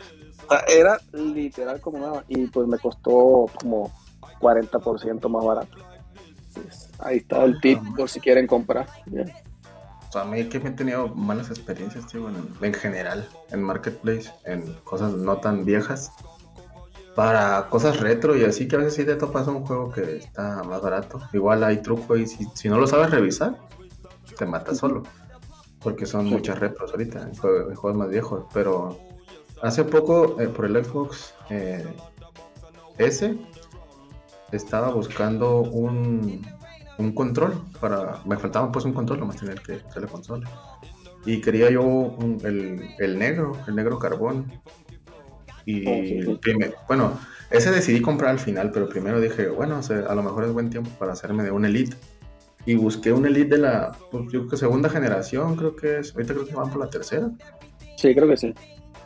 O 0.47 0.49
sea, 0.49 0.65
era 0.69 0.99
literal 1.12 1.81
como 1.81 1.99
nueva 1.99 2.24
y 2.28 2.47
pues 2.47 2.66
me 2.66 2.78
costó 2.78 3.47
como 3.61 3.93
40% 4.40 5.28
más 5.28 5.44
barato. 5.44 5.77
Pues, 6.55 6.91
ahí 7.03 7.19
está 7.19 7.45
el 7.45 7.61
tip 7.61 7.79
por 7.97 8.09
si 8.09 8.20
quieren 8.20 8.47
comprar. 8.47 8.87
O 10.09 10.12
sea, 10.12 10.23
a 10.23 10.24
mí 10.24 10.45
que 10.49 10.61
me 10.61 10.70
he 10.70 10.73
tenido 10.73 11.09
malas 11.09 11.49
experiencias, 11.51 12.07
tío, 12.07 12.29
en, 12.29 12.49
en 12.61 12.74
general, 12.74 13.29
en 13.51 13.62
Marketplace, 13.62 14.31
en 14.45 14.74
cosas 14.85 15.12
no 15.15 15.39
tan 15.39 15.65
viejas. 15.65 16.12
Para 17.15 17.69
cosas 17.69 18.01
retro 18.01 18.37
y 18.37 18.45
así 18.45 18.66
que 18.66 18.77
a 18.77 18.79
veces 18.79 18.95
sí 18.95 19.05
te 19.05 19.16
topas 19.16 19.47
un 19.47 19.66
juego 19.66 19.91
que 19.93 20.16
está 20.16 20.62
más 20.62 20.81
barato. 20.81 21.20
Igual 21.35 21.62
hay 21.62 21.83
truco 21.83 22.16
y 22.16 22.27
si, 22.27 22.47
si 22.55 22.69
no 22.70 22.79
lo 22.79 22.87
sabes 22.87 23.11
revisar, 23.11 23.57
te 24.39 24.47
mata 24.47 24.74
solo. 24.74 25.03
Porque 25.81 26.07
son 26.07 26.27
Sí. 26.27 26.33
muchas 26.33 26.59
retros 26.59 26.91
ahorita, 26.93 27.20
en 27.23 27.33
jue- 27.35 27.69
en 27.70 27.74
juegos 27.74 27.99
más 27.99 28.09
viejos. 28.09 28.45
Pero 28.55 28.99
hace 29.62 29.85
poco, 29.85 30.41
eh, 30.41 30.49
por 30.49 30.65
el 30.65 30.83
Xbox 30.83 31.35
eh, 31.51 31.85
S, 32.99 33.37
estaba 34.53 34.91
buscando 34.91 35.61
un, 35.61 36.47
un 36.98 37.12
control 37.14 37.55
para. 37.81 38.20
Me 38.27 38.36
faltaba 38.36 38.70
pues 38.70 38.85
un 38.85 38.93
control, 38.93 39.20
nomás 39.20 39.36
tener 39.36 39.60
que 39.60 39.74
hacer 39.86 40.02
la 40.02 40.09
consola. 40.09 40.51
Y 41.24 41.40
quería 41.40 41.70
yo 41.70 41.82
un- 41.82 42.39
el, 42.44 42.81
el 42.98 43.19
negro, 43.19 43.52
el 43.66 43.74
negro 43.77 43.98
carbón. 43.98 44.51
Y 45.64 45.86
Oh, 45.89 46.02
sí, 46.05 46.23
sí. 46.24 46.39
prime- 46.43 46.74
bueno, 46.89 47.19
ese 47.51 47.70
decidí 47.70 48.01
comprar 48.02 48.31
al 48.31 48.40
final, 48.40 48.70
pero 48.73 48.89
primero 48.89 49.20
dije, 49.20 49.47
bueno, 49.48 49.78
o 49.78 49.82
sea, 49.82 50.01
a 50.09 50.14
lo 50.14 50.23
mejor 50.23 50.44
es 50.44 50.52
buen 50.52 50.70
tiempo 50.70 50.90
para 50.98 51.12
hacerme 51.12 51.44
de 51.44 51.51
un 51.52 51.64
Elite. 51.64 51.97
Y 52.66 52.74
busqué 52.77 53.12
un 53.12 53.27
Elite 53.27 53.56
de 53.56 53.59
la, 53.59 53.93
pues, 54.10 54.31
yo 54.32 54.47
que 54.48 54.56
segunda 54.56 54.89
generación, 54.89 55.56
creo 55.56 55.74
que 55.77 55.98
es, 55.98 56.12
ahorita 56.14 56.35
creo 56.35 56.47
que 56.47 56.55
van 56.55 56.70
por 56.70 56.81
la 56.81 56.89
tercera. 56.90 57.31
Sí, 57.97 58.14
creo 58.14 58.28
que 58.28 58.36
sí. 58.36 58.55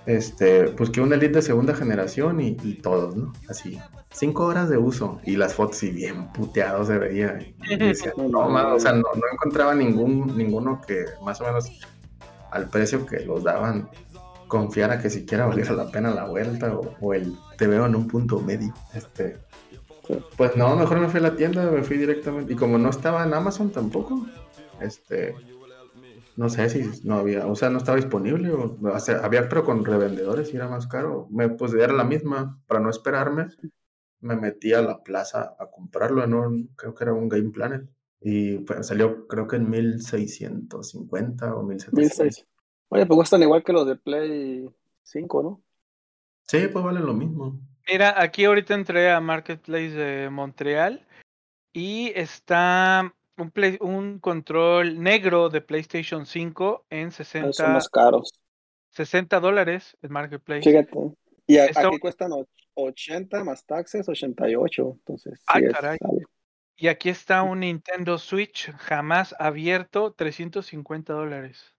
Este, 0.06 0.66
busqué 0.66 1.00
un 1.00 1.12
Elite 1.12 1.34
de 1.34 1.42
segunda 1.42 1.74
generación 1.74 2.40
y, 2.40 2.56
y 2.62 2.74
todos, 2.74 3.16
¿no? 3.16 3.32
Así, 3.48 3.78
cinco 4.12 4.44
horas 4.44 4.68
de 4.68 4.78
uso 4.78 5.20
y 5.24 5.36
las 5.36 5.54
fotos 5.54 5.82
y 5.82 5.90
bien 5.90 6.32
puteados 6.32 6.86
se 6.86 6.98
veía. 6.98 7.38
Y 7.68 7.76
decía, 7.76 8.12
no, 8.16 8.48
ma, 8.48 8.74
o 8.74 8.78
sea, 8.78 8.92
no, 8.92 9.02
no 9.02 9.22
encontraba 9.32 9.74
ningún, 9.74 10.36
ninguno 10.36 10.80
que 10.86 11.06
más 11.24 11.40
o 11.40 11.44
menos 11.44 11.70
al 12.52 12.70
precio 12.70 13.04
que 13.04 13.20
los 13.20 13.42
daban 13.42 13.90
confiara 14.46 15.00
que 15.00 15.10
siquiera 15.10 15.46
valiera 15.46 15.72
la 15.72 15.90
pena 15.90 16.14
la 16.14 16.26
vuelta 16.26 16.72
o, 16.72 16.94
o 17.00 17.12
el 17.12 17.36
te 17.58 17.66
veo 17.66 17.86
en 17.86 17.96
un 17.96 18.06
punto 18.06 18.40
medio. 18.40 18.72
Este, 18.94 19.38
pues 20.36 20.56
no, 20.56 20.76
mejor 20.76 21.00
me 21.00 21.08
fui 21.08 21.18
a 21.18 21.24
la 21.24 21.36
tienda, 21.36 21.68
me 21.70 21.82
fui 21.82 21.96
directamente. 21.98 22.52
Y 22.52 22.56
como 22.56 22.78
no 22.78 22.90
estaba 22.90 23.24
en 23.24 23.34
Amazon 23.34 23.70
tampoco, 23.70 24.26
este, 24.80 25.34
no 26.36 26.48
sé 26.48 26.68
si 26.68 27.06
no 27.06 27.16
había, 27.16 27.46
o 27.46 27.54
sea, 27.54 27.70
no 27.70 27.78
estaba 27.78 27.96
disponible, 27.96 28.52
o, 28.52 28.78
o 28.80 29.00
sea, 29.00 29.24
había, 29.24 29.48
pero 29.48 29.64
con 29.64 29.84
revendedores 29.84 30.52
y 30.52 30.56
era 30.56 30.68
más 30.68 30.86
caro. 30.86 31.26
Me, 31.30 31.48
pues 31.48 31.72
era 31.74 31.92
la 31.92 32.04
misma, 32.04 32.60
para 32.66 32.80
no 32.80 32.90
esperarme, 32.90 33.46
me 34.20 34.36
metí 34.36 34.72
a 34.72 34.82
la 34.82 35.02
plaza 35.02 35.56
a 35.58 35.70
comprarlo 35.70 36.22
en 36.22 36.34
un, 36.34 36.66
creo 36.76 36.94
que 36.94 37.04
era 37.04 37.14
un 37.14 37.28
Game 37.28 37.50
Planet. 37.50 37.88
Y 38.20 38.58
pues 38.58 38.86
salió, 38.86 39.26
creo 39.28 39.46
que 39.46 39.56
en 39.56 39.70
1650 39.70 41.54
o 41.54 41.62
1700. 41.62 42.18
1006. 42.18 42.46
Oye, 42.88 43.06
pues 43.06 43.16
cuestan 43.16 43.42
igual 43.42 43.62
que 43.64 43.72
los 43.72 43.86
de 43.86 43.96
Play 43.96 44.68
5, 45.02 45.42
¿no? 45.42 45.62
Sí, 46.42 46.68
pues 46.72 46.84
vale 46.84 47.00
lo 47.00 47.14
mismo. 47.14 47.60
Mira, 47.88 48.20
aquí 48.20 48.44
ahorita 48.44 48.74
entré 48.74 49.10
a 49.10 49.20
Marketplace 49.20 49.90
de 49.90 50.30
Montreal 50.30 51.06
y 51.72 52.12
está 52.14 53.14
un, 53.36 53.50
play- 53.50 53.78
un 53.80 54.18
control 54.18 55.00
negro 55.02 55.48
de 55.48 55.60
PlayStation 55.60 56.26
5 56.26 56.86
en 56.90 57.08
Ah, 57.08 57.10
Son 57.10 57.24
60, 57.24 57.68
más 57.68 57.88
caros. 57.88 58.32
60 58.90 59.40
dólares 59.40 59.96
en 60.02 60.12
Marketplace. 60.12 60.62
Fíjate. 60.62 60.98
Y 61.46 61.58
a- 61.58 61.66
Está- 61.66 61.88
aquí 61.88 61.98
cuestan 61.98 62.32
och- 62.32 62.48
80 62.74 63.44
más 63.44 63.64
taxes, 63.64 64.08
88. 64.08 64.96
Entonces, 64.98 65.42
Ah, 65.46 65.58
sí 65.58 65.66
caray. 65.72 65.98
algo. 66.00 66.20
Y 66.78 66.88
aquí 66.88 67.08
está 67.08 67.42
un 67.42 67.60
Nintendo 67.60 68.18
Switch 68.18 68.70
jamás 68.72 69.34
abierto, 69.38 70.12
350 70.12 71.14
dólares. 71.14 71.74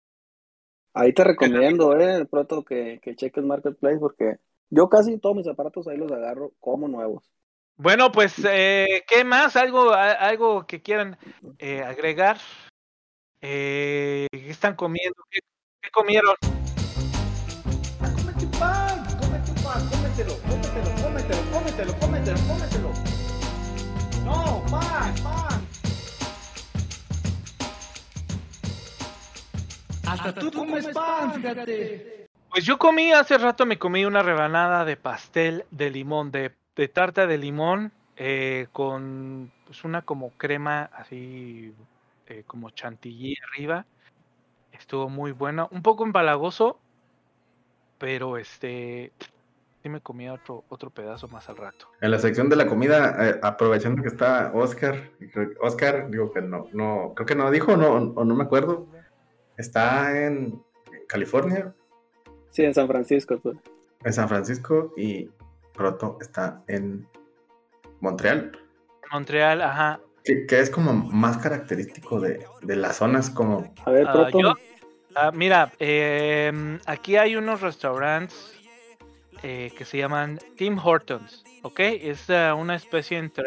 Ahí 0.94 1.14
te 1.14 1.24
recomiendo, 1.24 1.96
eh, 2.00 2.26
pronto 2.26 2.64
que, 2.64 3.00
que 3.04 3.16
cheques 3.16 3.44
Marketplace 3.44 4.00
porque 4.00 4.38
yo 4.72 4.90
casi 4.90 5.20
todos 5.20 5.36
mis 5.36 5.48
aparatos 5.48 5.88
ahí 5.88 5.98
los 5.98 6.12
agarro 6.12 6.54
como 6.60 6.88
nuevos. 6.88 7.32
Bueno, 7.80 8.12
pues, 8.12 8.34
eh, 8.44 9.04
¿qué 9.08 9.24
más? 9.24 9.56
¿Algo, 9.56 9.92
a- 9.94 10.12
algo 10.14 10.66
que 10.66 10.82
quieran 10.82 11.16
eh, 11.60 11.84
agregar? 11.84 12.40
Eh, 13.40 14.26
¿Qué 14.32 14.50
están 14.50 14.76
comiendo? 14.76 15.22
¿Qué, 15.30 15.40
qué 15.82 15.92
comieron? 15.92 16.36
Cómete 18.00 18.48
pan, 18.58 19.06
cómete 19.20 19.62
pan, 19.62 19.90
cómetelo, 19.90 20.34
cómetelo, 20.50 20.90
cómetelo, 21.04 21.42
cómetelo, 21.52 21.94
cómetelo, 22.00 22.40
cómetelo. 22.48 22.94
No, 24.26 24.64
pan, 24.72 25.16
pan. 25.24 25.68
Hasta 30.08 30.34
tú 30.34 30.52
comes 30.52 30.88
pan, 30.88 31.34
fíjate. 31.36 32.28
Pues 32.50 32.66
yo 32.66 32.80
comí 32.80 33.12
hace 33.12 33.38
rato, 33.38 33.68
me 33.68 33.78
comí 33.78 34.04
una 34.04 34.24
rebanada 34.24 34.84
de 34.84 34.98
pastel 34.98 35.66
de 35.70 35.92
limón, 35.92 36.32
de, 36.32 36.56
de 36.78 36.88
tarta 36.88 37.28
de 37.28 37.38
limón, 37.38 37.92
eh, 38.16 38.68
con 38.72 39.52
pues 39.66 39.84
una 39.84 40.04
como 40.04 40.32
crema 40.32 40.84
así, 40.94 41.74
eh, 42.28 42.44
como 42.48 42.70
chantilly 42.70 43.36
arriba. 43.52 43.86
Estuvo 44.72 45.10
muy 45.10 45.32
bueno, 45.32 45.68
un 45.72 45.82
poco 45.82 46.06
empalagoso, 46.06 46.80
pero 47.98 48.38
este, 48.38 49.12
sí 49.82 49.90
me 49.90 50.02
comí 50.02 50.30
otro, 50.30 50.64
otro 50.70 50.90
pedazo 50.92 51.28
más 51.30 51.50
al 51.50 51.58
rato. 51.58 51.88
En 52.00 52.12
la 52.12 52.20
sección 52.20 52.48
de 52.50 52.56
la 52.56 52.68
comida, 52.68 53.16
eh, 53.28 53.40
aprovechando 53.42 54.02
que 54.04 54.08
está 54.10 54.52
Oscar, 54.54 55.10
y 55.20 55.28
creo 55.30 55.50
que- 55.50 55.56
Oscar, 55.62 56.10
digo 56.12 56.32
que 56.32 56.42
no, 56.42 56.68
no, 56.74 57.14
creo 57.16 57.26
que 57.26 57.36
no 57.36 57.50
dijo, 57.50 57.76
no, 57.76 57.94
o 57.94 58.24
no 58.24 58.36
me 58.36 58.44
acuerdo, 58.44 58.88
está 59.58 60.26
en 60.26 60.62
California, 61.08 61.74
Sí, 62.50 62.64
en 62.64 62.74
San 62.74 62.88
Francisco. 62.88 63.38
pues. 63.40 63.58
en 64.04 64.14
San 64.14 64.30
Francisco 64.30 64.94
y 64.96 65.30
Proto 65.78 66.18
está 66.20 66.64
en 66.68 67.08
Montreal, 68.02 68.52
Montreal, 69.12 69.62
ajá. 69.62 70.00
que, 70.26 70.46
que 70.46 70.60
es 70.60 70.70
como 70.70 70.92
más 70.94 71.38
característico 71.38 72.20
de, 72.20 72.46
de 72.62 72.76
las 72.76 72.98
zonas 72.98 73.30
como, 73.30 73.74
A 73.86 73.92
ver, 73.92 74.06
Ah, 74.08 74.12
Proto. 74.14 74.40
yo- 74.42 74.54
Ah, 75.16 75.32
mira, 75.34 75.72
em, 75.80 76.80
aquí 76.86 77.16
hay 77.16 77.36
unos 77.36 77.62
restaurantes 77.62 78.54
eh, 79.42 79.72
que 79.76 79.84
se 79.86 79.98
llaman 79.98 80.40
Tim 80.58 80.78
Hortons, 80.78 81.44
¿ok? 81.64 81.80
Es 81.80 82.30
ah, 82.30 82.54
una 82.54 82.76
especie 82.76 83.18
entre, 83.18 83.46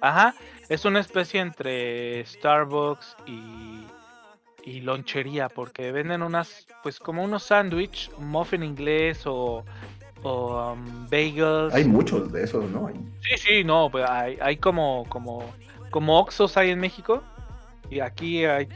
ajá, 0.00 0.34
es 0.68 0.84
una 0.84 0.98
especie 0.98 1.40
entre 1.40 2.24
Starbucks 2.26 3.16
y, 3.26 3.86
y 4.64 4.80
lonchería, 4.80 5.48
porque 5.48 5.92
venden 5.92 6.22
unas, 6.22 6.66
pues 6.82 6.98
como 6.98 7.22
unos 7.22 7.44
sándwich, 7.44 8.10
muffin 8.18 8.64
inglés 8.64 9.22
o, 9.24 9.64
o 10.22 10.72
um, 10.72 11.08
bagels. 11.08 11.74
Hay 11.74 11.84
muchos 11.84 12.32
de 12.32 12.44
esos, 12.44 12.70
¿no? 12.70 12.86
Hay- 12.88 12.94
Sí, 13.20 13.36
sí, 13.36 13.64
no, 13.64 13.90
pues 13.90 14.08
hay, 14.08 14.38
hay 14.40 14.56
como, 14.56 15.04
como, 15.08 15.44
como 15.90 16.18
Oxxos 16.18 16.56
hay 16.56 16.70
en 16.70 16.78
México 16.80 17.22
y 17.90 18.00
aquí 18.00 18.44
hay. 18.44 18.68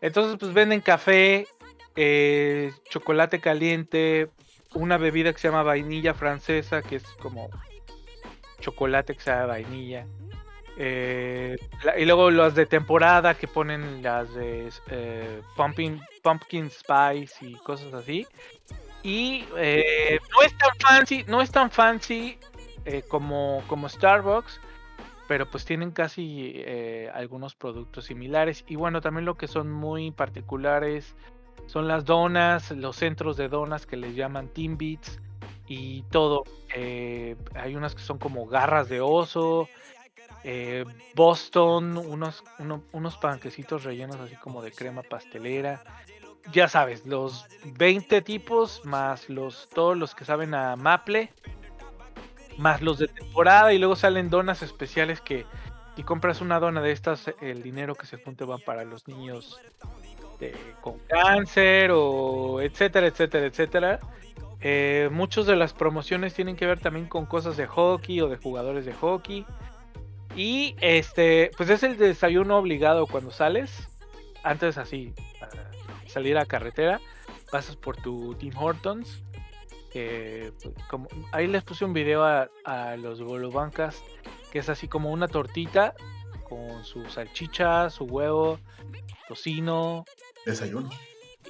Entonces, 0.00 0.36
pues 0.38 0.52
venden 0.52 0.80
café, 0.80 1.46
eh, 1.96 2.70
chocolate 2.90 3.40
caliente, 3.40 4.28
una 4.74 4.98
bebida 4.98 5.32
que 5.32 5.38
se 5.38 5.48
llama 5.48 5.62
vainilla 5.62 6.12
francesa, 6.12 6.82
que 6.82 6.96
es 6.96 7.04
como 7.22 7.48
chocolate 8.60 9.14
que 9.14 9.20
sabe 9.22 9.42
a 9.42 9.46
vainilla. 9.46 10.06
eh, 10.78 11.56
la- 11.84 11.98
y 11.98 12.04
luego 12.04 12.30
las 12.30 12.54
de 12.54 12.66
temporada 12.66 13.32
que 13.32 13.48
ponen 13.48 14.02
las 14.02 14.34
de 14.34 14.68
eh, 14.90 15.40
pumpkin, 15.56 16.02
pumpkin 16.22 16.68
spice 16.70 17.46
y 17.46 17.54
cosas 17.54 17.94
así. 17.94 18.26
Y 19.02 19.44
eh, 19.56 20.18
no 20.32 20.42
es 20.42 20.56
tan 20.58 20.70
fancy, 20.80 21.24
no 21.28 21.40
fancy 21.70 22.38
eh, 22.84 23.02
como, 23.06 23.62
como 23.68 23.88
Starbucks, 23.88 24.60
pero 25.28 25.46
pues 25.46 25.64
tienen 25.64 25.90
casi 25.90 26.52
eh, 26.56 27.10
algunos 27.14 27.54
productos 27.54 28.06
similares. 28.06 28.64
Y 28.66 28.76
bueno, 28.76 29.00
también 29.00 29.24
lo 29.24 29.36
que 29.36 29.46
son 29.48 29.70
muy 29.70 30.10
particulares 30.10 31.14
son 31.66 31.88
las 31.88 32.04
donas, 32.04 32.70
los 32.72 32.96
centros 32.96 33.36
de 33.36 33.48
donas 33.48 33.86
que 33.86 33.96
les 33.96 34.14
llaman 34.14 34.48
Timbits 34.48 35.18
y 35.66 36.02
todo. 36.10 36.44
Hay 37.54 37.74
unas 37.74 37.94
que 37.94 38.02
son 38.02 38.18
como 38.18 38.46
garras 38.46 38.88
de 38.88 39.00
oso, 39.00 39.68
Boston, 41.14 41.96
unos, 41.96 42.44
uno- 42.58 42.82
unos 42.92 43.16
panquecitos 43.16 43.82
rellenos 43.84 44.16
así 44.16 44.36
como 44.36 44.62
de 44.62 44.70
crema 44.70 45.02
pastelera. 45.02 45.82
Ya 46.52 46.68
sabes, 46.68 47.04
los 47.06 47.46
20 47.64 48.22
tipos 48.22 48.84
más 48.84 49.28
los 49.28 49.68
todos 49.74 49.96
los 49.96 50.14
que 50.14 50.24
saben 50.24 50.54
a 50.54 50.76
maple 50.76 51.32
más 52.56 52.80
los 52.82 52.98
de 52.98 53.08
temporada 53.08 53.72
y 53.72 53.78
luego 53.78 53.96
salen 53.96 54.30
donas 54.30 54.62
especiales 54.62 55.20
que 55.20 55.44
si 55.94 56.02
compras 56.02 56.40
una 56.40 56.60
dona 56.60 56.80
de 56.80 56.92
estas 56.92 57.30
el 57.40 57.62
dinero 57.62 57.94
que 57.94 58.06
se 58.06 58.16
junte 58.16 58.44
va 58.44 58.58
para 58.58 58.84
los 58.84 59.08
niños 59.08 59.60
con 60.82 60.98
cáncer 61.08 61.90
o 61.92 62.60
etcétera 62.60 63.06
etcétera 63.06 63.46
etcétera. 63.46 64.00
Eh, 64.60 65.08
muchas 65.12 65.46
de 65.46 65.56
las 65.56 65.72
promociones 65.72 66.34
tienen 66.34 66.56
que 66.56 66.66
ver 66.66 66.80
también 66.80 67.06
con 67.06 67.26
cosas 67.26 67.56
de 67.56 67.66
hockey 67.66 68.20
o 68.20 68.28
de 68.28 68.36
jugadores 68.36 68.84
de 68.84 68.92
hockey. 68.92 69.46
Y 70.34 70.76
este 70.80 71.50
pues 71.56 71.70
es 71.70 71.82
el 71.82 71.96
desayuno 71.96 72.58
obligado 72.58 73.06
cuando 73.06 73.30
sales. 73.30 73.88
Antes 74.42 74.78
así 74.78 75.14
salir 76.16 76.38
a 76.38 76.46
carretera 76.46 76.98
pasas 77.50 77.76
por 77.76 77.98
tu 77.98 78.34
Tim 78.36 78.56
Hortons 78.56 79.22
que 79.92 80.50
pues, 80.62 80.74
como 80.88 81.08
ahí 81.30 81.46
les 81.46 81.62
puse 81.62 81.84
un 81.84 81.92
video 81.92 82.24
a, 82.24 82.48
a 82.64 82.96
los 82.96 83.22
bolobancas 83.22 84.02
que 84.50 84.60
es 84.60 84.70
así 84.70 84.88
como 84.88 85.10
una 85.10 85.28
tortita 85.28 85.94
con 86.48 86.84
su 86.86 87.04
salchicha, 87.10 87.90
su 87.90 88.04
huevo, 88.04 88.58
tocino, 89.28 90.06
Desayuno. 90.46 90.88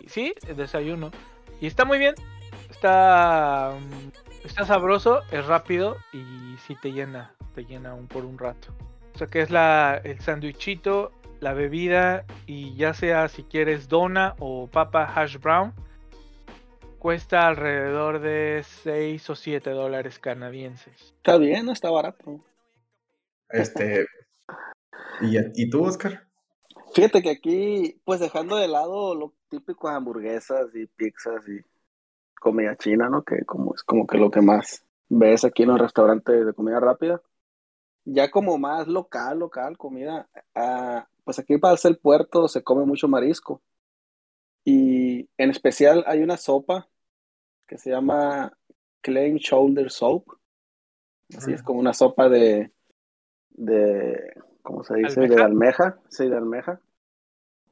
sí, 0.09 0.35
desayuno. 0.57 1.13
Y 1.61 1.67
está 1.69 1.85
muy 1.85 1.99
bien, 1.99 2.17
está 2.69 3.79
mm, 3.79 4.47
está 4.47 4.65
sabroso, 4.67 5.21
es 5.31 5.47
rápido 5.47 5.97
y 6.13 6.57
sí 6.67 6.75
te 6.83 6.91
llena, 6.91 7.37
te 7.55 7.65
llena 7.67 7.95
un 7.95 8.09
por 8.09 8.25
un 8.25 8.37
rato. 8.37 8.75
O 9.15 9.19
sea 9.19 9.29
que 9.29 9.43
es 9.43 9.51
la 9.51 10.01
el 10.03 10.19
sándwichito, 10.21 11.13
la 11.41 11.53
bebida 11.53 12.25
y 12.47 12.75
ya 12.77 12.95
sea 12.95 13.29
si 13.29 13.43
quieres 13.45 13.89
dona 13.89 14.35
o 14.39 14.69
papa 14.69 15.05
hash 15.05 15.39
brown 15.39 15.73
cuesta 16.99 17.47
alrededor 17.47 18.21
de 18.21 18.65
6 18.83 19.31
o 19.31 19.37
7 19.37 19.71
dólares 19.71 20.19
canadienses. 20.19 21.15
Está 21.17 21.37
bien, 21.37 21.67
no 21.67 21.73
está 21.73 21.91
barato. 21.91 22.41
Este. 23.49 24.07
¿Y, 25.21 25.37
¿Y 25.55 25.71
tú, 25.71 25.85
Oscar? 25.85 26.27
Fíjate 26.95 27.23
que 27.23 27.31
aquí, 27.31 28.01
pues 28.05 28.21
dejando 28.21 28.57
de 28.57 28.69
lado 28.69 29.15
lo 29.15 29.35
típico 29.49 29.89
de 29.89 29.97
hamburguesas 29.97 30.75
y 30.75 30.87
pizzas 30.87 31.47
y 31.49 31.61
comida 32.41 32.77
china, 32.77 33.09
¿no? 33.09 33.23
Que 33.23 33.45
como 33.45 33.75
es 33.75 33.83
como 33.83 34.07
que 34.07 34.19
lo 34.19 34.31
que 34.31 34.41
más 34.41 34.85
ves 35.09 35.45
aquí 35.45 35.63
en 35.63 35.69
los 35.69 35.81
restaurantes 35.81 36.47
de 36.47 36.55
comida 36.55 36.81
rápida. 36.81 37.21
Ya 38.05 38.31
como 38.31 38.57
más 38.59 38.87
local, 38.89 39.39
local, 39.39 39.77
comida, 39.77 40.29
ah, 40.55 41.07
pues 41.27 41.41
aquí 41.41 41.59
para 41.59 41.77
el 41.83 41.99
puerto 41.99 42.47
se 42.47 42.63
come 42.63 42.85
mucho 42.87 43.09
marisco. 43.09 43.61
Y 44.65 45.29
en 45.37 45.51
especial 45.51 46.05
hay 46.07 46.23
una 46.23 46.37
sopa 46.37 46.89
que 47.67 47.79
se 47.79 47.91
llama 47.91 48.57
Clam 49.01 49.35
Shoulder 49.35 49.91
Soup. 49.91 50.25
Así 51.37 51.53
es 51.53 51.63
Mm. 51.63 51.65
como 51.65 51.81
una 51.81 51.93
sopa 51.93 52.29
de, 52.29 52.71
de, 53.51 54.35
¿cómo 54.63 54.85
se 54.85 54.95
dice? 54.99 55.21
De 55.23 55.43
¿Almeja? 55.43 55.99
sí, 56.09 56.29
de 56.29 56.37
almeja. 56.37 56.81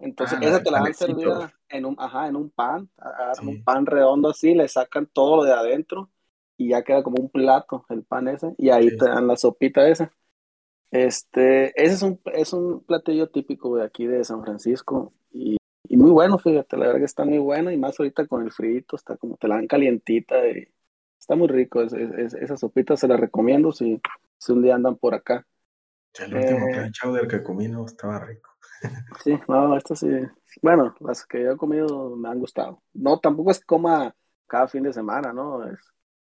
Entonces, 0.00 0.36
Ah, 0.42 0.46
esa 0.46 0.62
te 0.64 0.70
la 0.72 0.80
dan 0.80 0.94
servida 0.94 1.54
en 1.68 1.84
un, 1.86 1.94
ajá, 1.96 2.26
en 2.26 2.34
un 2.34 2.50
pan, 2.50 2.90
Sí. 3.34 3.46
un 3.46 3.62
pan 3.62 3.86
redondo 3.86 4.30
así, 4.30 4.52
le 4.52 4.66
sacan 4.66 5.06
todo 5.06 5.36
lo 5.36 5.44
de 5.44 5.52
adentro 5.52 6.10
y 6.56 6.70
ya 6.70 6.82
queda 6.82 7.04
como 7.04 7.22
un 7.22 7.28
plato 7.30 7.86
el 7.88 8.02
pan 8.02 8.26
ese, 8.26 8.52
y 8.58 8.70
ahí 8.70 8.90
Sí. 8.90 8.96
te 8.98 9.04
dan 9.06 9.28
la 9.28 9.36
sopita 9.36 9.86
esa. 9.88 10.12
Este, 10.94 11.70
ese 11.82 11.94
es 11.94 12.02
un, 12.02 12.20
es 12.26 12.52
un 12.52 12.84
platillo 12.84 13.28
típico 13.28 13.76
de 13.76 13.82
aquí 13.84 14.06
de 14.06 14.22
San 14.24 14.44
Francisco 14.44 15.12
y, 15.32 15.56
y 15.88 15.96
muy 15.96 16.12
bueno, 16.12 16.38
fíjate, 16.38 16.76
la 16.76 16.86
verdad 16.86 17.00
que 17.00 17.04
está 17.06 17.24
muy 17.24 17.38
bueno 17.38 17.72
y 17.72 17.76
más 17.76 17.98
ahorita 17.98 18.28
con 18.28 18.44
el 18.44 18.52
frito, 18.52 18.94
está 18.94 19.16
como 19.16 19.36
te 19.36 19.48
la 19.48 19.56
dan 19.56 19.66
calientita 19.66 20.46
y 20.46 20.68
está 21.18 21.34
muy 21.34 21.48
rico, 21.48 21.82
es- 21.82 21.92
es- 21.94 22.12
es- 22.12 22.34
esa 22.34 22.56
sopita 22.56 22.96
se 22.96 23.08
la 23.08 23.16
recomiendo 23.16 23.72
si, 23.72 24.00
si 24.38 24.52
un 24.52 24.62
día 24.62 24.76
andan 24.76 24.94
por 24.96 25.14
acá. 25.14 25.44
El 26.20 26.36
último 26.36 26.68
Eh. 26.68 26.90
chowder 26.92 27.26
que 27.26 27.42
comí 27.42 27.66
no 27.66 27.84
estaba 27.86 28.20
rico. 28.20 28.50
Sí, 29.24 29.36
no, 29.48 29.76
esto 29.76 29.96
sí. 29.96 30.06
Bueno, 30.62 30.94
las 31.00 31.26
que 31.26 31.42
yo 31.42 31.50
he 31.52 31.56
comido 31.56 32.14
me 32.14 32.28
han 32.28 32.38
gustado. 32.38 32.82
No, 32.92 33.18
tampoco 33.18 33.50
es 33.50 33.58
que 33.58 33.66
coma 33.66 34.14
cada 34.46 34.68
fin 34.68 34.84
de 34.84 34.92
semana, 34.92 35.32
¿no? 35.32 35.68
Es 35.68 35.80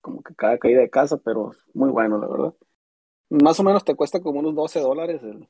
como 0.02 0.22
que 0.22 0.34
cada 0.34 0.58
caída 0.58 0.80
de 0.80 0.90
casa, 0.90 1.16
pero 1.16 1.52
muy 1.72 1.88
bueno, 1.88 2.18
la 2.18 2.26
verdad. 2.28 2.54
Más 3.30 3.58
o 3.60 3.62
menos 3.64 3.84
te 3.84 3.94
cuesta 3.94 4.20
como 4.20 4.40
unos 4.40 4.54
12 4.54 4.80
dólares 4.80 5.22
el 5.22 5.48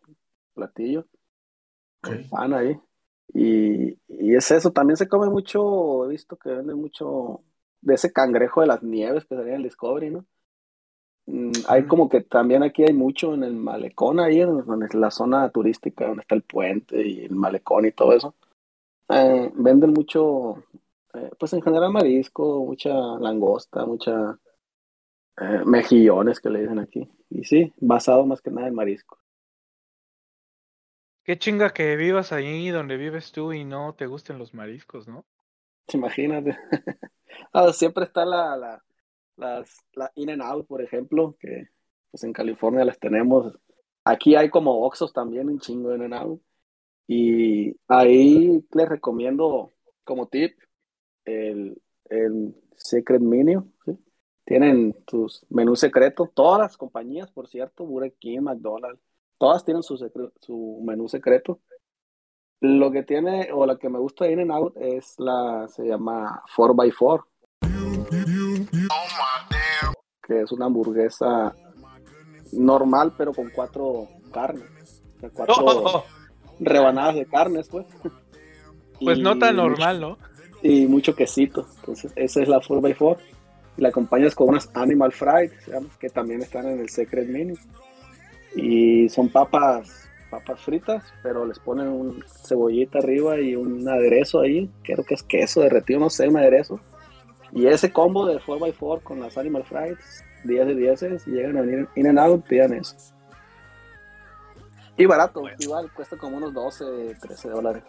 platillo, 0.55 1.07
Ok. 2.02 2.11
el 2.11 2.24
pan 2.28 2.55
ahí. 2.55 2.78
Y, 3.35 3.93
y 4.09 4.35
es 4.36 4.51
eso, 4.52 4.73
también 4.73 4.97
se 4.97 5.09
come 5.09 5.28
mucho, 5.31 6.07
he 6.07 6.11
visto 6.11 6.36
que 6.39 6.51
venden 6.51 6.78
mucho 6.78 7.43
de 7.81 7.94
ese 7.94 8.12
cangrejo 8.12 8.61
de 8.62 8.66
las 8.69 8.82
nieves 8.82 9.24
que 9.27 9.36
salía 9.36 9.52
en 9.55 9.59
el 9.59 9.62
Discovery, 9.65 10.11
¿no? 10.11 10.27
Mm, 11.27 11.52
Hay 11.69 11.86
como 11.86 12.09
que 12.09 12.23
también 12.23 12.62
aquí 12.62 12.82
hay 12.85 12.93
mucho 12.93 13.35
en 13.35 13.44
el 13.44 13.55
malecón, 13.55 14.20
ahí 14.20 14.40
en, 14.40 14.51
en 14.51 15.01
la 15.01 15.11
zona 15.11 15.48
turística 15.51 16.07
donde 16.07 16.23
está 16.23 16.35
el 16.35 16.43
puente 16.43 17.07
y 17.07 17.24
el 17.24 17.35
malecón 17.35 17.86
y 17.86 17.93
todo 17.93 18.12
eso. 18.12 18.35
Eh, 19.11 19.52
venden 19.57 19.93
mucho, 19.93 20.65
eh, 21.15 21.31
pues 21.39 21.52
en 21.55 21.62
general 21.62 21.93
marisco, 21.93 22.65
mucha 22.65 22.90
langosta, 23.20 23.86
mucha 23.86 24.39
eh, 25.41 25.62
mejillones 25.65 26.39
que 26.41 26.51
le 26.51 26.61
dicen 26.61 26.79
aquí. 26.79 27.09
Y 27.31 27.45
sí, 27.45 27.73
basado 27.79 28.27
más 28.27 28.43
que 28.43 28.51
nada 28.51 28.69
en 28.69 28.75
marisco. 28.75 29.19
Qué 31.25 31.39
chinga 31.39 31.73
que 31.73 31.97
vivas 31.97 32.33
ahí 32.33 32.69
donde 32.71 32.97
vives 32.97 33.33
tú 33.33 33.53
y 33.53 33.65
no 33.65 33.95
te 33.95 34.07
gusten 34.07 34.39
los 34.39 34.53
mariscos, 34.55 35.09
¿no? 35.09 35.25
Imagínate. 35.93 36.57
Ah, 37.53 37.73
siempre 37.73 38.05
está 38.05 38.25
la, 38.25 38.57
la, 38.57 38.83
las, 39.37 39.79
la 39.95 40.11
In 40.17 40.31
and 40.31 40.43
Out, 40.43 40.67
por 40.67 40.83
ejemplo, 40.83 41.37
que 41.41 41.69
pues 42.11 42.25
en 42.25 42.33
California 42.33 42.85
las 42.85 42.99
tenemos. 42.99 43.57
Aquí 44.05 44.35
hay 44.35 44.51
como 44.51 44.85
Oxxos 44.85 45.12
también, 45.12 45.49
un 45.49 45.61
chingo 45.61 45.95
In 45.95 46.03
and 46.03 46.15
Out. 46.15 46.43
Y 47.07 47.77
ahí 47.89 48.65
les 48.73 48.89
recomiendo 48.89 49.73
como 50.05 50.29
tip 50.29 50.59
el, 51.25 51.81
el 52.09 52.55
Secret 52.77 53.23
Menu. 53.23 53.73
¿sí? 53.85 53.99
Tienen 54.51 54.97
sus 55.09 55.47
menús 55.49 55.79
secretos. 55.79 56.31
Todas 56.35 56.59
las 56.59 56.77
compañías, 56.77 57.31
por 57.31 57.47
cierto, 57.47 57.85
Burger 57.87 58.13
King, 58.19 58.41
McDonald's, 58.41 59.01
todas 59.39 59.65
tienen 59.65 59.85
su, 59.85 59.97
su 60.41 60.81
menú 60.85 61.09
secreto. 61.09 61.61
Lo 62.61 62.91
que 62.91 63.05
tiene, 63.05 63.51
o 63.55 63.65
la 63.65 63.77
que 63.79 63.89
me 63.89 64.01
gusta 64.01 64.25
de 64.25 64.33
In 64.33 64.41
and 64.41 64.51
Out 64.51 64.77
es 64.77 65.15
la, 65.19 65.69
se 65.69 65.85
llama 65.87 66.43
4x4. 66.57 67.25
Que 70.27 70.41
es 70.43 70.51
una 70.51 70.67
hamburguesa 70.67 71.55
normal, 72.51 73.15
pero 73.17 73.33
con 73.33 73.51
cuatro 73.51 74.09
carnes. 74.33 75.01
O 75.17 75.21
sea, 75.21 75.31
cuatro 75.31 75.55
Oh, 75.65 76.05
rebanadas 76.59 77.15
de 77.15 77.27
carnes, 77.27 77.69
pues. 77.69 77.87
pues 79.01 79.17
no 79.21 79.37
Y 79.37 79.39
tan 79.39 79.55
mucho- 79.55 79.69
normal, 79.69 80.01
¿no? 80.01 80.19
y 80.61 80.87
mucho 80.89 81.15
quesito. 81.15 81.67
Entonces, 81.77 82.13
esa 82.17 82.43
es 82.43 82.49
la 82.49 82.59
4x4. 82.61 83.17
La 83.81 83.89
acompañas 83.89 84.36
con 84.36 84.51
unas 84.51 84.70
Animal 84.74 85.11
Fried, 85.11 85.51
que 85.98 86.09
también 86.09 86.43
están 86.43 86.69
en 86.69 86.78
el 86.78 86.89
Secret 86.89 87.28
Menu. 87.28 87.57
Y 88.55 89.09
son 89.09 89.28
papas 89.28 90.11
papas 90.31 90.61
fritas, 90.61 91.02
pero 91.23 91.44
les 91.44 91.59
ponen 91.59 91.89
un 91.89 92.24
cebollita 92.47 92.98
arriba 93.01 93.39
y 93.40 93.57
un 93.57 93.86
aderezo 93.89 94.40
ahí, 94.40 94.70
creo 94.85 95.05
que 95.05 95.15
es 95.15 95.23
queso 95.24 95.61
derretido, 95.61 95.98
no 95.98 96.09
sé, 96.09 96.28
un 96.28 96.36
aderezo. 96.36 96.81
Y 97.52 97.66
ese 97.66 97.93
combo 97.93 98.27
de 98.27 98.39
4x4 98.39 99.02
con 99.02 99.20
las 99.20 99.36
Animal 99.36 99.65
Fries, 99.65 100.24
10 100.44 100.66
de 100.69 100.74
10, 100.74 101.23
si 101.23 101.31
llegan 101.31 101.59
a 101.59 101.62
venir 101.62 101.89
In 101.97 102.07
and 102.07 102.19
Out, 102.19 102.47
pidan 102.47 102.74
eso. 102.74 102.94
Y 104.97 105.07
barato, 105.07 105.43
igual, 105.59 105.90
cuesta 105.93 106.16
como 106.16 106.36
unos 106.36 106.55
12, 106.55 107.16
13 107.20 107.48
dólares. 107.48 107.82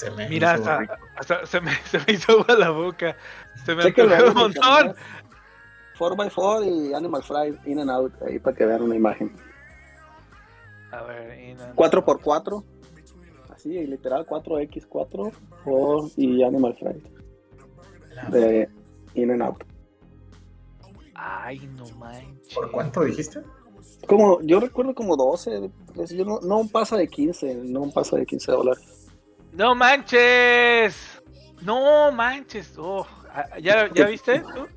Se 0.00 0.10
me 0.12 0.28
Mira, 0.28 0.54
hizo 0.58 0.70
hasta, 0.70 0.98
hasta 1.16 1.46
se, 1.46 1.60
me, 1.60 1.72
se 1.84 1.98
me 1.98 2.12
hizo 2.14 2.32
agua 2.32 2.54
la 2.56 2.70
boca. 2.70 3.16
Se 3.64 3.74
me 3.74 3.82
antojó 3.84 4.28
un 4.28 4.34
montón. 4.34 4.86
internet. 4.86 4.96
4x4 5.98 6.64
y 6.90 6.94
Animal 6.94 7.22
Fries, 7.22 7.54
In 7.66 7.78
and 7.80 7.90
Out, 7.90 8.14
ahí 8.22 8.38
para 8.38 8.56
que 8.56 8.64
vean 8.64 8.80
una 8.82 8.96
imagen. 8.96 9.36
A 10.92 11.02
ver, 11.02 11.38
in 11.38 11.60
and- 11.60 11.74
4x4, 11.76 12.64
así, 13.54 13.86
literal, 13.86 14.26
4x4 14.26 15.32
o, 15.66 16.10
y 16.16 16.42
Animal 16.42 16.74
Fries 16.80 17.02
de 18.30 18.68
In 19.14 19.30
and 19.32 19.42
Out. 19.42 19.62
Ay, 21.14 21.58
no 21.76 21.86
manches. 21.98 22.54
¿Por 22.54 22.70
cuánto 22.70 23.04
dijiste? 23.04 23.42
Como, 24.06 24.40
yo 24.40 24.58
recuerdo 24.58 24.94
como 24.94 25.16
12, 25.16 25.70
pues, 25.94 26.10
yo 26.10 26.24
no, 26.24 26.40
no 26.40 26.66
pasa 26.66 26.96
de 26.96 27.06
15, 27.08 27.56
no 27.66 27.90
pasa 27.90 28.16
de 28.16 28.24
15 28.24 28.52
dólares. 28.52 28.99
¡No 29.52 29.74
manches! 29.74 31.22
¡No 31.62 32.10
manches! 32.12 32.74
Oh, 32.78 33.06
ah, 33.34 33.58
¿ya, 33.60 33.88
¿Ya 33.92 34.06
viste 34.06 34.40
tú? 34.40 34.68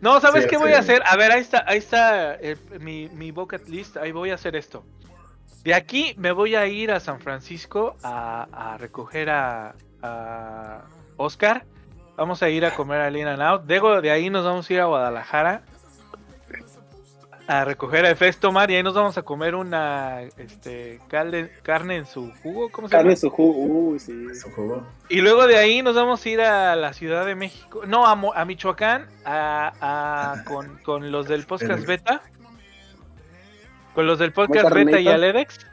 No, 0.00 0.20
¿sabes 0.20 0.44
Sí, 0.44 0.48
qué 0.50 0.56
sí. 0.56 0.62
voy 0.62 0.72
a 0.72 0.78
hacer? 0.80 1.02
A 1.06 1.16
ver, 1.16 1.32
ahí 1.32 1.40
está, 1.40 1.64
ahí 1.66 1.78
está 1.78 2.34
eh, 2.36 2.56
mi, 2.80 3.08
mi 3.10 3.30
bucket 3.30 3.68
list. 3.68 3.96
Ahí 3.96 4.12
voy 4.12 4.30
a 4.30 4.34
hacer 4.34 4.56
esto. 4.56 4.84
De 5.64 5.74
aquí 5.74 6.14
me 6.18 6.32
voy 6.32 6.54
a 6.56 6.66
ir 6.66 6.90
a 6.90 7.00
San 7.00 7.20
Francisco 7.20 7.96
a, 8.02 8.48
a 8.52 8.78
recoger 8.78 9.30
a, 9.30 9.74
a 10.02 10.82
Oscar. 11.16 11.64
Vamos 12.16 12.42
a 12.42 12.48
ir 12.48 12.64
a 12.64 12.74
comer 12.74 13.00
al 13.00 13.16
In 13.16 13.28
and 13.28 13.40
Out. 13.42 13.62
Luego 13.68 14.00
de 14.00 14.10
ahí 14.10 14.28
nos 14.28 14.44
vamos 14.44 14.68
a 14.68 14.72
ir 14.72 14.80
a 14.80 14.86
Guadalajara 14.86 15.62
a 17.48 17.64
recoger 17.64 18.06
a 18.06 18.14
Festomar 18.14 18.70
y 18.70 18.76
ahí 18.76 18.82
nos 18.82 18.94
vamos 18.94 19.18
a 19.18 19.22
comer 19.22 19.54
una 19.54 20.20
este, 20.36 21.00
carne, 21.08 21.50
carne 21.62 21.96
en 21.96 22.06
su 22.06 22.32
jugo. 22.42 22.70
¿Cómo 22.70 22.88
se 22.88 22.92
llama? 22.92 23.00
Carne 23.00 23.12
en 23.12 23.16
su 23.18 23.30
jugo, 23.30 23.58
uy, 23.60 23.98
sí. 23.98 24.34
Su 24.34 24.50
jugo. 24.52 24.86
Y 25.08 25.20
luego 25.20 25.46
de 25.46 25.56
ahí 25.56 25.82
nos 25.82 25.94
vamos 25.96 26.24
a 26.24 26.28
ir 26.28 26.40
a 26.40 26.76
la 26.76 26.92
Ciudad 26.92 27.26
de 27.26 27.34
México, 27.34 27.82
no, 27.86 28.06
a, 28.06 28.14
Mo- 28.14 28.32
a 28.34 28.44
Michoacán, 28.44 29.06
a, 29.24 29.72
a- 29.80 30.44
con, 30.44 30.78
con 30.84 31.10
los 31.10 31.26
del 31.28 31.44
podcast 31.44 31.84
beta, 31.84 32.22
con 33.94 34.06
los 34.06 34.18
del 34.18 34.32
podcast 34.32 34.72
beta 34.72 35.00
y 35.00 35.08
Aledex. 35.08 35.66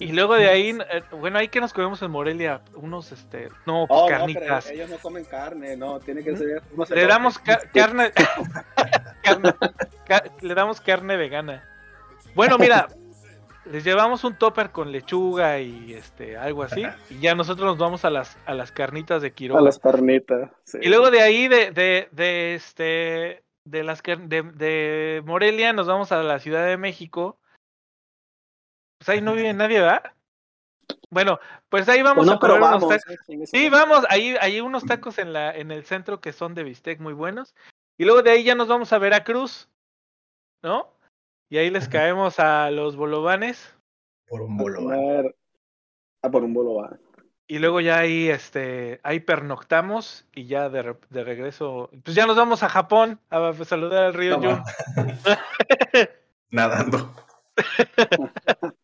Y 0.00 0.12
luego 0.12 0.34
de 0.34 0.48
ahí, 0.48 0.70
eh, 0.90 1.02
bueno, 1.10 1.38
ahí 1.38 1.48
que 1.48 1.60
nos 1.60 1.72
comemos 1.72 2.00
en 2.02 2.10
Morelia, 2.12 2.60
unos, 2.74 3.10
este, 3.10 3.48
no, 3.66 3.84
pues, 3.88 4.00
Oh, 4.00 4.02
no, 4.02 4.06
pero 4.06 4.18
carnitas. 4.18 4.70
ellos 4.70 4.88
no 4.90 4.98
comen 4.98 5.24
carne, 5.24 5.76
no, 5.76 5.98
tiene 5.98 6.22
que 6.22 6.36
ser. 6.36 6.62
se 6.86 6.94
le 6.94 7.02
lo- 7.02 7.08
damos 7.08 7.38
ca- 7.40 7.60
carne, 7.74 8.12
carne- 9.22 9.54
ca- 10.06 10.24
le 10.40 10.54
damos 10.54 10.80
carne 10.80 11.16
vegana. 11.16 11.64
Bueno, 12.34 12.58
mira, 12.58 12.86
les 13.64 13.82
llevamos 13.84 14.22
un 14.24 14.36
topper 14.38 14.70
con 14.70 14.92
lechuga 14.92 15.58
y 15.60 15.92
este 15.94 16.36
algo 16.36 16.62
así, 16.62 16.86
y 17.10 17.18
ya 17.20 17.34
nosotros 17.34 17.66
nos 17.66 17.78
vamos 17.78 18.04
a 18.04 18.10
las 18.10 18.38
a 18.46 18.54
las 18.54 18.70
carnitas 18.72 19.20
de 19.20 19.32
Quiroga. 19.32 19.60
A 19.60 19.64
las 19.64 19.78
carnitas. 19.78 20.50
sí. 20.64 20.78
Y 20.80 20.88
luego 20.88 21.10
de 21.10 21.22
ahí, 21.22 21.48
de, 21.48 21.70
de, 21.72 22.08
de 22.12 22.54
este, 22.54 23.42
de 23.64 23.82
las 23.82 24.00
de 24.02 25.22
Morelia, 25.26 25.72
nos 25.72 25.86
vamos 25.88 26.12
a 26.12 26.22
la 26.22 26.38
Ciudad 26.38 26.64
de 26.66 26.76
México. 26.76 27.40
Pues 28.98 29.08
ahí 29.10 29.20
no 29.20 29.34
vive 29.34 29.52
nadie, 29.52 29.80
¿verdad? 29.80 30.02
Bueno, 31.10 31.38
pues 31.68 31.88
ahí 31.88 32.02
vamos 32.02 32.26
Pues 32.26 32.26
no, 32.28 32.34
a 32.34 32.40
pero 32.40 32.56
unos 32.56 32.70
vamos. 32.70 32.88
tacos. 32.88 33.16
Sí, 33.50 33.68
vamos, 33.68 34.04
ahí 34.10 34.36
hay 34.40 34.60
unos 34.60 34.84
tacos 34.84 35.18
en 35.18 35.32
la, 35.32 35.54
en 35.54 35.70
el 35.70 35.84
centro 35.84 36.20
que 36.20 36.32
son 36.32 36.54
de 36.54 36.64
bistec 36.64 37.00
muy 37.00 37.12
buenos. 37.12 37.54
Y 37.96 38.04
luego 38.04 38.22
de 38.22 38.30
ahí 38.30 38.44
ya 38.44 38.54
nos 38.54 38.68
vamos 38.68 38.92
a 38.92 38.98
Veracruz, 38.98 39.68
¿no? 40.62 40.92
Y 41.50 41.58
ahí 41.58 41.70
les 41.70 41.84
Ajá. 41.84 41.92
caemos 41.92 42.38
a 42.38 42.70
los 42.70 42.96
bolovanes. 42.96 43.74
Por 44.28 44.42
un 44.42 44.54
A 44.58 44.62
bolo. 44.62 44.80
comer- 44.82 45.36
A 46.22 46.30
por 46.30 46.44
un 46.44 46.52
bolo 46.54 46.74
va. 46.74 46.98
Y 47.46 47.58
luego 47.60 47.80
ya 47.80 47.98
ahí, 47.98 48.28
este, 48.28 49.00
ahí 49.02 49.20
pernoctamos 49.20 50.26
y 50.34 50.44
ya 50.46 50.68
de, 50.68 50.94
de 51.08 51.24
regreso, 51.24 51.88
pues 52.04 52.14
ya 52.14 52.26
nos 52.26 52.36
vamos 52.36 52.62
a 52.62 52.68
Japón 52.68 53.18
a 53.30 53.52
saludar 53.64 54.04
al 54.04 54.14
río 54.14 54.36
No, 54.36 54.50
ma. 54.50 54.64
Nadando. 56.50 57.14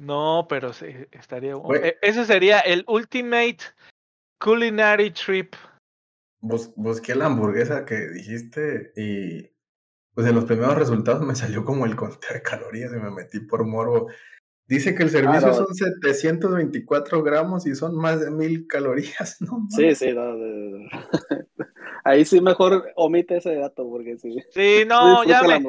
No, 0.00 0.46
pero 0.48 0.72
sí, 0.72 0.86
estaría. 1.10 1.54
Güey. 1.56 1.80
e- 1.88 1.98
Ese 2.00 2.24
sería 2.24 2.60
el 2.60 2.84
ultimate 2.88 3.58
culinary 4.40 5.10
trip. 5.10 5.54
Bus- 6.40 6.72
busqué 6.74 7.14
la 7.14 7.26
hamburguesa 7.26 7.84
que 7.84 8.08
dijiste 8.08 8.92
y 8.96 9.50
pues 10.14 10.26
en 10.26 10.34
los 10.36 10.46
primeros 10.46 10.74
resultados 10.76 11.20
me 11.22 11.34
salió 11.36 11.66
como 11.66 11.84
el 11.84 11.96
conteo 11.96 12.32
de 12.32 12.40
calorías 12.42 12.90
y 12.92 12.96
me 12.96 13.10
metí 13.10 13.40
por 13.40 13.66
morbo. 13.66 14.08
Dice 14.66 14.94
que 14.94 15.02
el 15.02 15.10
servicio 15.10 15.48
no. 15.48 15.52
son 15.54 15.74
724 15.74 17.22
gramos 17.22 17.66
y 17.66 17.74
son 17.74 17.94
más 17.94 18.20
de 18.20 18.30
mil 18.30 18.66
calorías, 18.66 19.36
¿no? 19.42 19.66
Sí, 19.68 19.94
sí, 19.94 20.12
no, 20.14 20.34
de- 20.38 20.70
de- 20.70 20.88
Ahí 22.04 22.24
sí 22.24 22.40
mejor 22.40 22.92
omite 22.96 23.36
ese 23.36 23.54
dato 23.56 23.88
porque 23.88 24.16
sí. 24.18 24.38
Sí, 24.50 24.84
no, 24.86 25.24
ya 25.24 25.42
me. 25.42 25.60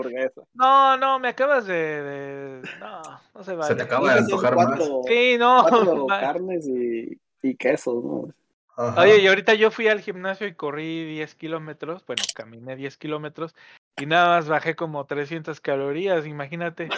No, 0.53 0.97
no, 0.97 1.19
me 1.19 1.29
acabas 1.29 1.65
de. 1.65 1.73
de- 1.73 2.69
No, 2.79 3.01
no 3.33 3.43
se 3.43 3.51
Se 3.51 3.55
vale. 3.55 3.75
te 3.75 3.81
acaba 3.83 4.13
de 4.13 4.19
antojar 4.19 4.53
son 4.53 4.63
más. 4.63 4.79
cuatro, 4.79 5.01
Sí, 5.07 5.37
no. 5.37 5.65
cuatro 5.67 6.05
carnes 6.07 6.67
y, 6.67 7.19
y 7.43 7.55
queso, 7.55 8.01
¿no? 8.03 8.33
Ajá. 8.77 9.01
Oye, 9.01 9.19
y 9.19 9.27
ahorita 9.27 9.53
yo 9.53 9.69
fui 9.69 9.87
al 9.89 9.99
gimnasio 10.01 10.47
y 10.47 10.55
corrí 10.55 11.05
10 11.05 11.35
kilómetros. 11.35 12.05
Bueno, 12.05 12.23
caminé 12.33 12.75
10 12.75 12.97
kilómetros 12.97 13.53
y 13.97 14.05
nada 14.05 14.37
más 14.37 14.47
bajé 14.47 14.75
como 14.75 15.05
300 15.05 15.59
calorías, 15.59 16.25
imagínate. 16.25 16.89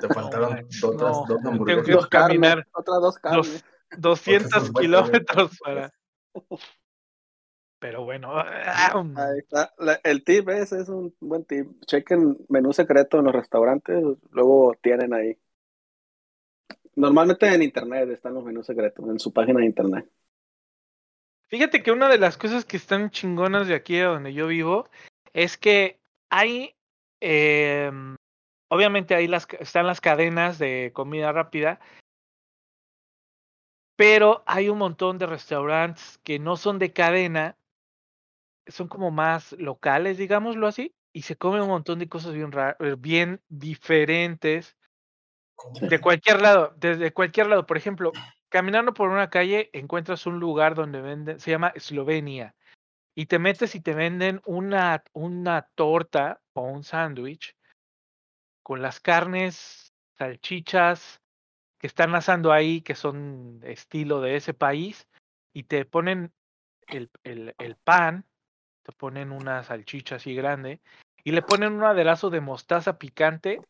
Te 0.00 0.08
faltaron 0.08 0.54
manches, 0.54 0.82
otras 0.82 1.12
no. 1.12 1.24
dos 1.28 1.36
Tengo 1.38 1.48
hamburguesas. 1.50 1.84
que 1.84 1.92
Dos 1.92 2.06
carnes, 2.08 2.28
caminar 2.28 2.66
otras 2.72 3.00
dos 3.00 3.18
carnes. 3.18 3.64
200 3.98 4.72
vueltas, 4.72 4.80
kilómetros 4.80 5.58
para. 5.62 5.92
Pero 7.86 8.02
bueno. 8.02 8.36
Ahí 8.36 9.38
está. 9.38 9.72
La- 9.78 10.00
el 10.02 10.24
tip 10.24 10.48
ese 10.48 10.80
es 10.80 10.88
un 10.88 11.14
buen 11.20 11.44
tip. 11.44 11.68
Chequen 11.86 12.36
menú 12.48 12.72
secreto 12.72 13.20
en 13.20 13.26
los 13.26 13.32
restaurantes, 13.32 14.02
luego 14.32 14.74
tienen 14.82 15.14
ahí. 15.14 15.38
Normalmente 16.96 17.46
en 17.46 17.62
internet 17.62 18.08
están 18.10 18.34
los 18.34 18.42
menús 18.42 18.66
secretos, 18.66 19.08
en 19.08 19.20
su 19.20 19.32
página 19.32 19.60
de 19.60 19.66
internet. 19.66 20.10
Fíjate 21.46 21.84
que 21.84 21.92
una 21.92 22.08
de 22.08 22.18
las 22.18 22.36
cosas 22.36 22.64
que 22.64 22.76
están 22.76 23.10
chingonas 23.10 23.68
de 23.68 23.76
aquí 23.76 24.00
a 24.00 24.08
donde 24.08 24.34
yo 24.34 24.48
vivo 24.48 24.88
es 25.32 25.56
que 25.56 26.00
hay, 26.28 26.74
em, 27.20 28.16
obviamente 28.68 29.14
ahí 29.14 29.28
las, 29.28 29.46
están 29.60 29.86
las 29.86 30.00
cadenas 30.00 30.58
de 30.58 30.90
comida 30.92 31.30
rápida, 31.30 31.78
pero 33.94 34.42
hay 34.44 34.70
un 34.70 34.78
montón 34.78 35.18
de 35.18 35.26
restaurantes 35.26 36.18
que 36.24 36.40
no 36.40 36.56
son 36.56 36.80
de 36.80 36.92
cadena, 36.92 37.56
son 38.66 38.88
como 38.88 39.10
más 39.10 39.52
locales, 39.52 40.18
digámoslo 40.18 40.66
así, 40.66 40.94
y 41.12 41.22
se 41.22 41.36
comen 41.36 41.62
un 41.62 41.68
montón 41.68 41.98
de 41.98 42.08
cosas 42.08 42.34
bien 42.34 42.50
eh, 42.80 42.96
bien 42.98 43.40
diferentes 43.48 44.76
de 45.80 46.00
cualquier 46.00 46.42
lado, 46.42 46.74
desde 46.76 47.12
cualquier 47.12 47.46
lado. 47.46 47.66
Por 47.66 47.76
ejemplo, 47.76 48.12
caminando 48.48 48.92
por 48.92 49.08
una 49.08 49.30
calle 49.30 49.70
encuentras 49.72 50.26
un 50.26 50.38
lugar 50.38 50.74
donde 50.74 51.00
venden, 51.00 51.40
se 51.40 51.50
llama 51.50 51.72
Eslovenia, 51.74 52.54
y 53.14 53.26
te 53.26 53.38
metes 53.38 53.74
y 53.74 53.80
te 53.80 53.94
venden 53.94 54.42
una, 54.44 55.02
una 55.14 55.68
torta 55.74 56.40
o 56.52 56.62
un 56.62 56.84
sándwich 56.84 57.56
con 58.62 58.82
las 58.82 59.00
carnes, 59.00 59.94
salchichas 60.18 61.22
que 61.78 61.86
están 61.86 62.14
asando 62.14 62.52
ahí, 62.52 62.82
que 62.82 62.94
son 62.94 63.60
estilo 63.62 64.20
de 64.20 64.36
ese 64.36 64.54
país, 64.54 65.08
y 65.54 65.62
te 65.62 65.84
ponen 65.84 66.32
el, 66.88 67.10
el, 67.22 67.54
el 67.58 67.76
pan, 67.76 68.26
te 68.86 68.92
ponen 68.92 69.32
una 69.32 69.64
salchicha 69.64 70.14
así 70.16 70.32
grande, 70.36 70.80
y 71.24 71.32
le 71.32 71.42
ponen 71.42 71.72
un 71.72 71.82
aderezo 71.82 72.30
de 72.30 72.40
mostaza 72.40 72.98
picante 72.98 73.60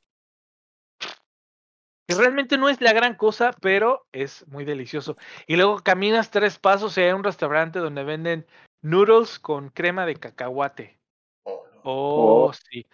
que 2.06 2.14
realmente 2.14 2.58
no 2.58 2.68
es 2.68 2.82
la 2.82 2.92
gran 2.92 3.14
cosa, 3.14 3.52
pero 3.62 4.06
es 4.12 4.46
muy 4.46 4.66
delicioso. 4.66 5.16
Y 5.46 5.56
luego 5.56 5.78
caminas 5.78 6.30
tres 6.30 6.58
pasos 6.58 6.96
y 6.98 7.00
hay 7.00 7.12
un 7.12 7.24
restaurante 7.24 7.78
donde 7.78 8.04
venden 8.04 8.46
noodles 8.82 9.38
con 9.38 9.70
crema 9.70 10.04
de 10.04 10.16
cacahuate. 10.16 11.00
Oh, 11.44 11.66
no. 11.72 11.80
Oh, 11.82 12.48
Oh. 12.48 12.52
sí. 12.52 12.86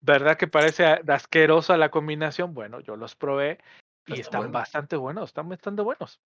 ¿Verdad 0.00 0.36
que 0.36 0.48
parece 0.48 0.84
asquerosa 0.84 1.76
la 1.76 1.90
combinación? 1.90 2.54
Bueno, 2.54 2.80
yo 2.80 2.96
los 2.96 3.14
probé 3.14 3.58
y 4.04 4.14
Está 4.14 4.22
están 4.22 4.40
bueno. 4.40 4.52
bastante 4.52 4.96
buenos, 4.96 5.30
están 5.30 5.48
bastante 5.48 5.82
buenos. 5.82 6.20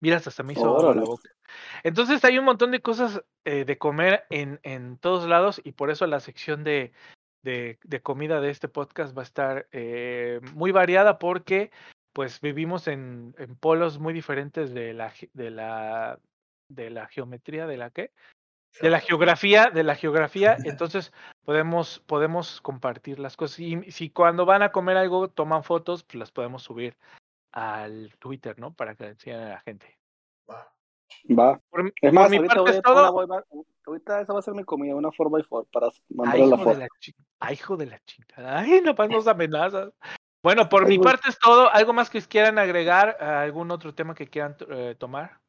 Mira, 0.00 0.16
hasta 0.16 0.42
me 0.42 0.54
hizo 0.54 0.64
agua 0.64 0.94
la 0.94 1.02
boca. 1.02 1.30
Entonces 1.82 2.24
hay 2.24 2.38
un 2.38 2.44
montón 2.44 2.70
de 2.70 2.80
cosas 2.80 3.22
eh, 3.44 3.64
de 3.64 3.78
comer 3.78 4.24
en, 4.30 4.58
en 4.62 4.96
todos 4.96 5.28
lados 5.28 5.60
y 5.62 5.72
por 5.72 5.90
eso 5.90 6.06
la 6.06 6.20
sección 6.20 6.64
de, 6.64 6.92
de, 7.42 7.78
de 7.84 8.00
comida 8.02 8.40
de 8.40 8.50
este 8.50 8.68
podcast 8.68 9.16
va 9.16 9.22
a 9.22 9.24
estar 9.24 9.68
eh, 9.72 10.40
muy 10.54 10.72
variada 10.72 11.18
porque 11.18 11.70
pues 12.12 12.40
vivimos 12.40 12.88
en, 12.88 13.34
en 13.38 13.56
polos 13.56 13.98
muy 13.98 14.12
diferentes 14.12 14.72
de 14.72 14.94
la, 14.94 15.12
de 15.34 15.50
la, 15.50 16.18
de 16.68 16.90
la 16.90 17.06
geometría, 17.06 17.66
de 17.66 17.76
la 17.76 17.90
qué? 17.90 18.12
De 18.80 18.88
la 18.88 19.00
geografía, 19.00 19.70
de 19.70 19.82
la 19.84 19.96
geografía, 19.96 20.56
entonces 20.64 21.12
podemos, 21.44 22.00
podemos 22.06 22.60
compartir 22.60 23.18
las 23.18 23.36
cosas. 23.36 23.60
Y 23.60 23.90
si 23.90 24.10
cuando 24.10 24.46
van 24.46 24.62
a 24.62 24.72
comer 24.72 24.96
algo 24.96 25.28
toman 25.28 25.62
fotos, 25.62 26.04
pues 26.04 26.16
las 26.16 26.30
podemos 26.30 26.62
subir 26.62 26.96
al 27.52 28.14
Twitter, 28.18 28.58
¿no? 28.58 28.72
Para 28.74 28.94
que 28.94 29.04
le 29.04 29.10
enseñen 29.10 29.40
a 29.40 29.48
la 29.50 29.60
gente. 29.60 29.98
Va. 30.48 30.72
Va. 31.38 31.60
Por, 31.70 31.84
mi- 31.84 31.90
Es 31.90 32.10
por 32.10 32.12
más, 32.12 32.30
mi 32.30 32.36
ahorita, 32.36 32.54
parte 32.54 32.70
voy, 32.70 32.76
es 32.78 32.82
todo. 32.82 33.12
voy 33.12 33.26
ahorita 33.86 34.20
esa 34.20 34.32
va 34.32 34.38
a 34.38 34.42
ser 34.42 34.54
mi 34.54 34.64
comida, 34.64 34.94
una 34.94 35.08
4x4 35.10 35.68
para 35.72 35.86
Ay, 35.88 35.92
mandarle 36.14 36.46
la 36.46 36.58
foto. 36.58 36.80
ay, 37.40 37.54
hijo 37.54 37.76
de 37.76 37.86
la 37.86 37.98
chingada. 38.04 38.58
Ay, 38.60 38.80
no 38.82 38.92
nos 39.08 39.26
amenazas. 39.26 39.92
Bueno, 40.42 40.68
por 40.68 40.84
Ay, 40.84 40.88
mi 40.90 40.98
parte 41.18 41.28
es 41.28 41.38
todo. 41.38 41.70
¿Algo 41.70 41.92
más 41.92 42.08
que 42.10 42.20
quieran 42.22 42.58
agregar? 42.58 43.22
¿Algún 43.22 43.70
otro 43.70 43.94
tema 43.94 44.14
que 44.14 44.28
quieran 44.28 44.56
eh, 44.70 44.94
tomar? 44.98 45.40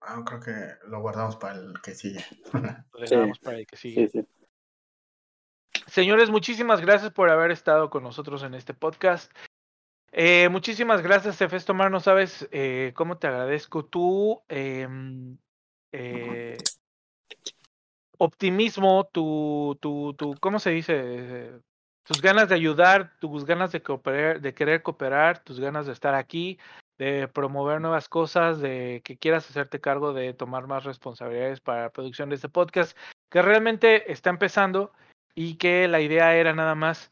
Ah, 0.00 0.22
creo 0.24 0.40
que 0.40 0.88
lo 0.88 1.00
guardamos 1.00 1.36
para 1.36 1.54
el 1.54 1.74
que 1.82 1.94
sigue. 1.94 2.24
Lo 2.92 3.06
Sí. 3.06 3.16
para 3.42 3.58
el 3.58 3.66
que 3.66 3.76
sigue. 3.76 4.08
Sí, 4.08 4.20
sí. 4.20 4.26
Señores, 5.86 6.30
muchísimas 6.30 6.80
gracias 6.80 7.12
por 7.12 7.28
haber 7.30 7.50
estado 7.50 7.90
con 7.90 8.02
nosotros 8.02 8.42
en 8.42 8.54
este 8.54 8.74
podcast. 8.74 9.32
Eh, 10.12 10.48
muchísimas 10.50 11.02
gracias, 11.02 11.40
Efes 11.40 11.64
Tomar. 11.64 11.90
No 11.90 12.00
sabes 12.00 12.46
eh, 12.52 12.92
cómo 12.94 13.16
te 13.18 13.26
agradezco 13.26 13.84
tú. 13.84 14.42
em, 14.48 15.38
eh, 15.92 16.58
optimismo, 18.18 19.08
tu, 19.12 19.76
tu, 19.80 20.14
tu, 20.14 20.36
¿cómo 20.38 20.60
se 20.60 20.70
dice? 20.70 21.52
Tus 22.04 22.20
ganas 22.20 22.48
de 22.48 22.54
ayudar, 22.54 23.18
tus 23.18 23.44
ganas 23.44 23.72
de 23.72 23.82
cooperar, 23.82 24.40
de 24.40 24.54
querer 24.54 24.82
cooperar, 24.82 25.42
tus 25.42 25.58
ganas 25.58 25.86
de 25.86 25.92
estar 25.92 26.14
aquí, 26.14 26.58
de 26.98 27.26
promover 27.28 27.80
nuevas 27.80 28.08
cosas, 28.08 28.60
de 28.60 29.02
que 29.04 29.16
quieras 29.16 29.48
hacerte 29.48 29.80
cargo 29.80 30.12
de 30.12 30.34
tomar 30.34 30.66
más 30.66 30.84
responsabilidades 30.84 31.60
para 31.60 31.82
la 31.82 31.90
producción 31.90 32.28
de 32.28 32.36
este 32.36 32.48
podcast, 32.48 32.96
que 33.30 33.42
realmente 33.42 34.12
está 34.12 34.30
empezando 34.30 34.92
y 35.34 35.56
que 35.56 35.88
la 35.88 36.00
idea 36.00 36.36
era 36.36 36.54
nada 36.54 36.74
más, 36.74 37.10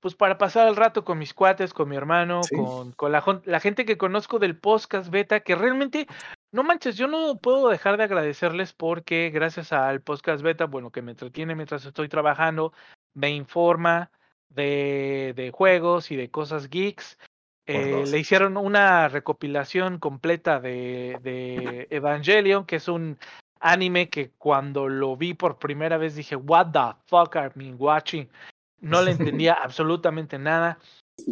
pues 0.00 0.14
para 0.14 0.38
pasar 0.38 0.66
el 0.68 0.76
rato 0.76 1.04
con 1.04 1.18
mis 1.18 1.34
cuates, 1.34 1.74
con 1.74 1.88
mi 1.88 1.96
hermano, 1.96 2.42
Sí. 2.42 2.56
con, 2.56 2.92
con 2.92 3.12
la, 3.12 3.60
gente 3.60 3.84
que 3.84 3.98
conozco 3.98 4.38
del 4.38 4.58
podcast 4.58 5.10
beta, 5.10 5.40
que 5.40 5.54
realmente, 5.54 6.06
no 6.52 6.62
manches, 6.62 6.96
yo 6.96 7.06
no 7.06 7.38
puedo 7.38 7.68
dejar 7.68 7.96
de 7.96 8.04
agradecerles 8.04 8.72
porque 8.72 9.30
gracias 9.30 9.72
al 9.72 10.00
podcast 10.00 10.42
beta, 10.42 10.64
bueno, 10.64 10.90
que 10.90 11.02
me 11.02 11.12
entretiene 11.12 11.54
mientras 11.54 11.84
estoy 11.84 12.08
trabajando, 12.08 12.72
me 13.14 13.30
informa 13.30 14.10
de, 14.48 15.34
de 15.36 15.50
juegos 15.50 16.10
y 16.10 16.16
de 16.16 16.30
cosas 16.30 16.68
geeks. 16.70 17.18
Eh, 17.66 18.04
le 18.06 18.18
hicieron 18.18 18.56
una 18.56 19.08
recopilación 19.08 19.98
completa 19.98 20.58
de, 20.58 21.18
de 21.22 21.86
Evangelion, 21.90 22.66
que 22.66 22.76
es 22.76 22.88
un 22.88 23.16
anime 23.60 24.08
que 24.08 24.32
cuando 24.38 24.88
lo 24.88 25.16
vi 25.16 25.34
por 25.34 25.58
primera 25.58 25.98
vez 25.98 26.16
dije, 26.16 26.34
what 26.34 26.72
the 26.72 26.98
fuck 27.06 27.36
are 27.36 27.52
me 27.54 27.72
watching? 27.74 28.28
No 28.80 29.02
le 29.02 29.10
entendía 29.12 29.54
absolutamente 29.54 30.38
nada, 30.38 30.78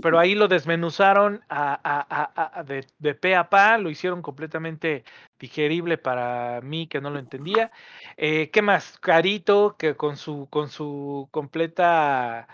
pero 0.02 0.18
ahí 0.18 0.34
lo 0.34 0.48
desmenuzaron 0.48 1.42
a, 1.48 1.80
a- 1.82 2.58
a- 2.58 2.62
de, 2.62 2.86
de 2.98 3.14
pe 3.14 3.34
a 3.34 3.48
pa, 3.48 3.78
lo 3.78 3.88
hicieron 3.90 4.20
completamente 4.22 5.04
digerible 5.38 5.96
para 5.98 6.60
mí 6.62 6.86
que 6.86 7.00
no 7.00 7.10
lo 7.10 7.18
entendía. 7.18 7.70
Eh, 8.16 8.50
¿Qué 8.50 8.60
más? 8.62 8.98
Carito, 8.98 9.76
que 9.78 9.96
con 9.96 10.16
su, 10.16 10.46
con 10.50 10.68
su 10.68 11.28
completa 11.30 12.48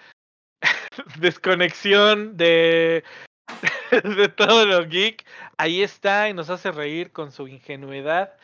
desconexión 1.19 2.37
de, 2.37 3.05
de 4.17 4.29
todo 4.29 4.67
lo 4.67 4.87
geek, 4.89 5.25
ahí 5.59 5.83
está 5.83 6.29
y 6.29 6.35
nos 6.35 6.51
hace 6.51 6.71
reír 6.73 7.13
con 7.13 7.33
su 7.33 7.49
ingenuidad. 7.49 8.35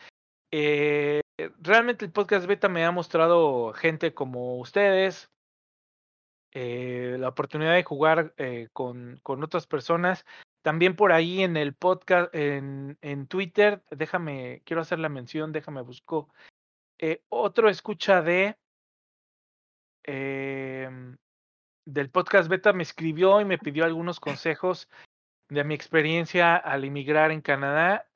Eh, 0.51 1.21
realmente 1.61 2.03
el 2.05 2.11
podcast 2.11 2.45
beta 2.45 2.67
me 2.67 2.83
ha 2.85 2.91
mostrado 2.91 3.71
gente 3.73 4.13
como 4.13 4.57
ustedes, 4.59 5.29
eh, 6.51 7.17
la 7.19 7.29
oportunidad 7.29 7.73
de 7.73 7.83
jugar 7.83 8.33
eh, 8.37 8.67
con, 8.73 9.19
con 9.23 9.43
otras 9.43 9.67
personas. 9.67 10.25
También 10.63 10.95
por 10.95 11.11
ahí 11.11 11.41
en 11.43 11.57
el 11.57 11.73
podcast, 11.73 12.33
en, 12.35 12.97
en 13.01 13.25
Twitter, 13.27 13.81
déjame, 13.89 14.61
quiero 14.65 14.81
hacer 14.81 14.99
la 14.99 15.09
mención, 15.09 15.51
déjame 15.51 15.81
busco. 15.81 16.29
eh, 16.99 17.23
otro 17.29 17.67
escucha 17.69 18.21
de 18.21 18.55
em, 20.03 21.17
del 21.85 22.09
podcast 22.09 22.47
beta 22.49 22.73
me 22.73 22.83
escribió 22.83 23.41
y 23.41 23.45
me 23.45 23.57
pidió 23.57 23.85
algunos 23.85 24.19
consejos 24.19 24.87
de 25.49 25.63
mi 25.63 25.73
experiencia 25.73 26.55
al 26.55 26.83
emigrar 26.83 27.31
en 27.31 27.41
Canadá. 27.41 28.07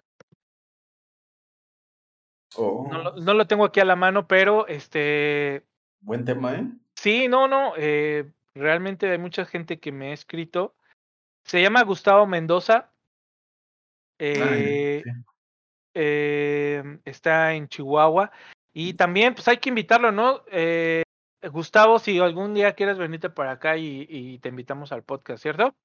Oh, 2.58 2.88
No, 2.90 3.04
lo- 3.04 3.16
no 3.18 3.34
lo 3.34 3.48
tengo 3.48 3.66
aquí 3.66 3.80
a 3.80 3.86
la 3.86 3.96
mano, 3.96 4.28
pero 4.28 4.68
este 4.68 5.66
Buen 6.06 6.24
tema, 6.24 6.54
¿eh? 6.54 6.68
Sí, 6.96 7.28
no, 7.28 7.48
no, 7.48 7.74
eh, 7.78 8.32
realmente 8.54 9.10
hay 9.10 9.18
mucha 9.18 9.44
gente 9.44 9.80
que 9.80 9.92
me 9.92 10.12
ha 10.12 10.14
escrito. 10.14 10.76
Se 11.44 11.60
llama 11.60 11.84
Gustavo 11.84 12.28
Mendoza. 12.28 12.92
Eh, 14.20 15.02
sí. 15.04 15.12
eh, 15.96 17.00
está 17.06 17.54
en 17.54 17.68
Chihuahua. 17.68 18.32
Y 18.72 18.94
también, 18.94 19.34
pues 19.34 19.48
hay 19.48 19.58
que 19.58 19.70
invitarlo, 19.70 20.12
¿no? 20.12 20.44
Eh, 20.52 21.02
Gustavo, 21.52 21.98
si 21.98 22.20
algún 22.20 22.54
día 22.54 22.74
quieres 22.74 23.00
venirte 23.00 23.32
para 23.32 23.52
acá 23.54 23.76
y, 23.76 24.06
y 24.08 24.38
te 24.40 24.50
invitamos 24.50 24.92
al 24.92 25.04
podcast, 25.04 25.42
¿cierto? 25.42 25.76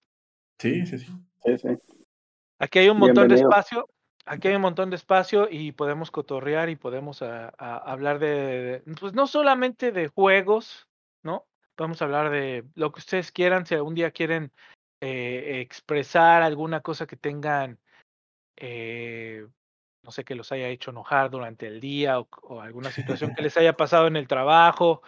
Sí, 0.58 0.84
sí, 0.84 0.98
sí. 0.98 1.06
Sí, 1.44 1.58
sí. 1.58 1.68
Aquí 2.58 2.78
hay 2.78 2.90
un 2.90 2.98
montón 2.98 3.26
de 3.28 3.36
espacio. 3.36 3.88
Aquí 4.26 4.48
hay 4.48 4.54
un 4.56 4.62
montón 4.62 4.90
de 4.90 4.96
espacio 4.96 5.48
y 5.50 5.72
podemos 5.72 6.10
cotorrear 6.10 6.68
y 6.68 6.76
podemos 6.76 7.22
a- 7.22 7.52
a 7.58 7.76
hablar 7.78 8.18
de, 8.18 8.82
pues 9.00 9.12
no 9.14 9.26
solamente 9.26 9.92
de 9.92 10.08
juegos, 10.08 10.88
¿no? 11.22 11.46
Podemos 11.74 12.00
hablar 12.02 12.30
de 12.30 12.64
lo 12.74 12.92
que 12.92 13.00
ustedes 13.00 13.32
quieran, 13.32 13.66
si 13.66 13.74
algún 13.74 13.94
día 13.94 14.10
quieren 14.10 14.52
eh, 15.00 15.60
expresar 15.62 16.42
alguna 16.42 16.80
cosa 16.80 17.06
que 17.06 17.16
tengan, 17.16 17.78
eh, 18.56 19.46
no 20.02 20.10
sé, 20.10 20.24
que 20.24 20.34
los 20.34 20.52
haya 20.52 20.68
hecho 20.68 20.90
enojar 20.90 21.30
durante 21.30 21.66
el 21.66 21.80
día 21.80 22.20
o, 22.20 22.28
o 22.42 22.60
alguna 22.60 22.90
situación 22.90 23.34
que 23.34 23.42
les 23.42 23.56
haya 23.56 23.72
pasado 23.76 24.06
en 24.06 24.16
el 24.16 24.28
trabajo 24.28 25.02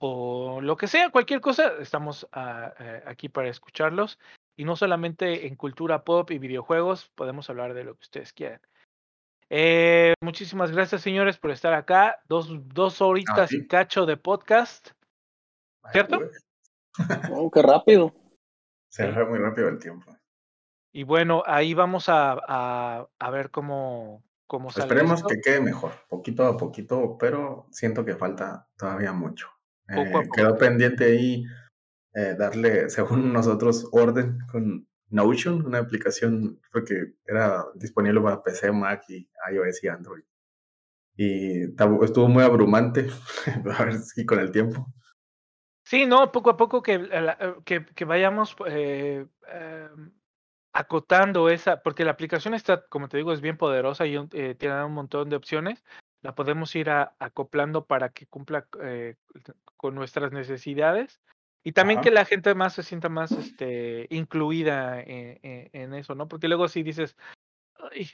o 0.00 0.60
lo 0.60 0.76
que 0.76 0.86
sea, 0.86 1.10
cualquier 1.10 1.40
cosa, 1.40 1.72
estamos 1.80 2.28
ah, 2.32 2.72
eh, 2.78 3.02
aquí 3.06 3.28
para 3.28 3.48
escucharlos. 3.48 4.18
Y 4.58 4.64
no 4.64 4.74
solamente 4.74 5.46
en 5.46 5.54
cultura 5.54 6.02
pop 6.02 6.28
y 6.32 6.38
videojuegos, 6.38 7.12
podemos 7.14 7.48
hablar 7.48 7.74
de 7.74 7.84
lo 7.84 7.94
que 7.94 8.02
ustedes 8.02 8.32
quieran. 8.32 8.60
Eh, 9.50 10.14
muchísimas 10.20 10.72
gracias, 10.72 11.00
señores, 11.00 11.38
por 11.38 11.52
estar 11.52 11.74
acá. 11.74 12.20
Dos, 12.28 12.48
dos 12.74 13.00
horitas 13.00 13.52
y 13.52 13.68
cacho 13.68 14.04
de 14.04 14.16
podcast. 14.16 14.90
¿Cierto? 15.92 16.18
güey, 16.18 16.30
Oh, 17.32 17.48
qué 17.52 17.62
rápido. 17.62 18.12
Se 18.90 19.12
fue 19.12 19.26
muy 19.26 19.38
rápido 19.38 19.68
el 19.68 19.78
tiempo. 19.78 20.16
Y 20.92 21.04
bueno, 21.04 21.44
ahí 21.46 21.72
vamos 21.72 22.08
a, 22.08 22.32
a, 22.48 23.06
a 23.16 23.30
ver 23.30 23.52
cómo, 23.52 24.24
cómo 24.48 24.72
sale 24.72 24.86
Esperemos 24.86 25.20
esto. 25.20 25.28
que 25.28 25.40
quede 25.40 25.60
mejor, 25.60 25.92
poquito 26.08 26.44
a 26.44 26.56
poquito, 26.56 27.16
pero 27.16 27.68
siento 27.70 28.04
que 28.04 28.16
falta 28.16 28.66
todavía 28.76 29.12
mucho. 29.12 29.48
Eh, 29.86 30.10
poco. 30.12 30.28
quedó 30.34 30.58
pendiente 30.58 31.04
ahí 31.04 31.44
eh, 32.14 32.34
darle, 32.38 32.90
según 32.90 33.32
nosotros, 33.32 33.88
orden 33.92 34.38
con 34.50 34.86
Notion, 35.10 35.64
una 35.64 35.78
aplicación 35.78 36.60
porque 36.72 37.14
era 37.26 37.64
disponible 37.74 38.20
para 38.20 38.42
PC, 38.42 38.72
Mac 38.72 39.04
y 39.08 39.28
iOS 39.52 39.84
y 39.84 39.88
Android. 39.88 40.22
Y 41.16 41.62
estuvo 42.04 42.28
muy 42.28 42.42
abrumante, 42.44 43.08
a 43.78 43.84
ver 43.84 43.98
si 43.98 44.24
con 44.26 44.38
el 44.38 44.52
tiempo. 44.52 44.86
Sí, 45.84 46.04
no, 46.06 46.30
poco 46.30 46.50
a 46.50 46.56
poco 46.56 46.82
que, 46.82 46.98
la- 46.98 47.36
eh, 47.40 47.54
que, 47.64 47.84
que 47.86 48.04
vayamos 48.04 48.54
eh, 48.66 49.26
em, 49.50 50.12
acotando 50.72 51.48
esa, 51.48 51.82
porque 51.82 52.04
la 52.04 52.10
aplicación 52.12 52.52
está, 52.54 52.86
como 52.88 53.08
te 53.08 53.16
digo, 53.16 53.32
es 53.32 53.40
bien 53.40 53.56
poderosa 53.56 54.06
y 54.06 54.16
eh, 54.32 54.54
tiene 54.54 54.84
un 54.84 54.92
montón 54.92 55.30
de 55.30 55.36
opciones. 55.36 55.82
La 56.20 56.34
podemos 56.34 56.76
ir 56.76 56.90
a- 56.90 57.16
acoplando 57.18 57.86
para 57.86 58.10
que 58.10 58.26
cumpla 58.26 58.68
eh, 58.82 59.16
con 59.76 59.94
nuestras 59.94 60.30
necesidades 60.32 61.20
y 61.64 61.72
también 61.72 61.98
Ajá. 61.98 62.04
que 62.04 62.10
la 62.10 62.24
gente 62.24 62.54
más 62.54 62.72
se 62.74 62.82
sienta 62.82 63.08
más 63.08 63.32
este, 63.32 64.06
incluida 64.10 65.00
en, 65.00 65.38
en- 65.42 65.70
en 65.72 65.94
eso, 65.94 66.14
¿no? 66.14 66.28
Porque 66.28 66.48
luego 66.48 66.68
si 66.68 66.82
dices, 66.82 67.16
ay, 67.92 68.08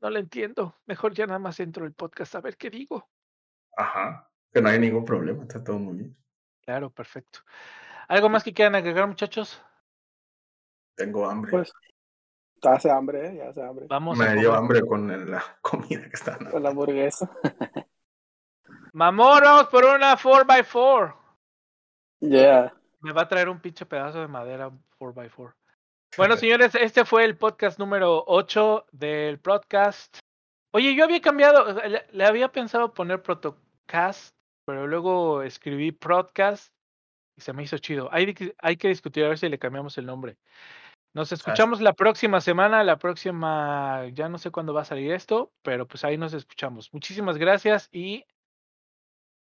no 0.00 0.10
lo 0.10 0.18
entiendo, 0.18 0.74
mejor 0.86 1.14
ya 1.14 1.26
nada 1.26 1.38
más 1.38 1.58
entro 1.60 1.84
el 1.86 1.92
podcast 1.92 2.34
a 2.34 2.40
ver 2.40 2.56
qué 2.56 2.70
digo. 2.70 3.08
Ajá, 3.76 4.30
que 4.52 4.60
no 4.60 4.68
hay 4.68 4.78
ningún 4.78 5.04
problema, 5.04 5.42
está 5.42 5.62
todo 5.62 5.78
muy 5.78 5.96
bien. 5.96 6.16
Claro, 6.62 6.90
perfecto. 6.90 7.40
¿Algo 8.08 8.28
más 8.28 8.44
que 8.44 8.52
quieran 8.54 8.74
agregar, 8.74 9.06
muchachos? 9.06 9.62
Tengo 10.94 11.28
hambre. 11.28 11.50
Pues, 11.50 11.72
ya 12.62 12.72
hace 12.72 12.90
hambre, 12.90 13.28
¿eh? 13.28 13.36
Ya 13.36 13.48
hace 13.50 13.62
hambre. 13.62 13.86
Vamos 13.88 14.18
a 14.20 14.24
Me 14.24 14.40
dio 14.40 14.52
hambre 14.54 14.80
con 14.82 15.30
la 15.30 15.42
comida 15.60 16.02
que 16.02 16.16
están 16.16 16.44
Con 16.50 16.62
la 16.62 16.70
hamburguesa. 16.70 17.30
Mamón, 18.92 19.40
vamos 19.42 19.66
por 19.68 19.84
una 19.84 20.16
4x4. 20.16 21.14
Yeah. 22.20 22.72
me 23.00 23.12
va 23.12 23.22
a 23.22 23.28
traer 23.28 23.48
un 23.48 23.60
pinche 23.60 23.86
pedazo 23.86 24.20
de 24.20 24.28
madera 24.28 24.70
4x4. 24.98 25.54
Bueno, 26.16 26.36
señores, 26.36 26.74
este 26.74 27.04
fue 27.04 27.24
el 27.24 27.36
podcast 27.36 27.78
número 27.78 28.24
8 28.26 28.86
del 28.92 29.38
podcast. 29.38 30.18
Oye, 30.72 30.94
yo 30.94 31.04
había 31.04 31.20
cambiado, 31.20 31.72
le, 31.82 32.06
le 32.10 32.24
había 32.26 32.50
pensado 32.50 32.92
poner 32.92 33.22
protocast, 33.22 34.30
pero 34.66 34.86
luego 34.86 35.42
escribí 35.42 35.92
podcast 35.92 36.72
y 37.36 37.42
se 37.42 37.52
me 37.52 37.62
hizo 37.62 37.78
chido. 37.78 38.08
Hay, 38.10 38.34
que- 38.34 38.54
hay 38.58 38.76
que 38.76 38.88
discutir 38.88 39.24
a 39.24 39.28
ver 39.28 39.38
si 39.38 39.48
le 39.48 39.58
cambiamos 39.58 39.96
el 39.98 40.06
nombre. 40.06 40.36
Nos 41.14 41.30
escuchamos 41.32 41.80
la 41.80 41.92
próxima 41.94 42.40
semana, 42.40 42.84
la 42.84 42.98
próxima, 42.98 44.06
ya 44.12 44.28
no 44.28 44.38
sé 44.38 44.50
cuándo 44.50 44.74
va 44.74 44.82
a 44.82 44.84
salir 44.84 45.12
esto, 45.12 45.52
pero 45.62 45.86
pues 45.86 46.04
ahí 46.04 46.18
nos 46.18 46.32
escuchamos. 46.34 46.92
Muchísimas 46.92 47.38
gracias 47.38 47.88
y 47.92 48.24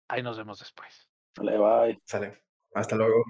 ahí 0.08 0.22
nos 0.22 0.36
vemos 0.38 0.58
después. 0.60 1.08
Vale, 1.38 1.58
bye. 1.58 2.00
Sale. 2.04 2.49
Hasta 2.74 2.96
luego. 2.96 3.24